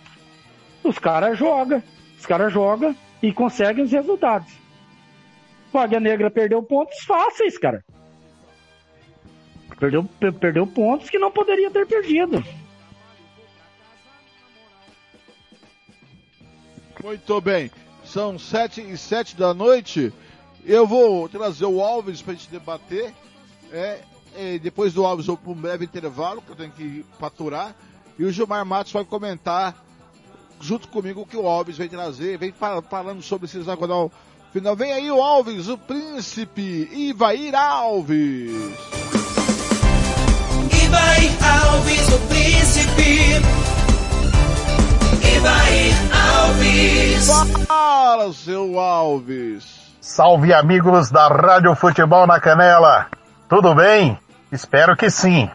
os 0.85 0.99
caras 0.99 1.39
jogam. 1.39 1.83
Os 2.19 2.27
caras 2.27 2.53
jogam 2.53 2.97
e 3.23 3.33
conseguem 3.33 3.85
os 3.85 3.93
resultados. 3.93 4.53
O 5.73 5.79
Águia 5.79 5.99
Negra 5.99 6.31
perdeu 6.31 6.63
pontos 6.63 7.01
fáceis, 7.05 7.59
cara. 7.59 7.85
Perdeu, 9.79 10.05
perdeu 10.41 10.67
pontos 10.67 11.11
que 11.11 11.19
não 11.19 11.31
poderia 11.31 11.71
ter 11.71 11.87
perdido. 11.87 12.45
Muito 17.03 17.41
bem. 17.41 17.71
São 18.05 18.39
sete 18.39 18.81
e 18.81 18.97
sete 18.97 19.37
da 19.37 19.53
noite. 19.53 20.13
Eu 20.65 20.87
vou 20.87 21.29
trazer 21.29 21.67
o 21.67 21.83
Alves 21.83 22.23
pra 22.23 22.35
gente 22.35 22.49
debater. 22.49 23.13
É, 23.73 24.01
é, 24.37 24.59
depois 24.59 24.95
do 24.95 25.05
Alves 25.05 25.27
eu 25.27 25.35
vou 25.35 25.43
para 25.43 25.53
um 25.53 25.61
breve 25.61 25.85
intervalo, 25.85 26.41
que 26.41 26.51
eu 26.51 26.57
tenho 26.57 26.71
que 26.71 27.05
faturar. 27.19 27.75
E 28.19 28.25
o 28.25 28.31
Gilmar 28.31 28.65
Matos 28.65 28.93
vai 28.93 29.05
comentar 29.05 29.84
junto 30.65 30.89
comigo 30.89 31.27
que 31.27 31.37
o 31.37 31.47
Alves 31.47 31.77
vem 31.77 31.89
trazer, 31.89 32.39
vem 32.39 32.53
falando 32.89 33.23
sobre 33.23 33.45
esse 33.45 33.59
hexagonal 33.59 34.11
final. 34.51 34.75
Vem 34.75 34.93
aí 34.93 35.11
o 35.11 35.23
Alves, 35.23 35.69
o 35.69 35.77
príncipe, 35.77 36.89
Ivair 36.91 37.55
Alves. 37.55 38.51
Ivair 40.83 41.33
Alves, 41.45 42.09
o 42.09 42.19
príncipe. 42.29 43.43
Ivair 45.37 45.95
Alves. 46.39 47.67
Fala, 47.67 48.33
seu 48.33 48.81
Alves. 48.81 49.85
Salve 50.01 50.55
amigos 50.55 51.11
da 51.11 51.29
Rádio 51.29 51.75
Futebol 51.75 52.27
na 52.27 52.41
Canela. 52.41 53.09
Tudo 53.51 53.75
bem? 53.75 54.19
Espero 54.51 54.97
que 54.97 55.11
sim. 55.11 55.51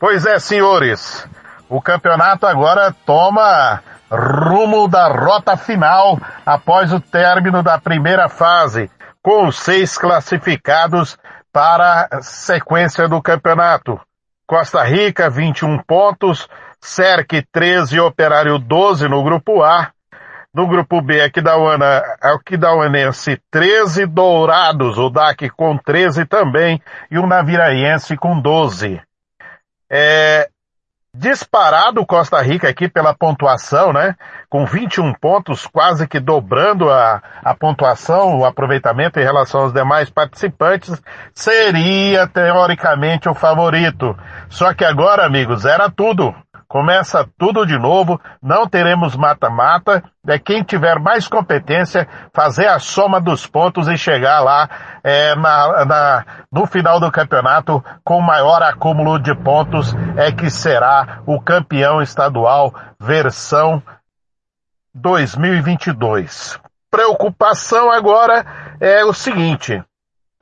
Pois 0.00 0.26
é, 0.26 0.40
senhores. 0.40 1.24
O 1.68 1.80
campeonato 1.80 2.46
agora 2.46 2.94
toma 3.06 3.80
rumo 4.10 4.88
da 4.88 5.08
rota 5.08 5.56
final 5.56 6.18
após 6.44 6.92
o 6.92 7.00
término 7.00 7.62
da 7.62 7.78
primeira 7.78 8.28
fase, 8.28 8.90
com 9.22 9.50
seis 9.50 9.96
classificados 9.96 11.18
para 11.52 12.08
a 12.10 12.20
sequência 12.20 13.08
do 13.08 13.22
campeonato. 13.22 14.00
Costa 14.46 14.82
Rica, 14.82 15.30
21 15.30 15.78
pontos, 15.82 16.48
Cerque 16.80 17.42
13 17.50 17.96
e 17.96 18.00
Operário 18.00 18.58
12 18.58 19.08
no 19.08 19.22
grupo 19.24 19.62
A. 19.62 19.90
No 20.52 20.68
grupo 20.68 21.00
B, 21.00 21.20
Aquidauana, 21.20 22.00
Aquidauanense 22.20 23.40
13, 23.50 24.06
Dourados, 24.06 24.98
o 24.98 25.10
DAC 25.10 25.50
com 25.50 25.76
13 25.76 26.26
também, 26.26 26.80
e 27.10 27.18
o 27.18 27.26
Naviraense 27.26 28.16
com 28.16 28.38
12. 28.38 29.00
É, 29.90 30.48
disparado 31.14 32.04
Costa 32.04 32.42
Rica 32.42 32.68
aqui 32.68 32.88
pela 32.88 33.14
pontuação, 33.14 33.92
né? 33.92 34.16
Com 34.50 34.66
21 34.66 35.14
pontos, 35.14 35.64
quase 35.64 36.08
que 36.08 36.18
dobrando 36.18 36.90
a, 36.90 37.22
a 37.44 37.54
pontuação, 37.54 38.38
o 38.38 38.44
aproveitamento 38.44 39.20
em 39.20 39.22
relação 39.22 39.62
aos 39.62 39.72
demais 39.72 40.10
participantes, 40.10 41.00
seria 41.32 42.26
teoricamente 42.26 43.28
o 43.28 43.34
favorito. 43.34 44.16
Só 44.48 44.74
que 44.74 44.84
agora, 44.84 45.24
amigos, 45.24 45.64
era 45.64 45.88
tudo. 45.88 46.34
Começa 46.68 47.28
tudo 47.38 47.66
de 47.66 47.78
novo, 47.78 48.20
não 48.42 48.66
teremos 48.66 49.16
mata-mata, 49.16 50.02
é 50.26 50.38
quem 50.38 50.62
tiver 50.62 50.98
mais 50.98 51.28
competência 51.28 52.08
fazer 52.32 52.66
a 52.66 52.78
soma 52.78 53.20
dos 53.20 53.46
pontos 53.46 53.88
e 53.88 53.96
chegar 53.96 54.40
lá 54.40 54.68
é, 55.02 55.34
na, 55.34 55.84
na, 55.84 56.26
no 56.50 56.66
final 56.66 56.98
do 56.98 57.12
campeonato 57.12 57.84
com 58.02 58.20
maior 58.20 58.62
acúmulo 58.62 59.18
de 59.18 59.34
pontos 59.34 59.94
é 60.16 60.32
que 60.32 60.50
será 60.50 61.20
o 61.26 61.40
campeão 61.40 62.00
estadual 62.00 62.74
versão 62.98 63.82
2022. 64.94 66.58
Preocupação 66.90 67.90
agora 67.90 68.44
é 68.80 69.04
o 69.04 69.12
seguinte, 69.12 69.82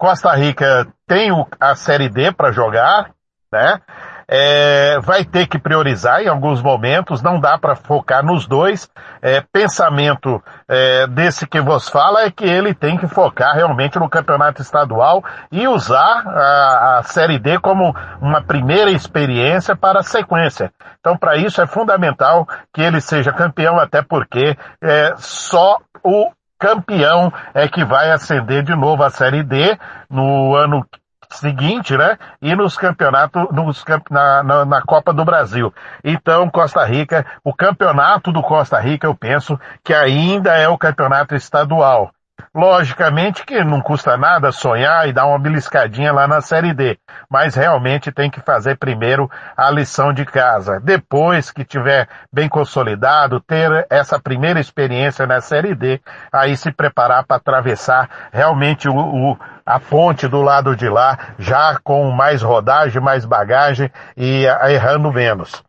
Costa 0.02 0.34
Rica 0.34 0.86
tem 1.06 1.30
a 1.60 1.74
Série 1.76 2.08
D 2.08 2.32
para 2.32 2.50
jogar, 2.50 3.12
né? 3.52 3.80
É, 4.28 4.98
vai 5.00 5.24
ter 5.24 5.46
que 5.46 5.58
priorizar 5.58 6.22
em 6.22 6.28
alguns 6.28 6.62
momentos, 6.62 7.22
não 7.22 7.40
dá 7.40 7.58
para 7.58 7.76
focar 7.76 8.24
nos 8.24 8.46
dois. 8.46 8.88
É, 9.20 9.40
pensamento 9.52 10.42
é, 10.68 11.06
desse 11.06 11.46
que 11.46 11.60
vos 11.60 11.88
fala 11.88 12.22
é 12.22 12.30
que 12.30 12.44
ele 12.44 12.74
tem 12.74 12.96
que 12.96 13.06
focar 13.06 13.54
realmente 13.54 13.98
no 13.98 14.08
campeonato 14.08 14.62
estadual 14.62 15.22
e 15.50 15.66
usar 15.68 16.24
a, 16.26 16.98
a 16.98 17.02
Série 17.02 17.38
D 17.38 17.58
como 17.58 17.94
uma 18.20 18.42
primeira 18.42 18.90
experiência 18.90 19.76
para 19.76 20.00
a 20.00 20.04
sequência. 20.04 20.72
Então, 21.00 21.16
para 21.16 21.36
isso 21.36 21.60
é 21.60 21.66
fundamental 21.66 22.46
que 22.72 22.80
ele 22.80 23.00
seja 23.00 23.32
campeão, 23.32 23.78
até 23.78 24.02
porque 24.02 24.56
é, 24.80 25.14
só 25.16 25.78
o 26.02 26.30
campeão 26.58 27.32
é 27.54 27.66
que 27.66 27.84
vai 27.84 28.12
ascender 28.12 28.62
de 28.62 28.74
novo 28.76 29.02
a 29.02 29.10
Série 29.10 29.42
D 29.42 29.76
no 30.08 30.54
ano 30.54 30.86
seguinte, 31.34 31.96
né? 31.96 32.18
E 32.40 32.54
nos 32.54 32.76
campeonatos, 32.76 33.48
nos, 33.52 33.84
na, 34.10 34.42
na, 34.42 34.64
na, 34.64 34.82
Copa 34.82 35.12
do 35.12 35.24
Brasil. 35.24 35.72
Então, 36.04 36.50
Costa 36.50 36.84
Rica, 36.84 37.26
o 37.44 37.54
campeonato 37.54 38.32
do 38.32 38.42
Costa 38.42 38.78
Rica, 38.78 39.06
eu 39.06 39.14
penso 39.14 39.58
que 39.84 39.94
ainda 39.94 40.56
é 40.56 40.68
o 40.68 40.78
campeonato 40.78 41.34
estadual. 41.34 42.12
Logicamente 42.54 43.44
que 43.44 43.64
não 43.64 43.80
custa 43.80 44.16
nada 44.16 44.52
sonhar 44.52 45.08
e 45.08 45.12
dar 45.12 45.26
uma 45.26 45.38
beliscadinha 45.38 46.12
lá 46.12 46.28
na 46.28 46.40
Série 46.40 46.74
D, 46.74 46.98
mas 47.30 47.54
realmente 47.54 48.12
tem 48.12 48.30
que 48.30 48.40
fazer 48.40 48.76
primeiro 48.76 49.30
a 49.56 49.70
lição 49.70 50.12
de 50.12 50.24
casa. 50.24 50.78
Depois 50.78 51.50
que 51.50 51.64
tiver 51.64 52.08
bem 52.32 52.48
consolidado, 52.48 53.40
ter 53.40 53.86
essa 53.88 54.18
primeira 54.20 54.60
experiência 54.60 55.26
na 55.26 55.40
Série 55.40 55.74
D, 55.74 56.00
aí 56.32 56.56
se 56.56 56.70
preparar 56.70 57.24
para 57.24 57.36
atravessar 57.36 58.08
realmente 58.32 58.88
o, 58.88 58.94
o, 58.96 59.38
a 59.64 59.80
ponte 59.80 60.28
do 60.28 60.42
lado 60.42 60.76
de 60.76 60.88
lá, 60.88 61.18
já 61.38 61.78
com 61.82 62.10
mais 62.10 62.42
rodagem, 62.42 63.00
mais 63.00 63.24
bagagem 63.24 63.90
e 64.16 64.44
errando 64.44 65.10
menos. 65.10 65.62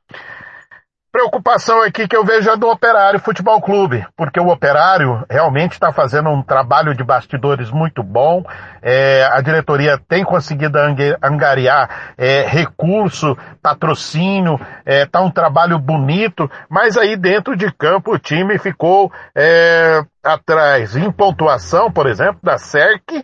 Preocupação 1.14 1.84
aqui 1.84 2.08
que 2.08 2.18
eu 2.18 2.26
vejo 2.26 2.50
é 2.50 2.58
do 2.58 2.68
Operário 2.68 3.20
Futebol 3.20 3.62
Clube, 3.62 4.04
porque 4.18 4.40
o 4.40 4.48
Operário 4.48 5.24
realmente 5.30 5.74
está 5.74 5.94
fazendo 5.94 6.28
um 6.32 6.42
trabalho 6.42 6.96
de 6.96 7.04
bastidores 7.04 7.70
muito 7.70 8.02
bom. 8.02 8.44
É, 8.82 9.24
a 9.32 9.40
diretoria 9.40 10.02
tem 10.10 10.24
conseguido 10.24 10.80
angariar 11.22 12.16
é, 12.18 12.48
recurso, 12.48 13.38
patrocínio, 13.62 14.60
é, 14.84 15.06
tá 15.06 15.22
um 15.22 15.30
trabalho 15.30 15.78
bonito, 15.78 16.50
mas 16.68 16.98
aí 16.98 17.16
dentro 17.16 17.56
de 17.56 17.72
campo 17.72 18.16
o 18.16 18.18
time 18.18 18.58
ficou 18.58 19.12
é, 19.38 20.04
atrás 20.24 20.96
em 20.96 21.12
pontuação, 21.12 21.92
por 21.92 22.08
exemplo, 22.08 22.40
da 22.42 22.58
SERC, 22.58 23.24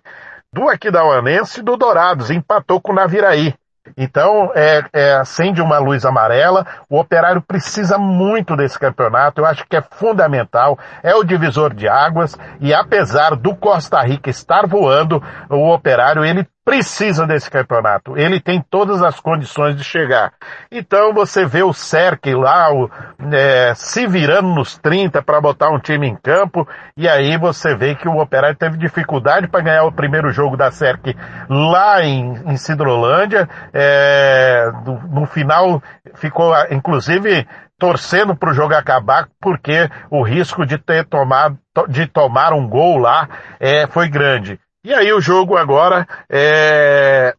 do 0.53 0.69
Aquidauanense 0.69 1.61
e 1.61 1.63
do 1.63 1.75
Dourados, 1.75 2.29
empatou 2.29 2.79
com 2.79 2.91
o 2.91 2.95
Naviraí. 2.95 3.55
Então, 3.97 4.51
é, 4.55 4.83
é, 4.93 5.13
acende 5.13 5.61
uma 5.61 5.77
luz 5.77 6.05
amarela. 6.05 6.65
O 6.89 6.99
operário 6.99 7.41
precisa 7.41 7.97
muito 7.97 8.55
desse 8.55 8.77
campeonato. 8.79 9.41
Eu 9.41 9.45
acho 9.45 9.65
que 9.67 9.75
é 9.75 9.81
fundamental. 9.81 10.77
É 11.03 11.15
o 11.15 11.23
divisor 11.23 11.73
de 11.73 11.87
águas. 11.87 12.37
E 12.59 12.73
apesar 12.73 13.35
do 13.35 13.55
Costa 13.55 14.01
Rica 14.01 14.29
estar 14.29 14.67
voando, 14.67 15.21
o 15.49 15.73
operário, 15.73 16.23
ele 16.23 16.47
precisa 16.69 17.25
desse 17.25 17.49
campeonato. 17.49 18.15
Ele 18.15 18.39
tem 18.39 18.61
todas 18.61 19.01
as 19.01 19.19
condições 19.19 19.75
de 19.75 19.83
chegar. 19.83 20.33
Então 20.71 21.11
você 21.11 21.43
vê 21.43 21.63
o 21.63 21.73
Cerque 21.73 22.31
lá 22.35 22.71
o, 22.71 22.87
é, 23.33 23.73
se 23.73 24.05
virando 24.05 24.49
nos 24.49 24.77
30 24.77 25.19
para 25.23 25.41
botar 25.41 25.71
um 25.71 25.79
time 25.79 26.07
em 26.07 26.15
campo 26.15 26.67
e 26.95 27.09
aí 27.09 27.39
você 27.39 27.75
vê 27.75 27.95
que 27.95 28.07
o 28.07 28.19
Operário 28.19 28.55
teve 28.55 28.77
dificuldade 28.77 29.47
para 29.47 29.63
ganhar 29.63 29.83
o 29.85 29.91
primeiro 29.91 30.29
jogo 30.29 30.55
da 30.55 30.69
Cerque 30.69 31.17
lá 31.49 32.03
em, 32.03 32.35
em 32.45 32.55
Cidrolândia. 32.55 33.49
É, 33.73 34.71
no, 34.85 35.21
no 35.21 35.25
final 35.25 35.81
ficou 36.13 36.53
inclusive 36.69 37.47
torcendo 37.79 38.35
para 38.35 38.51
o 38.51 38.53
jogo 38.53 38.75
acabar 38.75 39.27
porque 39.41 39.89
o 40.11 40.21
risco 40.21 40.67
de 40.67 40.77
ter 40.77 41.03
tomado 41.07 41.57
de 41.87 42.05
tomar 42.05 42.53
um 42.53 42.67
gol 42.67 42.99
lá 42.99 43.27
é, 43.59 43.87
foi 43.87 44.07
grande. 44.07 44.59
E 44.83 44.93
aí 44.93 45.11
o 45.11 45.19
jogo 45.19 45.57
agora 45.57 46.07
é 46.29 47.35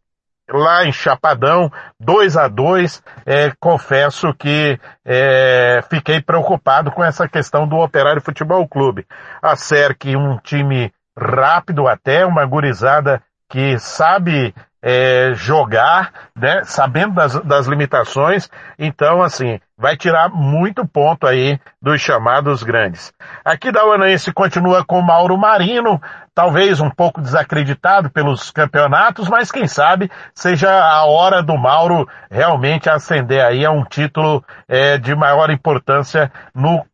lá 0.53 0.85
em 0.85 0.93
Chapadão, 0.93 1.71
2 1.99 2.37
a 2.37 2.49
2 2.49 3.03
é, 3.25 3.53
confesso 3.59 4.35
que 4.35 4.79
é, 5.05 5.81
fiquei 5.89 6.21
preocupado 6.21 6.91
com 6.91 7.05
essa 7.05 7.29
questão 7.29 7.67
do 7.67 7.77
Operário 7.77 8.21
Futebol 8.21 8.67
Clube. 8.69 9.07
A 9.41 9.57
SERC, 9.57 10.17
um 10.17 10.39
time 10.39 10.93
rápido 11.17 11.87
até, 11.87 12.27
uma 12.27 12.45
gurizada 12.45 13.23
que 13.49 13.79
sabe 13.79 14.55
é, 14.83 15.33
jogar, 15.35 16.13
né, 16.35 16.63
sabendo 16.65 17.15
das, 17.15 17.35
das 17.41 17.67
limitações, 17.67 18.49
então 18.79 19.23
assim, 19.23 19.61
vai 19.77 19.97
tirar 19.97 20.29
muito 20.29 20.87
ponto 20.87 21.27
aí 21.27 21.59
dos 21.81 22.01
chamados 22.01 22.63
grandes. 22.63 23.13
Aqui 23.45 23.71
da 23.71 23.85
Uanaense 23.85 24.33
continua 24.33 24.85
com 24.85 25.01
Mauro 25.03 25.37
Marino, 25.37 26.01
talvez 26.35 26.81
um 26.81 26.91
pouco 26.91 27.21
desacreditado 27.21 28.11
pelos 28.11 28.51
campeonatos, 28.51 29.29
mas 29.29 29.53
quem 29.53 29.67
sabe 29.67 30.11
seja 30.35 30.71
a 30.71 31.05
hora 31.05 31.43
do 31.43 31.57
Mauro 31.57 32.09
realmente 32.31 32.89
ascender 32.89 33.45
aí 33.45 33.65
a 33.65 33.71
um 33.71 33.85
título 33.85 34.45
é, 34.69 34.97
de 34.97 35.15
maior 35.15 35.51
importância 35.51 36.33
no, 36.55 36.85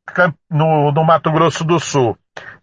no, 0.50 0.90
no 0.92 1.04
Mato 1.04 1.30
Grosso 1.30 1.64
do 1.64 1.78
Sul. 1.78 2.16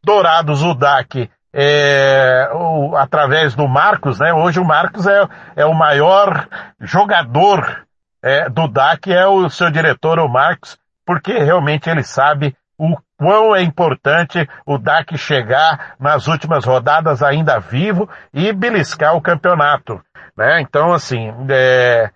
Dourados, 0.04 0.62
o 0.62 0.74
DAC, 0.74 1.30
é, 1.54 2.50
o, 2.52 2.96
através 2.96 3.54
do 3.54 3.68
Marcos, 3.68 4.20
né? 4.20 4.34
Hoje 4.34 4.60
o 4.60 4.66
Marcos 4.66 5.06
é, 5.06 5.28
é 5.56 5.66
o 5.66 5.74
maior 5.74 6.48
jogador 6.82 7.86
é, 8.24 8.50
do 8.50 8.68
DAC, 8.68 9.12
é 9.14 9.28
o 9.28 9.50
seu 9.50 9.70
diretor, 9.70 10.18
o 10.20 10.28
Marcos, 10.28 10.80
porque 11.06 11.34
realmente 11.34 11.90
ele 11.90 12.04
sabe 12.04 12.56
o 12.78 12.98
quão 13.18 13.56
é 13.56 13.62
importante 13.62 14.50
o 14.66 14.78
DAC 14.78 15.18
chegar 15.18 15.96
nas 16.00 16.28
últimas 16.28 16.66
rodadas 16.66 17.22
ainda 17.22 17.60
vivo 17.60 18.10
e 18.34 18.52
beliscar 18.52 19.16
o 19.16 19.22
campeonato. 19.22 20.02
Né? 20.36 20.62
Então, 20.62 20.92
assim, 20.92 21.32
é, 21.50 22.10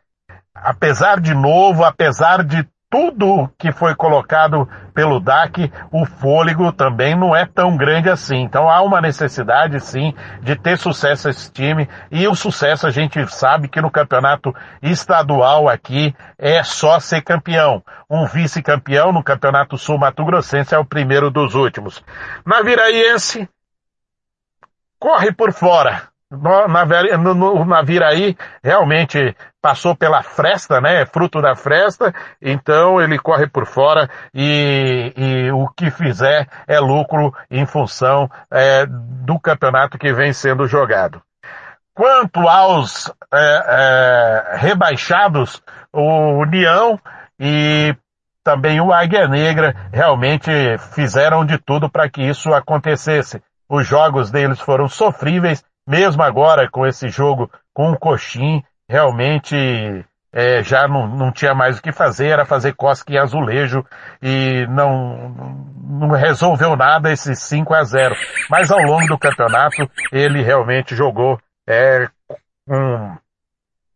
apesar 0.56 1.20
de 1.22 1.36
novo, 1.36 1.84
apesar 1.84 2.44
de 2.44 2.68
tudo 2.90 3.50
que 3.58 3.72
foi 3.72 3.94
colocado 3.96 4.68
pelo 4.94 5.20
DAC, 5.20 5.72
o 5.92 6.06
fôlego 6.06 6.72
também 6.72 7.16
não 7.16 7.36
é 7.36 7.46
tão 7.46 7.76
grande 7.76 8.10
assim. 8.10 8.38
Então 8.38 8.70
há 8.70 8.82
uma 8.82 9.02
necessidade 9.02 9.80
sim 9.80 10.14
de 10.42 10.56
ter 10.56 10.78
sucesso 10.78 11.30
esse 11.30 11.52
time 11.52 11.88
e 12.10 12.28
o 12.28 12.36
sucesso 12.36 12.88
a 12.88 12.92
gente 12.92 13.26
sabe 13.28 13.68
que 13.68 13.82
no 13.82 13.92
campeonato 13.92 14.56
estadual 14.82 15.68
aqui 15.68 16.16
é 16.38 16.64
só 16.64 17.00
ser 17.00 17.22
campeão. 17.22 17.84
Um 18.10 18.26
vice-campeão 18.26 19.12
no 19.12 19.24
campeonato 19.24 19.78
sul 19.78 19.98
Mato 19.98 20.24
Grossense 20.24 20.74
é 20.74 20.78
o 20.78 20.86
primeiro 20.86 21.30
dos 21.30 21.56
últimos. 21.56 22.04
Na 22.46 22.62
Viraiense, 22.62 23.50
corre 24.98 25.34
por 25.34 25.52
fora 25.52 26.04
no 26.30 27.66
Naviraí 27.66 28.36
realmente 28.62 29.36
passou 29.62 29.96
pela 29.96 30.22
fresta, 30.22 30.82
né? 30.82 31.02
É 31.02 31.06
fruto 31.06 31.42
da 31.42 31.56
fresta, 31.56 32.14
então 32.42 33.02
ele 33.02 33.18
corre 33.18 33.48
por 33.48 33.66
fora 33.66 34.10
e, 34.34 35.14
e 35.16 35.52
o 35.52 35.68
que 35.70 35.90
fizer 35.90 36.48
é 36.68 36.80
lucro 36.80 37.34
em 37.50 37.66
função 37.66 38.30
é, 38.52 38.86
do 38.88 39.40
campeonato 39.40 39.98
que 39.98 40.14
vem 40.14 40.34
sendo 40.34 40.68
jogado. 40.68 41.22
Quanto 41.94 42.48
aos 42.48 43.12
é, 43.34 44.54
é, 44.54 44.58
rebaixados, 44.58 45.62
o 45.92 46.42
União 46.42 47.00
e 47.40 47.96
também 48.44 48.80
o 48.80 48.94
Águia 48.94 49.28
Negra 49.28 49.76
realmente 49.92 50.50
fizeram 50.94 51.46
de 51.46 51.58
tudo 51.58 51.90
para 51.90 52.10
que 52.10 52.22
isso 52.22 52.54
acontecesse. 52.54 53.42
Os 53.68 53.86
jogos 53.86 54.30
deles 54.30 54.60
foram 54.60 54.88
sofríveis 54.88 55.64
mesmo 55.88 56.22
agora 56.22 56.70
com 56.70 56.86
esse 56.86 57.08
jogo 57.10 57.50
com 57.74 57.92
o 57.92 57.98
Coxim, 57.98 58.64
realmente 58.90 59.56
é, 60.34 60.62
já 60.62 60.88
não, 60.88 61.08
não 61.08 61.32
tinha 61.32 61.54
mais 61.54 61.78
o 61.78 61.82
que 61.82 61.92
fazer, 61.92 62.28
era 62.28 62.46
fazer 62.46 62.74
cosque 62.74 63.14
em 63.14 63.18
azulejo 63.18 63.86
e 64.22 64.68
não, 64.68 65.30
não 65.84 66.10
resolveu 66.12 66.76
nada 66.76 67.12
esses 67.12 67.40
5 67.40 67.74
a 67.74 67.84
0 67.84 68.16
Mas 68.50 68.70
ao 68.70 68.80
longo 68.80 69.08
do 69.08 69.18
campeonato 69.18 69.90
ele 70.12 70.42
realmente 70.44 70.96
jogou 70.96 71.40
é, 71.68 72.08
um, 72.68 73.16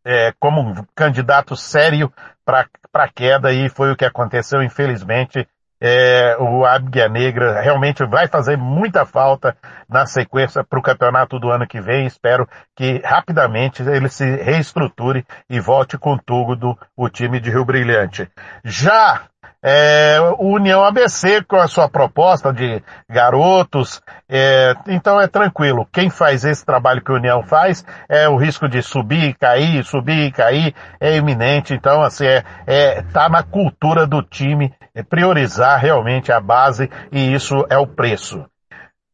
é, 0.06 0.34
como 0.40 0.62
um 0.62 0.74
candidato 0.96 1.56
sério 1.56 2.12
para 2.44 3.08
queda 3.14 3.54
e 3.54 3.70
foi 3.70 3.92
o 3.92 3.96
que 3.96 4.06
aconteceu, 4.06 4.64
infelizmente. 4.64 5.48
É, 5.82 6.38
o 6.40 6.64
Águia 6.64 7.10
Negra 7.10 7.60
realmente 7.60 8.06
vai 8.06 8.28
fazer 8.28 8.56
muita 8.56 9.04
falta 9.04 9.58
na 9.90 10.06
sequência 10.06 10.64
para 10.64 10.78
o 10.78 10.84
campeonato 10.84 11.40
do 11.40 11.50
ano 11.50 11.68
que 11.68 11.82
vem. 11.82 12.06
Espero 12.06 12.48
que 12.76 13.02
rapidamente 13.04 13.82
ele 13.82 14.08
se 14.08 14.24
reestruture 14.24 15.26
e 15.50 15.60
volte 15.60 15.98
com 15.98 16.18
tudo 16.18 16.78
o 16.96 17.10
time 17.10 17.40
de 17.40 17.50
Rio 17.50 17.66
Brilhante. 17.66 18.30
Já 18.64 19.24
é, 19.64 20.18
o 20.40 20.56
União 20.56 20.84
ABC 20.84 21.44
com 21.44 21.56
a 21.56 21.68
sua 21.68 21.88
proposta 21.88 22.52
de 22.52 22.82
garotos, 23.10 24.02
é, 24.28 24.74
então 24.88 25.20
é 25.22 25.28
tranquilo. 25.28 25.88
Quem 25.92 26.10
faz 26.10 26.44
esse 26.44 26.66
trabalho 26.66 27.04
que 27.04 27.12
o 27.12 27.16
União 27.16 27.44
faz, 27.44 27.86
é 28.10 28.28
o 28.28 28.38
risco 28.38 28.68
de 28.68 28.82
subir 28.82 29.30
e 29.30 29.34
cair, 29.34 29.84
subir 29.84 30.26
e 30.26 30.32
cair, 30.32 30.74
é 31.00 31.16
iminente. 31.16 31.74
Então, 31.74 32.02
assim, 32.02 32.26
é, 32.26 32.44
é, 32.66 33.02
tá 33.04 33.30
na 33.30 33.44
cultura 33.44 34.08
do 34.08 34.24
time 34.24 34.74
é 34.94 35.02
priorizar 35.04 35.80
realmente 35.80 36.32
a 36.32 36.40
base 36.40 36.90
e 37.12 37.34
isso 37.34 37.66
é 37.70 37.78
o 37.78 37.88
preço. 37.88 38.46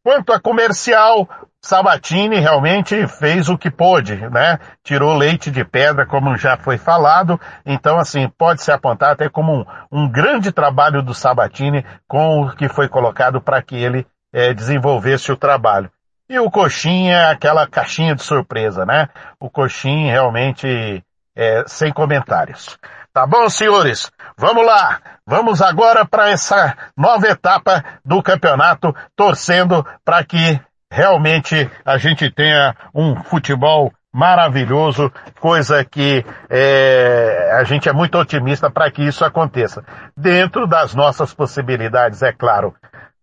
Quanto 0.03 0.31
a 0.31 0.39
comercial, 0.39 1.27
Sabatini 1.67 2.39
realmente 2.39 3.05
fez 3.07 3.49
o 3.49 3.57
que 3.57 3.69
pôde, 3.69 4.15
né? 4.29 4.57
Tirou 4.85 5.13
leite 5.13 5.51
de 5.51 5.65
pedra, 5.65 6.05
como 6.05 6.37
já 6.37 6.55
foi 6.55 6.77
falado. 6.77 7.37
Então, 7.65 7.99
assim, 7.99 8.29
pode 8.37 8.63
se 8.63 8.71
apontar 8.71 9.11
até 9.11 9.27
como 9.27 9.53
um, 9.53 9.65
um 9.91 10.09
grande 10.09 10.53
trabalho 10.53 11.03
do 11.03 11.13
Sabatini 11.13 11.85
com 12.07 12.43
o 12.43 12.55
que 12.55 12.69
foi 12.69 12.87
colocado 12.87 13.41
para 13.41 13.61
que 13.61 13.75
ele 13.75 14.07
é, 14.31 14.53
desenvolvesse 14.53 15.29
o 15.29 15.35
trabalho. 15.35 15.91
E 16.29 16.39
o 16.39 16.49
Coxinha 16.49 17.17
é 17.17 17.31
aquela 17.31 17.67
caixinha 17.67 18.15
de 18.15 18.23
surpresa, 18.23 18.85
né? 18.85 19.09
O 19.37 19.49
Coxinha 19.49 20.13
realmente 20.13 21.03
é, 21.35 21.65
sem 21.67 21.91
comentários. 21.91 22.77
Tá 23.11 23.27
bom, 23.27 23.49
senhores? 23.49 24.09
Vamos 24.37 24.65
lá! 24.65 25.01
Vamos 25.25 25.61
agora 25.61 26.05
para 26.05 26.29
essa 26.29 26.77
nova 26.95 27.27
etapa 27.27 27.83
do 28.05 28.23
campeonato, 28.23 28.95
torcendo 29.17 29.85
para 30.05 30.23
que 30.23 30.57
realmente 30.91 31.69
a 31.85 31.97
gente 31.97 32.29
tenha 32.31 32.75
um 32.93 33.15
futebol 33.23 33.91
maravilhoso, 34.13 35.11
coisa 35.39 35.85
que 35.85 36.25
é, 36.49 37.51
a 37.53 37.63
gente 37.63 37.87
é 37.87 37.93
muito 37.93 38.17
otimista 38.17 38.69
para 38.69 38.89
que 38.89 39.03
isso 39.03 39.23
aconteça. 39.23 39.83
Dentro 40.15 40.65
das 40.65 40.95
nossas 40.95 41.33
possibilidades, 41.33 42.23
é 42.23 42.31
claro. 42.31 42.73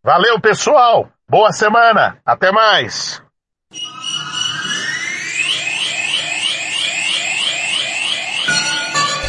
Valeu, 0.02 0.38
pessoal! 0.40 1.08
Boa 1.28 1.52
semana! 1.52 2.18
Até 2.24 2.52
mais! 2.52 3.22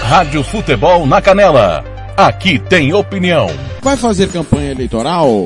Rádio 0.03 0.44
Futebol 0.44 1.07
na 1.07 1.20
Canela. 1.20 1.84
Aqui 2.16 2.60
tem 2.60 2.94
opinião. 2.94 3.48
Vai 3.82 3.98
fazer 3.98 4.32
campanha 4.32 4.72
eleitoral? 4.72 5.45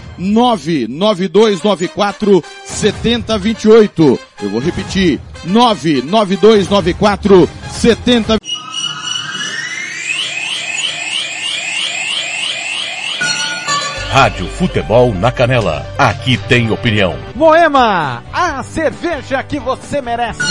99294 0.21 2.43
7028. 2.65 4.19
Eu 4.43 4.49
vou 4.49 4.61
repetir. 4.61 5.19
99294 5.43 7.49
70 7.71 8.37
Rádio 14.11 14.45
Futebol 14.45 15.13
na 15.13 15.31
Canela. 15.31 15.85
Aqui 15.97 16.35
tem 16.35 16.69
opinião. 16.69 17.15
Moema, 17.33 18.21
a 18.33 18.61
cerveja 18.61 19.41
que 19.41 19.57
você 19.57 20.01
merece. 20.01 20.41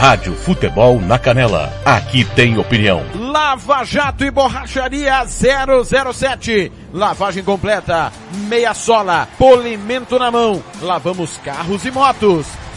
Rádio 0.00 0.34
Futebol 0.34 0.98
na 0.98 1.18
Canela. 1.18 1.70
Aqui 1.84 2.24
tem 2.24 2.56
opinião. 2.56 3.04
Lava 3.14 3.84
Jato 3.84 4.24
e 4.24 4.30
Borracharia 4.30 5.26
007. 5.26 6.72
Lavagem 6.90 7.44
completa, 7.44 8.10
meia 8.48 8.72
sola, 8.72 9.28
polimento 9.36 10.18
na 10.18 10.30
mão. 10.30 10.64
Lavamos 10.80 11.36
carros 11.44 11.84
e 11.84 11.90
motos. 11.90 12.46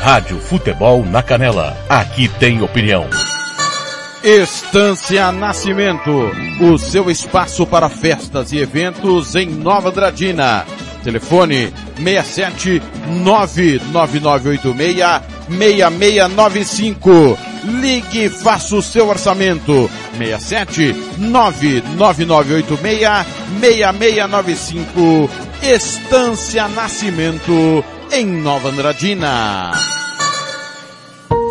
Rádio 0.00 0.40
Futebol 0.40 1.04
na 1.04 1.22
Canela. 1.22 1.76
Aqui 1.88 2.28
tem 2.38 2.62
opinião. 2.62 3.06
Estância 4.22 5.32
Nascimento, 5.32 6.30
o 6.60 6.76
seu 6.76 7.10
espaço 7.10 7.66
para 7.66 7.88
festas 7.88 8.52
e 8.52 8.58
eventos 8.58 9.34
em 9.34 9.48
Nova 9.48 9.88
Andradina. 9.88 10.66
Telefone 11.02 11.72
67 11.96 12.82
99986 13.06 15.22
6695. 15.48 17.38
Ligue 17.80 18.24
e 18.24 18.28
faça 18.28 18.76
o 18.76 18.82
seu 18.82 19.08
orçamento. 19.08 19.90
67 20.18 20.94
99986 21.16 23.00
6695. 23.58 25.30
Estância 25.62 26.68
Nascimento 26.68 27.82
em 28.12 28.26
Nova 28.26 28.68
Andradina. 28.68 29.70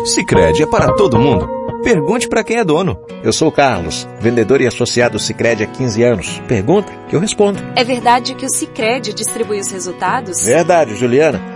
Sicredi 0.04 0.62
é 0.62 0.66
para 0.66 0.92
todo 0.92 1.18
mundo. 1.18 1.59
Pergunte 1.82 2.28
para 2.28 2.44
quem 2.44 2.58
é 2.58 2.64
dono. 2.64 3.00
Eu 3.22 3.32
sou 3.32 3.48
o 3.48 3.52
Carlos, 3.52 4.06
vendedor 4.20 4.60
e 4.60 4.66
associado 4.66 5.18
Sicredi 5.18 5.64
há 5.64 5.66
15 5.66 6.02
anos. 6.02 6.42
Pergunta 6.46 6.92
que 7.08 7.16
eu 7.16 7.20
respondo. 7.20 7.58
É 7.74 7.82
verdade 7.82 8.34
que 8.34 8.44
o 8.44 8.50
Sicredi 8.50 9.14
distribui 9.14 9.58
os 9.60 9.70
resultados? 9.70 10.44
Verdade, 10.44 10.94
Juliana. 10.94 11.40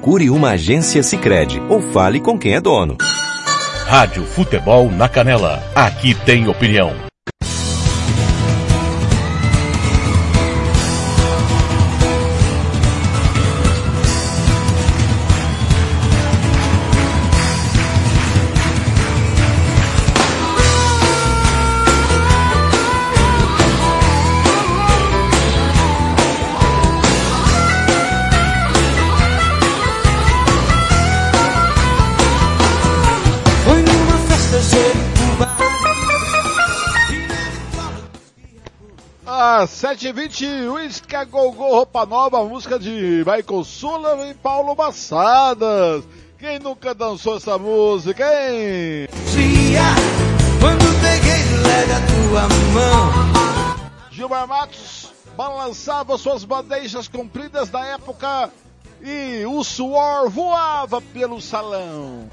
Procure 0.00 0.30
uma 0.30 0.52
agência 0.52 1.02
Sicredi 1.02 1.60
ou 1.68 1.82
fale 1.92 2.20
com 2.20 2.38
quem 2.38 2.54
é 2.54 2.60
dono. 2.60 2.96
Rádio 3.86 4.24
Futebol 4.24 4.90
na 4.90 5.10
Canela. 5.10 5.62
Aqui 5.74 6.14
tem 6.14 6.48
opinião. 6.48 7.09
Às 39.60 39.72
7h20, 39.72 40.72
Whisky 40.72 41.22
Gogô 41.26 41.68
Roupa 41.68 42.06
Nova, 42.06 42.42
música 42.44 42.78
de 42.78 43.22
Michael 43.26 43.62
Sullivan 43.62 44.30
e 44.30 44.32
Paulo 44.32 44.74
Massadas. 44.74 46.02
Quem 46.38 46.58
nunca 46.58 46.94
dançou 46.94 47.36
essa 47.36 47.58
música, 47.58 48.24
hein? 48.24 49.06
Dia, 49.30 49.82
quando 50.60 51.00
peguei 51.02 51.42
leve 51.62 51.92
a 51.92 52.00
tua 52.00 52.48
mão. 52.72 53.12
Gilmar 54.10 54.48
Matos 54.48 55.12
balançava 55.36 56.16
suas 56.16 56.42
bandejas 56.42 57.06
compridas 57.06 57.68
da 57.68 57.84
época 57.84 58.50
e 59.02 59.44
o 59.44 59.62
suor 59.62 60.30
voava 60.30 61.02
pelo 61.02 61.38
salão. 61.38 62.30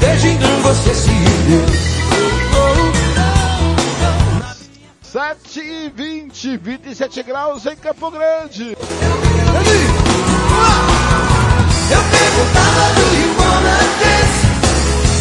Desde 0.00 0.28
então 0.28 0.62
você 0.62 0.94
se 0.94 1.10
deu. 1.10 2.95
7 5.16 5.60
e 5.60 5.88
20, 5.88 6.58
27 6.58 7.22
graus 7.22 7.64
em 7.64 7.74
Campo 7.74 8.10
Grande. 8.10 8.72
Eu 8.72 8.76
perguntava 12.10 12.92
do 12.92 13.00
you 13.16 13.32
wanna 13.40 13.78
dance? 13.98 14.44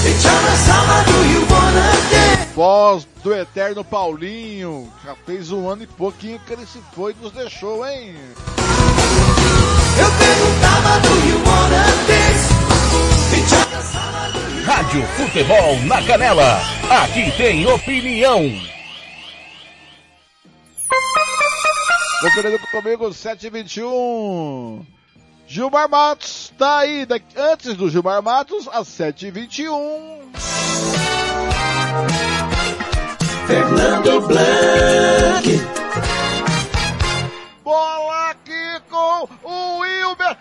E 0.06 0.12
Samba 0.58 1.02
do 1.06 1.16
you 1.32 1.48
wanna 1.50 1.92
dance? 2.12 2.54
Voz 2.54 3.08
do 3.24 3.34
eterno 3.34 3.86
Paulinho, 3.86 4.92
já 5.02 5.16
fez 5.26 5.54
um 5.54 5.70
ano 5.70 5.84
e 5.84 5.88
pouquinho 5.88 6.40
que 6.40 6.52
ele 6.52 6.66
se 6.66 6.82
foi 6.94 7.14
e 7.14 7.24
nos 7.24 7.32
deixou, 7.32 7.88
hein? 7.88 8.18
Eu 9.98 10.12
perguntava 10.12 11.00
do 11.00 11.16
you 11.26 11.42
wanna 11.48 11.86
dance? 12.06 12.54
Rádio 14.66 15.08
Futebol 15.16 15.80
na 15.86 16.02
Canela. 16.02 16.60
Aqui 16.90 17.32
tem 17.38 17.66
opinião. 17.66 18.76
Conferindo 22.22 22.60
comigo, 22.72 23.10
7h21. 23.10 24.86
Gilmar 25.48 25.90
Matos 25.90 26.52
tá 26.58 26.80
aí. 26.80 27.06
Antes 27.36 27.76
do 27.76 27.90
Gilmar 27.90 28.22
Matos, 28.22 28.68
às 28.72 28.88
7h21. 28.88 30.26
Fernando 33.48 34.22
Blanc. 34.22 35.62
Bola 37.64 38.30
aqui 38.32 38.82
com 38.90 39.30
o 39.44 39.80
Wilber 39.80 40.38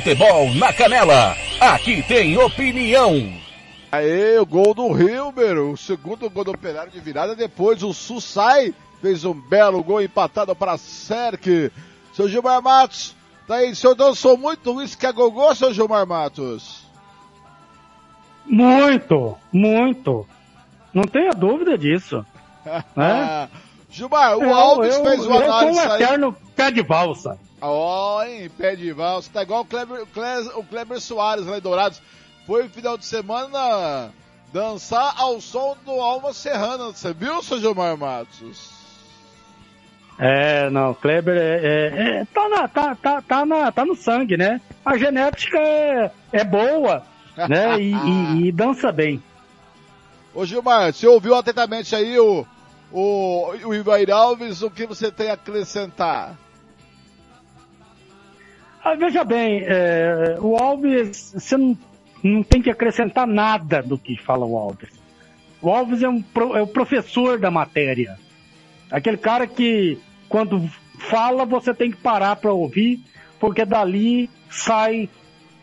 Futebol 0.00 0.54
na 0.54 0.72
Canela. 0.72 1.36
Aqui 1.60 2.02
tem 2.02 2.34
opinião. 2.38 3.34
Aê, 3.92 4.38
o 4.38 4.46
gol 4.46 4.72
do 4.72 4.98
Hilber, 4.98 5.58
o 5.58 5.76
segundo 5.76 6.30
gol 6.30 6.42
do 6.42 6.52
Operário 6.52 6.90
de 6.90 6.98
virada, 7.00 7.36
depois 7.36 7.82
o 7.82 7.92
Sussai 7.92 8.72
fez 9.02 9.26
um 9.26 9.34
belo 9.34 9.82
gol 9.82 10.00
empatado 10.00 10.56
para 10.56 10.78
Serk. 10.78 11.70
Seu 12.14 12.30
Gilmar 12.30 12.62
Matos, 12.62 13.14
tá 13.46 13.56
aí, 13.56 13.72
o 13.72 13.76
senhor 13.76 13.94
dançou 13.94 14.38
muito 14.38 14.80
isso 14.82 14.96
que 14.96 15.04
é 15.06 15.12
gogô, 15.12 15.54
seu 15.54 15.72
Gilmar 15.74 16.06
Matos? 16.06 16.82
Muito, 18.46 19.36
muito. 19.52 20.26
Não 20.94 21.02
tenha 21.02 21.32
dúvida 21.32 21.76
disso. 21.76 22.24
né? 22.96 23.48
Gilmar, 23.90 24.38
o 24.38 24.42
Eu- 24.44 24.54
Alves 24.54 24.96
eu- 24.96 25.04
fez 25.04 25.26
uma 25.26 25.36
eu 25.36 25.42
sou 25.44 25.52
análise 25.52 25.78
um 25.78 25.82
aí. 25.92 26.02
eterno 26.02 26.36
pé 26.56 26.70
de 26.70 26.82
valsa. 26.82 27.38
Ó, 27.60 28.22
hein, 28.24 28.50
pé 28.56 28.74
de 28.76 28.92
valsa. 28.92 29.30
Tá 29.32 29.42
igual 29.42 29.62
o 29.62 29.64
Kleber, 29.64 30.02
o 30.02 30.06
Kleber, 30.06 30.58
o 30.58 30.64
Kleber 30.64 31.00
Soares 31.00 31.46
lá 31.46 31.58
em 31.58 31.60
Dourados. 31.60 32.00
Foi 32.46 32.68
final 32.68 32.96
de 32.96 33.04
semana 33.04 34.10
dançar 34.52 35.14
ao 35.18 35.40
som 35.40 35.76
do 35.84 35.92
Alma 35.92 36.32
Serrana. 36.32 36.86
Você 36.86 37.12
viu, 37.12 37.42
seu 37.42 37.60
Gilmar 37.60 37.96
Matos? 37.96 38.70
É, 40.18 40.68
não, 40.70 40.92
Kleber 40.92 41.36
é, 41.36 41.60
é- 41.62 42.16
é- 42.20 42.24
tá, 42.26 42.48
na, 42.48 42.68
tá, 42.68 42.94
tá, 42.94 43.22
tá, 43.22 43.46
na, 43.46 43.72
tá 43.72 43.84
no 43.86 43.94
sangue, 43.96 44.36
né? 44.36 44.60
A 44.84 44.96
genética 44.98 45.58
é, 45.58 46.10
é 46.32 46.44
boa, 46.44 47.02
né? 47.48 47.80
E, 47.80 47.94
e- 47.94 48.46
e 48.48 48.52
dança 48.52 48.92
bem. 48.92 49.22
Ô 50.34 50.44
Gilmar, 50.44 50.92
você 50.92 51.06
ouviu 51.06 51.34
atentamente 51.34 51.94
aí 51.96 52.18
o, 52.18 52.46
o, 52.92 53.50
o 53.64 53.74
Ivair 53.74 54.10
Alves, 54.10 54.60
o 54.62 54.70
que 54.70 54.86
você 54.86 55.10
tem 55.10 55.30
a 55.30 55.34
acrescentar? 55.34 56.36
Ah, 58.82 58.94
veja 58.94 59.22
bem, 59.24 59.62
é, 59.66 60.36
o 60.40 60.56
Alves, 60.56 61.32
você 61.34 61.56
não, 61.56 61.76
não 62.22 62.42
tem 62.42 62.62
que 62.62 62.70
acrescentar 62.70 63.26
nada 63.26 63.82
do 63.82 63.98
que 63.98 64.16
fala 64.16 64.46
o 64.46 64.56
Alves. 64.56 64.90
O 65.60 65.68
Alves 65.68 66.02
é, 66.02 66.08
um, 66.08 66.24
é 66.54 66.62
o 66.62 66.66
professor 66.66 67.38
da 67.38 67.50
matéria. 67.50 68.18
Aquele 68.90 69.18
cara 69.18 69.46
que, 69.46 69.98
quando 70.28 70.66
fala, 70.98 71.44
você 71.44 71.74
tem 71.74 71.90
que 71.90 71.98
parar 71.98 72.36
para 72.36 72.52
ouvir, 72.52 73.04
porque 73.38 73.64
dali 73.64 74.30
sai 74.48 75.08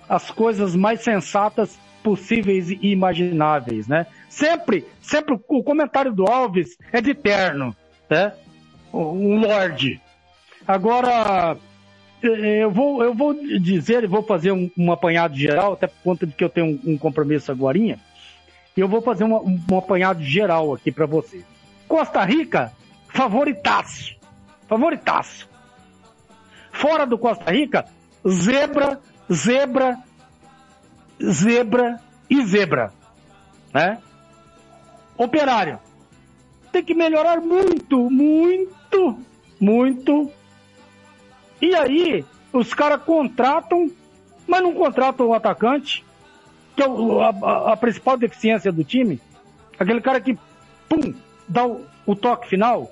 as 0.08 0.30
coisas 0.30 0.76
mais 0.76 1.02
sensatas 1.02 1.78
possíveis 2.04 2.70
e 2.70 2.92
imagináveis, 2.92 3.88
né? 3.88 4.06
Sempre, 4.30 4.86
sempre 5.02 5.38
o 5.48 5.64
comentário 5.64 6.14
do 6.14 6.26
Alves 6.26 6.78
é 6.92 7.02
de 7.02 7.14
terno, 7.14 7.76
né? 8.10 8.32
Um 8.94 9.40
lorde. 9.40 10.00
Agora, 10.66 11.58
eu 12.22 12.72
vou, 12.72 13.04
eu 13.04 13.14
vou 13.14 13.34
dizer 13.34 14.04
e 14.04 14.08
vou 14.08 14.24
fazer 14.24 14.52
um, 14.52 14.70
um 14.78 14.92
apanhado 14.92 15.36
geral, 15.36 15.74
até 15.74 15.88
por 15.88 16.02
conta 16.04 16.26
de 16.26 16.34
que 16.34 16.44
eu 16.44 16.50
tenho 16.50 16.80
um, 16.86 16.94
um 16.94 16.98
compromisso 16.98 17.52
agora. 17.52 17.78
E 17.78 17.96
eu 18.76 18.88
vou 18.88 19.02
fazer 19.02 19.24
uma- 19.24 19.42
um, 19.42 19.60
apanhado 19.78 20.22
geral 20.24 20.74
aqui 20.74 20.92
para 20.92 21.06
você. 21.06 21.44
Costa 21.88 22.24
Rica, 22.24 22.72
favoritaço. 23.10 24.16
Favoritaço. 24.68 25.48
Fora 26.72 27.06
do 27.06 27.18
Costa 27.18 27.50
Rica, 27.52 27.86
zebra, 28.28 29.00
zebra, 29.32 29.98
zebra 31.24 32.00
e 32.30 32.46
zebra. 32.46 32.92
Né? 33.74 33.98
Operário. 35.18 35.80
Tem 36.72 36.84
que 36.84 36.94
melhorar 36.94 37.42
muito, 37.42 38.10
muito, 38.10 39.18
muito. 39.60 40.32
E 41.62 41.76
aí, 41.76 42.26
os 42.54 42.74
caras 42.74 43.02
contratam, 43.04 43.90
mas 44.48 44.62
não 44.62 44.74
contratam 44.74 45.28
o 45.28 45.34
atacante, 45.34 46.04
que 46.76 46.84
é 46.84 46.86
a, 46.86 47.72
a- 47.74 47.78
principal 47.78 48.18
deficiência 48.18 48.72
do 48.72 48.84
time. 48.84 49.20
Aquele 49.80 50.02
cara 50.02 50.22
que, 50.22 50.38
pum, 50.88 51.14
dá 51.48 51.66
o, 51.66 51.86
o 52.06 52.16
toque 52.16 52.48
final. 52.48 52.92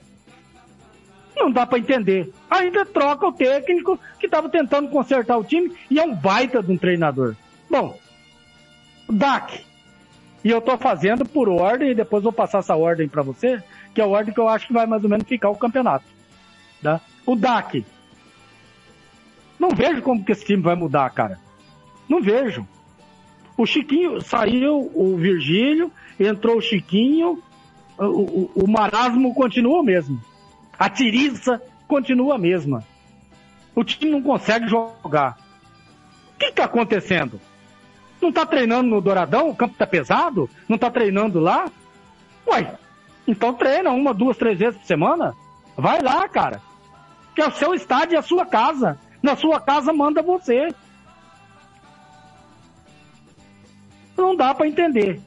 Não 1.35 1.51
dá 1.51 1.65
pra 1.65 1.77
entender. 1.79 2.31
Ainda 2.49 2.85
troca 2.85 3.27
o 3.27 3.31
técnico 3.33 3.99
que 4.19 4.27
tava 4.29 4.49
tentando 4.49 4.89
consertar 4.89 5.37
o 5.37 5.43
time 5.43 5.75
e 5.89 5.99
é 5.99 6.03
um 6.03 6.15
baita 6.15 6.63
de 6.63 6.71
um 6.71 6.77
treinador. 6.77 7.35
Bom, 7.69 7.97
DAC. 9.09 9.63
E 10.43 10.49
eu 10.49 10.61
tô 10.61 10.77
fazendo 10.77 11.25
por 11.25 11.49
ordem 11.49 11.89
e 11.91 11.95
depois 11.95 12.23
vou 12.23 12.31
passar 12.31 12.59
essa 12.59 12.75
ordem 12.75 13.07
pra 13.07 13.23
você, 13.23 13.61
que 13.93 13.99
é 13.99 14.03
a 14.03 14.07
ordem 14.07 14.33
que 14.33 14.39
eu 14.39 14.47
acho 14.47 14.67
que 14.67 14.73
vai 14.73 14.85
mais 14.85 15.03
ou 15.03 15.09
menos 15.09 15.27
ficar 15.27 15.49
o 15.49 15.55
campeonato. 15.57 16.05
Tá? 16.81 17.01
O 17.25 17.35
DAC. 17.35 17.83
Não 19.65 19.71
vejo 19.71 19.99
como 20.03 20.23
que 20.23 20.31
esse 20.31 20.45
time 20.45 20.61
vai 20.61 20.75
mudar, 20.75 21.09
cara. 21.09 21.39
Não 22.07 22.21
vejo. 22.21 22.67
O 23.57 23.65
Chiquinho 23.65 24.21
saiu, 24.21 24.91
o 24.93 25.17
Virgílio, 25.17 25.91
entrou 26.19 26.57
o 26.57 26.61
Chiquinho, 26.61 27.41
o, 27.97 28.03
o, 28.03 28.51
o 28.63 28.69
marasmo 28.69 29.33
continua 29.33 29.79
o 29.79 29.83
mesmo. 29.83 30.21
A 30.77 30.87
tiriça 30.87 31.59
continua 31.87 32.35
a 32.35 32.37
mesma. 32.37 32.83
O 33.73 33.83
time 33.83 34.11
não 34.11 34.21
consegue 34.21 34.67
jogar. 34.67 35.35
O 36.35 36.37
que 36.37 36.45
está 36.45 36.65
acontecendo? 36.65 37.41
Não 38.21 38.29
está 38.29 38.45
treinando 38.45 38.87
no 38.87 39.01
Douradão? 39.01 39.49
O 39.49 39.55
campo 39.55 39.73
está 39.73 39.87
pesado? 39.87 40.47
Não 40.69 40.75
está 40.75 40.91
treinando 40.91 41.39
lá? 41.39 41.71
Uai, 42.45 42.71
então 43.27 43.51
treina 43.51 43.89
uma, 43.89 44.13
duas, 44.13 44.37
três 44.37 44.59
vezes 44.59 44.77
por 44.79 44.85
semana. 44.85 45.33
Vai 45.75 46.03
lá, 46.03 46.29
cara. 46.29 46.61
Que 47.33 47.41
é 47.41 47.47
o 47.47 47.51
seu 47.51 47.73
estádio 47.73 48.13
e 48.13 48.17
a 48.17 48.21
sua 48.21 48.45
casa. 48.45 48.99
Na 49.26 49.35
sua 49.35 49.60
casa 49.60 49.91
manda 49.91 50.22
você. 50.22 50.68
Não 54.15 54.35
dá 54.35 54.53
para 54.53 54.68
entender. 54.68 55.19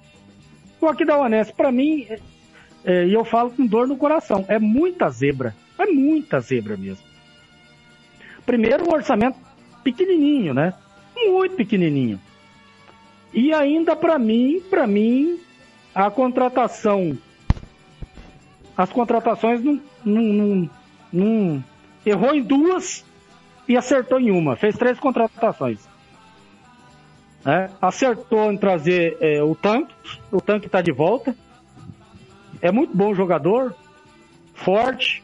O 0.81 0.87
aqui 0.87 1.05
da 1.05 1.19
Unesp, 1.21 1.53
para 1.57 1.73
mim, 1.73 2.07
é- 2.09 2.21
é, 2.85 3.07
e 3.09 3.13
eu 3.13 3.25
falo 3.25 3.51
com 3.51 3.67
dor 3.67 3.89
no 3.89 3.97
coração, 3.97 4.45
é 4.47 4.57
muita 4.57 5.11
zebra. 5.11 5.53
É 5.77 5.85
muita 5.87 6.39
zebra 6.39 6.77
mesmo. 6.77 7.03
Primeiro, 8.47 8.89
um 8.89 8.93
orçamento 8.93 9.37
pequenininho, 9.83 10.55
né? 10.55 10.75
Muito 11.17 11.57
pequenininho. 11.57 12.21
E 13.35 13.53
ainda 13.53 13.97
para 13.97 14.17
mim, 14.17 14.63
para 14.71 14.87
mim, 14.87 15.41
a 15.93 16.09
contratação, 16.09 17.19
as 18.77 18.91
contratações 18.93 19.61
não, 20.05 20.71
não- 21.13 21.65
errou 22.07 22.33
em 22.37 22.43
duas 22.43 23.05
e 23.69 23.77
acertou 23.77 24.19
em 24.19 24.31
uma. 24.31 24.57
Fez 24.57 24.77
três 24.77 24.99
contratações. 24.99 25.79
né? 27.45 27.71
Acertou 27.81 28.51
em 28.51 28.57
trazer 28.57 29.17
é, 29.21 29.43
o 29.43 29.55
tanque, 29.55 29.95
o 30.33 30.41
tanque 30.41 30.67
está 30.67 30.81
de 30.81 30.91
volta. 30.91 31.37
É 32.61 32.73
muito 32.73 32.97
bom 32.97 33.15
jogador, 33.15 33.75
forte, 34.55 35.23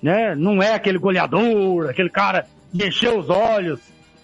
né? 0.00 0.34
Não 0.36 0.62
é 0.62 0.74
aquele 0.74 0.98
goleador, 0.98 1.88
aquele 1.88 2.10
cara 2.10 2.46
de 2.72 2.86
encher 2.86 3.16
os 3.16 3.28
olhos, 3.30 3.80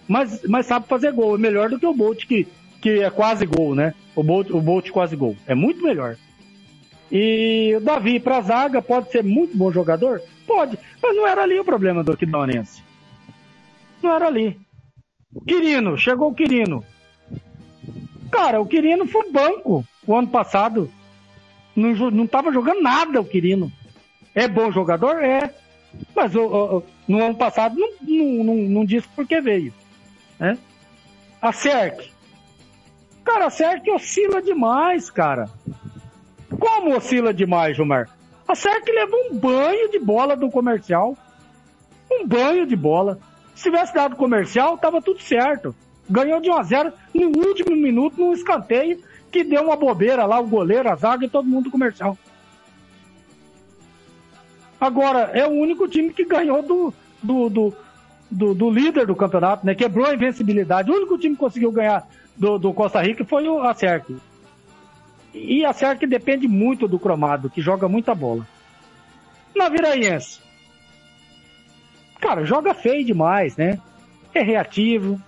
mas, 0.07 0.43
mas 0.47 0.67
sabe 0.67 0.87
fazer 0.87 1.11
gol. 1.11 1.35
É 1.35 1.37
melhor 1.39 1.69
do 1.69 1.79
que 1.79 1.85
o 1.85 1.93
Bolt, 1.93 2.25
que, 2.25 2.47
que 2.79 3.01
é 3.01 3.09
quase 3.09 3.45
gol, 3.45 3.75
né? 3.75 3.93
O 4.15 4.23
Bolt, 4.23 4.49
o 4.51 4.61
Bolt 4.61 4.89
quase 4.91 5.15
gol. 5.15 5.35
É 5.47 5.55
muito 5.55 5.83
melhor. 5.83 6.15
E 7.11 7.73
o 7.75 7.81
Davi 7.81 8.19
para 8.19 8.41
zaga 8.41 8.81
pode 8.81 9.11
ser 9.11 9.23
muito 9.23 9.57
bom 9.57 9.71
jogador? 9.71 10.21
Pode, 10.47 10.77
mas 11.01 11.15
não 11.15 11.27
era 11.27 11.43
ali 11.43 11.59
o 11.59 11.65
problema 11.65 12.03
do 12.03 12.11
Aquidauanense. 12.13 12.84
Era 14.09 14.27
ali. 14.27 14.59
Quirino, 15.47 15.97
chegou 15.97 16.29
o 16.31 16.33
Quirino. 16.33 16.83
Cara, 18.31 18.59
o 18.61 18.65
Quirino 18.65 19.05
foi 19.07 19.31
banco 19.31 19.85
o 20.07 20.15
ano 20.15 20.27
passado. 20.27 20.89
Não, 21.75 21.93
não 22.11 22.27
tava 22.27 22.51
jogando 22.51 22.81
nada 22.81 23.19
o 23.21 23.25
Quirino. 23.25 23.71
É 24.33 24.47
bom 24.47 24.71
jogador? 24.71 25.23
É. 25.23 25.53
Mas 26.15 26.35
o- 26.35 26.45
o- 26.77 26.83
no 27.07 27.23
ano 27.23 27.35
passado 27.35 27.75
não, 27.77 27.89
não, 28.01 28.43
não, 28.43 28.55
não 28.55 28.85
disse 28.85 29.07
por 29.09 29.25
que 29.25 29.39
veio. 29.41 29.73
Né? 30.39 30.57
A 31.41 31.51
Cerc. 31.53 32.11
Cara, 33.23 33.45
a 33.45 33.49
Cerc 33.49 33.89
oscila 33.91 34.41
demais, 34.41 35.09
cara. 35.09 35.49
Como 36.59 36.95
oscila 36.95 37.33
demais, 37.33 37.75
Gilmar? 37.75 38.09
A 38.47 38.55
Cerc 38.55 38.87
levou 38.89 39.19
um 39.31 39.37
banho 39.37 39.89
de 39.89 39.99
bola 39.99 40.35
do 40.35 40.49
comercial. 40.49 41.17
Um 42.11 42.27
banho 42.27 42.65
de 42.67 42.75
bola. 42.75 43.19
Se 43.55 43.63
tivesse 43.63 43.93
dado 43.93 44.17
comercial, 44.17 44.77
tava 44.77 45.01
tudo 45.01 45.21
certo. 45.21 45.73
Ganhou 46.09 46.41
de 46.41 46.49
1 46.51 46.53
a 46.57 46.63
0 46.63 46.93
no 47.13 47.47
último 47.47 47.75
minuto, 47.75 48.19
num 48.19 48.33
escanteio, 48.33 49.01
que 49.31 49.43
deu 49.43 49.63
uma 49.63 49.75
bobeira 49.75 50.25
lá, 50.25 50.39
o 50.39 50.47
goleiro, 50.47 50.89
a 50.89 50.95
zaga 50.95 51.25
e 51.25 51.29
todo 51.29 51.47
mundo 51.47 51.65
do 51.65 51.71
comercial. 51.71 52.17
Agora, 54.79 55.31
é 55.33 55.47
o 55.47 55.51
único 55.51 55.87
time 55.87 56.13
que 56.13 56.25
ganhou 56.25 56.61
do, 56.61 56.93
do, 57.23 57.49
do, 57.49 57.73
do, 58.29 58.53
do 58.53 58.69
líder 58.69 59.07
do 59.07 59.15
campeonato, 59.15 59.65
né? 59.65 59.73
Quebrou 59.73 60.05
a 60.05 60.13
invencibilidade. 60.13 60.91
O 60.91 60.95
único 60.95 61.17
time 61.17 61.33
que 61.33 61.39
conseguiu 61.39 61.71
ganhar 61.71 62.07
do, 62.35 62.59
do 62.59 62.73
Costa 62.73 63.01
Rica 63.01 63.23
foi 63.25 63.47
o 63.47 63.61
Acerque. 63.61 64.17
E 65.33 65.65
a 65.65 65.69
Acerque 65.69 66.05
depende 66.05 66.47
muito 66.47 66.87
do 66.87 66.99
cromado, 66.99 67.49
que 67.49 67.61
joga 67.61 67.87
muita 67.87 68.13
bola. 68.13 68.45
Na 69.55 69.69
Viraiense. 69.69 70.44
Cara, 72.19 72.45
joga 72.45 72.73
feio 72.73 73.05
demais, 73.05 73.55
né? 73.55 73.79
É 74.33 74.41
reativo, 74.41 75.21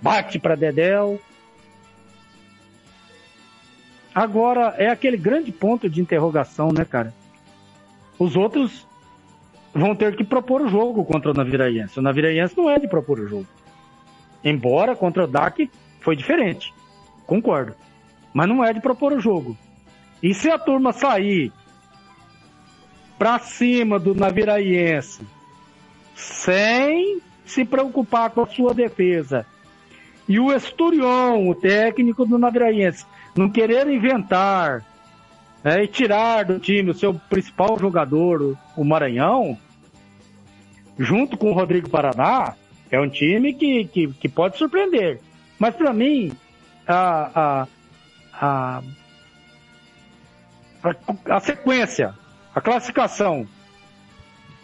bate 0.00 0.38
pra 0.38 0.54
Dedéu. 0.54 1.20
Agora, 4.14 4.74
é 4.78 4.88
aquele 4.88 5.16
grande 5.16 5.52
ponto 5.52 5.90
de 5.90 6.00
interrogação, 6.00 6.72
né, 6.72 6.84
cara? 6.84 7.12
Os 8.18 8.34
outros 8.34 8.86
vão 9.74 9.94
ter 9.94 10.16
que 10.16 10.24
propor 10.24 10.62
o 10.62 10.68
jogo 10.68 11.04
contra 11.04 11.30
o 11.30 11.34
Naviraense. 11.34 11.98
O 11.98 12.02
Naviraense 12.02 12.56
não 12.56 12.70
é 12.70 12.78
de 12.78 12.88
propor 12.88 13.20
o 13.20 13.28
jogo. 13.28 13.46
Embora 14.42 14.96
contra 14.96 15.24
o 15.24 15.26
DAC 15.26 15.70
foi 16.00 16.16
diferente. 16.16 16.72
Concordo. 17.26 17.74
Mas 18.32 18.48
não 18.48 18.64
é 18.64 18.72
de 18.72 18.80
propor 18.80 19.12
o 19.12 19.20
jogo. 19.20 19.56
E 20.22 20.32
se 20.32 20.50
a 20.50 20.58
turma 20.58 20.92
sair 20.92 21.52
pra 23.18 23.38
cima 23.38 23.98
do 23.98 24.14
Naviraense 24.14 25.26
sem 26.16 27.20
se 27.44 27.64
preocupar 27.64 28.30
com 28.30 28.40
a 28.42 28.46
sua 28.46 28.74
defesa 28.74 29.46
e 30.28 30.40
o 30.40 30.52
Esturion, 30.52 31.48
o 31.48 31.54
técnico 31.54 32.24
do 32.26 32.36
Naviraense, 32.38 33.06
não 33.36 33.48
querer 33.48 33.86
inventar 33.86 34.84
né, 35.62 35.84
e 35.84 35.86
tirar 35.86 36.44
do 36.46 36.58
time 36.58 36.90
o 36.90 36.94
seu 36.94 37.14
principal 37.14 37.78
jogador, 37.78 38.56
o- 38.76 38.84
Maranhão, 38.84 39.56
junto 40.98 41.36
com 41.36 41.50
o 41.50 41.54
Rodrigo 41.54 41.88
Paraná, 41.88 42.54
é 42.90 42.98
um 43.00 43.08
time 43.08 43.52
que, 43.54 43.84
que, 43.84 44.08
que 44.14 44.28
pode 44.28 44.56
surpreender. 44.56 45.20
Mas 45.58 45.76
para 45.76 45.92
mim, 45.92 46.32
a, 46.88 47.66
a, 48.32 48.82
a, 50.82 50.92
a 51.28 51.40
sequência, 51.40 52.14
a 52.54 52.60
classificação, 52.60 53.46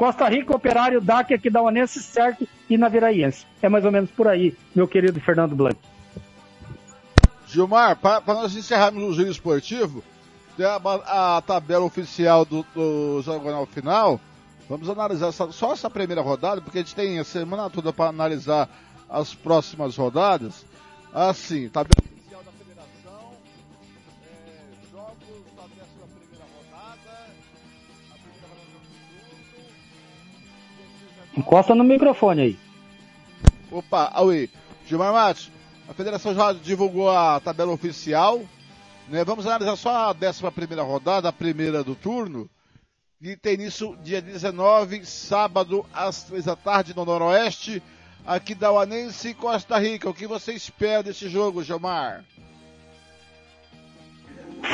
Costa 0.03 0.29
Rica, 0.29 0.53
Operário, 0.53 1.01
DAC, 1.01 1.33
Aquidauanense, 1.33 2.03
certo 2.03 2.45
e 2.69 2.77
Naviraense. 2.77 3.47
É 3.63 3.69
mais 3.69 3.85
ou 3.85 3.93
menos 3.93 4.11
por 4.11 4.27
aí, 4.27 4.53
meu 4.75 4.89
querido 4.89 5.21
Fernando 5.21 5.55
Blanc. 5.55 5.77
Gilmar, 7.47 7.95
para 7.95 8.21
nós 8.35 8.57
encerrarmos 8.57 9.01
o 9.05 9.15
giro 9.15 9.31
esportivo, 9.31 10.03
tem 10.57 10.67
a, 10.67 11.37
a 11.37 11.41
tabela 11.43 11.85
oficial 11.85 12.45
do, 12.45 12.67
do 12.75 13.23
Zagonal 13.23 13.65
final. 13.65 14.21
Vamos 14.69 14.91
analisar 14.91 15.29
essa- 15.29 15.53
só 15.53 15.73
essa 15.73 15.89
primeira 15.89 16.21
rodada, 16.21 16.61
porque 16.61 16.79
a 16.79 16.83
gente 16.83 16.97
tem 16.97 17.21
a 17.21 17.25
semana 17.25 17.71
toda 17.71 17.93
para 17.93 18.11
analisar 18.11 18.69
as 19.09 19.33
próximas 19.33 19.97
rodadas. 19.97 20.67
Assim, 21.15 21.69
tabela 21.69 21.95
Encosta 31.37 31.75
no 31.75 31.85
microfone 31.85 32.43
aí. 32.43 32.59
Opa, 33.71 34.11
Aui. 34.13 34.51
Gilmar 34.87 35.13
Matos, 35.13 35.51
a 35.89 35.95
federação 35.95 36.35
já 36.35 36.53
divulgou 36.53 37.11
a 37.11 37.41
tabela 37.41 37.73
oficial. 37.73 38.43
Né? 39.09 39.25
Vamos 39.25 39.47
analisar 39.47 39.77
só 39.77 39.91
a 39.91 40.11
11 40.11 40.51
primeira 40.51 40.83
rodada, 40.83 41.29
a 41.29 41.33
primeira 41.33 41.83
do 41.83 41.95
turno. 41.95 42.49
E 43.21 43.37
tem 43.37 43.55
início 43.55 43.97
dia 44.03 44.21
19, 44.21 45.07
sábado, 45.07 45.87
às 45.95 46.25
3 46.25 46.45
da 46.45 46.57
tarde, 46.57 46.95
no 46.95 47.05
Noroeste, 47.05 47.81
aqui 48.27 48.55
da 48.55 48.73
Uanense 48.73 49.29
e 49.29 49.35
Costa 49.35 49.79
Rica. 49.79 50.11
O 50.11 50.15
que 50.15 50.27
você 50.27 50.53
espera 50.53 51.05
desse 51.05 51.29
jogo, 51.29 51.63
Gilmar? 51.63 52.25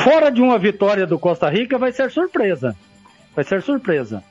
Fora 0.03 0.31
de 0.31 0.41
uma 0.41 0.59
vitória 0.59 1.07
do 1.07 1.19
Costa 1.19 1.51
Rica, 1.51 1.79
vai 1.79 1.93
ser 1.93 2.11
surpresa. 2.11 2.75
Vai 3.35 3.45
ser 3.45 3.63
surpresa. 3.63 4.25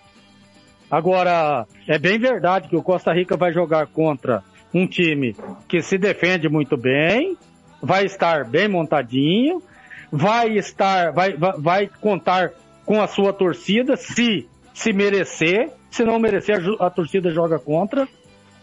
Agora, 0.89 1.65
é 1.88 1.99
bem 1.99 2.18
verdade 2.18 2.69
que 2.69 2.76
o 2.76 2.84
Costa 2.84 3.14
Rica 3.14 3.35
vai 3.35 3.51
jogar 3.51 3.88
contra 3.88 4.43
um 4.73 4.88
time 4.88 5.35
que 5.68 5.81
se 5.81 5.97
defende 5.97 6.47
muito 6.47 6.77
bem, 6.77 7.38
vai 7.81 8.05
estar 8.05 8.45
bem 8.45 8.68
montadinho, 8.68 9.61
vai 10.11 10.57
estar, 10.57 11.11
vai, 11.11 11.34
vai, 11.34 11.53
vai 11.57 11.89
contar 11.99 12.51
com 12.85 13.01
a 13.01 13.07
sua 13.07 13.34
torcida, 13.34 13.97
se 13.97 14.47
se 14.77 14.93
merecer, 14.93 15.72
se 15.89 16.03
não 16.03 16.19
merecer, 16.19 16.61
a 16.80 16.89
torcida 16.91 17.31
joga 17.31 17.57
contra, 17.57 18.07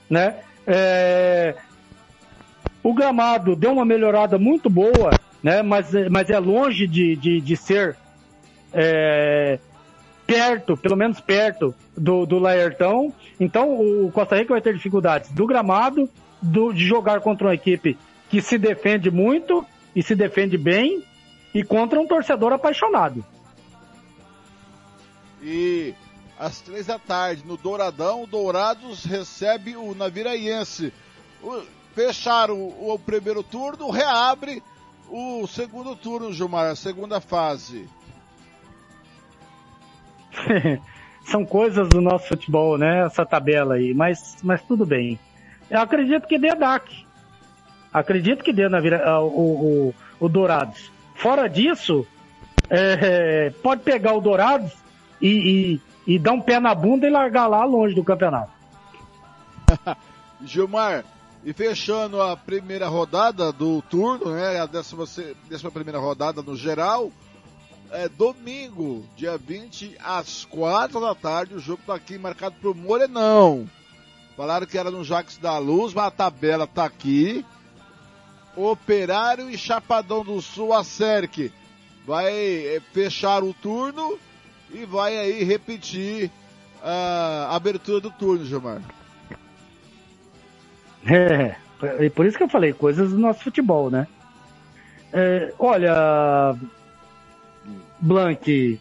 né? 0.09 0.37
É, 0.65 1.57
o 2.85 2.95
gramado 2.95 3.57
deu 3.57 3.73
uma 3.73 3.85
melhorada 3.85 4.39
muito 4.39 4.71
boa, 4.71 5.19
né? 5.43 5.61
Mas, 5.61 5.93
mas 6.09 6.31
é 6.31 6.39
longe 6.39 6.87
de, 6.87 7.17
de, 7.17 7.41
de 7.41 7.57
ser 7.57 7.97
é, 8.73 9.59
perto, 10.35 10.77
pelo 10.77 10.97
menos 10.97 11.21
perto 11.21 11.73
do, 11.97 12.27
do 12.27 12.41
Laertão. 12.41 13.13
Então 13.39 13.73
o 13.75 14.11
Costa 14.11 14.37
Rica 14.37 14.53
vai 14.53 14.61
ter 14.61 14.75
dificuldades 14.75 15.31
do 15.31 15.47
gramado, 15.47 16.11
do, 16.43 16.73
de 16.73 16.85
jogar 16.85 17.21
contra 17.21 17.47
uma 17.47 17.55
equipe 17.55 17.97
que 18.29 18.43
se 18.43 18.59
defende 18.59 19.13
muito 19.13 19.65
e 19.95 20.03
se 20.03 20.17
defende 20.17 20.59
bem 20.59 21.05
e 21.55 21.63
contra 21.63 22.01
um 22.01 22.07
torcedor 22.07 22.53
apaixonado. 22.53 23.25
E 25.41 25.95
às 26.37 26.61
três 26.61 26.87
da 26.87 26.99
tarde, 26.99 27.45
no 27.47 27.57
Douradão, 27.57 28.25
o 28.25 28.27
Dourados 28.27 29.05
recebe 29.05 29.77
o 29.77 29.95
Naviraense. 29.95 30.93
Fecharam 31.95 32.57
o, 32.57 32.93
o 32.93 32.99
primeiro 32.99 33.45
turno, 33.45 33.89
reabre 33.89 34.61
o 35.09 35.47
segundo 35.47 35.95
turno, 35.95 36.33
Gilmar, 36.33 36.71
a 36.71 36.75
segunda 36.75 37.21
fase. 37.21 37.89
São 41.25 41.45
coisas 41.45 41.89
do 41.89 42.01
nosso 42.01 42.29
futebol, 42.29 42.77
né? 42.77 43.07
Essa 43.07 43.25
tabela 43.25 43.75
aí, 43.75 43.95
mas, 43.95 44.37
mas 44.43 44.63
tudo 44.63 44.85
bem. 44.85 45.19
Eu 45.71 45.81
acredito 45.81 46.27
que 46.27 46.39
dê 46.39 46.55
DAC. 46.55 47.07
Acredito 47.93 48.45
que 48.45 48.53
dê 48.53 48.69
na 48.69 48.81
vira, 48.81 49.03
ah, 49.09 49.21
o, 49.21 49.29
o, 49.29 49.95
o 50.21 50.29
Dourados. 50.29 50.93
Fora 51.15 51.49
disso, 51.49 52.07
é, 52.69 53.51
pode 53.63 53.83
pegar 53.83 54.15
o 54.15 54.21
Dourados 54.21 54.73
e, 55.21 55.81
e, 56.07 56.15
e 56.15 56.19
dar 56.19 56.33
um 56.33 56.41
pé 56.41 56.61
na 56.61 56.75
bunda 56.75 57.07
e 57.07 57.11
largar 57.11 57.47
lá 57.47 57.65
longe 57.65 57.95
do 57.95 58.05
campeonato. 58.05 58.51
Gilmar, 60.45 61.05
e 61.45 61.53
fechando 61.53 62.21
a 62.21 62.37
primeira 62.37 62.89
rodada 62.89 63.53
do 63.53 63.83
turno, 63.83 64.33
né? 64.33 64.59
A 64.61 64.67
décima, 64.67 65.05
décima 65.49 65.71
primeira 65.71 65.99
rodada 65.99 66.43
no 66.43 66.57
geral. 66.57 67.11
É 67.91 68.09
domingo, 68.09 69.05
dia 69.17 69.39
20, 69.39 69.97
às 70.03 70.45
quatro 70.45 71.01
da 71.01 71.15
tarde, 71.15 71.55
o 71.55 71.61
jogo 71.61 71.83
tá 71.87 71.95
aqui 71.95 72.19
marcado 72.19 72.57
pro 72.61 72.75
Morenão. 72.75 73.69
Falaram 74.37 74.67
que 74.67 74.77
era 74.77 74.91
no 74.91 75.05
Jax 75.05 75.39
da 75.39 75.59
Luz, 75.59 75.95
mas 75.95 76.07
a 76.07 76.11
tabela 76.11 76.67
tá 76.67 76.85
aqui. 76.85 77.45
Operário 78.57 79.49
e 79.49 79.57
Chapadão 79.57 80.25
do 80.25 80.41
Sul, 80.41 80.73
a 80.73 80.83
Cerc 80.83 81.53
vai 82.07 82.33
eh, 82.33 82.83
fechar 82.93 83.43
o 83.43 83.55
turno 83.55 84.19
e 84.71 84.85
vai 84.85 85.17
aí 85.17 85.43
repetir 85.43 86.31
a 86.83 87.55
abertura 87.55 88.01
do 88.01 88.11
turno, 88.11 88.45
Gilmar. 88.45 88.83
É, 91.07 91.57
e 92.01 92.11
por 92.11 92.27
isso 92.27 92.37
que 92.37 92.43
eu 92.43 92.49
falei, 92.49 92.73
coisas 92.73 93.11
do 93.11 93.19
nosso 93.19 93.43
futebol, 93.43 93.91
né? 93.91 94.07
É, 95.13 95.53
olha, 95.59 96.55
Blank, 98.05 98.79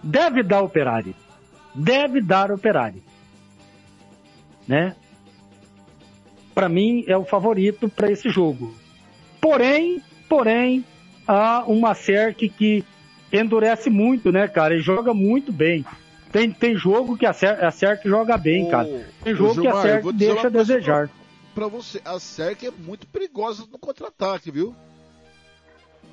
deve 0.00 0.44
dar 0.44 0.62
operário. 0.62 1.12
Deve 1.74 2.20
dar 2.20 2.52
operário. 2.52 3.02
Né? 4.68 4.94
Para 6.54 6.68
mim 6.68 7.04
é 7.08 7.16
o 7.16 7.24
favorito 7.24 7.88
para 7.88 8.08
esse 8.08 8.30
jogo. 8.30 8.72
Porém, 9.40 10.00
porém, 10.28 10.84
há 11.26 11.64
uma 11.66 11.92
Cerc 11.92 12.48
que 12.48 12.84
endurece 13.32 13.90
muito, 13.90 14.30
né, 14.30 14.46
cara? 14.46 14.76
E 14.76 14.80
joga 14.80 15.12
muito 15.12 15.52
bem. 15.52 15.84
Tem, 16.30 16.48
tem 16.48 16.76
jogo 16.76 17.16
que 17.16 17.26
a 17.26 17.32
Cerc, 17.32 17.60
a 17.60 17.70
Cerc 17.72 18.08
joga 18.08 18.38
bem, 18.38 18.70
cara. 18.70 18.88
Tem 19.24 19.34
jogo 19.34 19.60
que 19.60 19.66
a 19.66 19.72
Gilmar, 19.72 19.82
Cerc 19.82 20.12
deixa 20.12 20.46
a 20.46 20.50
desejar. 20.50 21.10
Pra 21.52 21.66
você, 21.66 22.00
a 22.04 22.20
Cerc 22.20 22.62
é 22.64 22.70
muito 22.70 23.08
perigosa 23.08 23.64
no 23.70 23.78
contra-ataque, 23.78 24.52
viu? 24.52 24.72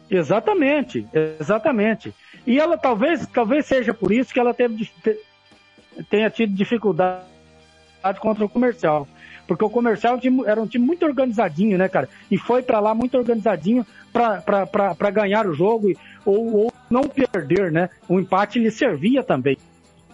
Exatamente, 0.10 1.08
exatamente. 1.40 2.14
E 2.46 2.60
ela 2.60 2.78
talvez, 2.78 3.26
talvez 3.28 3.66
seja 3.66 3.94
por 3.94 4.12
isso 4.12 4.34
que 4.34 4.40
ela 4.40 4.54
teve, 4.54 4.90
tenha 6.10 6.30
tido 6.30 6.54
dificuldade 6.54 7.24
contra 8.20 8.44
o 8.44 8.50
comercial. 8.50 9.08
Porque 9.48 9.64
o 9.64 9.70
comercial 9.70 10.20
era 10.46 10.62
um 10.62 10.68
time 10.68 10.86
muito 10.86 11.06
organizadinho, 11.06 11.78
né, 11.78 11.90
cara? 11.90 12.08
E 12.32 12.38
foi 12.38 12.62
pra 12.62 12.80
lá 12.80 12.94
muito 12.94 13.18
organizadinho 13.18 13.86
pra 14.12 15.12
ganhar 15.12 15.48
o 15.48 15.54
jogo 15.54 15.92
ou, 16.26 16.56
ou 16.56 16.74
não 16.90 17.04
perder, 17.04 17.72
né? 17.72 17.90
O 18.08 18.20
empate 18.20 18.60
lhe 18.60 18.72
servia 18.72 19.24
também, 19.24 19.58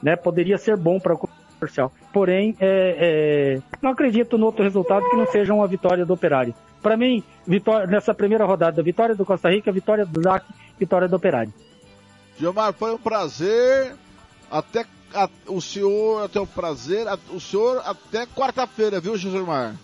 né? 0.02 0.16
Poderia 0.16 0.58
ser 0.58 0.78
bom 0.78 1.00
para 1.00 1.14
o 1.14 1.30
parcial. 1.60 1.92
Porém, 2.12 2.56
é, 2.60 2.96
é, 3.00 3.78
não 3.82 3.92
acredito 3.92 4.38
no 4.38 4.46
outro 4.46 4.64
resultado 4.64 5.08
que 5.10 5.16
não 5.16 5.28
seja 5.28 5.54
uma 5.54 5.68
vitória 5.68 6.06
do 6.06 6.14
Operário. 6.14 6.56
Para 6.82 6.96
mim, 6.96 7.22
vitória, 7.46 7.86
nessa 7.86 8.14
primeira 8.14 8.46
rodada, 8.46 8.82
vitória 8.82 9.14
do 9.14 9.26
Costa 9.26 9.50
Rica, 9.50 9.72
vitória 9.72 10.06
do 10.06 10.22
ZAC, 10.22 10.46
vitória 10.80 11.08
do 11.08 11.16
Operário. 11.16 11.54
Gilmar, 12.40 12.74
foi 12.74 12.94
um 12.94 12.98
prazer. 12.98 13.94
Até 14.50 14.86
a- 15.14 15.30
o 15.48 15.62
senhor, 15.62 16.24
até 16.24 16.40
o 16.40 16.48
prazer, 16.48 17.08
a- 17.08 17.18
o 17.32 17.40
senhor 17.40 17.82
até 17.86 18.26
quarta-feira, 18.26 19.00
viu, 19.00 19.18
Gilmar? 19.18 19.76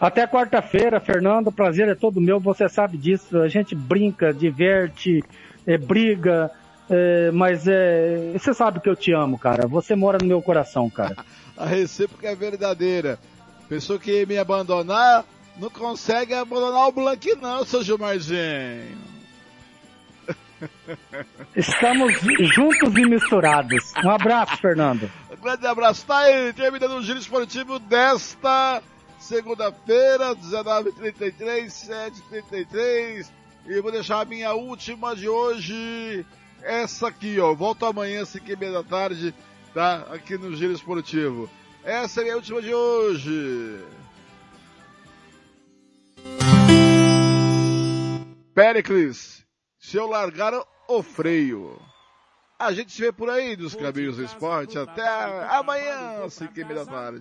Até 0.00 0.26
quarta-feira, 0.26 1.00
Fernando, 1.00 1.48
o 1.48 1.52
prazer 1.52 1.88
é 1.88 1.94
todo 1.94 2.20
meu, 2.20 2.40
você 2.40 2.68
sabe 2.68 2.98
disso. 2.98 3.38
A 3.40 3.48
gente 3.48 3.74
brinca, 3.74 4.32
diverte, 4.34 5.22
é, 5.66 5.78
briga, 5.78 6.50
é, 6.90 7.30
mas 7.30 7.66
é, 7.66 8.32
você 8.36 8.52
sabe 8.52 8.80
que 8.80 8.88
eu 8.88 8.96
te 8.96 9.12
amo, 9.12 9.38
cara. 9.38 9.66
Você 9.66 9.94
mora 9.94 10.18
no 10.18 10.26
meu 10.26 10.42
coração, 10.42 10.90
cara. 10.90 11.16
A 11.56 11.64
recíproca 11.66 12.28
é 12.28 12.34
verdadeira. 12.34 13.18
Pessoa 13.68 13.98
que 13.98 14.26
me 14.26 14.36
abandonar, 14.36 15.24
não 15.56 15.70
consegue 15.70 16.34
abandonar 16.34 16.88
o 16.88 16.92
Blank 16.92 17.36
não, 17.36 17.64
seu 17.64 17.82
Gilmarzinho. 17.82 19.13
Estamos 21.56 22.14
juntos 22.54 22.96
e 22.96 23.04
misturados. 23.06 23.92
Um 24.04 24.10
abraço, 24.10 24.56
Fernando. 24.58 25.10
Um 25.30 25.36
grande 25.42 25.66
abraço. 25.66 26.04
Tá 26.06 26.18
aí, 26.18 26.52
terminando 26.52 26.96
o 26.96 27.02
giro 27.02 27.18
esportivo 27.18 27.78
desta 27.78 28.82
segunda-feira, 29.18 30.34
19h33, 30.36 31.66
7h33. 31.66 33.26
E 33.66 33.80
vou 33.80 33.90
deixar 33.90 34.20
a 34.20 34.24
minha 34.24 34.52
última 34.52 35.16
de 35.16 35.28
hoje, 35.28 36.24
essa 36.62 37.08
aqui, 37.08 37.40
ó. 37.40 37.54
Volto 37.54 37.86
amanhã, 37.86 38.22
5h30 38.22 38.72
da 38.72 38.82
tarde, 38.82 39.34
tá? 39.72 40.06
Aqui 40.10 40.36
no 40.36 40.54
Giro 40.54 40.72
Esportivo. 40.72 41.48
Essa 41.82 42.20
é 42.20 42.22
a 42.22 42.24
minha 42.24 42.36
última 42.36 42.60
de 42.60 42.74
hoje. 42.74 43.78
Pericles, 48.54 49.43
se 49.84 49.98
eu 49.98 50.06
largar 50.06 50.54
o 50.88 51.02
freio. 51.02 51.78
A 52.58 52.72
gente 52.72 52.90
se 52.90 53.02
vê 53.02 53.12
por 53.12 53.28
aí 53.28 53.54
nos 53.54 53.74
caminhos 53.74 54.16
do 54.16 54.24
esporte. 54.24 54.78
Até 54.78 55.06
amanhã, 55.50 56.22
5h30 56.26 56.74
da 56.74 56.86
tarde. 56.86 57.20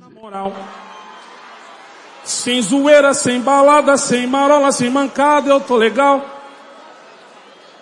Sem 2.23 2.61
zoeira, 2.61 3.13
sem 3.13 3.41
balada, 3.41 3.97
sem 3.97 4.25
marola, 4.25 4.71
sem 4.71 4.89
mancada, 4.89 5.49
eu 5.49 5.59
tô 5.59 5.75
legal. 5.75 6.25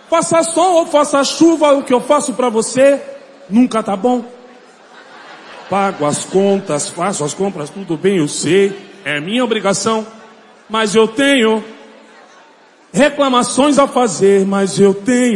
Faça 0.10 0.41
sol 0.41 0.78
ou 0.78 0.86
faça 0.88 1.24
chuva, 1.24 1.74
o 1.74 1.84
que 1.84 1.94
eu 1.94 2.02
faço 2.02 2.34
pra 2.34 2.49
você 2.49 2.99
nunca 3.49 3.84
tá 3.84 3.95
bom. 3.95 4.26
Pago 5.70 6.06
as 6.06 6.26
contas, 6.26 6.90
faço 6.90 7.24
as 7.24 7.36
compras, 7.36 7.70
tudo 7.70 7.95
bem, 7.95 8.18
eu 8.18 8.28
sei, 8.28 8.76
é 9.06 9.20
minha 9.20 9.44
obrigação. 9.44 10.06
Mas 10.68 10.95
eu 10.95 11.08
tenho 11.08 11.64
reclamações 12.91 13.77
a 13.77 13.88
fazer, 13.88 14.45
mas 14.45 14.80
eu 14.80 14.93
tenho. 14.93 15.35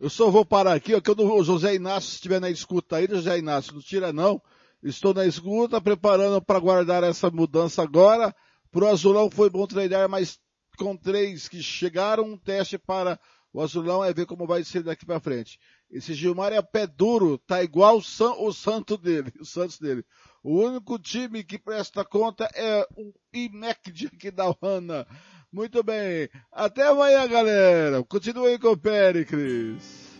Eu 0.00 0.10
só 0.10 0.30
vou 0.30 0.44
parar 0.44 0.74
aqui, 0.74 0.94
ó, 0.94 1.00
que 1.00 1.10
eu 1.10 1.14
não- 1.14 1.36
o 1.36 1.44
José 1.44 1.74
Inácio, 1.74 2.10
se 2.10 2.16
estiver 2.16 2.40
na 2.40 2.50
escuta 2.50 2.96
aí, 2.96 3.06
José 3.08 3.38
Inácio, 3.38 3.74
não 3.74 3.80
tira 3.80 4.12
não. 4.12 4.42
Estou 4.82 5.14
na 5.14 5.24
escuta, 5.24 5.80
preparando 5.80 6.42
para 6.42 6.58
guardar 6.58 7.04
essa 7.04 7.30
mudança 7.30 7.82
agora. 7.82 8.34
Pro 8.72 8.88
Azulão 8.88 9.30
foi 9.30 9.48
bom 9.48 9.64
treinar, 9.66 10.08
mas 10.08 10.40
com 10.76 10.96
três 10.96 11.48
que 11.48 11.62
chegaram, 11.62 12.24
um 12.24 12.36
teste 12.36 12.78
para 12.78 13.18
o 13.52 13.60
Azulão 13.60 14.02
é 14.02 14.12
ver 14.12 14.26
como 14.26 14.46
vai 14.46 14.64
ser 14.64 14.82
daqui 14.82 15.04
para 15.06 15.20
frente. 15.20 15.58
Esse 15.90 16.14
Gilmar 16.14 16.52
é 16.52 16.62
pé 16.62 16.86
duro, 16.86 17.38
tá 17.38 17.62
igual 17.62 17.98
o, 17.98 18.02
San, 18.02 18.32
o 18.32 18.50
santo 18.52 18.96
dele, 18.96 19.30
o 19.40 19.44
Santos 19.44 19.78
dele. 19.78 20.04
O 20.42 20.58
único 20.58 20.98
time 20.98 21.44
que 21.44 21.58
presta 21.58 22.04
conta 22.04 22.48
é 22.54 22.84
o 22.96 23.12
IMEC 23.32 23.92
de 23.92 24.06
aqui 24.06 24.30
da 24.32 24.52
Hanna. 24.60 25.06
Muito 25.52 25.82
bem. 25.82 26.30
Até 26.50 26.86
amanhã, 26.86 27.28
galera. 27.28 28.02
Continue 28.04 28.58
com 28.58 28.68
o 28.68 28.76
Pericles. 28.76 30.10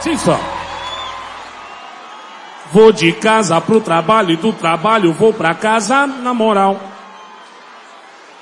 Sim, 0.00 0.16
só. 0.18 0.38
Vou 2.72 2.92
de 2.92 3.12
casa 3.14 3.60
pro 3.60 3.80
trabalho 3.80 4.30
e 4.30 4.36
do 4.36 4.52
trabalho 4.52 5.12
vou 5.12 5.32
pra 5.32 5.54
casa 5.54 6.06
na 6.06 6.32
moral. 6.32 6.80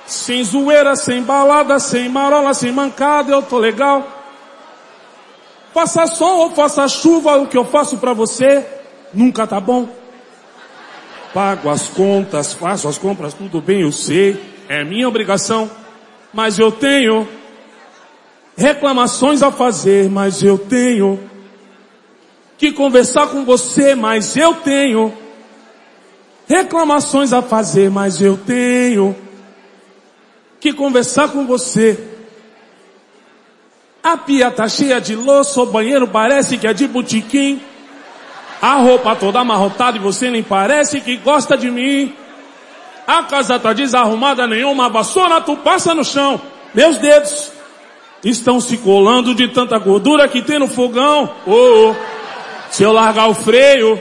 Sem 0.05 0.45
zoeira, 0.45 0.95
sem 0.97 1.23
balada, 1.23 1.79
sem 1.79 2.11
marola, 2.11 2.53
sem 2.53 2.71
mancada, 2.71 3.33
eu 3.33 3.43
tô 3.43 3.59
legal. 3.59 4.07
Faça 5.73 6.07
sol 6.07 6.41
ou 6.41 6.51
faça 6.51 6.87
chuva, 6.89 7.39
o 7.39 7.47
que 7.47 7.57
eu 7.57 7.65
faço 7.65 7.97
pra 7.97 8.13
você 8.13 8.67
nunca 9.15 9.47
tá 9.47 9.59
bom. 9.59 10.04
Pago 11.35 11.69
as 11.69 11.89
contas, 11.89 12.53
faço 12.53 12.87
as 12.87 12.97
compras, 12.97 13.35
tudo 13.35 13.61
bem, 13.61 13.81
eu 13.81 13.91
sei, 13.91 14.41
é 14.69 14.85
minha 14.85 15.09
obrigação. 15.09 15.69
Mas 16.33 16.61
eu 16.61 16.71
tenho 16.71 17.27
reclamações 18.57 19.43
a 19.43 19.51
fazer, 19.51 20.09
mas 20.09 20.45
eu 20.45 20.57
tenho 20.57 21.19
que 22.57 22.71
conversar 22.71 23.27
com 23.27 23.45
você, 23.45 23.97
mas 23.97 24.37
eu 24.37 24.55
tenho 24.55 25.13
reclamações 26.47 27.33
a 27.33 27.43
fazer, 27.43 27.91
mas 27.91 28.21
eu 28.21 28.37
tenho 28.37 29.17
que 30.61 30.73
conversar 30.73 31.31
com 31.31 31.45
você. 31.47 31.99
A 34.01 34.17
pia 34.17 34.53
tá 34.53 34.69
cheia 34.69 35.01
de 35.01 35.17
louça, 35.17 35.61
o 35.61 35.67
banheiro 35.67 36.07
parece 36.07 36.59
que 36.59 36.67
é 36.69 36.73
de 36.73 36.87
botiquim. 36.87 37.61
A 38.65 38.77
roupa 38.77 39.15
toda 39.15 39.41
amarrotada 39.41 39.99
e 39.99 40.01
você 40.01 40.31
nem 40.31 40.43
parece 40.43 40.99
que 40.99 41.19
gosta 41.19 41.55
de 41.55 41.71
mim. 41.71 42.15
A 43.07 43.25
casa 43.25 43.59
tá 43.59 43.75
desarrumada, 43.75 44.47
nenhuma 44.47 44.89
vassoura 44.89 45.39
tu 45.39 45.55
passa 45.59 45.95
no 45.95 46.03
chão. 46.03 46.41
Meus 46.73 46.97
dedos 46.97 47.53
estão 48.25 48.63
se 48.63 48.79
colando 48.79 49.35
de 49.35 49.49
tanta 49.49 49.79
gordura 49.79 50.27
que 50.29 50.41
tem 50.41 50.59
no 50.59 50.67
fogão. 50.67 51.29
Oh, 51.47 51.91
oh. 51.91 51.95
Se 52.71 52.83
eu 52.83 52.91
largar 52.91 53.29
o 53.29 53.35
freio, 53.35 54.01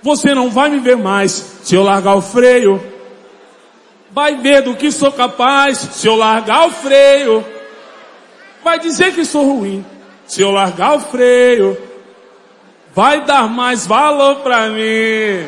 você 0.00 0.34
não 0.34 0.48
vai 0.48 0.70
me 0.70 0.78
ver 0.78 0.96
mais. 0.96 1.58
Se 1.62 1.74
eu 1.74 1.82
largar 1.82 2.14
o 2.14 2.22
freio, 2.22 2.82
vai 4.12 4.36
ver 4.36 4.62
do 4.62 4.74
que 4.74 4.90
sou 4.90 5.12
capaz. 5.12 5.76
Se 5.76 6.06
eu 6.06 6.16
largar 6.16 6.68
o 6.68 6.70
freio, 6.70 7.44
vai 8.64 8.78
dizer 8.78 9.12
que 9.14 9.26
sou 9.26 9.44
ruim. 9.44 9.84
Se 10.26 10.40
eu 10.40 10.50
largar 10.50 10.96
o 10.96 11.00
freio, 11.00 11.89
vai 12.94 13.20
dar 13.22 13.48
mais 13.48 13.86
valor 13.86 14.36
pra 14.36 14.68
mim. 14.68 15.46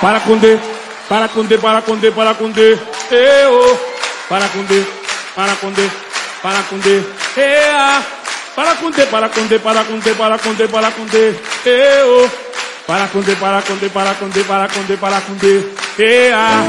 Para 0.00 0.20
com 0.20 0.36
D, 0.38 0.58
para 1.08 1.28
com 1.28 1.44
D, 1.44 1.58
para 1.58 1.82
com 1.82 1.96
D, 1.96 2.10
para 2.10 2.34
com 2.34 2.50
D, 2.50 2.78
eu, 3.10 3.80
para 4.28 4.48
com 4.48 4.62
D, 4.62 4.86
para 5.34 5.54
com 5.56 5.70
D, 5.72 5.90
para 6.40 6.62
com 6.62 6.78
D, 6.78 7.02
ea, 7.36 8.02
para 8.54 8.74
com 8.76 8.90
D, 8.90 9.06
para 9.06 9.28
com 9.28 9.46
D, 9.46 9.58
para 9.58 9.84
com 9.84 9.98
D, 9.98 10.14
para 10.14 10.38
com 10.38 10.54
D, 10.54 10.68
para 10.68 10.90
com 10.92 11.04
D, 11.04 11.34
eu, 11.64 12.30
para 12.86 13.08
com 13.08 13.20
D, 13.20 13.34
para 13.34 13.62
com 13.62 13.74
D, 13.74 13.88
para 13.88 14.14
com 14.14 14.28
D, 14.28 14.44
para 14.44 14.68
com 14.68 14.82
D, 14.82 14.96
para 14.96 15.20
com 15.20 15.34
D, 15.34 15.64
ea, 15.98 16.62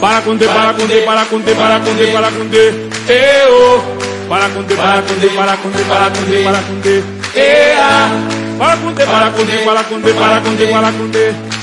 para 0.00 0.22
com 0.22 0.36
D, 0.36 0.46
para 0.46 0.74
com 0.74 0.86
D, 0.86 1.02
para 1.02 1.24
com 1.26 1.38
D, 1.38 1.54
para 1.54 1.78
com 1.78 1.94
D, 1.94 2.12
para 2.12 2.30
com 2.32 2.48
D, 2.48 2.90
eu, 3.08 3.84
para 4.28 4.48
com 4.48 4.62
D, 4.64 4.74
para 4.74 5.02
com 5.02 5.14
D, 5.14 5.28
para 5.28 5.56
com 5.56 5.70
D, 5.70 5.84
para 5.84 6.10
com 6.10 6.24
D, 6.24 6.42
para 6.42 6.58
com 6.62 6.80
D, 6.80 7.21
ea, 7.34 8.10
para 8.58 8.76
D, 8.76 9.06
para 9.06 9.30
D, 9.44 10.66
para 10.66 10.90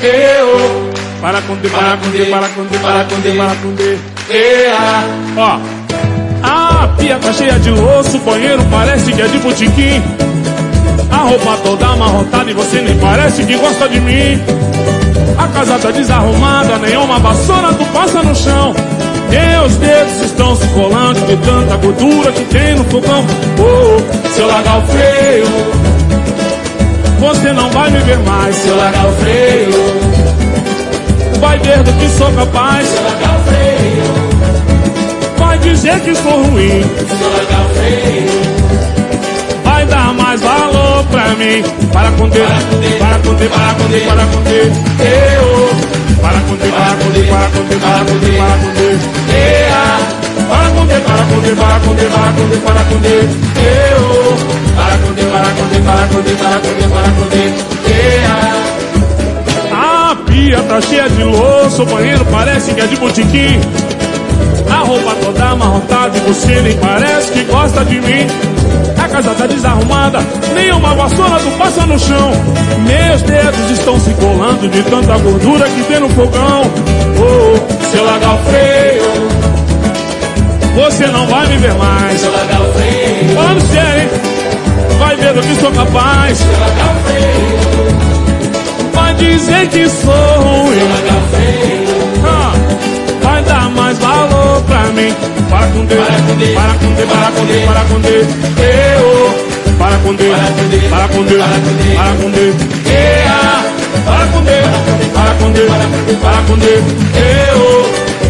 eu, 0.02 0.92
para 1.22 1.42
D, 1.56 1.70
para 1.70 1.98
com 1.98 2.10
D, 2.10 2.26
para 2.26 2.50
com 2.50 2.64
D, 2.64 2.78
para 2.80 3.04
com 3.06 3.20
D, 3.22 3.32
para 3.38 3.56
com 3.56 3.74
D, 3.76 3.98
ea, 4.30 5.04
ó. 5.38 5.60
A 6.42 6.88
pia 6.98 7.20
tá 7.20 7.34
cheia 7.34 7.60
de 7.60 7.70
louço, 7.70 8.18
o 8.18 8.20
banheiro 8.22 8.64
parece 8.72 9.12
que 9.12 9.22
é 9.22 9.28
de 9.28 9.38
botiquim. 9.40 10.02
A 11.12 11.18
roupa 11.18 11.58
toda 11.64 11.86
amarrotada 11.86 12.50
e 12.50 12.54
você 12.54 12.82
nem 12.82 12.98
parece 12.98 13.44
que 13.44 13.58
gosta 13.58 13.90
de 13.90 14.00
mim. 14.00 14.42
A 15.38 15.48
casa 15.50 15.78
tá 15.80 15.92
desarrumada, 15.92 16.78
nenhuma 16.78 17.20
vassoura 17.20 17.74
tu 17.74 17.86
passa 17.94 18.24
no 18.24 18.36
chão. 18.36 18.74
Meus 19.30 19.76
dedos 19.76 20.22
estão 20.26 20.56
se 20.56 20.68
colando 20.70 21.20
de 21.28 21.38
tanta 21.38 21.78
gordura 21.78 22.32
que 22.32 22.44
tem 22.46 22.76
no 22.76 22.84
fogão. 22.86 23.26
Oh, 23.60 24.30
se 24.30 24.40
eu 24.42 24.48
largar 24.48 24.80
o 24.80 24.88
freio, 24.88 25.46
você 27.20 27.54
não 27.54 27.70
vai 27.70 27.92
me 27.92 28.00
ver 28.00 28.18
mais. 28.20 28.56
Se 28.56 28.68
eu 28.68 28.78
largar 28.78 29.08
o 29.08 29.12
freio, 29.14 29.72
vai 31.40 31.60
ver 31.60 31.84
do 31.84 31.92
que 31.94 32.10
sou 32.18 32.32
capaz. 32.32 32.88
Se 32.88 32.96
eu 32.96 33.04
largar 33.04 33.40
o 33.40 33.44
freio, 33.44 34.04
vai 35.38 35.58
dizer 35.60 36.00
que 36.00 36.16
sou 36.16 36.44
ruim. 36.44 36.82
Se 36.82 37.24
eu 37.24 37.32
largar 37.32 37.66
o 37.66 37.70
freio, 37.76 38.30
vai 39.64 39.86
dar 39.86 40.14
mais 40.14 40.42
valor 40.42 41.04
pra 41.12 41.36
mim. 41.36 41.64
Para 41.94 42.12
com 42.12 42.30
Deus, 42.30 42.50
para 43.00 43.20
com 43.20 43.34
Deus, 43.36 43.52
para 43.52 43.74
com 43.74 43.86
Deus, 43.90 44.04
para 44.04 44.26
com 44.26 44.42
Deus. 44.44 44.78
Eu 45.00 45.69
para 46.22 46.40
com 46.42 46.56
D, 46.56 46.70
para 46.70 46.96
com 46.96 47.10
D, 47.12 47.24
para 47.24 47.50
com 47.50 47.64
D, 47.64 47.76
para 47.76 48.06
com 48.06 48.18
D, 48.20 48.32
para 48.38 48.58
com 48.58 48.72
D, 48.74 48.82
ea, 49.34 49.84
para 50.48 50.70
com 50.70 50.86
D, 50.86 50.94
para 51.00 51.24
com 51.24 51.40
D, 51.42 51.56
para 51.56 51.80
com 51.80 51.94
D, 51.96 52.06
para 52.06 52.34
com 52.34 52.48
D, 52.48 52.58
para 52.58 52.84
com 52.84 52.98
D, 53.00 53.08
eu, 53.60 54.04
para 54.76 54.98
com 54.98 55.12
D, 55.14 55.22
para 55.24 55.50
com 55.56 55.66
D, 55.68 55.80
para 55.80 56.08
com 56.08 56.22
D, 56.22 56.30
para 56.36 56.60
com 56.60 56.74
D, 56.74 56.88
para 56.88 57.10
com 57.12 57.28
D, 57.30 57.36
ea. 57.92 58.38
A 59.72 60.16
pia 60.26 60.62
tá 60.64 60.82
cheia 60.82 61.10
de 61.10 61.24
louça, 61.24 61.84
o 61.84 61.86
banheiro 61.86 62.26
parece 62.26 62.74
que 62.74 62.82
é 62.82 62.88
de 62.88 62.96
botiquim. 62.98 63.60
Roupa 64.90 65.14
toda 65.24 65.46
amarrotada 65.46 66.18
e 66.18 66.22
você 66.22 66.62
nem 66.62 66.76
parece 66.78 67.32
que 67.32 67.44
gosta 67.44 67.86
de 67.86 68.02
mim. 68.02 68.26
A 68.98 69.08
casa 69.08 69.36
tá 69.36 69.46
desarrumada, 69.46 70.18
nenhuma 70.56 70.96
vassoura 70.96 71.40
tu 71.40 71.52
passa 71.60 71.86
no 71.86 72.00
chão. 72.00 72.32
Meus 72.88 73.22
dedos 73.22 73.70
estão 73.70 74.00
se 74.00 74.12
colando 74.16 74.68
de 74.68 74.82
tanta 74.82 75.16
gordura 75.20 75.70
que 75.70 75.84
tem 75.84 76.00
no 76.00 76.10
fogão. 76.10 76.64
Oh, 77.20 77.92
seu 77.92 78.04
lagar 78.04 78.34
o 78.34 78.38
freio, 78.46 79.04
você 80.74 81.06
não 81.06 81.28
vai 81.28 81.46
me 81.46 81.58
ver 81.58 81.76
mais. 81.76 82.20
Seu 82.20 82.32
lagar 82.32 82.60
o 82.60 82.74
freio, 82.74 83.36
falando 83.36 83.62
sério, 83.72 84.02
hein? 84.02 84.10
Vai 84.98 85.16
ver 85.18 85.34
do 85.36 85.42
que 85.42 85.56
sou 85.62 85.72
capaz. 85.72 86.36
Seu 86.36 86.52
lagar 86.52 86.96
o 86.96 87.00
freio, 87.06 87.60
vai 88.92 89.14
dizer 89.14 89.68
que 89.68 89.88
sou 89.88 90.42
ruim. 90.42 90.80
Seu 90.80 90.90
lagar 90.90 91.16
o 91.16 91.28
freio, 91.30 91.90
ah, 91.90 91.99
vai 93.40 93.44
dar 93.44 93.70
mais 93.70 93.98
valor 94.00 94.62
pra 94.64 94.84
mim. 94.94 95.14
Para 95.50 95.68
com 95.68 95.86
Deus, 95.86 96.06
para 96.08 96.20
com 96.22 96.36
Deus, 96.36 96.54
para 96.56 96.74
com 96.74 96.94
Deus, 96.94 97.10
para 97.10 97.32
com 97.32 97.46
Deus, 97.46 97.66
para 97.66 97.84
com 97.86 98.00
Deus. 98.00 98.28
Eu, 98.58 99.76
para 99.78 99.98
com 99.98 100.14
Deus, 100.14 100.38
para 100.90 101.08
com 101.08 101.24
Deus, 101.24 101.46
para 101.96 102.14
com 102.16 102.32
Deus. 102.32 102.56
Ea, 102.86 103.40
para 104.06 104.26
com 104.28 104.42
Deus, 104.44 104.68
para 105.14 105.34
com 105.36 105.52
Deus, 105.52 105.70
para 106.22 106.42
com 106.48 106.58
Deus. 106.58 106.84
Eu, 107.16 107.60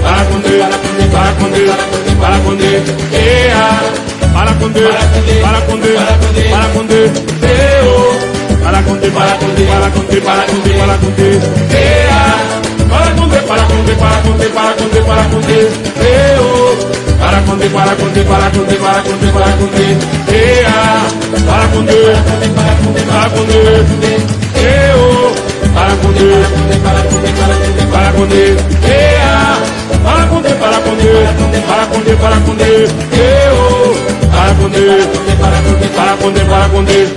para 0.01 0.25
com 0.25 0.39
Deus, 0.39 0.65
para 1.11 1.31
com 1.33 1.49
Deus, 1.49 1.75
para 2.19 2.37
com 2.39 2.55
Deus. 2.55 2.83
Ea, 3.13 3.79
para 4.33 4.53
com 4.53 4.69
Deus, 4.69 4.95
para 5.41 5.61
com 5.61 5.77
Deus, 5.77 6.01
para 6.49 6.69
com 6.69 6.85
Deus. 6.85 7.11
Eu, 7.41 7.89
para 8.63 8.83
com 8.83 8.95
Deus, 8.95 9.13
para 9.13 9.35
com 9.35 9.47
Deus, 9.55 9.69
para 9.69 9.89
com 9.91 10.05
Deus, 10.05 10.23
para 10.23 10.43
com 10.45 10.59
Deus, 10.59 10.77
para 10.77 10.97
com 10.97 11.11
Deus. 11.11 11.43
Ea, 11.73 12.68
para 12.89 13.13
Deus, 13.13 13.43
para 13.45 13.63
Deus, 13.67 13.97
para 13.97 14.21
Deus, 14.21 14.51
para 14.51 14.73
Deus, 14.73 15.05
para 15.05 15.23
Deus. 15.47 15.73
Eu, 15.99 16.45
para 17.19 17.39
Deus, 17.39 17.71
para 17.71 17.95
Deus, 17.95 18.27
para 18.27 18.49
Deus, 18.49 18.79
para 18.79 19.01
Deus, 19.01 19.31
para 19.31 19.55
Deus. 19.55 19.97
Ea, 20.29 20.77
para 21.45 21.67
Deus, 21.67 22.19
para. 22.55 22.79
Eu, 24.59 25.33
para 25.73 25.95
com 25.97 26.11
Deus, 26.11 26.47
para 26.83 27.01
Deus, 27.01 27.23
para 27.91 28.11
com 28.11 28.25
Deus. 28.27 28.59
Ea, 28.83 29.57
para 30.03 30.25
com 30.27 30.41
Deus, 30.41 30.57
para 30.57 30.79
Deus, 30.79 31.63
para 31.65 31.85
Deus, 32.01 32.19
para 32.19 32.35
com 32.41 32.55
Deus. 32.55 32.89
Eu, 33.13 33.59
para 34.31 34.53
Deus, 34.69 35.05
para 35.39 36.17
com 36.17 36.31
Deus, 36.31 36.47
para 36.47 36.69
com 36.69 36.83
Deus. 36.83 37.09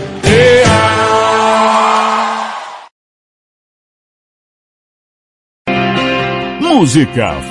Música 6.72 7.42